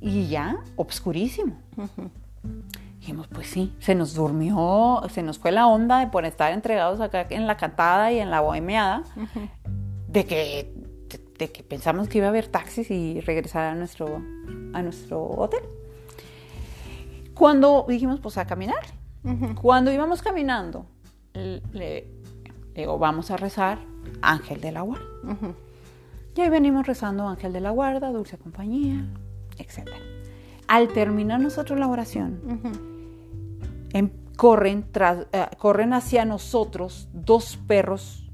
Y 0.00 0.28
ya, 0.28 0.58
obscurísimo. 0.76 1.58
Dijimos, 3.00 3.26
pues 3.28 3.46
sí, 3.46 3.74
se 3.78 3.94
nos 3.94 4.14
durmió, 4.14 5.02
se 5.10 5.22
nos 5.22 5.38
fue 5.38 5.52
la 5.52 5.66
onda 5.66 6.00
de 6.00 6.08
por 6.08 6.24
estar 6.24 6.52
entregados 6.52 7.00
acá 7.00 7.26
en 7.30 7.46
la 7.46 7.56
cantada 7.56 8.12
y 8.12 8.18
en 8.18 8.30
la 8.30 8.40
bohemiada, 8.40 9.04
de, 10.08 10.26
que, 10.26 10.74
de, 11.38 11.50
que 11.50 11.62
pensamos 11.62 12.08
que 12.08 12.18
iba 12.18 12.26
a 12.26 12.30
haber 12.30 12.48
taxis 12.48 12.90
y 12.90 13.20
regresar 13.20 13.64
a 13.64 13.74
nuestro, 13.74 14.22
a 14.74 14.82
nuestro 14.82 15.24
hotel. 15.24 15.62
Cuando 17.34 17.86
dijimos, 17.88 18.20
pues 18.20 18.36
a 18.36 18.46
caminar. 18.46 18.84
Cuando 19.60 19.92
íbamos 19.92 20.22
caminando, 20.22 20.86
le, 21.34 22.10
digo, 22.74 22.98
vamos 22.98 23.30
a 23.30 23.36
rezar 23.36 23.78
Ángel 24.22 24.60
de 24.60 24.72
la 24.72 24.82
Guarda. 24.82 25.06
Y 26.34 26.40
ahí 26.40 26.48
venimos 26.50 26.86
rezando 26.86 27.28
Ángel 27.28 27.52
de 27.52 27.60
la 27.60 27.70
Guarda, 27.70 28.12
Dulce 28.12 28.38
Compañía, 28.38 29.04
etc. 29.58 29.88
Al 30.68 30.88
terminar 30.88 31.40
nosotros 31.40 31.78
la 31.78 31.88
oración, 31.88 32.40
corren, 34.38 34.84
tras, 34.92 35.26
eh, 35.32 35.46
corren 35.58 35.92
hacia 35.92 36.24
nosotros 36.24 37.08
dos 37.12 37.58
perros 37.66 38.28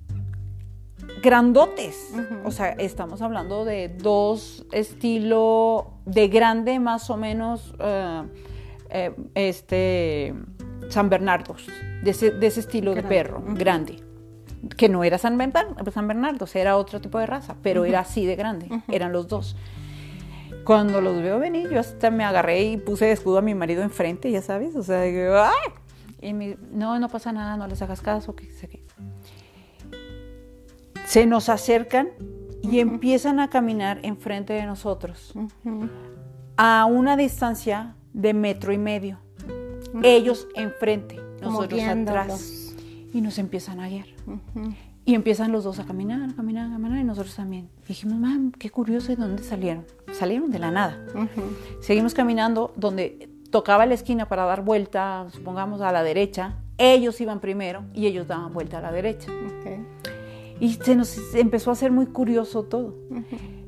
grandotes. 1.23 2.12
O 2.44 2.51
sea, 2.51 2.73
estamos 2.73 3.23
hablando 3.23 3.65
de 3.65 3.89
dos 3.89 4.66
estilo 4.70 5.94
de 6.05 6.28
grande 6.28 6.78
más 6.78 7.09
o 7.09 7.16
menos 7.16 7.74
eh, 7.78 8.23
eh, 8.90 9.15
este 9.35 10.35
San 10.90 11.09
Bernardo, 11.09 11.56
de 12.02 12.11
ese, 12.11 12.61
estilo 12.61 12.94
de 12.94 13.02
perro, 13.02 13.43
grande. 13.55 13.97
Que 14.77 14.90
no 14.90 15.05
era 15.05 15.16
San 15.16 15.39
Bernardo, 15.39 15.90
San 15.90 16.06
Bernardo, 16.06 16.47
era 16.52 16.77
otro 16.77 17.01
tipo 17.01 17.19
de 17.19 17.27
raza, 17.27 17.56
pero 17.62 17.86
era 17.86 18.01
así 18.01 18.27
de 18.27 18.36
grande, 18.36 18.69
eran 18.89 19.11
los 19.12 19.27
dos. 19.28 19.56
Cuando 20.65 21.01
los 21.01 21.20
veo 21.20 21.39
venir, 21.39 21.69
yo 21.70 21.81
hasta 21.81 22.11
me 22.11 22.24
agarré 22.24 22.62
y 22.65 22.77
puse 22.77 23.07
de 23.07 23.12
escudo 23.12 23.39
a 23.39 23.43
mi 23.43 23.55
marido 23.55 23.82
enfrente, 23.82 24.31
ya 24.31 24.43
sabes, 24.43 24.74
o 24.77 24.82
sea, 24.82 25.03
¡ay! 25.03 25.73
Y 26.20 26.32
me, 26.32 26.57
no, 26.73 26.99
no 26.99 27.09
pasa 27.09 27.32
nada, 27.32 27.57
no 27.57 27.66
les 27.66 27.82
hagas 27.82 28.01
caso, 28.01 28.35
que 28.35 28.51
sé 28.51 28.82
Se 31.07 31.27
nos 31.27 31.51
acercan 31.51 32.09
y 32.62 32.78
empiezan 32.81 33.41
a 33.41 33.51
caminar 33.51 34.01
enfrente 34.03 34.55
de 34.55 34.65
nosotros 34.65 35.35
a 36.57 36.86
una 36.86 37.16
distancia 37.16 37.95
de 38.15 38.32
metro 38.32 38.73
y 38.73 38.78
medio. 38.78 39.19
Ellos 40.03 40.49
enfrente, 40.55 41.20
nosotros 41.43 41.82
atrás. 41.82 42.74
Y 43.12 43.20
nos 43.20 43.39
empiezan 43.39 43.81
a 43.81 43.89
guiar. 43.89 44.07
Y 45.06 45.14
empiezan 45.14 45.52
los 45.52 45.64
dos 45.64 45.78
a 45.78 45.85
caminar, 45.85 46.31
a 46.31 46.35
caminar, 46.35 46.68
a 46.68 46.72
caminar, 46.72 46.98
y 46.98 47.05
nosotros 47.05 47.36
también. 47.36 47.68
dijimos, 47.86 48.18
mam, 48.18 48.52
qué 48.52 48.70
curioso, 48.70 49.09
¿de 49.09 49.16
dónde 49.16 49.43
salieron? 49.43 49.85
Salieron 50.12 50.51
de 50.51 50.59
la 50.59 50.70
nada. 50.70 51.05
Seguimos 51.81 52.14
caminando 52.14 52.72
donde 52.76 53.28
tocaba 53.51 53.85
la 53.85 53.94
esquina 53.94 54.28
para 54.28 54.44
dar 54.44 54.64
vuelta, 54.64 55.26
supongamos 55.31 55.82
a 55.82 55.93
la 55.93 56.02
derecha, 56.02 56.56
ellos 56.78 57.20
iban 57.20 57.40
primero 57.40 57.85
y 57.93 58.06
ellos 58.06 58.26
daban 58.26 58.52
vuelta 58.52 58.78
a 58.78 58.81
la 58.81 58.93
derecha. 58.93 59.31
Y 60.60 60.74
se 60.74 60.97
nos 60.97 61.35
empezó 61.35 61.70
a 61.70 61.74
hacer 61.74 61.93
muy 61.93 62.06
curioso 62.06 62.64
todo. 62.64 62.94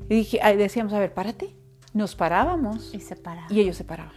Y 0.09 0.15
dije, 0.15 0.39
decíamos, 0.57 0.93
a 0.93 0.99
ver, 0.99 1.13
párate. 1.13 1.55
Nos 1.93 2.15
parábamos. 2.15 2.93
Y 2.93 2.99
se 2.99 3.15
paraban. 3.15 3.53
Y 3.53 3.59
ellos 3.59 3.77
se 3.77 3.83
paraban. 3.83 4.15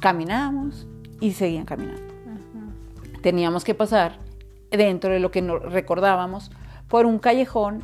Caminábamos 0.00 0.86
y 1.20 1.32
seguían 1.32 1.64
caminando. 1.64 2.02
Teníamos 3.22 3.64
que 3.64 3.74
pasar 3.74 4.18
dentro 4.76 5.12
de 5.12 5.20
lo 5.20 5.30
que 5.30 5.42
nos 5.42 5.62
recordábamos 5.62 6.50
por 6.88 7.06
un 7.06 7.18
callejón 7.18 7.82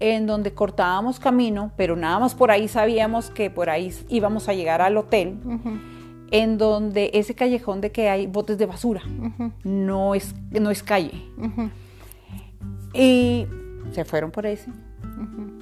en 0.00 0.26
donde 0.26 0.52
cortábamos 0.52 1.18
camino, 1.18 1.72
pero 1.76 1.96
nada 1.96 2.18
más 2.18 2.34
por 2.34 2.50
ahí 2.50 2.68
sabíamos 2.68 3.30
que 3.30 3.50
por 3.50 3.70
ahí 3.70 3.92
íbamos 4.08 4.48
a 4.48 4.54
llegar 4.54 4.82
al 4.82 4.96
hotel 4.96 5.38
en 6.30 6.58
donde 6.58 7.10
ese 7.14 7.34
callejón 7.34 7.80
de 7.80 7.92
que 7.92 8.08
hay 8.08 8.26
botes 8.26 8.58
de 8.58 8.66
basura, 8.66 9.02
no, 9.64 10.14
es, 10.14 10.34
no 10.50 10.70
es 10.70 10.82
calle. 10.82 11.22
Y 12.92 13.46
se 13.92 14.04
fueron 14.04 14.30
por 14.30 14.46
ese. 14.46 14.70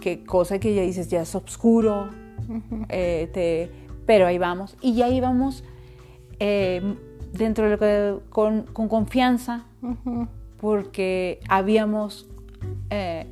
Qué 0.00 0.24
cosa 0.24 0.58
que 0.58 0.74
ya 0.74 0.82
dices, 0.82 1.08
ya 1.08 1.22
es 1.22 1.34
oscuro, 1.34 2.08
eh, 2.88 3.70
pero 4.06 4.26
ahí 4.26 4.38
vamos. 4.38 4.76
Y 4.80 4.94
ya 4.94 5.08
íbamos 5.08 5.64
eh, 6.38 6.96
dentro 7.32 7.64
de 7.64 7.70
lo 7.70 7.78
que, 7.78 8.30
con, 8.30 8.62
confianza, 8.88 9.66
porque 10.64 11.40
habíamos 11.46 12.26
eh, 12.88 13.26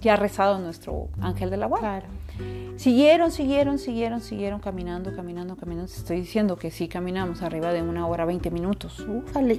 ya 0.00 0.16
rezado 0.16 0.58
nuestro 0.58 1.10
ángel 1.20 1.48
de 1.48 1.56
la 1.56 1.66
guarda. 1.66 2.02
Siguieron, 2.74 3.30
siguieron, 3.30 3.78
siguieron, 3.78 4.20
siguieron 4.20 4.58
caminando, 4.58 5.14
caminando, 5.14 5.54
caminando. 5.54 5.84
Estoy 5.84 6.16
diciendo 6.16 6.56
que 6.56 6.72
sí 6.72 6.88
caminamos 6.88 7.42
arriba 7.42 7.72
de 7.72 7.82
una 7.82 8.08
hora, 8.08 8.24
20 8.24 8.50
minutos. 8.50 9.06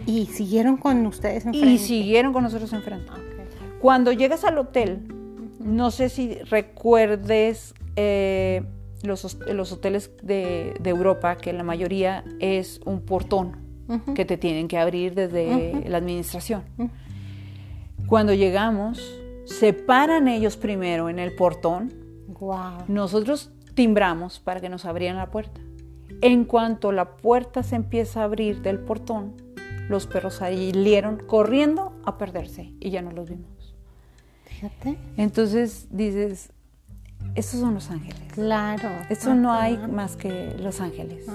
y 0.05 0.25
siguieron 0.25 0.75
con 0.75 1.05
ustedes 1.05 1.45
enfrente. 1.45 1.69
Y 1.69 1.77
siguieron 1.77 2.33
con 2.33 2.43
nosotros 2.43 2.73
enfrente. 2.73 3.09
Cuando 3.79 4.11
llegas 4.11 4.43
al 4.43 4.57
hotel, 4.57 5.07
no 5.61 5.91
sé 5.91 6.09
si 6.09 6.33
recuerdes 6.49 7.73
eh, 7.95 8.63
los, 9.01 9.37
los, 9.47 9.71
hoteles 9.71 10.11
de, 10.21 10.73
Europa, 10.83 11.37
que 11.37 11.53
la 11.53 11.63
mayoría 11.63 12.25
es 12.41 12.81
un 12.83 12.99
portón 12.99 13.63
que 14.13 14.25
te 14.25 14.35
tienen 14.35 14.67
que 14.67 14.77
abrir 14.77 15.15
desde 15.15 15.85
la 15.87 15.99
administración. 15.99 16.63
Cuando 18.14 18.35
llegamos, 18.35 19.19
se 19.44 19.73
paran 19.73 20.27
ellos 20.27 20.56
primero 20.56 21.10
en 21.10 21.18
el 21.18 21.34
portón 21.34 21.91
nosotros 22.88 23.49
timbramos 23.73 24.40
para 24.40 24.61
que 24.61 24.69
nos 24.69 24.85
abrieran 24.85 25.18
la 25.18 25.31
puerta. 25.31 25.60
En 26.22 26.45
cuanto 26.45 26.91
la 26.91 27.18
puerta 27.18 27.64
se 27.64 27.76
empieza 27.76 28.22
a 28.22 28.26
abrir 28.26 28.61
del 28.61 28.77
portón, 28.77 29.34
los 29.90 30.06
perros 30.06 30.35
salieron 30.35 31.23
corriendo 31.26 31.99
a 32.06 32.19
perderse 32.19 32.76
y 32.80 32.91
ya 32.91 33.02
no 33.02 33.11
los 33.11 33.30
vimos. 33.30 33.73
Fíjate. 34.45 34.99
Entonces 35.18 35.88
dices, 35.90 36.53
estos 37.34 37.61
son 37.61 37.73
los 37.73 37.90
ángeles. 37.90 38.22
Claro. 38.31 38.90
Esto 39.10 39.34
no 39.34 39.52
hay 39.52 39.76
más 39.91 40.18
que 40.18 40.56
los 40.60 40.81
ángeles. 40.81 41.26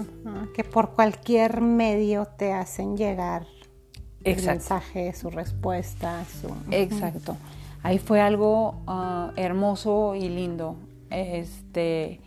Que 0.55 0.63
por 0.63 0.91
cualquier 0.91 1.61
medio 1.61 2.27
te 2.27 2.53
hacen 2.53 2.97
llegar 2.97 3.49
el 4.33 4.45
mensaje, 4.45 5.13
su 5.15 5.31
respuesta. 5.31 6.25
Su... 6.25 6.49
Exacto. 6.71 7.37
Ahí 7.83 7.99
fue 7.99 8.21
algo 8.21 8.83
ah, 8.87 9.33
hermoso 9.37 10.15
y 10.15 10.29
lindo. 10.29 10.77
Este, 11.11 12.21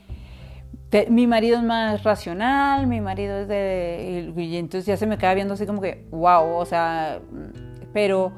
mi 1.10 1.28
marido 1.28 1.58
es 1.58 1.64
más 1.64 2.04
racional, 2.04 2.88
mi 2.88 3.02
marido 3.02 3.40
es 3.40 3.48
de... 3.48 4.34
Y 4.36 4.58
entonces 4.58 4.86
ya 4.86 4.98
se 4.98 5.08
me 5.08 5.18
queda 5.18 5.34
viendo 5.34 5.54
así 5.54 5.66
como 5.66 5.82
que, 5.82 6.06
wow, 6.12 6.56
o 6.56 6.66
sea, 6.66 7.20
pero... 7.94 8.32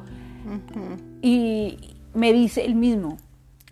Y 1.22 1.78
me 2.14 2.34
dice 2.34 2.66
el 2.66 2.76
mismo, 2.76 3.18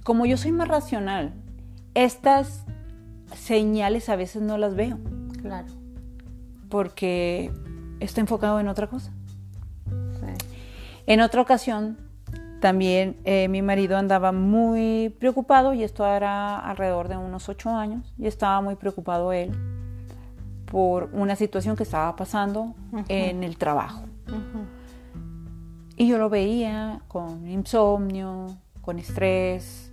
como 0.03 0.25
yo 0.25 0.37
soy 0.37 0.51
más 0.51 0.67
racional, 0.67 1.33
estas 1.93 2.65
señales 3.35 4.09
a 4.09 4.15
veces 4.15 4.41
no 4.41 4.57
las 4.57 4.75
veo. 4.75 4.97
Claro. 5.41 5.67
Porque 6.69 7.51
está 7.99 8.21
enfocado 8.21 8.59
en 8.59 8.67
otra 8.67 8.87
cosa. 8.87 9.11
En 11.11 11.19
otra 11.19 11.41
ocasión, 11.41 11.97
también 12.61 13.17
eh, 13.25 13.49
mi 13.49 13.61
marido 13.61 13.97
andaba 13.97 14.31
muy 14.31 15.13
preocupado, 15.19 15.73
y 15.73 15.83
esto 15.83 16.07
era 16.07 16.57
alrededor 16.57 17.09
de 17.09 17.17
unos 17.17 17.49
ocho 17.49 17.69
años, 17.69 18.13
y 18.17 18.27
estaba 18.27 18.61
muy 18.61 18.75
preocupado 18.75 19.33
él 19.33 19.51
por 20.67 21.09
una 21.11 21.35
situación 21.35 21.75
que 21.75 21.83
estaba 21.83 22.15
pasando 22.15 22.75
en 23.09 23.43
el 23.43 23.57
trabajo. 23.57 24.05
Y 25.97 26.07
yo 26.07 26.17
lo 26.17 26.29
veía 26.29 27.01
con 27.09 27.45
insomnio, 27.45 28.47
con 28.79 28.97
estrés, 28.97 29.91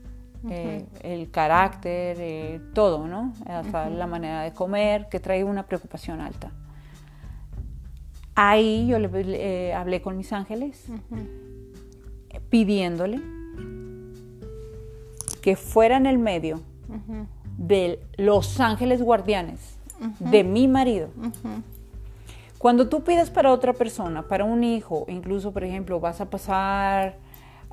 eh, 0.48 0.86
el 1.02 1.32
carácter, 1.32 2.16
eh, 2.20 2.60
todo, 2.74 3.08
¿no? 3.08 3.32
Hasta 3.44 3.90
la 3.90 4.06
manera 4.06 4.42
de 4.42 4.52
comer, 4.52 5.08
que 5.08 5.18
trae 5.18 5.42
una 5.42 5.64
preocupación 5.66 6.20
alta. 6.20 6.52
Ahí 8.40 8.86
yo 8.86 9.00
le, 9.00 9.10
eh, 9.14 9.74
hablé 9.74 10.00
con 10.00 10.16
mis 10.16 10.32
ángeles 10.32 10.84
pidiéndole 12.50 13.20
que 15.42 15.56
fuera 15.56 15.96
en 15.96 16.06
el 16.06 16.18
medio 16.18 16.60
de 17.56 17.98
los 18.16 18.60
ángeles 18.60 19.02
guardianes 19.02 19.76
de 20.20 20.44
mi 20.44 20.68
marido. 20.68 21.08
Cuando 22.58 22.88
tú 22.88 23.02
pides 23.02 23.28
para 23.28 23.50
otra 23.50 23.72
persona, 23.72 24.22
para 24.22 24.44
un 24.44 24.62
hijo, 24.62 25.04
incluso 25.08 25.50
por 25.52 25.64
ejemplo 25.64 25.98
vas 25.98 26.20
a 26.20 26.30
pasar 26.30 27.16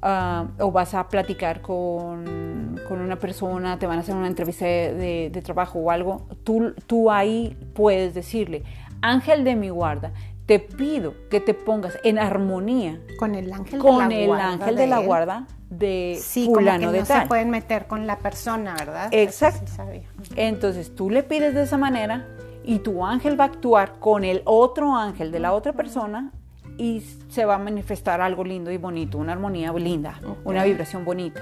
ah, 0.01 0.47
o 0.57 0.71
vas 0.71 0.95
a 0.95 1.07
platicar 1.09 1.61
con, 1.61 2.75
una 2.89 3.19
persona, 3.19 3.77
te 3.77 3.85
van 3.85 3.99
a 3.99 4.01
hacer 4.01 4.15
una 4.15 4.25
entrevista 4.25 4.65
de, 4.65 5.29
de 5.31 5.41
trabajo 5.43 5.77
o 5.77 5.91
algo, 5.91 6.25
tú, 6.43 6.73
tú 6.87 7.11
ahí 7.11 7.55
puedes 7.75 8.15
decirle, 8.15 8.63
ángel 9.01 9.43
de 9.43 9.55
mi 9.55 9.69
guarda, 9.69 10.11
te 10.45 10.59
pido 10.59 11.15
que 11.29 11.39
te 11.39 11.53
pongas 11.53 11.97
en 12.03 12.19
armonía 12.19 12.99
con 13.17 13.35
el 13.35 13.51
ángel 13.51 13.79
con 13.79 14.09
de 14.09 14.27
la 14.27 14.35
el 14.35 14.41
ángel 14.41 14.75
de, 14.75 14.87
la 14.87 14.99
guarda 14.99 15.47
de 15.69 16.19
sí, 16.21 16.45
fulano 16.45 16.79
como 16.79 16.91
que 16.91 16.93
de 16.93 17.01
no 17.01 17.07
tal. 17.07 17.21
se 17.23 17.27
pueden 17.27 17.49
meter 17.49 17.87
con 17.87 18.05
la 18.05 18.19
persona, 18.19 18.75
¿verdad? 18.77 19.09
Exacto. 19.11 19.71
Sí. 19.71 20.03
Entonces 20.35 20.93
tú 20.93 21.09
le 21.09 21.23
pides 21.23 21.55
de 21.55 21.63
esa 21.63 21.77
manera 21.77 22.27
y 22.63 22.79
tu 22.79 23.05
ángel 23.05 23.39
va 23.39 23.45
a 23.45 23.47
actuar 23.47 23.99
con 23.99 24.23
el 24.23 24.41
otro 24.45 24.95
ángel 24.95 25.31
de 25.31 25.39
la 25.39 25.53
otra 25.53 25.73
persona 25.73 26.31
y 26.77 27.01
se 27.29 27.45
va 27.45 27.55
a 27.55 27.59
manifestar 27.59 28.21
algo 28.21 28.43
lindo 28.43 28.71
y 28.71 28.77
bonito, 28.77 29.17
una 29.17 29.31
armonía 29.31 29.71
linda, 29.73 30.19
una 30.43 30.63
vibración 30.63 31.05
bonita, 31.05 31.41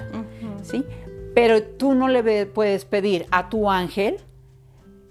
¿sí? 0.62 0.86
Pero 1.34 1.64
tú 1.64 1.94
no 1.96 2.08
le 2.08 2.46
puedes 2.46 2.86
pedir 2.86 3.26
a 3.32 3.50
tu 3.50 3.70
ángel 3.70 4.18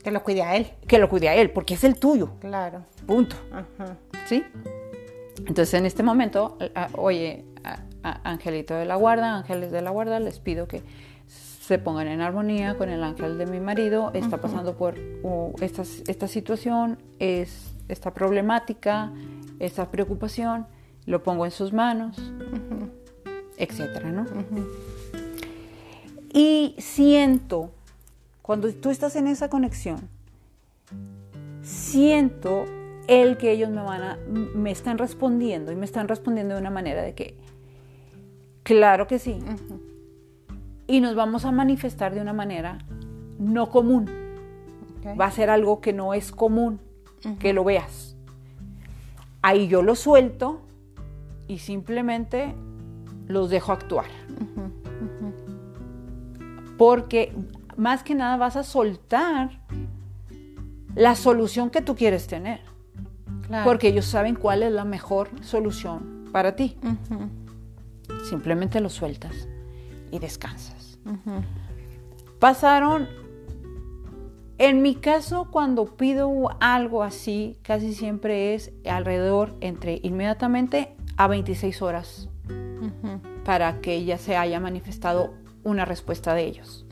Que 0.02 0.10
lo 0.10 0.22
cuide 0.22 0.42
a 0.42 0.56
él. 0.56 0.66
que 0.86 0.98
lo 0.98 1.08
cuide 1.08 1.28
a 1.28 1.34
él, 1.36 1.50
porque 1.50 1.74
es 1.74 1.84
el 1.84 1.96
tuyo, 1.98 2.32
Claro. 2.40 2.84
punto. 3.06 3.36
Ajá. 3.52 3.96
¿Sí? 4.26 4.42
Entonces 5.46 5.74
en 5.74 5.86
este 5.86 6.02
momento, 6.02 6.58
a- 6.74 6.88
oye, 6.96 7.44
a- 7.64 7.80
a- 8.02 8.30
angelito 8.30 8.74
de 8.74 8.84
la 8.84 8.96
guarda, 8.96 9.36
ángeles 9.36 9.70
de 9.72 9.80
la 9.82 9.90
guarda, 9.90 10.18
les 10.20 10.38
pido 10.40 10.66
que 10.68 10.82
se 11.26 11.78
pongan 11.78 12.08
en 12.08 12.20
armonía 12.20 12.76
con 12.76 12.90
el 12.90 13.02
ángel 13.04 13.38
de 13.38 13.46
mi 13.46 13.60
marido. 13.60 14.10
Está 14.14 14.38
pasando 14.38 14.76
por 14.76 14.94
uh, 15.22 15.54
esta, 15.60 15.82
esta 15.82 16.26
situación, 16.28 16.98
es 17.18 17.72
esta 17.88 18.12
problemática, 18.12 19.12
esta 19.60 19.90
preocupación. 19.90 20.66
Lo 21.06 21.22
pongo 21.22 21.44
en 21.44 21.50
sus 21.52 21.72
manos, 21.72 22.16
etcétera, 23.56 24.10
¿no? 24.10 24.26
Y 26.32 26.74
siento, 26.78 27.70
cuando 28.42 28.72
tú 28.74 28.90
estás 28.90 29.16
en 29.16 29.28
esa 29.28 29.48
conexión, 29.48 30.08
siento 31.62 32.64
el 33.08 33.36
que 33.36 33.52
ellos 33.52 33.70
me 33.70 33.82
van 33.82 34.02
a, 34.02 34.18
me 34.26 34.70
están 34.70 34.98
respondiendo 34.98 35.72
y 35.72 35.76
me 35.76 35.84
están 35.84 36.08
respondiendo 36.08 36.54
de 36.54 36.60
una 36.60 36.70
manera 36.70 37.02
de 37.02 37.14
que, 37.14 37.36
claro 38.62 39.06
que 39.06 39.18
sí, 39.18 39.38
y 40.86 41.00
nos 41.00 41.14
vamos 41.14 41.44
a 41.44 41.52
manifestar 41.52 42.14
de 42.14 42.20
una 42.20 42.32
manera 42.32 42.78
no 43.38 43.70
común. 43.70 44.10
Va 45.20 45.26
a 45.26 45.30
ser 45.30 45.50
algo 45.50 45.80
que 45.80 45.92
no 45.92 46.14
es 46.14 46.30
común, 46.30 46.80
que 47.40 47.52
lo 47.52 47.64
veas. 47.64 48.16
Ahí 49.40 49.66
yo 49.66 49.82
lo 49.82 49.96
suelto 49.96 50.60
y 51.48 51.58
simplemente 51.58 52.54
los 53.26 53.50
dejo 53.50 53.72
actuar. 53.72 54.06
Porque 56.78 57.32
más 57.76 58.02
que 58.02 58.14
nada 58.14 58.36
vas 58.36 58.56
a 58.56 58.62
soltar 58.62 59.60
la 60.94 61.14
solución 61.14 61.70
que 61.70 61.82
tú 61.82 61.96
quieres 61.96 62.26
tener. 62.26 62.60
Claro. 63.46 63.64
Porque 63.64 63.88
ellos 63.88 64.06
saben 64.06 64.34
cuál 64.34 64.62
es 64.62 64.72
la 64.72 64.84
mejor 64.84 65.28
solución 65.42 66.28
para 66.32 66.56
ti. 66.56 66.76
Simplemente 68.28 68.80
lo 68.80 68.88
sueltas 68.88 69.48
y 70.10 70.18
descansas. 70.18 70.98
Pasaron, 72.38 73.08
en 74.58 74.82
mi 74.82 74.94
caso, 74.94 75.48
cuando 75.50 75.96
pido 75.96 76.50
algo 76.60 77.02
así, 77.02 77.58
casi 77.62 77.94
siempre 77.94 78.54
es 78.54 78.72
alrededor 78.88 79.56
entre 79.60 80.00
inmediatamente 80.02 80.96
a 81.16 81.28
26 81.28 81.82
horas 81.82 82.28
para 83.44 83.80
que 83.80 84.04
ya 84.04 84.18
se 84.18 84.36
haya 84.36 84.60
manifestado 84.60 85.34
una 85.64 85.84
respuesta 85.84 86.34
de 86.34 86.44
ellos. 86.44 86.86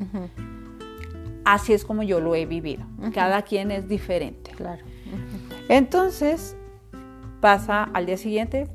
Así 1.45 1.73
es 1.73 1.85
como 1.85 2.03
yo 2.03 2.21
lo 2.21 2.35
he 2.35 2.47
vivido. 2.47 2.85
Cada 3.15 3.43
quien 3.43 3.71
es 3.71 3.89
diferente. 3.89 4.51
Claro. 4.53 4.83
Entonces, 5.69 6.57
pasa 7.41 7.85
al 7.85 8.07
día 8.07 8.17
siguiente 8.17 8.69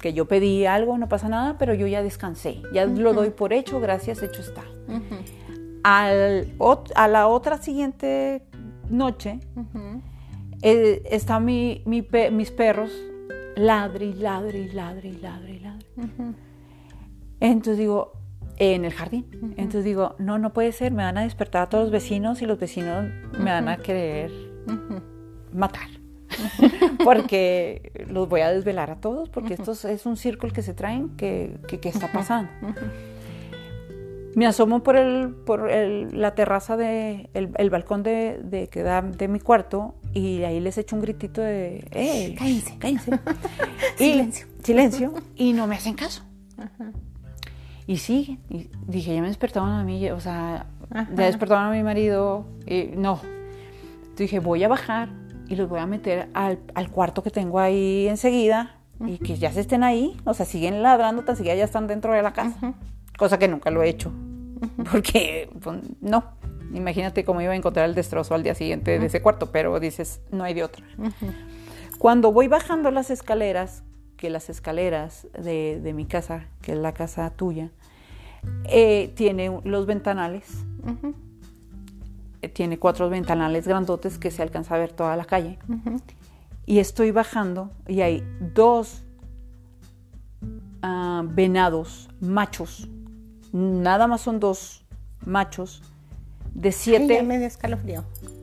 que 0.00 0.12
yo 0.12 0.26
pedí 0.26 0.66
algo, 0.66 0.98
no 0.98 1.08
pasa 1.08 1.28
nada, 1.28 1.56
pero 1.58 1.72
yo 1.74 1.86
ya 1.86 2.02
descansé. 2.02 2.60
Ya 2.72 2.84
lo 2.86 3.14
doy 3.14 3.30
por 3.30 3.52
hecho, 3.52 3.80
gracias, 3.80 4.22
hecho 4.22 4.40
está. 4.42 4.64
Al 5.82 6.52
a 6.94 7.08
la 7.08 7.28
otra 7.28 7.58
siguiente 7.58 8.42
noche, 8.90 9.38
eh, 10.62 11.02
está 11.10 11.38
mi, 11.38 11.82
mi 11.86 12.02
pe- 12.02 12.30
mis 12.30 12.50
perros 12.50 12.90
ladre 13.56 14.06
y 14.06 14.14
ladre 14.14 14.58
y 14.58 14.68
ladre 14.72 15.08
y 15.10 15.16
ladre 15.18 15.50
y 15.52 15.58
ladre. 15.60 15.86
Ujú. 15.96 16.34
Entonces 17.40 17.78
digo, 17.78 18.12
en 18.58 18.84
el 18.84 18.92
jardín. 18.92 19.26
Entonces 19.56 19.84
digo, 19.84 20.14
no, 20.18 20.38
no 20.38 20.52
puede 20.52 20.72
ser, 20.72 20.92
me 20.92 21.02
van 21.02 21.18
a 21.18 21.22
despertar 21.22 21.62
a 21.62 21.68
todos 21.68 21.84
los 21.84 21.92
vecinos 21.92 22.40
y 22.42 22.46
los 22.46 22.58
vecinos 22.58 23.06
me 23.38 23.50
van 23.50 23.68
a 23.68 23.76
querer 23.78 24.30
matar. 25.52 25.88
porque 27.04 27.92
los 28.10 28.28
voy 28.28 28.40
a 28.40 28.50
desvelar 28.50 28.90
a 28.90 28.96
todos, 29.00 29.28
porque 29.28 29.54
esto 29.54 29.72
es- 29.72 30.06
un 30.06 30.16
círculo 30.16 30.52
que 30.52 30.62
se 30.62 30.74
traen 30.74 31.10
que, 31.16 31.58
que, 31.68 31.78
que 31.80 31.88
está 31.88 32.10
pasando. 32.12 32.50
Me 34.34 34.46
asomo 34.46 34.82
por, 34.82 34.96
el, 34.96 35.30
por 35.30 35.70
el- 35.70 36.20
la 36.20 36.34
terraza, 36.34 36.76
de, 36.76 37.30
el, 37.32 37.50
el 37.56 37.70
balcón 37.70 38.02
de, 38.02 38.40
de, 38.42 38.68
que 38.68 38.82
da 38.82 39.00
de 39.02 39.28
mi 39.28 39.40
cuarto 39.40 39.94
y 40.12 40.42
ahí 40.42 40.60
les 40.60 40.76
echo 40.78 40.96
un 40.96 41.02
gritito 41.02 41.40
de, 41.40 41.86
¡eh! 41.92 42.34
Cállense. 42.36 42.76
¡Cállense! 42.78 43.10
y, 43.98 44.04
Silencio. 44.04 44.46
Silencio. 44.62 45.14
Y 45.36 45.52
no 45.52 45.66
me 45.66 45.76
hacen 45.76 45.94
caso. 45.94 46.22
Y 47.86 47.98
siguen. 47.98 48.40
Y 48.50 48.68
dije, 48.86 49.14
ya 49.14 49.20
me 49.20 49.28
despertaron 49.28 49.70
a 49.70 49.84
mí, 49.84 50.10
o 50.10 50.20
sea, 50.20 50.66
Ajá. 50.90 51.08
ya 51.14 51.26
despertaron 51.26 51.64
a 51.66 51.70
mi 51.70 51.82
marido. 51.82 52.46
No. 52.96 53.20
Entonces 53.22 54.16
dije, 54.16 54.40
voy 54.40 54.64
a 54.64 54.68
bajar 54.68 55.10
y 55.48 55.56
los 55.56 55.68
voy 55.68 55.78
a 55.80 55.86
meter 55.86 56.28
al, 56.34 56.58
al 56.74 56.90
cuarto 56.90 57.22
que 57.22 57.30
tengo 57.30 57.58
ahí 57.60 58.08
enseguida 58.08 58.76
y 59.04 59.18
que 59.18 59.36
ya 59.36 59.52
se 59.52 59.60
estén 59.60 59.84
ahí. 59.84 60.16
O 60.24 60.34
sea, 60.34 60.46
siguen 60.46 60.82
ladrando, 60.82 61.22
tan 61.22 61.36
siquiera 61.36 61.56
ya 61.58 61.64
están 61.64 61.86
dentro 61.86 62.12
de 62.12 62.22
la 62.22 62.32
casa. 62.32 62.74
Cosa 63.18 63.38
que 63.38 63.46
nunca 63.48 63.70
lo 63.70 63.82
he 63.82 63.88
hecho. 63.88 64.12
Porque, 64.90 65.50
pues, 65.62 65.78
no. 66.00 66.24
Imagínate 66.74 67.24
cómo 67.24 67.40
iba 67.40 67.52
a 67.52 67.56
encontrar 67.56 67.88
el 67.88 67.94
destrozo 67.94 68.34
al 68.34 68.42
día 68.42 68.54
siguiente 68.54 68.98
de 68.98 69.06
ese 69.06 69.22
cuarto, 69.22 69.52
pero 69.52 69.78
dices, 69.78 70.20
no 70.32 70.42
hay 70.44 70.52
de 70.54 70.64
otra. 70.64 70.84
Cuando 71.98 72.32
voy 72.32 72.48
bajando 72.48 72.90
las 72.90 73.10
escaleras, 73.10 73.84
que 74.16 74.30
las 74.30 74.48
escaleras 74.48 75.26
de, 75.38 75.80
de 75.82 75.92
mi 75.92 76.06
casa, 76.06 76.46
que 76.62 76.72
es 76.72 76.78
la 76.78 76.92
casa 76.92 77.30
tuya, 77.30 77.70
eh, 78.64 79.12
tiene 79.14 79.60
los 79.64 79.86
ventanales, 79.86 80.64
eh, 82.42 82.48
tiene 82.48 82.78
cuatro 82.78 83.08
ventanales 83.08 83.66
grandotes 83.66 84.18
que 84.18 84.30
se 84.30 84.42
alcanza 84.42 84.74
a 84.74 84.78
ver 84.78 84.92
toda 84.92 85.16
la 85.16 85.24
calle. 85.24 85.58
Y 86.64 86.78
estoy 86.78 87.12
bajando 87.12 87.70
y 87.86 88.00
hay 88.00 88.24
dos 88.54 89.04
ah, 90.82 91.22
venados 91.26 92.08
machos, 92.20 92.88
nada 93.52 94.06
más 94.06 94.20
son 94.22 94.40
dos 94.40 94.84
machos 95.24 95.82
de 96.54 96.68
Ay, 96.68 96.72
siete 96.72 97.22
me 97.22 97.50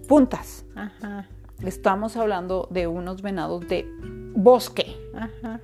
puntas. 0.08 0.66
Ajá, 0.76 1.28
Estamos 1.64 2.18
hablando 2.18 2.68
de 2.72 2.88
unos 2.88 3.22
venados 3.22 3.68
de 3.68 3.88
bosque. 4.36 5.03
Ajá. 5.16 5.60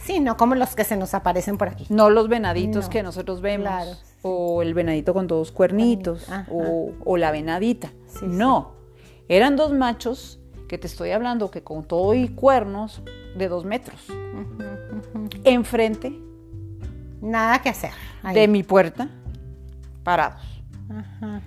Sí, 0.00 0.20
no 0.20 0.36
como 0.36 0.54
los 0.54 0.74
que 0.74 0.84
se 0.84 0.96
nos 0.96 1.14
aparecen 1.14 1.58
por 1.58 1.68
aquí. 1.68 1.86
No 1.88 2.10
los 2.10 2.28
venaditos 2.28 2.84
No. 2.86 2.90
que 2.90 3.02
nosotros 3.02 3.40
vemos. 3.40 3.66
Claro, 3.68 3.90
O 4.22 4.62
el 4.62 4.74
venadito 4.74 5.12
con 5.14 5.26
dos 5.26 5.52
cuernitos. 5.52 6.28
Ajá. 6.28 6.46
O, 6.50 6.92
o 7.04 7.16
la 7.16 7.30
venadita. 7.30 7.90
Sí, 8.06 8.26
no. 8.26 8.72
Eran 9.28 9.56
dos 9.56 9.72
machos 9.72 10.40
que 10.68 10.78
te 10.78 10.86
estoy 10.86 11.10
hablando 11.12 11.50
que 11.50 11.62
con 11.62 11.84
todo 11.84 12.14
y 12.14 12.28
cuernos 12.28 13.02
de 13.36 13.48
dos 13.48 13.64
metros. 13.64 14.06
Enfrente 15.44 16.12
Nada 17.20 17.60
que 17.60 17.68
hacer. 17.70 17.90
ahí. 18.22 18.34
de 18.34 18.46
mi 18.48 18.62
puerta, 18.62 19.08
parados. 20.04 20.40
Ajá. 20.90 21.40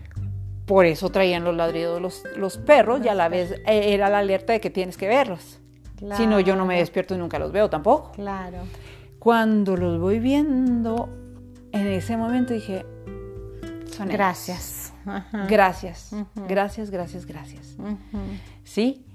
Por 0.65 0.85
eso 0.85 1.09
traían 1.09 1.43
los 1.45 1.55
ladridos 1.55 2.01
los, 2.01 2.23
los 2.35 2.57
perros 2.57 3.01
y 3.03 3.07
a 3.07 3.15
la 3.15 3.29
vez 3.29 3.51
eh, 3.65 3.93
era 3.93 4.09
la 4.09 4.19
alerta 4.19 4.51
de 4.53 4.59
que 4.59 4.69
tienes 4.69 4.97
que 4.97 5.07
verlos. 5.07 5.59
Si 6.17 6.25
no, 6.25 6.39
yo 6.39 6.55
no 6.55 6.65
me 6.65 6.77
despierto 6.77 7.15
y 7.15 7.17
nunca 7.17 7.37
los 7.37 7.51
veo 7.51 7.69
tampoco. 7.69 8.11
Claro. 8.13 8.57
Cuando 9.19 9.77
los 9.77 9.99
voy 9.99 10.19
viendo, 10.19 11.09
en 11.71 11.87
ese 11.87 12.17
momento 12.17 12.53
dije, 12.53 12.85
son 13.85 14.07
ellos. 14.07 14.17
Gracias. 14.17 14.93
Gracias, 15.47 16.11
gracias, 16.47 16.91
gracias, 16.91 17.25
gracias. 17.25 17.77
¿Sí? 18.63 19.05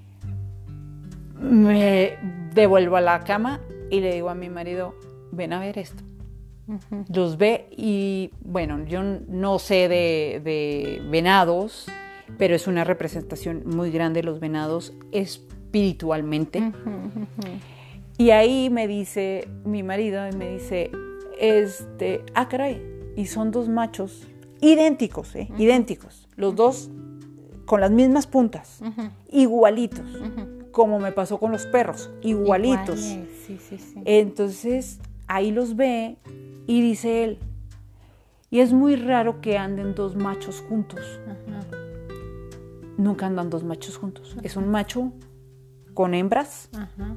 Me 1.41 2.19
devuelvo 2.55 2.97
a 2.97 3.01
la 3.01 3.21
cama 3.21 3.61
y 3.91 4.01
le 4.01 4.15
digo 4.15 4.31
a 4.31 4.35
mi 4.35 4.49
marido, 4.49 4.95
ven 5.33 5.53
a 5.53 5.61
ver 5.61 5.79
esto. 5.79 6.03
Los 7.13 7.37
ve 7.37 7.69
y, 7.71 8.33
bueno, 8.41 8.85
yo 8.87 9.03
no 9.03 9.59
sé 9.59 9.89
de, 9.89 10.41
de 10.43 11.03
venados, 11.09 11.87
pero 12.39 12.57
es 12.57 12.67
una 12.67 12.83
representación 12.83 13.63
muy 13.67 13.91
grande 13.91 14.21
de 14.21 14.25
los 14.25 14.41
venados 14.41 14.93
espiritualmente. 15.77 16.73
Y 18.19 18.31
ahí 18.31 18.71
me 18.71 18.89
dice 18.89 19.47
mi 19.65 19.83
marido, 19.83 20.27
y 20.27 20.35
me 20.35 20.55
dice, 20.55 20.91
este, 21.39 22.25
ah, 22.35 22.49
caray, 22.49 22.83
y 23.15 23.27
son 23.27 23.51
dos 23.51 23.69
machos 23.69 24.27
idénticos, 24.61 25.35
¿eh? 25.37 25.49
Idénticos. 25.59 26.27
Los 26.37 26.57
dos 26.57 26.91
con 27.67 27.81
las 27.81 27.91
mismas 27.91 28.27
puntas, 28.27 28.81
igualitos, 29.31 30.07
como 30.71 30.99
me 30.99 31.13
pasó 31.13 31.39
con 31.39 31.53
los 31.53 31.67
perros, 31.67 32.11
igualitos. 32.23 33.01
Sí, 33.01 33.59
sí, 33.59 33.79
sí. 33.79 34.03
Entonces, 34.07 34.99
ahí 35.27 35.51
los 35.51 35.77
ve 35.77 36.17
y 36.67 36.81
dice 36.81 37.25
él, 37.25 37.39
y 38.49 38.61
es 38.61 38.73
muy 38.73 38.97
raro 38.97 39.41
que 39.43 39.59
anden 39.59 39.95
dos 39.95 40.17
machos 40.17 40.65
juntos. 40.69 41.01
Ajá. 41.27 41.67
Nunca 42.97 43.27
andan 43.27 43.51
dos 43.51 43.63
machos 43.63 43.99
juntos. 43.99 44.37
Es 44.43 44.57
un 44.57 44.71
macho 44.71 45.13
con 45.97 46.15
hembras 46.15 46.69
Ajá. 46.77 47.17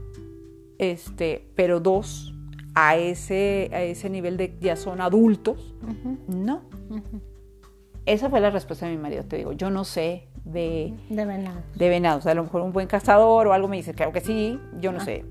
este, 0.79 1.51
pero 1.55 1.79
dos 1.79 2.33
a 2.73 2.95
ese, 2.95 3.69
a 3.73 3.81
ese 3.83 4.09
nivel 4.09 4.37
de 4.37 4.57
ya 4.59 4.75
son 4.75 5.01
adultos, 5.01 5.75
no. 6.27 6.61
Esa 8.07 8.29
fue 8.29 8.39
la 8.39 8.49
respuesta 8.49 8.87
de 8.87 8.93
mi 8.95 8.97
marido, 9.01 9.23
te 9.25 9.35
digo, 9.37 9.51
yo 9.51 9.69
no 9.69 9.83
sé 9.83 10.27
de, 10.45 10.93
De 11.09 11.25
venado. 11.25 11.61
de 11.75 11.89
venados, 11.89 12.25
a 12.25 12.33
lo 12.33 12.43
mejor 12.43 12.61
un 12.61 12.71
buen 12.71 12.87
cazador 12.87 13.45
o 13.47 13.53
algo 13.53 13.67
me 13.67 13.75
dice, 13.77 13.93
claro 13.93 14.11
que 14.13 14.21
sí, 14.21 14.59
yo 14.79 14.91
no 14.91 14.99
Ah. 14.99 15.05
sé. 15.05 15.25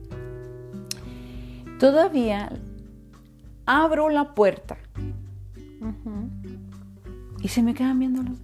Todavía 1.81 2.51
abro 3.67 4.09
la 4.11 4.35
puerta 4.35 4.77
y 7.41 7.49
se 7.49 7.63
me 7.63 7.73
quedan 7.75 7.99
viendo 7.99 8.23
los. 8.23 8.39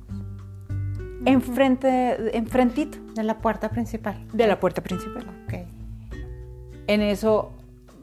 Enfrente, 1.26 2.36
enfrentito 2.36 2.98
De 3.14 3.22
la 3.22 3.38
puerta 3.38 3.68
principal. 3.70 4.16
de 4.32 4.46
la 4.46 4.60
puerta 4.60 4.82
principal. 4.82 5.24
Ok. 5.46 5.54
En 6.86 7.00
eso, 7.00 7.52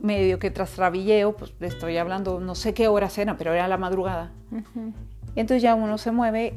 medio 0.01 0.39
que 0.39 0.49
tras 0.49 0.71
trabilleo, 0.71 1.35
pues 1.35 1.53
le 1.59 1.67
estoy 1.67 1.97
hablando, 1.97 2.39
no 2.39 2.55
sé 2.55 2.73
qué 2.73 2.87
horas 2.87 3.17
eran, 3.17 3.37
pero 3.37 3.53
era 3.53 3.67
la 3.67 3.77
madrugada. 3.77 4.31
Ujú. 4.51 4.93
Entonces 5.35 5.61
ya 5.61 5.75
uno 5.75 5.97
se 5.97 6.11
mueve 6.11 6.55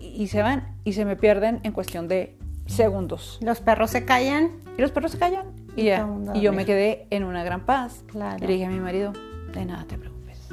y, 0.00 0.06
y 0.22 0.26
se 0.28 0.42
van 0.42 0.74
y 0.84 0.94
se 0.94 1.04
me 1.04 1.16
pierden 1.16 1.60
en 1.62 1.72
cuestión 1.72 2.08
de 2.08 2.36
segundos. 2.66 3.38
Los 3.42 3.60
perros 3.60 3.90
se 3.90 4.04
callan. 4.04 4.50
Y 4.78 4.80
los 4.80 4.90
perros 4.90 5.12
se 5.12 5.18
callan 5.18 5.46
y 5.76 5.82
Y 5.82 5.84
ya. 5.84 6.08
Y 6.34 6.40
yo 6.40 6.52
me 6.52 6.64
quedé 6.64 7.06
en 7.10 7.24
una 7.24 7.44
gran 7.44 7.66
paz. 7.66 8.04
Claro. 8.06 8.42
Y 8.42 8.46
le 8.46 8.52
dije 8.54 8.64
a 8.64 8.70
mi 8.70 8.80
marido, 8.80 9.12
de 9.52 9.64
nada 9.66 9.84
te 9.84 9.98
preocupes. 9.98 10.48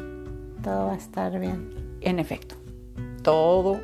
Todo 0.62 0.88
va 0.88 0.94
a 0.94 0.98
estar 0.98 1.40
bien. 1.40 1.98
En 2.02 2.20
efecto, 2.20 2.56
todo 3.24 3.80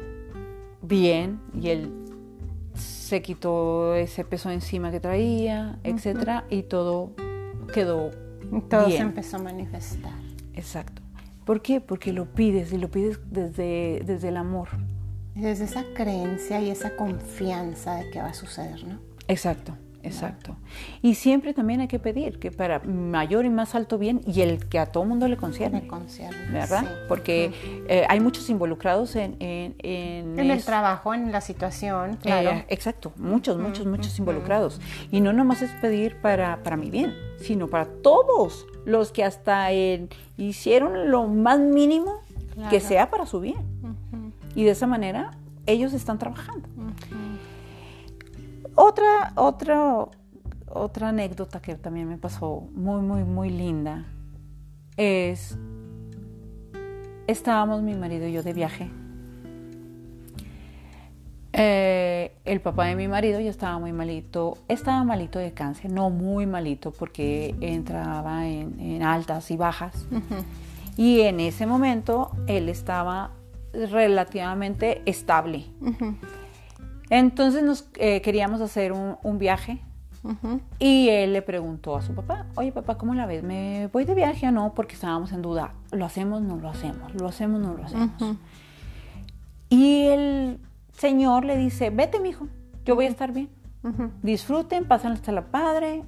bien 0.82 1.40
y 1.60 1.70
él 1.70 1.92
se 2.76 3.22
quitó 3.22 3.96
ese 3.96 4.24
peso 4.24 4.52
encima 4.52 4.92
que 4.92 5.00
traía, 5.00 5.80
etcétera, 5.84 6.46
y 6.50 6.64
todo 6.64 7.12
quedó 7.74 8.12
Todo 8.70 8.90
se 8.90 8.98
empezó 8.98 9.38
a 9.38 9.40
manifestar. 9.42 10.14
Exacto. 10.54 11.02
¿Por 11.46 11.62
qué? 11.62 11.80
Porque 11.80 12.12
lo 12.14 12.26
pides 12.26 12.74
y 12.74 12.78
lo 12.78 12.90
pides 12.90 13.20
desde, 13.32 14.02
desde 14.06 14.30
el 14.30 14.38
amor. 14.38 14.70
Desde 15.36 15.66
esa 15.66 15.86
creencia 15.94 16.60
y 16.62 16.70
esa 16.70 16.96
confianza 16.96 17.96
de 17.96 18.10
que 18.10 18.20
va 18.20 18.30
a 18.30 18.34
suceder, 18.34 18.84
¿no? 18.86 19.00
Exacto, 19.28 19.74
exacto. 20.04 20.56
Y 21.02 21.16
siempre 21.16 21.54
también 21.54 21.82
hay 21.82 21.88
que 21.88 22.00
pedir 22.00 22.40
que 22.40 22.52
para 22.52 22.80
mayor 22.80 23.46
y 23.46 23.50
más 23.50 23.76
alto 23.76 23.98
bien 23.98 24.22
y 24.26 24.42
el 24.42 24.68
que 24.68 24.80
a 24.80 24.86
todo 24.88 25.06
mundo 25.06 25.28
le 25.28 25.38
concierne. 25.38 25.82
Me 25.82 25.88
concierne. 25.88 26.52
¿Verdad? 26.52 26.82
sí. 26.82 26.88
Porque 27.08 27.52
eh, 27.88 28.06
hay 28.10 28.20
muchos 28.20 28.50
involucrados 28.50 29.16
en... 29.16 29.36
En, 29.40 29.76
en 29.80 30.40
En 30.40 30.52
el 30.52 30.64
trabajo, 30.64 31.14
en 31.14 31.32
la 31.32 31.42
situación, 31.42 32.18
claro. 32.22 32.50
Eh, 32.52 32.66
exacto, 32.70 33.12
muchos, 33.18 33.58
muchos, 33.58 33.86
muchos 33.86 34.18
involucrados. 34.20 34.80
Y 35.12 35.22
no 35.22 35.34
nomás 35.34 35.62
es 35.62 35.72
pedir 35.82 36.16
para, 36.22 36.64
para 36.64 36.78
mi 36.78 36.90
bien, 36.90 37.14
sino 37.40 37.68
para 37.68 37.86
todos 37.86 38.66
los 38.86 39.12
que 39.12 39.24
hasta 39.24 39.72
en- 39.72 40.10
hicieron 40.38 41.12
lo 41.12 41.28
más 41.28 41.60
mínimo 41.60 42.22
Claro. 42.54 42.72
que 42.72 42.80
sea 42.80 43.12
para 43.12 43.28
su 43.28 43.40
bien. 43.40 43.58
Y 44.56 44.64
de 44.64 44.72
esa 44.72 44.88
manera 44.88 45.38
ellos 45.68 45.94
están 45.94 46.18
trabajando. 46.18 46.68
Otra, 48.80 49.34
otra, 49.34 50.06
otra 50.68 51.10
anécdota 51.10 51.60
que 51.60 51.74
también 51.74 52.08
me 52.08 52.20
pasó 52.20 52.68
muy, 52.76 53.02
muy, 53.02 53.24
muy 53.24 53.50
linda 53.50 54.06
es, 54.98 55.58
estábamos 57.26 57.82
mi 57.82 57.96
marido 57.96 58.28
y 58.28 58.34
yo 58.34 58.44
de 58.44 58.54
viaje. 58.54 58.92
Eh, 61.54 62.38
el 62.46 62.62
papá 62.62 62.86
de 62.86 62.96
mi 62.96 63.08
marido 63.08 63.40
ya 63.40 63.50
estaba 63.50 63.80
muy 63.80 63.94
malito, 63.94 64.60
estaba 64.68 65.04
malito 65.04 65.40
de 65.40 65.54
cáncer, 65.54 65.92
no 65.92 66.12
muy 66.12 66.46
malito 66.46 66.92
porque 66.92 67.56
entraba 67.62 68.48
en, 68.48 68.80
en 68.80 69.02
altas 69.02 69.50
y 69.50 69.58
bajas. 69.58 70.06
Y 70.98 71.22
en 71.22 71.40
ese 71.40 71.66
momento 71.66 72.30
él 72.46 72.70
estaba 72.70 73.32
relativamente 73.74 75.02
estable. 75.08 75.66
Entonces 77.10 77.64
nos 77.64 77.90
eh, 77.96 78.22
queríamos 78.22 78.62
hacer 78.62 78.92
un, 78.92 79.18
un 79.24 79.38
viaje 79.38 79.82
y 80.80 81.08
él 81.10 81.34
le 81.34 81.42
preguntó 81.42 81.96
a 81.96 82.02
su 82.02 82.14
papá, 82.14 82.48
oye 82.56 82.72
papá, 82.72 82.98
¿cómo 82.98 83.14
la 83.14 83.26
ves? 83.26 83.44
¿Me 83.44 83.88
voy 83.94 84.04
de 84.04 84.14
viaje 84.14 84.48
o 84.48 84.52
no? 84.52 84.74
Porque 84.74 84.96
estábamos 84.96 85.32
en 85.32 85.42
duda, 85.42 85.74
¿lo 85.92 86.06
hacemos? 86.06 86.42
No 86.42 86.58
lo 86.58 86.70
hacemos, 86.70 87.14
lo 87.14 87.28
hacemos, 87.28 87.62
no 87.62 87.74
lo 87.74 87.84
hacemos. 87.86 88.12
Y 89.70 90.08
el 90.08 90.60
señor 90.98 91.46
le 91.46 91.56
dice, 91.56 91.92
vete 91.92 92.20
mijo, 92.20 92.48
yo 92.86 92.96
voy 92.96 93.06
a 93.06 93.10
estar 93.10 93.32
bien. 93.32 93.50
Disfruten, 94.22 94.86
pasen 94.86 95.14
hasta 95.14 95.32
la 95.32 95.46
padre 95.46 96.04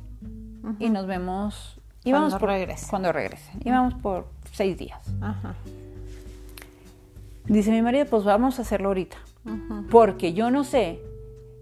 y 0.80 0.90
nos 0.90 1.06
vemos. 1.08 1.80
Y 2.04 2.12
Cuando 2.12 2.28
vamos 2.28 2.40
por, 2.40 2.50
regrese. 2.50 2.88
Cuando 2.90 3.12
regresen. 3.14 3.60
Y 3.64 3.70
vamos 3.70 3.94
por 3.94 4.28
seis 4.52 4.78
días. 4.78 5.00
Dice 7.46 7.72
mi 7.72 7.82
marido, 7.82 8.06
pues 8.06 8.26
vamos 8.26 8.60
a 8.60 8.64
hacerlo 8.64 8.90
ahorita. 8.90 9.18
Porque 9.90 10.34
yo 10.34 10.52
no 10.52 10.64
sé 10.64 11.02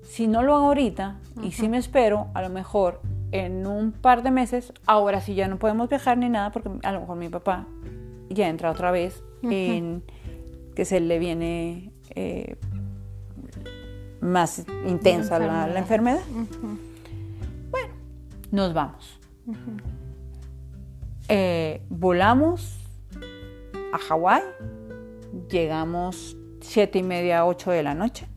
si 0.04 0.28
no 0.28 0.44
lo 0.44 0.56
hago 0.56 0.68
ahorita 0.68 1.20
y 1.42 1.52
si 1.52 1.68
me 1.70 1.78
espero, 1.78 2.28
a 2.34 2.42
lo 2.42 2.50
mejor 2.50 3.02
en 3.32 3.68
un 3.68 3.92
par 3.92 4.24
de 4.24 4.32
meses, 4.32 4.74
ahora 4.86 5.20
sí 5.22 5.36
ya 5.36 5.48
no 5.48 5.58
podemos 5.60 5.90
viajar 5.90 6.18
ni 6.18 6.30
nada, 6.30 6.52
porque 6.52 6.70
a 6.84 6.92
lo 6.92 7.02
mejor 7.02 7.18
mi 7.18 7.30
papá 7.30 7.68
ya 8.30 8.48
entra 8.48 8.72
otra 8.72 8.92
vez 8.92 9.24
en 9.44 10.04
que 10.76 10.86
se 10.86 11.00
le 11.00 11.20
viene 11.20 11.92
eh, 12.16 12.56
más 14.22 14.66
intensa 14.88 15.40
la, 15.40 15.68
la 15.68 15.80
enfermedad. 15.80 16.22
Bueno, 17.72 17.94
nos 18.52 18.74
vamos. 18.74 19.20
Eh, 21.30 21.82
volamos 21.90 22.80
a 23.92 23.98
Hawái, 23.98 24.44
llegamos 25.50 26.38
siete 26.68 27.00
y 27.00 27.04
media, 27.04 27.46
ocho 27.46 27.72
de 27.72 27.82
la 27.82 27.94
noche, 27.94 28.28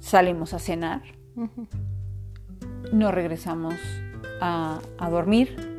salimos 0.00 0.54
a 0.54 0.58
cenar, 0.58 1.02
nos 2.92 3.12
regresamos 3.12 3.74
a, 4.40 4.80
a 4.98 5.10
dormir. 5.10 5.74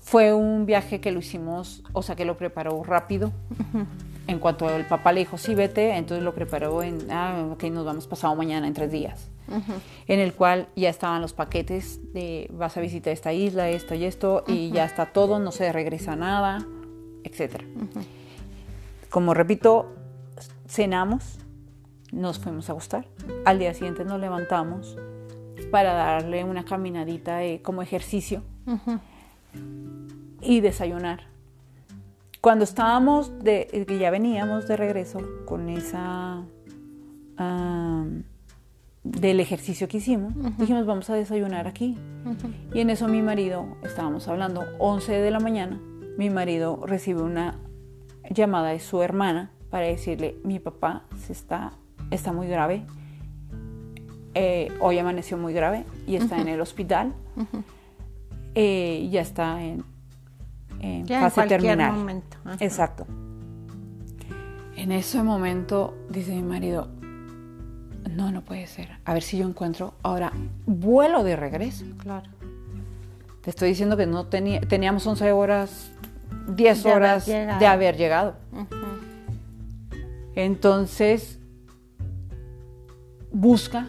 Fue 0.00 0.34
un 0.34 0.66
viaje 0.66 1.00
que 1.00 1.12
lo 1.12 1.20
hicimos, 1.20 1.82
o 1.92 2.02
sea, 2.02 2.14
que 2.14 2.24
lo 2.24 2.36
preparó 2.36 2.82
rápido. 2.84 3.32
En 4.26 4.38
cuanto 4.38 4.68
el 4.74 4.84
papá 4.84 5.12
le 5.12 5.20
dijo, 5.20 5.38
sí, 5.38 5.54
vete, 5.54 5.96
entonces 5.96 6.24
lo 6.24 6.34
preparó 6.34 6.82
en, 6.82 7.10
ah, 7.10 7.46
ok, 7.52 7.64
nos 7.64 7.84
vamos 7.84 8.06
pasado 8.06 8.34
mañana 8.34 8.66
en 8.66 8.74
tres 8.74 8.90
días. 8.90 9.30
En 10.06 10.20
el 10.20 10.32
cual 10.34 10.68
ya 10.74 10.88
estaban 10.88 11.20
los 11.20 11.32
paquetes 11.32 12.00
de 12.12 12.50
vas 12.52 12.76
a 12.76 12.80
visitar 12.80 13.12
esta 13.12 13.32
isla, 13.32 13.68
esto 13.68 13.94
y 13.94 14.04
esto, 14.04 14.44
y 14.46 14.70
ya 14.70 14.84
está 14.84 15.06
todo, 15.06 15.38
no 15.38 15.52
se 15.52 15.70
regresa 15.72 16.16
nada, 16.16 16.66
etc. 17.22 17.62
Como 19.14 19.32
repito, 19.32 19.94
cenamos, 20.66 21.38
nos 22.10 22.40
fuimos 22.40 22.68
a 22.68 22.72
acostar. 22.72 23.06
Al 23.44 23.60
día 23.60 23.72
siguiente 23.72 24.04
nos 24.04 24.18
levantamos 24.18 24.96
para 25.70 25.92
darle 25.92 26.42
una 26.42 26.64
caminadita 26.64 27.36
de, 27.36 27.62
como 27.62 27.80
ejercicio 27.80 28.42
y 30.40 30.58
desayunar. 30.58 31.28
Cuando 32.40 32.64
estábamos, 32.64 33.38
de, 33.38 33.86
ya 34.00 34.10
veníamos 34.10 34.66
de 34.66 34.76
regreso 34.76 35.20
con 35.44 35.68
esa... 35.68 36.42
del 39.04 39.38
ejercicio 39.38 39.86
que 39.86 39.98
hicimos, 39.98 40.34
dijimos 40.58 40.86
vamos 40.86 41.08
a 41.08 41.14
desayunar 41.14 41.68
aquí. 41.68 41.96
Y 42.74 42.80
en 42.80 42.90
eso 42.90 43.06
mi 43.06 43.22
marido, 43.22 43.76
estábamos 43.84 44.26
hablando 44.26 44.64
11 44.80 45.12
de 45.12 45.30
la 45.30 45.38
mañana, 45.38 45.80
mi 46.18 46.30
marido 46.30 46.84
recibe 46.84 47.22
una 47.22 47.60
llamada 48.30 48.70
de 48.70 48.80
su 48.80 49.02
hermana 49.02 49.50
para 49.70 49.86
decirle, 49.86 50.36
mi 50.44 50.58
papá 50.58 51.02
se 51.26 51.32
está, 51.32 51.72
está 52.10 52.32
muy 52.32 52.46
grave, 52.46 52.84
eh, 54.34 54.72
hoy 54.80 54.98
amaneció 54.98 55.36
muy 55.36 55.52
grave 55.52 55.84
y 56.06 56.16
está 56.16 56.40
en 56.40 56.48
el 56.48 56.60
hospital, 56.60 57.12
eh, 58.54 59.08
ya 59.10 59.20
está 59.20 59.62
en, 59.62 59.84
fase 61.06 61.46
terminal. 61.46 61.92
Momento. 61.92 62.36
Exacto. 62.60 63.06
En 64.76 64.90
ese 64.92 65.22
momento 65.22 65.94
dice 66.10 66.34
mi 66.34 66.42
marido, 66.42 66.88
no, 68.10 68.30
no 68.30 68.42
puede 68.42 68.66
ser. 68.66 68.90
A 69.04 69.14
ver 69.14 69.22
si 69.22 69.38
yo 69.38 69.46
encuentro 69.46 69.94
ahora 70.02 70.32
vuelo 70.66 71.24
de 71.24 71.36
regreso. 71.36 71.84
Claro. 71.98 72.28
Te 73.42 73.50
estoy 73.50 73.68
diciendo 73.68 73.96
que 73.96 74.06
no 74.06 74.26
tenía, 74.26 74.60
teníamos 74.60 75.06
11 75.06 75.32
horas, 75.32 75.92
10 76.48 76.86
horas 76.86 77.26
de 77.26 77.66
haber 77.66 77.96
llegado. 77.96 78.34
Entonces, 80.34 81.38
busca 83.30 83.88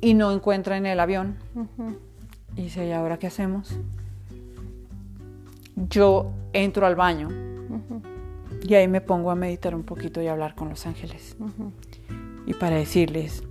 y 0.00 0.14
no 0.14 0.32
encuentra 0.32 0.76
en 0.76 0.86
el 0.86 1.00
avión. 1.00 1.36
Y 2.56 2.62
dice, 2.62 2.86
¿y 2.86 2.92
ahora 2.92 3.18
qué 3.18 3.28
hacemos? 3.28 3.76
Yo 5.74 6.32
entro 6.52 6.86
al 6.86 6.96
baño 6.96 7.28
y 8.62 8.74
ahí 8.74 8.88
me 8.88 9.00
pongo 9.00 9.30
a 9.30 9.34
meditar 9.34 9.74
un 9.74 9.84
poquito 9.84 10.20
y 10.20 10.26
a 10.26 10.32
hablar 10.32 10.54
con 10.54 10.68
los 10.68 10.86
ángeles. 10.86 11.36
Y 12.46 12.54
para 12.54 12.76
decirles 12.76 13.42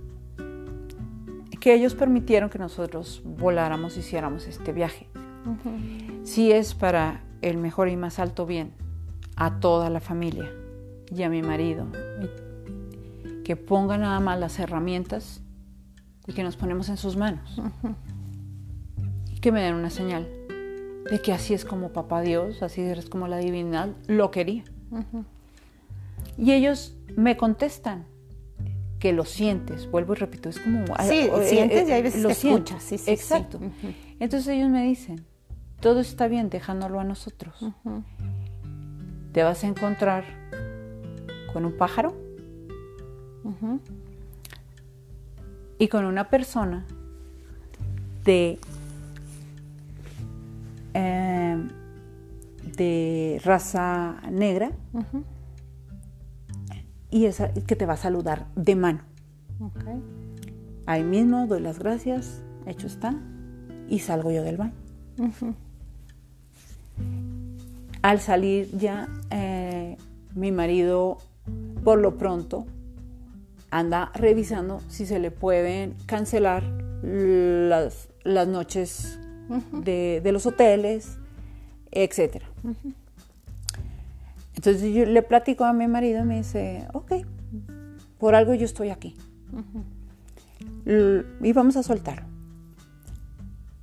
que 1.60 1.74
ellos 1.74 1.94
permitieron 1.94 2.50
que 2.50 2.58
nosotros 2.58 3.22
voláramos, 3.24 3.96
hiciéramos 3.96 4.46
este 4.46 4.72
viaje. 4.72 5.06
Si 6.24 6.52
es 6.52 6.74
para 6.74 7.22
el 7.40 7.58
mejor 7.58 7.88
y 7.88 7.96
más 7.96 8.18
alto 8.18 8.46
bien 8.46 8.72
a 9.36 9.60
toda 9.60 9.90
la 9.90 10.00
familia 10.00 10.50
y 11.14 11.22
a 11.22 11.28
mi 11.28 11.42
marido. 11.42 11.86
Que 13.44 13.56
ponga 13.56 13.98
nada 13.98 14.20
más 14.20 14.38
las 14.38 14.58
herramientas 14.58 15.42
y 16.26 16.32
que 16.32 16.42
nos 16.42 16.56
ponemos 16.56 16.88
en 16.88 16.96
sus 16.96 17.16
manos. 17.16 17.60
Y 19.34 19.40
que 19.40 19.50
me 19.50 19.62
den 19.62 19.74
una 19.74 19.90
señal 19.90 20.28
de 21.10 21.20
que 21.20 21.32
así 21.32 21.52
es 21.54 21.64
como 21.64 21.92
papá 21.92 22.20
Dios, 22.20 22.62
así 22.62 22.80
es 22.80 23.08
como 23.08 23.26
la 23.26 23.38
divinidad 23.38 23.88
lo 24.06 24.30
quería. 24.30 24.64
Y 26.38 26.52
ellos 26.52 26.96
me 27.16 27.36
contestan 27.36 28.06
que 28.98 29.12
lo 29.12 29.24
sientes, 29.24 29.90
vuelvo 29.90 30.12
y 30.12 30.16
repito, 30.16 30.48
es 30.48 30.60
como... 30.60 30.84
Sí, 31.00 31.28
eh, 31.28 31.30
sientes 31.44 31.88
y 31.88 31.92
hay 31.92 32.02
veces 32.02 32.22
lo 32.22 32.28
escuchas. 32.30 32.82
Sí, 32.84 32.96
Exacto. 33.08 33.58
Entonces 34.20 34.46
ellos 34.46 34.70
me 34.70 34.84
dicen, 34.84 35.26
todo 35.82 35.98
está 36.00 36.28
bien, 36.28 36.48
dejándolo 36.48 37.00
a 37.00 37.04
nosotros. 37.04 37.54
Te 39.32 39.42
vas 39.42 39.64
a 39.64 39.66
encontrar 39.66 40.24
con 41.52 41.64
un 41.64 41.76
pájaro 41.76 42.14
y 45.78 45.88
con 45.88 46.04
una 46.04 46.30
persona 46.30 46.86
de, 48.24 48.60
em, 50.94 51.68
de 52.76 53.40
raza 53.44 54.22
negra 54.30 54.70
y 57.10 57.26
esa, 57.26 57.52
que 57.52 57.74
te 57.74 57.86
va 57.86 57.94
a 57.94 57.96
saludar 57.96 58.46
de 58.54 58.76
mano. 58.76 59.00
Ahí 60.86 61.02
mismo 61.02 61.48
doy 61.48 61.60
las 61.60 61.80
gracias, 61.80 62.40
hecho 62.66 62.86
está, 62.86 63.16
y 63.88 63.98
salgo 63.98 64.30
yo 64.30 64.44
del 64.44 64.58
baño. 64.58 64.74
Al 68.02 68.20
salir 68.20 68.68
ya, 68.76 69.08
eh, 69.30 69.96
mi 70.34 70.50
marido 70.50 71.18
por 71.84 71.98
lo 71.98 72.18
pronto 72.18 72.66
anda 73.70 74.10
revisando 74.14 74.80
si 74.88 75.06
se 75.06 75.18
le 75.18 75.30
pueden 75.30 75.94
cancelar 76.06 76.62
las, 77.02 78.08
noches 78.24 79.18
de, 79.72 80.20
los 80.32 80.46
hoteles, 80.46 81.18
etc. 81.90 82.42
Entonces 84.54 84.94
yo 84.94 85.06
le 85.06 85.22
platico 85.22 85.64
a 85.64 85.72
mi 85.72 85.88
marido 85.88 86.22
y 86.22 86.24
me 86.24 86.36
dice, 86.38 86.86
ok, 86.92 87.12
por 88.18 88.34
algo 88.34 88.54
yo 88.54 88.64
estoy 88.64 88.90
aquí. 88.90 89.16
Y 90.84 91.52
vamos 91.52 91.76
a 91.76 91.82
soltarlo. 91.82 92.26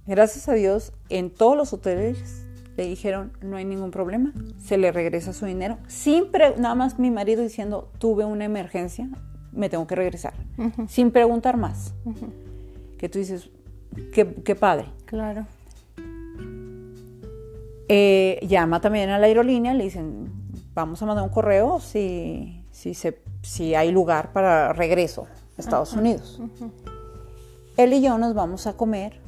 Gracias 0.05 0.47
a 0.49 0.53
Dios, 0.53 0.93
en 1.09 1.29
todos 1.29 1.55
los 1.57 1.73
hoteles 1.73 2.38
le 2.79 2.87
dijeron, 2.87 3.33
no 3.41 3.57
hay 3.57 3.65
ningún 3.65 3.91
problema, 3.91 4.33
se 4.57 4.77
le 4.77 4.93
regresa 4.93 5.33
su 5.33 5.45
dinero. 5.45 5.77
Siempre, 5.87 6.55
nada 6.57 6.75
más 6.75 6.97
mi 6.97 7.11
marido 7.11 7.43
diciendo, 7.43 7.91
tuve 7.97 8.23
una 8.23 8.45
emergencia, 8.45 9.09
me 9.51 9.67
tengo 9.67 9.85
que 9.85 9.95
regresar. 9.95 10.33
Sin 10.87 11.11
preguntar 11.11 11.57
más. 11.57 11.93
Que 12.97 13.09
tú 13.09 13.19
dices, 13.19 13.49
qué, 14.13 14.55
padre. 14.55 14.85
Claro. 15.03 15.45
Eh, 17.89 18.39
llama 18.47 18.79
también 18.79 19.09
a 19.09 19.19
la 19.19 19.25
aerolínea, 19.25 19.73
le 19.73 19.83
dicen, 19.83 20.31
vamos 20.73 21.01
a 21.01 21.05
mandar 21.05 21.25
un 21.25 21.31
correo 21.31 21.81
si, 21.81 22.63
si, 22.71 22.93
se, 22.93 23.21
si 23.41 23.75
hay 23.75 23.91
lugar 23.91 24.31
para 24.31 24.71
regreso 24.71 25.27
a 25.57 25.61
Estados 25.61 25.91
Unidos. 25.91 26.39
Él 27.75 27.91
y 27.91 28.01
yo 28.01 28.17
nos 28.17 28.33
vamos 28.33 28.67
a 28.67 28.77
comer. 28.77 29.19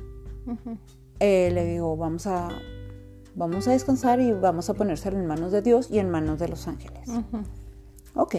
Eh, 1.20 1.52
le 1.54 1.66
digo, 1.66 1.98
vamos 1.98 2.28
a 2.28 2.50
vamos 3.36 3.68
a 3.68 3.72
descansar 3.72 4.20
y 4.20 4.32
vamos 4.32 4.70
a 4.70 4.74
ponérselo 4.74 5.18
en 5.18 5.28
manos 5.28 5.52
de 5.52 5.62
Dios 5.62 5.90
y 5.90 6.00
en 6.00 6.10
manos 6.10 6.40
de 6.40 6.48
los 6.48 6.68
ángeles. 6.68 7.10
Ok. 8.16 8.38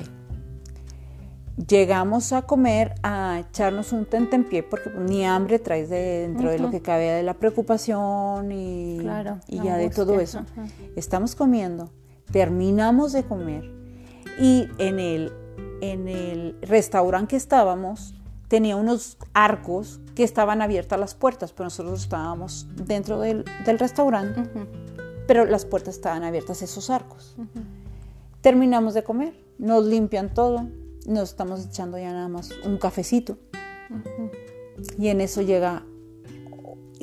Llegamos 1.69 2.33
a 2.33 2.43
comer, 2.43 2.95
a 3.03 3.41
echarnos 3.41 3.93
un 3.93 4.07
pie 4.07 4.63
porque 4.63 4.91
ni 4.91 5.25
hambre 5.25 5.59
traes 5.59 5.91
de 5.91 6.27
dentro 6.27 6.51
de 6.51 6.59
lo 6.59 6.71
que 6.71 6.81
cabe 6.81 7.11
de 7.11 7.23
la 7.23 7.35
preocupación 7.35 8.51
y, 8.53 9.01
y 9.49 9.61
ya 9.63 9.77
de 9.77 9.91
todo 9.91 10.19
eso. 10.19 10.45
Estamos 10.97 11.35
comiendo, 11.35 11.91
terminamos 12.31 13.13
de 13.13 13.25
comer 13.25 13.71
y 14.41 14.67
en 14.79 14.99
el, 14.99 15.33
en 15.83 16.09
el 16.09 16.57
restaurante 16.63 17.31
que 17.31 17.37
estábamos 17.37 18.15
tenía 18.49 18.77
unos 18.77 19.19
arcos 19.33 20.02
que 20.15 20.25
estaban 20.25 20.63
abiertas 20.63 20.99
las 20.99 21.15
puertas, 21.15 21.53
pero 21.53 21.65
nosotros 21.65 22.03
estábamos 22.03 22.67
dentro 22.75 23.21
del, 23.21 23.45
restaurante, 23.65 24.49
pero 25.27 25.45
las 25.45 25.65
puertas 25.65 25.95
estaban 25.95 26.23
abiertas, 26.23 26.63
esos 26.63 26.91
arcos. 26.91 27.37
Terminamos 28.41 28.95
de 28.95 29.03
comer, 29.03 29.35
nos 29.59 29.85
limpian 29.85 30.35
todo, 30.35 30.69
nos 31.07 31.31
estamos 31.31 31.67
echando 31.67 31.99
ya 31.99 32.13
nada 32.13 32.29
más 32.29 32.51
un 32.65 32.79
cafecito. 32.79 33.39
Y 34.99 35.09
en 35.09 35.21
eso 35.21 35.43
llega, 35.43 35.85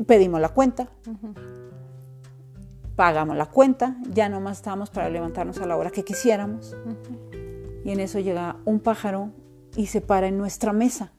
pedimos 0.05 0.41
la 0.41 0.49
cuenta, 0.49 0.89
pagamos 2.95 3.37
la 3.37 3.45
cuenta, 3.45 3.97
ya 4.11 4.27
nomás 4.29 4.57
estábamos 4.57 4.89
para 4.89 5.09
levantarnos 5.09 5.59
a 5.59 5.65
la 5.65 5.77
hora 5.77 5.89
que 5.89 6.03
quisiéramos. 6.03 6.75
Y 7.85 7.91
en 7.91 8.01
eso 8.01 8.19
llega 8.19 8.57
un 8.65 8.81
pájaro 8.81 9.31
y 9.75 9.87
se 9.87 10.01
para 10.01 10.27
en 10.27 10.37
nuestra 10.37 10.73
mesa. 10.73 11.11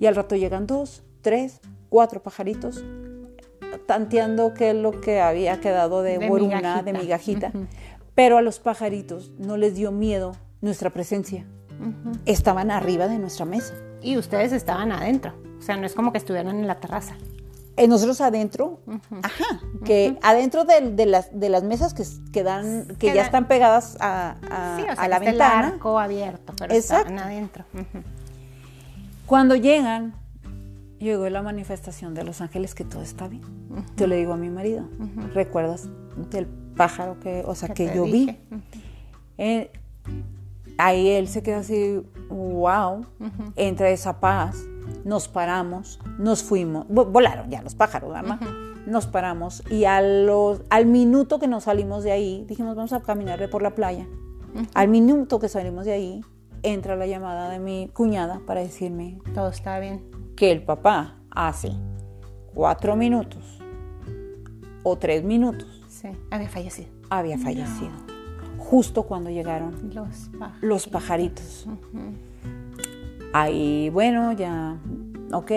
Y 0.00 0.06
al 0.06 0.16
rato 0.16 0.36
llegan 0.36 0.66
dos, 0.66 1.02
tres, 1.22 1.60
cuatro 1.88 2.22
pajaritos 2.22 2.84
tanteando 3.86 4.54
qué 4.54 4.70
es 4.70 4.76
lo 4.76 5.00
que 5.00 5.20
había 5.20 5.60
quedado 5.60 6.02
de, 6.02 6.18
boruna, 6.28 6.82
de 6.82 6.92
migajita. 6.92 7.52
Pero 8.14 8.38
a 8.38 8.42
los 8.42 8.58
pajaritos 8.58 9.32
no 9.38 9.56
les 9.56 9.74
dio 9.74 9.92
miedo 9.92 10.32
nuestra 10.60 10.90
presencia. 10.90 11.46
Estaban 12.26 12.70
arriba 12.70 13.08
de 13.08 13.18
nuestra 13.18 13.46
mesa. 13.46 13.74
Y 14.02 14.16
ustedes 14.16 14.52
estaban 14.52 14.92
adentro. 14.92 15.34
O 15.58 15.62
sea, 15.62 15.76
no 15.76 15.86
es 15.86 15.94
como 15.94 16.12
que 16.12 16.18
estuvieran 16.18 16.56
en 16.58 16.66
la 16.66 16.80
terraza. 16.80 17.16
Eh, 17.78 17.88
nosotros 17.88 18.20
adentro, 18.20 18.80
ajá, 19.22 19.60
que 19.84 20.18
adentro 20.22 20.64
de, 20.64 21.06
las, 21.06 21.38
de 21.38 21.48
las 21.48 21.62
mesas 21.62 21.94
que, 21.94 22.04
que, 22.32 22.44
que 22.98 23.14
ya 23.14 23.22
están 23.22 23.48
pegadas 23.48 23.96
a, 24.00 24.36
a, 24.96 25.08
la 25.08 25.18
ventana. 25.18 25.68
El 25.68 25.74
arco 25.74 25.98
abierto, 25.98 26.52
pero 26.58 26.74
están 26.74 27.18
adentro. 27.18 27.64
Cuando 29.26 29.54
llegan, 29.54 30.14
llegó 30.98 31.28
la 31.28 31.42
manifestación 31.42 32.14
de 32.14 32.24
los 32.24 32.40
ángeles 32.40 32.74
que 32.74 32.84
todo 32.84 33.02
está 33.02 33.28
bien. 33.28 33.42
Yo 33.96 34.06
le 34.06 34.16
digo 34.16 34.32
a 34.32 34.36
mi 34.36 34.50
marido, 34.50 34.88
¿recuerdas 35.34 35.88
del 36.30 36.46
pájaro 36.46 37.20
que, 37.20 37.42
o 37.46 37.54
sea, 37.54 37.68
que, 37.70 37.94
yo 37.94 38.04
vi? 38.04 38.38
Eh, 39.36 39.70
ahí 40.78 41.08
él 41.10 41.28
se 41.28 41.42
queda 41.42 41.58
así, 41.58 42.02
wow, 42.28 43.06
entra 43.56 43.90
esa 43.90 44.20
paz, 44.20 44.56
nos 45.08 45.26
paramos, 45.26 45.98
nos 46.18 46.42
fuimos, 46.42 46.86
volaron 46.86 47.48
ya 47.48 47.62
los 47.62 47.74
pájaros, 47.74 48.12
¿verdad? 48.12 48.38
Nos 48.86 49.06
paramos 49.06 49.62
y 49.70 49.86
a 49.86 50.02
los, 50.02 50.60
al 50.68 50.84
minuto 50.84 51.38
que 51.38 51.48
nos 51.48 51.64
salimos 51.64 52.04
de 52.04 52.12
ahí, 52.12 52.44
dijimos, 52.46 52.76
vamos 52.76 52.92
a 52.92 53.00
caminar 53.00 53.48
por 53.48 53.62
la 53.62 53.74
playa. 53.74 54.06
Al 54.74 54.88
minuto 54.88 55.38
que 55.38 55.48
salimos 55.48 55.86
de 55.86 55.92
ahí, 55.92 56.20
entra 56.62 56.94
la 56.94 57.06
llamada 57.06 57.48
de 57.48 57.58
mi 57.58 57.88
cuñada 57.94 58.42
para 58.46 58.60
decirme, 58.60 59.18
todo 59.34 59.48
está 59.48 59.78
bien. 59.78 60.04
Que 60.36 60.52
el 60.52 60.62
papá 60.62 61.16
hace 61.30 61.72
cuatro 62.52 62.94
minutos 62.94 63.62
o 64.82 64.98
tres 64.98 65.24
minutos. 65.24 65.86
Sí, 65.88 66.08
había 66.30 66.50
fallecido. 66.50 66.88
Había 67.08 67.38
fallecido. 67.38 67.92
Justo 68.58 69.04
cuando 69.04 69.30
llegaron 69.30 69.90
los, 70.60 70.86
pajaritos. 70.86 71.66
Ahí, 73.32 73.90
bueno, 73.90 74.32
ya, 74.32 74.78
ok. 75.32 75.52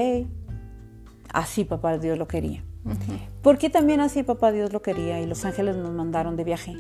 Así 1.34 1.64
papá 1.64 1.98
Dios 1.98 2.18
lo 2.18 2.28
quería. 2.28 2.64
¿Por 3.42 3.58
qué 3.58 3.70
también 3.70 4.02
así 4.02 4.24
papá 4.24 4.52
Dios 4.52 4.74
lo 4.74 4.82
quería 4.82 5.22
y 5.22 5.26
los 5.26 5.46
ángeles 5.46 5.76
nos 5.78 5.92
mandaron 5.92 6.36
de 6.36 6.44
viaje? 6.44 6.76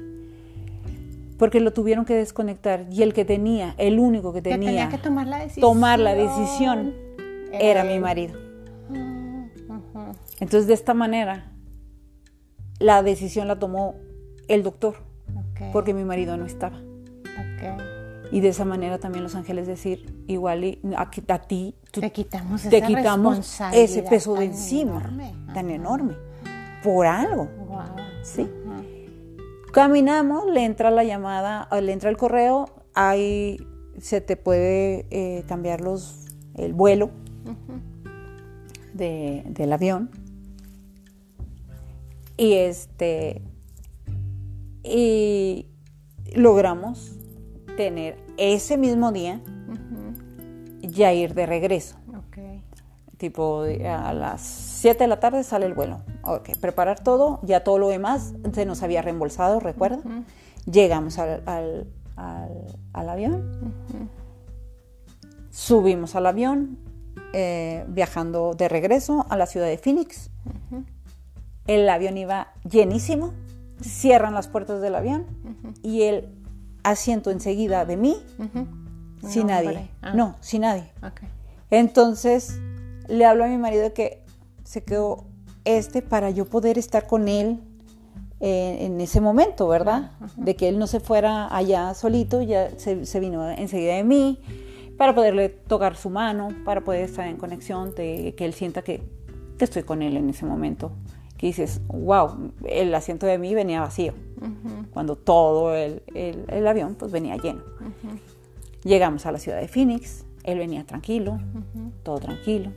Porque 1.37 1.59
lo 1.59 1.73
tuvieron 1.73 2.05
que 2.05 2.15
desconectar 2.15 2.85
y 2.91 3.03
el 3.03 3.13
que 3.13 3.25
tenía, 3.25 3.75
el 3.77 3.99
único 3.99 4.33
que 4.33 4.41
tenía, 4.41 4.89
que, 4.89 4.97
tomar 4.97 5.27
la 5.27 5.39
decisión, 5.39 5.61
tomar 5.61 5.99
la 5.99 6.13
decisión 6.13 6.93
era, 7.51 7.83
mi 7.83 7.99
marido. 7.99 8.37
Entonces 10.39 10.67
de 10.67 10.73
esta 10.73 10.93
manera 10.93 11.51
la 12.79 13.03
decisión 13.03 13.47
la 13.47 13.57
tomó 13.59 13.95
el 14.47 14.63
doctor 14.63 14.95
porque 15.71 15.93
mi 15.93 16.03
marido 16.03 16.37
no 16.37 16.45
estaba. 16.45 16.79
Y 18.31 18.39
de 18.39 18.49
esa 18.49 18.63
manera 18.63 18.97
también 18.97 19.23
los 19.23 19.35
ángeles 19.35 19.67
decir, 19.67 20.23
igual 20.27 20.79
a, 20.95 21.01
a 21.01 21.41
ti 21.41 21.75
te 21.91 22.11
quitamos, 22.11 22.63
te 22.63 22.81
quitamos 22.81 23.59
ese 23.73 24.03
peso 24.03 24.35
de 24.35 24.45
encima 24.45 25.03
tan 25.53 25.69
enorme 25.69 26.15
por 26.83 27.05
algo. 27.05 27.49
¿sí? 28.23 28.47
Caminamos, 29.73 30.45
le 30.51 30.65
entra 30.65 30.91
la 30.91 31.03
llamada, 31.03 31.67
le 31.81 31.91
entra 31.91 32.09
el 32.09 32.17
correo, 32.17 32.69
ahí 32.93 33.57
se 33.99 34.21
te 34.21 34.37
puede 34.37 35.05
eh, 35.11 35.43
cambiar 35.47 35.81
los, 35.81 36.25
el 36.55 36.73
vuelo 36.73 37.11
del 38.93 39.73
avión. 39.73 40.09
Y 42.37 42.53
este 42.53 43.41
y 44.83 45.67
logramos 46.33 47.20
tener 47.75 48.17
ese 48.37 48.77
mismo 48.77 49.11
día 49.11 49.41
ya 50.81 51.13
ir 51.13 51.33
de 51.33 51.45
regreso. 51.45 51.97
Tipo 53.17 53.61
a 53.85 54.13
las 54.13 54.41
7 54.41 55.03
de 55.03 55.07
la 55.07 55.19
tarde 55.19 55.43
sale 55.43 55.67
el 55.67 55.75
vuelo. 55.75 56.01
Ok, 56.23 56.57
preparar 56.59 57.03
todo, 57.03 57.39
ya 57.43 57.63
todo 57.63 57.77
lo 57.77 57.89
demás 57.89 58.33
se 58.51 58.65
nos 58.65 58.81
había 58.81 59.03
reembolsado, 59.03 59.59
recuerda. 59.59 59.99
Llegamos 60.65 61.19
al, 61.19 61.87
avión, 62.93 63.73
subimos 65.51 66.15
al 66.15 66.25
avión, 66.25 66.79
eh, 67.33 67.85
viajando 67.89 68.55
de 68.55 68.67
regreso 68.67 69.27
a 69.29 69.37
la 69.37 69.45
ciudad 69.45 69.67
de 69.67 69.77
Phoenix. 69.77 70.31
El 71.67 71.87
avión 71.89 72.17
iba 72.17 72.53
llenísimo, 72.67 73.33
cierran 73.81 74.33
las 74.33 74.47
puertas 74.47 74.81
del 74.81 74.95
avión 74.95 75.27
y 75.83 76.03
el 76.03 76.40
asiento 76.83 77.31
enseguida 77.31 77.85
de 77.85 77.97
mí, 77.97 78.17
sin 79.27 79.47
nadie. 79.47 79.89
Ah. 80.01 80.13
No, 80.13 80.35
sin 80.41 80.61
nadie. 80.61 80.91
Entonces 81.69 82.59
le 83.07 83.25
hablo 83.25 83.43
a 83.43 83.47
mi 83.47 83.57
marido 83.57 83.83
de 83.83 83.93
que 83.93 84.23
se 84.63 84.83
quedó 84.83 85.25
este 85.65 86.01
para 86.01 86.29
yo 86.29 86.45
poder 86.45 86.77
estar 86.77 87.07
con 87.07 87.27
él 87.27 87.59
en 88.39 88.99
ese 88.99 89.21
momento, 89.21 89.67
¿verdad? 89.67 90.11
De 90.35 90.55
que 90.55 90.67
él 90.67 90.79
no 90.79 90.87
se 90.87 90.99
fuera 90.99 91.55
allá 91.55 91.93
solito, 91.93 92.41
ya 92.41 92.71
se, 92.77 93.19
vino 93.19 93.47
enseguida 93.51 93.95
de 93.95 94.03
mí, 94.03 94.39
para 94.97 95.13
poderle 95.13 95.49
tocar 95.49 95.95
su 95.95 96.09
mano, 96.09 96.49
para 96.65 96.81
poder 96.81 97.03
estar 97.03 97.27
en 97.27 97.37
conexión, 97.37 97.93
de 97.93 98.33
que 98.35 98.45
él 98.45 98.53
sienta 98.53 98.81
que, 98.81 99.03
que 99.59 99.65
estoy 99.65 99.83
con 99.83 100.01
él 100.01 100.17
en 100.17 100.29
ese 100.29 100.45
momento 100.45 100.91
que 101.41 101.47
dices, 101.47 101.81
wow, 101.87 102.51
el 102.65 102.93
asiento 102.93 103.25
de 103.25 103.39
mí 103.39 103.55
venía 103.55 103.81
vacío, 103.81 104.13
cuando 104.91 105.15
todo 105.15 105.75
el, 105.75 106.67
avión 106.67 106.95
pues 106.95 107.11
venía 107.11 107.37
lleno. 107.37 107.61
Llegamos 108.83 109.25
a 109.25 109.31
la 109.31 109.37
ciudad 109.37 109.59
de 109.59 109.67
Phoenix, 109.67 110.25
él 110.43 110.57
venía 110.57 110.85
tranquilo, 110.85 111.39
todo 112.03 112.19
tranquilo. 112.19 112.71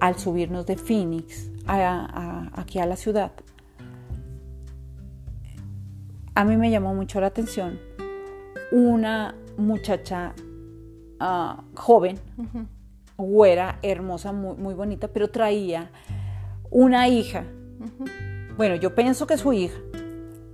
Al 0.00 0.18
subirnos 0.18 0.66
de 0.66 0.76
Phoenix 0.76 1.50
aquí 1.66 2.78
a 2.78 2.86
la 2.86 2.96
ciudad, 2.96 3.32
a 6.34 6.44
mí 6.44 6.56
me 6.56 6.70
llamó 6.70 6.94
mucho 6.94 7.20
la 7.20 7.28
atención 7.28 7.78
una 8.72 9.34
muchacha 9.58 10.32
ah, 11.20 11.62
joven, 11.74 12.18
güera, 13.18 13.78
hermosa, 13.82 14.32
muy, 14.32 14.56
muy 14.56 14.74
bonita, 14.74 15.08
pero 15.08 15.30
traía 15.30 15.90
una 16.70 17.06
hija. 17.08 17.44
Bueno, 18.56 18.76
yo 18.76 18.94
pienso 18.94 19.26
que 19.26 19.36
su 19.36 19.52
hija, 19.52 19.78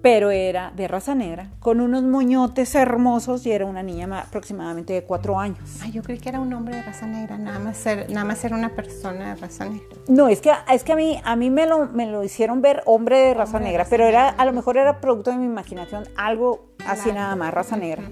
pero 0.02 0.30
era 0.30 0.72
de 0.76 0.86
raza 0.86 1.14
negra, 1.14 1.50
con 1.58 1.80
unos 1.80 2.04
moñotes 2.04 2.74
hermosos 2.74 3.44
y 3.46 3.52
era 3.52 3.66
una 3.66 3.82
niña 3.82 4.06
aproximadamente 4.20 4.92
de 4.92 5.02
cuatro 5.02 5.38
años. 5.38 5.58
Ay, 5.82 5.92
yo 5.92 6.02
creí 6.02 6.18
que 6.18 6.28
era 6.28 6.40
un 6.40 6.52
hombre 6.52 6.76
de 6.76 6.82
raza 6.82 7.06
negra, 7.06 7.36
nada 7.36 7.58
más 7.58 7.76
ser, 7.76 8.08
nada 8.10 8.24
más 8.24 8.44
era 8.44 8.56
una 8.56 8.70
persona 8.70 9.34
de 9.34 9.40
raza 9.40 9.64
negra. 9.64 9.96
No, 10.08 10.28
es 10.28 10.40
que, 10.40 10.52
es 10.72 10.84
que 10.84 10.92
a 10.92 10.96
mí, 10.96 11.20
a 11.24 11.36
mí 11.36 11.50
me, 11.50 11.66
lo, 11.66 11.86
me 11.88 12.06
lo 12.06 12.22
hicieron 12.22 12.62
ver 12.62 12.82
hombre 12.86 13.18
de 13.18 13.34
raza 13.34 13.58
negra, 13.58 13.86
pero 13.90 14.04
era, 14.04 14.28
a 14.28 14.44
lo 14.44 14.52
mejor 14.52 14.76
era 14.76 15.00
producto 15.00 15.30
de 15.30 15.36
mi 15.36 15.46
imaginación, 15.46 16.04
algo 16.16 16.68
así 16.86 17.12
nada 17.12 17.34
más, 17.34 17.52
raza 17.52 17.76
negra. 17.76 18.04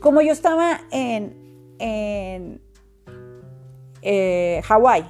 Como 0.00 0.20
yo 0.20 0.32
estaba 0.32 0.80
en, 0.90 1.74
en 1.78 2.60
eh, 4.02 4.60
Hawái, 4.64 5.04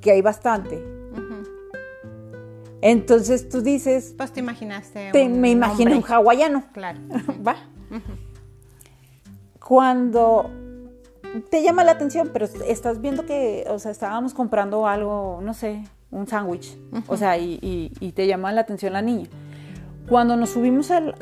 que 0.00 0.10
hay 0.10 0.22
bastante, 0.22 0.99
entonces 2.82 3.48
tú 3.48 3.62
dices... 3.62 4.14
Pues 4.16 4.32
te 4.32 4.40
imaginaste. 4.40 5.12
me 5.28 5.50
imaginé 5.50 5.96
un 5.96 6.04
hawaiano. 6.04 6.64
Claro. 6.72 6.98
Va. 7.46 7.56
Cuando 9.58 10.50
te 11.50 11.62
llama 11.62 11.84
la 11.84 11.92
atención, 11.92 12.30
pero 12.32 12.46
estás 12.66 13.00
viendo 13.00 13.24
que, 13.26 13.64
o 13.68 13.78
sea, 13.78 13.90
estábamos 13.90 14.34
comprando 14.34 14.86
algo, 14.86 15.40
no 15.42 15.54
sé, 15.54 15.84
un 16.10 16.26
sándwich, 16.26 16.76
o 17.06 17.16
sea, 17.16 17.38
y, 17.38 17.58
y, 18.00 18.12
te 18.12 18.26
llama 18.26 18.52
la 18.52 18.62
atención 18.62 18.92
la 18.92 19.02
niña. 19.02 19.28
Cuando 20.10 20.36
nos 20.36 20.50
subimos 20.50 20.90
al, 20.90 21.14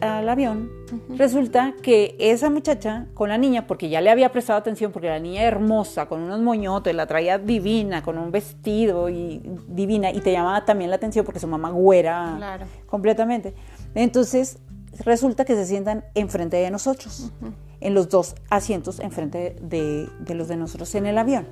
avión, 0.00 0.70
resulta 1.16 1.74
que 1.82 2.14
esa 2.20 2.50
muchacha 2.50 3.06
con 3.14 3.28
la 3.28 3.36
niña, 3.36 3.66
porque 3.66 3.88
ya 3.88 4.00
le 4.00 4.10
había 4.10 4.30
prestado 4.30 4.60
atención, 4.60 4.92
porque 4.92 5.08
la 5.08 5.18
niña 5.18 5.42
hermosa, 5.42 6.06
con 6.06 6.20
unos 6.22 6.40
moñotes, 6.40 6.94
la 6.94 7.06
traía 7.06 7.38
divina, 7.38 8.04
con 8.04 8.18
un 8.18 8.30
vestido 8.30 9.08
y 9.08 9.42
divina, 9.66 10.12
y 10.12 10.20
te 10.20 10.30
llamaba 10.30 10.64
también 10.64 10.90
la 10.90 10.96
atención 10.96 11.24
porque 11.24 11.40
su 11.40 11.48
mamá 11.48 11.70
güera 11.70 12.60
completamente. 12.86 13.56
Entonces, 13.96 14.60
resulta 15.04 15.44
que 15.44 15.56
se 15.56 15.66
sientan 15.66 16.04
enfrente 16.14 16.58
de 16.58 16.70
nosotros, 16.70 17.32
en 17.80 17.92
los 17.92 18.08
dos 18.08 18.36
asientos 18.50 19.00
enfrente 19.00 19.56
de, 19.60 20.08
de 20.20 20.34
los 20.36 20.46
de 20.46 20.56
nosotros 20.56 20.94
en 20.94 21.06
el 21.06 21.18
avión. 21.18 21.48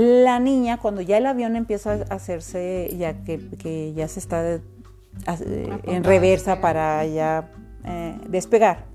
La 0.00 0.40
niña, 0.40 0.78
cuando 0.78 1.02
ya 1.02 1.18
el 1.18 1.26
avión 1.26 1.56
empieza 1.56 1.92
a 2.08 2.14
hacerse, 2.14 2.88
ya 2.96 3.22
que, 3.22 3.92
ya 3.94 4.08
se 4.08 4.18
está 4.18 4.54
eh, 4.54 4.62
en 5.84 6.04
reversa 6.04 6.62
para 6.62 7.04
ya 7.04 7.50
eh, 7.84 8.18
despegar, 8.26 8.86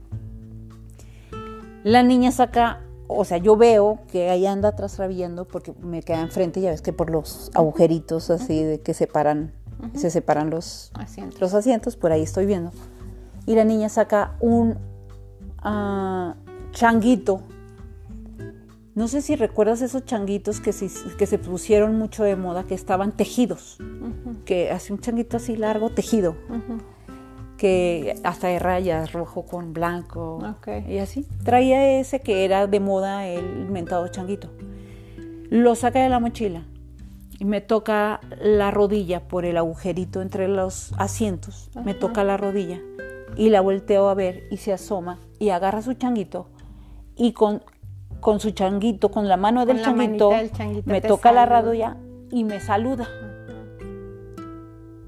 la 1.84 2.02
niña 2.02 2.32
saca, 2.32 2.82
o 3.08 3.24
sea, 3.24 3.38
yo 3.38 3.56
veo 3.56 4.00
que 4.12 4.32
ahí 4.32 4.48
anda 4.48 4.70
atrás 4.70 4.98
rabiendo 4.98 5.46
porque 5.46 5.74
me 5.80 6.02
queda 6.02 6.22
enfrente, 6.22 6.60
ya 6.60 6.72
ves 6.72 6.82
que 6.82 6.92
por 6.92 7.12
los 7.12 7.52
agujeritos 7.54 8.32
así 8.32 8.64
de 8.64 8.82
que 8.82 8.96
separan, 8.96 9.54
se 9.94 10.10
separan 10.10 10.50
los 10.50 10.92
asientos. 10.96 11.40
los 11.40 11.54
asientos, 11.54 11.98
por 11.98 12.14
ahí 12.14 12.24
estoy 12.24 12.48
viendo. 12.48 12.72
Y 13.46 13.54
la 13.54 13.64
niña 13.64 13.90
saca 13.90 14.38
un 14.40 14.80
ah, 15.60 16.34
changuito 16.72 17.44
no 18.96 19.10
sé 19.10 19.22
si 19.22 19.36
recuerdas 19.36 19.82
esos 19.82 20.06
changuitos 20.06 20.62
que 20.62 20.72
se, 20.72 20.90
que 21.18 21.26
se 21.26 21.38
pusieron 21.38 21.98
mucho 21.98 22.24
de 22.24 22.38
moda, 22.38 22.64
que 22.64 22.74
estaban 22.74 23.12
tejidos, 23.12 23.78
que 24.46 24.72
hace 24.72 24.94
un 24.94 25.00
changuito 25.00 25.36
así 25.36 25.58
largo, 25.58 25.90
tejido, 25.90 26.38
que 27.58 28.16
hasta 28.24 28.48
de 28.48 28.58
rayas, 28.58 29.12
rojo 29.12 29.46
con 29.46 29.74
blanco. 29.74 30.40
Y 30.88 31.00
así. 31.00 31.26
Traía 31.44 32.00
ese 32.00 32.22
que 32.22 32.46
era 32.46 32.68
de 32.68 32.80
moda 32.80 33.28
el 33.28 33.70
mentado 33.70 34.08
changuito. 34.08 34.50
Lo 35.50 35.76
saca 35.76 36.02
de 36.02 36.08
la 36.08 36.22
mochila 36.22 36.64
y 37.38 37.44
me 37.44 37.60
toca 37.60 38.22
la 38.42 38.72
rodilla 38.72 39.28
por 39.28 39.44
el 39.44 39.58
agujerito 39.58 40.22
entre 40.22 40.48
los 40.48 40.94
asientos, 40.98 41.70
me 41.84 41.94
toca 41.94 42.24
la 42.24 42.38
rodilla 42.38 42.80
y 43.36 43.50
la 43.50 43.60
volteo 43.60 44.08
a 44.08 44.14
ver 44.14 44.48
y 44.52 44.58
se 44.58 44.72
asoma 44.72 45.20
y 45.38 45.50
agarra 45.50 45.82
su 45.82 45.94
changuito 45.96 46.48
y 47.18 47.34
con, 47.34 47.62
con 48.26 48.40
su 48.40 48.50
changuito, 48.50 49.12
con 49.12 49.28
la 49.28 49.38
mano 49.38 49.68
del, 49.68 49.78
la 49.78 49.84
changuito, 49.84 50.32
manita 50.32 50.42
del 50.42 50.52
changuito 50.52 50.90
me 50.90 51.00
toca 51.00 51.32
la 51.32 51.46
rodilla 51.46 51.96
y 52.32 52.44
me 52.44 52.60
saluda. 52.60 53.08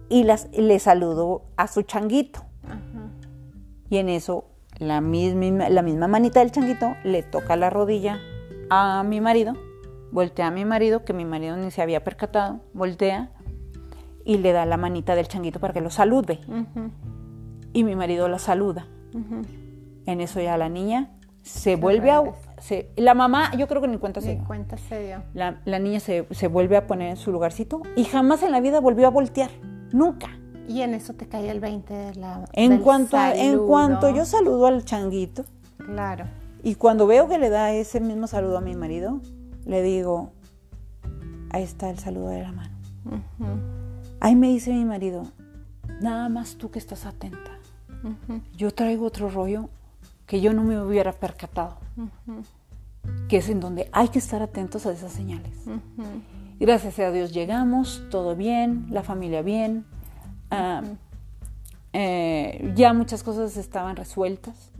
Y 0.07 0.23
las, 0.23 0.49
le 0.55 0.77
saludo 0.77 1.41
a 1.55 1.65
su 1.65 1.81
changuito. 1.81 2.41
Y 3.89 3.97
en 3.97 4.09
eso 4.09 4.45
la 4.77 5.01
misma, 5.01 5.67
la 5.69 5.81
misma 5.81 6.07
manita 6.07 6.41
del 6.41 6.51
changuito 6.51 6.95
le 7.03 7.23
toca 7.23 7.55
la 7.55 7.71
rodilla 7.71 8.19
a 8.69 9.01
mi 9.01 9.19
marido, 9.19 9.55
voltea 10.11 10.45
a 10.45 10.51
mi 10.51 10.63
marido, 10.63 11.03
que 11.03 11.13
mi 11.13 11.25
marido 11.25 11.57
ni 11.57 11.71
se 11.71 11.81
había 11.81 12.03
percatado, 12.03 12.59
voltea 12.75 13.31
y 14.25 14.37
le 14.37 14.51
da 14.51 14.67
la 14.67 14.77
manita 14.77 15.15
del 15.15 15.27
changuito 15.27 15.59
para 15.59 15.73
que 15.73 15.81
lo 15.81 15.89
salude. 15.89 16.39
Y 17.73 17.83
mi 17.83 17.95
marido 17.95 18.27
la 18.27 18.37
saluda. 18.37 18.85
En 20.05 20.21
eso 20.21 20.39
ya 20.39 20.55
la 20.55 20.69
niña 20.69 21.17
se 21.41 21.77
vuelve 21.77 22.11
a... 22.11 22.21
regresa. 22.21 22.46
Se- 22.59 22.89
la 22.95 23.13
mamá, 23.13 23.51
yo 23.55 23.67
creo 23.67 23.81
que 23.81 23.87
ni 23.87 23.97
cuenta 23.97 24.21
se 24.21 24.35
dio. 24.35 24.43
cuenta 24.45 24.77
se 24.77 25.03
dio. 25.05 25.23
La, 25.33 25.61
la 25.65 25.79
niña 25.79 25.99
se, 25.99 26.25
se 26.31 26.47
vuelve 26.47 26.77
a 26.77 26.87
poner 26.87 27.09
en 27.09 27.17
su 27.17 27.31
lugarcito 27.31 27.81
y 27.95 28.03
jamás 28.05 28.43
en 28.43 28.51
la 28.51 28.59
vida 28.61 28.79
volvió 28.79 29.07
a 29.07 29.09
voltear. 29.09 29.49
Nunca. 29.91 30.27
Y 30.67 30.81
en 30.81 30.93
eso 30.93 31.13
te 31.13 31.27
cae 31.27 31.49
el 31.49 31.59
20 31.61 31.93
de 31.93 32.15
la. 32.15 32.43
En 32.53 32.71
del 32.71 32.81
cuanto, 32.81 33.17
en 33.17 33.59
cuanto 33.65 34.09
yo 34.09 34.25
saludo 34.25 34.67
al 34.67 34.83
changuito 34.83 35.45
Claro. 35.77 36.25
y 36.61 36.75
cuando 36.75 37.07
veo 37.07 37.27
que 37.29 37.37
le 37.37 37.49
da 37.49 37.71
ese 37.71 38.01
mismo 38.01 38.27
saludo 38.27 38.57
a 38.57 38.61
mi 38.61 38.75
marido, 38.75 39.21
le 39.65 39.81
digo, 39.81 40.31
ahí 41.51 41.63
está 41.63 41.89
el 41.89 41.99
saludo 41.99 42.27
de 42.29 42.41
la 42.41 42.51
mano. 42.51 42.75
Ahí 44.19 44.35
me 44.35 44.47
dice 44.47 44.73
mi 44.73 44.83
marido, 44.83 45.23
nada 46.01 46.27
más 46.27 46.55
tú 46.57 46.69
que 46.71 46.79
estás 46.79 47.05
atenta. 47.05 47.51
Yo 48.57 48.71
traigo 48.71 49.05
otro 49.05 49.29
rollo 49.29 49.69
que 50.27 50.39
yo 50.41 50.53
no 50.53 50.61
me 50.63 50.79
hubiera 50.79 51.13
percatado, 51.13 51.77
que 53.27 53.37
es 53.37 53.49
en 53.49 53.59
donde 53.59 53.89
hay 53.91 54.09
que 54.09 54.19
estar 54.19 54.41
atentos 54.43 54.85
a 54.85 54.91
esas 54.91 55.11
señales. 55.11 55.53
Gracias 56.59 56.99
a 56.99 57.11
Dios 57.11 57.33
llegamos, 57.33 58.03
todo 58.11 58.35
bien, 58.35 58.85
la 58.91 59.01
familia 59.03 59.41
bien. 59.41 59.85
ah, 60.51 60.83
eh, 61.93 62.73
ya 62.75 62.93
muchas 62.93 63.23
cosas 63.23 63.57
estaban 63.57 63.95
resueltas. 63.95 64.71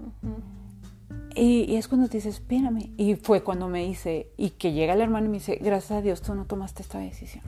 Y, 1.34 1.64
y 1.72 1.76
es 1.78 1.88
cuando 1.88 2.08
te 2.08 2.18
dices, 2.18 2.36
espérame. 2.36 2.92
Y 2.98 3.16
fue 3.16 3.44
cuando 3.44 3.68
me 3.70 3.86
dice, 3.86 4.32
y 4.38 4.52
que 4.52 4.74
llega 4.74 4.94
el 4.94 5.02
hermano 5.02 5.28
y 5.28 5.30
me 5.30 5.38
dice, 5.38 5.58
gracias 5.62 5.92
a 6.00 6.02
Dios 6.02 6.22
tú 6.22 6.36
no 6.36 6.46
tomaste 6.46 6.82
esta 6.84 7.00
decisión. 7.00 7.44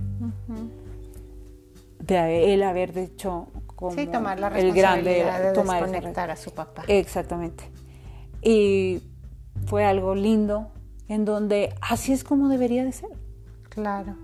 De 2.00 2.54
él 2.54 2.64
haber 2.64 2.98
hecho 2.98 3.48
como 3.76 3.92
Sí, 3.92 4.08
tomar 4.08 4.40
la 4.40 4.48
el 4.48 4.74
grande 4.74 5.12
responsabilidad 5.24 5.44
de 5.50 5.54
tomar 5.54 5.84
desconectar 5.84 6.32
a 6.32 6.36
su 6.36 6.52
papá. 6.52 6.84
Exactamente. 6.88 7.64
Y 8.42 9.02
fue 9.66 9.86
algo 9.86 10.16
lindo 10.16 10.72
en 11.08 11.26
donde 11.26 11.74
así 11.82 12.14
es 12.14 12.24
como 12.24 12.50
debería 12.50 12.86
de 12.86 12.92
ser. 12.92 13.10
Claro. 13.70 14.16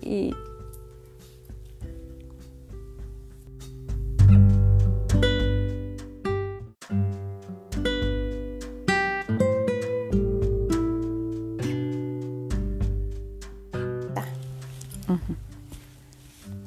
Y 0.00 0.34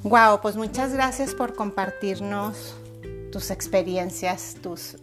Wow, 0.03 0.39
pues 0.41 0.55
muchas 0.55 0.93
gracias 0.93 1.35
por 1.35 1.53
compartirnos 1.53 2.75
tus 3.29 3.51
experiencias, 3.51 4.55
tus 4.61 4.95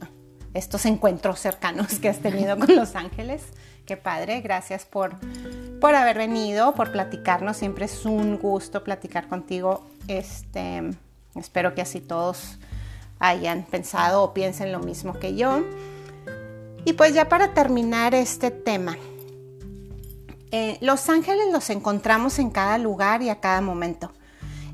estos 0.55 0.87
encuentros 0.87 1.41
cercanos 1.41 1.99
que 1.99 2.09
has 2.09 2.21
tenido 2.21 2.59
con 2.59 2.75
los 2.75 2.95
ángeles. 2.95 3.43
Qué 3.85 3.97
padre, 3.99 4.41
gracias 4.41 4.87
por, 4.87 5.17
por 5.81 5.95
haber 5.95 6.17
venido, 6.17 6.75
por 6.75 6.91
platicarnos. 6.91 7.57
Siempre 7.59 7.85
es 7.85 8.07
un 8.07 8.39
gusto 8.39 8.83
platicar 8.83 9.29
contigo. 9.29 9.87
Este, 10.09 10.83
espero 11.35 11.75
que 11.75 11.83
así 11.83 12.01
todos 12.01 12.59
hayan 13.19 13.65
pensado 13.65 14.23
o 14.23 14.33
piensen 14.33 14.73
lo 14.73 14.79
mismo 14.79 15.19
que 15.19 15.35
yo. 15.35 15.63
Y 16.85 16.95
pues 16.95 17.15
ya 17.15 17.29
para 17.29 17.53
terminar 17.55 18.15
este 18.15 18.51
tema, 18.51 18.97
eh, 20.51 20.79
los 20.81 21.09
ángeles 21.09 21.47
los 21.53 21.69
encontramos 21.71 22.39
en 22.39 22.51
cada 22.51 22.79
lugar 22.79 23.23
y 23.23 23.29
a 23.29 23.41
cada 23.41 23.61
momento. 23.61 24.13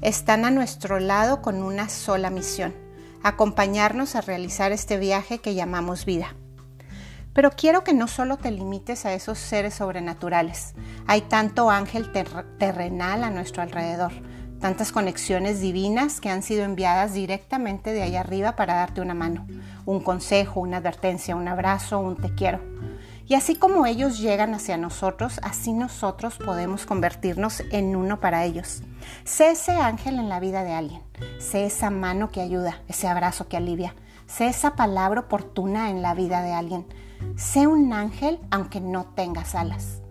Están 0.02 0.44
a 0.44 0.50
nuestro 0.50 0.98
lado 0.98 1.42
con 1.42 1.62
una 1.62 1.88
sola 1.88 2.30
misión, 2.30 2.74
acompañarnos 3.22 4.16
a 4.16 4.20
realizar 4.20 4.72
este 4.72 4.98
viaje 4.98 5.38
que 5.38 5.54
llamamos 5.54 6.04
vida. 6.04 6.34
Pero 7.32 7.50
quiero 7.50 7.84
que 7.84 7.94
no 7.94 8.08
solo 8.08 8.36
te 8.36 8.50
limites 8.50 9.06
a 9.06 9.14
esos 9.14 9.38
seres 9.38 9.74
sobrenaturales. 9.74 10.74
Hay 11.06 11.22
tanto 11.22 11.70
ángel 11.70 12.10
ter 12.12 12.28
terrenal 12.58 13.22
a 13.22 13.30
nuestro 13.30 13.62
alrededor, 13.62 14.12
tantas 14.60 14.92
conexiones 14.92 15.60
divinas 15.60 16.20
que 16.20 16.28
han 16.28 16.42
sido 16.42 16.64
enviadas 16.64 17.14
directamente 17.14 17.92
de 17.92 18.02
allá 18.02 18.20
arriba 18.20 18.56
para 18.56 18.74
darte 18.74 19.00
una 19.00 19.14
mano, 19.14 19.46
un 19.86 20.00
consejo, 20.00 20.60
una 20.60 20.78
advertencia, 20.78 21.36
un 21.36 21.48
abrazo, 21.48 22.00
un 22.00 22.16
te 22.16 22.34
quiero. 22.34 22.60
Y 23.30 23.36
así 23.36 23.54
como 23.54 23.86
ellos 23.86 24.18
llegan 24.18 24.54
hacia 24.54 24.76
nosotros, 24.76 25.38
así 25.44 25.72
nosotros 25.72 26.36
podemos 26.36 26.84
convertirnos 26.84 27.62
en 27.70 27.94
uno 27.94 28.18
para 28.18 28.44
ellos. 28.44 28.82
Sé 29.22 29.52
ese 29.52 29.70
ángel 29.70 30.18
en 30.18 30.28
la 30.28 30.40
vida 30.40 30.64
de 30.64 30.72
alguien. 30.72 31.00
Sé 31.38 31.64
esa 31.64 31.90
mano 31.90 32.32
que 32.32 32.40
ayuda, 32.40 32.82
ese 32.88 33.06
abrazo 33.06 33.46
que 33.46 33.56
alivia. 33.56 33.94
Sé 34.26 34.48
esa 34.48 34.74
palabra 34.74 35.20
oportuna 35.20 35.90
en 35.90 36.02
la 36.02 36.12
vida 36.14 36.42
de 36.42 36.54
alguien. 36.54 36.86
Sé 37.36 37.68
un 37.68 37.92
ángel 37.92 38.40
aunque 38.50 38.80
no 38.80 39.04
tengas 39.14 39.54
alas. 39.54 40.02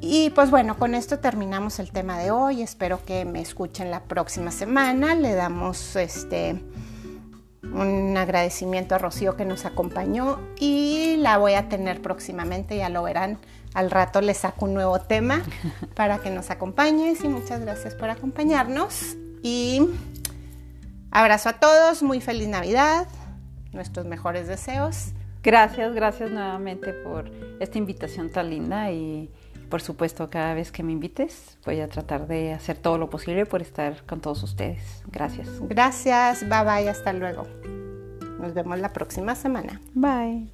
Y 0.00 0.30
pues 0.30 0.52
bueno, 0.52 0.78
con 0.78 0.94
esto 0.94 1.18
terminamos 1.18 1.80
el 1.80 1.90
tema 1.90 2.20
de 2.20 2.30
hoy. 2.30 2.62
Espero 2.62 3.04
que 3.04 3.24
me 3.24 3.40
escuchen 3.40 3.90
la 3.90 4.04
próxima 4.04 4.52
semana. 4.52 5.16
Le 5.16 5.34
damos 5.34 5.96
este 5.96 6.62
un 7.72 8.16
agradecimiento 8.16 8.94
a 8.94 8.98
Rocío 8.98 9.36
que 9.36 9.44
nos 9.44 9.64
acompañó 9.64 10.38
y 10.58 11.16
la 11.18 11.38
voy 11.38 11.54
a 11.54 11.68
tener 11.68 12.02
próximamente, 12.02 12.76
ya 12.76 12.88
lo 12.88 13.02
verán. 13.02 13.38
Al 13.74 13.90
rato 13.90 14.20
le 14.20 14.32
saco 14.34 14.64
un 14.64 14.74
nuevo 14.74 15.00
tema 15.00 15.42
para 15.94 16.18
que 16.18 16.30
nos 16.30 16.50
acompañes 16.50 17.22
y 17.24 17.28
muchas 17.28 17.60
gracias 17.60 17.94
por 17.94 18.10
acompañarnos. 18.10 19.16
Y 19.42 19.86
abrazo 21.10 21.50
a 21.50 21.52
todos, 21.54 22.02
muy 22.02 22.20
feliz 22.20 22.48
Navidad, 22.48 23.06
nuestros 23.72 24.06
mejores 24.06 24.48
deseos. 24.48 25.12
gracias, 25.42 25.94
gracias 25.94 26.30
nuevamente 26.30 26.92
por 26.92 27.30
esta 27.60 27.78
invitación 27.78 28.30
tan 28.30 28.50
linda 28.50 28.90
y 28.90 29.30
por 29.68 29.80
supuesto, 29.82 30.30
cada 30.30 30.54
vez 30.54 30.70
que 30.70 30.82
me 30.82 30.92
invites, 30.92 31.58
voy 31.64 31.80
a 31.80 31.88
tratar 31.88 32.26
de 32.28 32.52
hacer 32.52 32.78
todo 32.78 32.98
lo 32.98 33.10
posible 33.10 33.46
por 33.46 33.62
estar 33.62 34.04
con 34.06 34.20
todos 34.20 34.42
ustedes. 34.42 35.02
Gracias. 35.10 35.48
Gracias, 35.62 36.48
bye 36.48 36.62
bye, 36.62 36.88
hasta 36.88 37.12
luego. 37.12 37.46
Nos 38.40 38.54
vemos 38.54 38.78
la 38.78 38.92
próxima 38.92 39.34
semana. 39.34 39.80
Bye. 39.94 40.52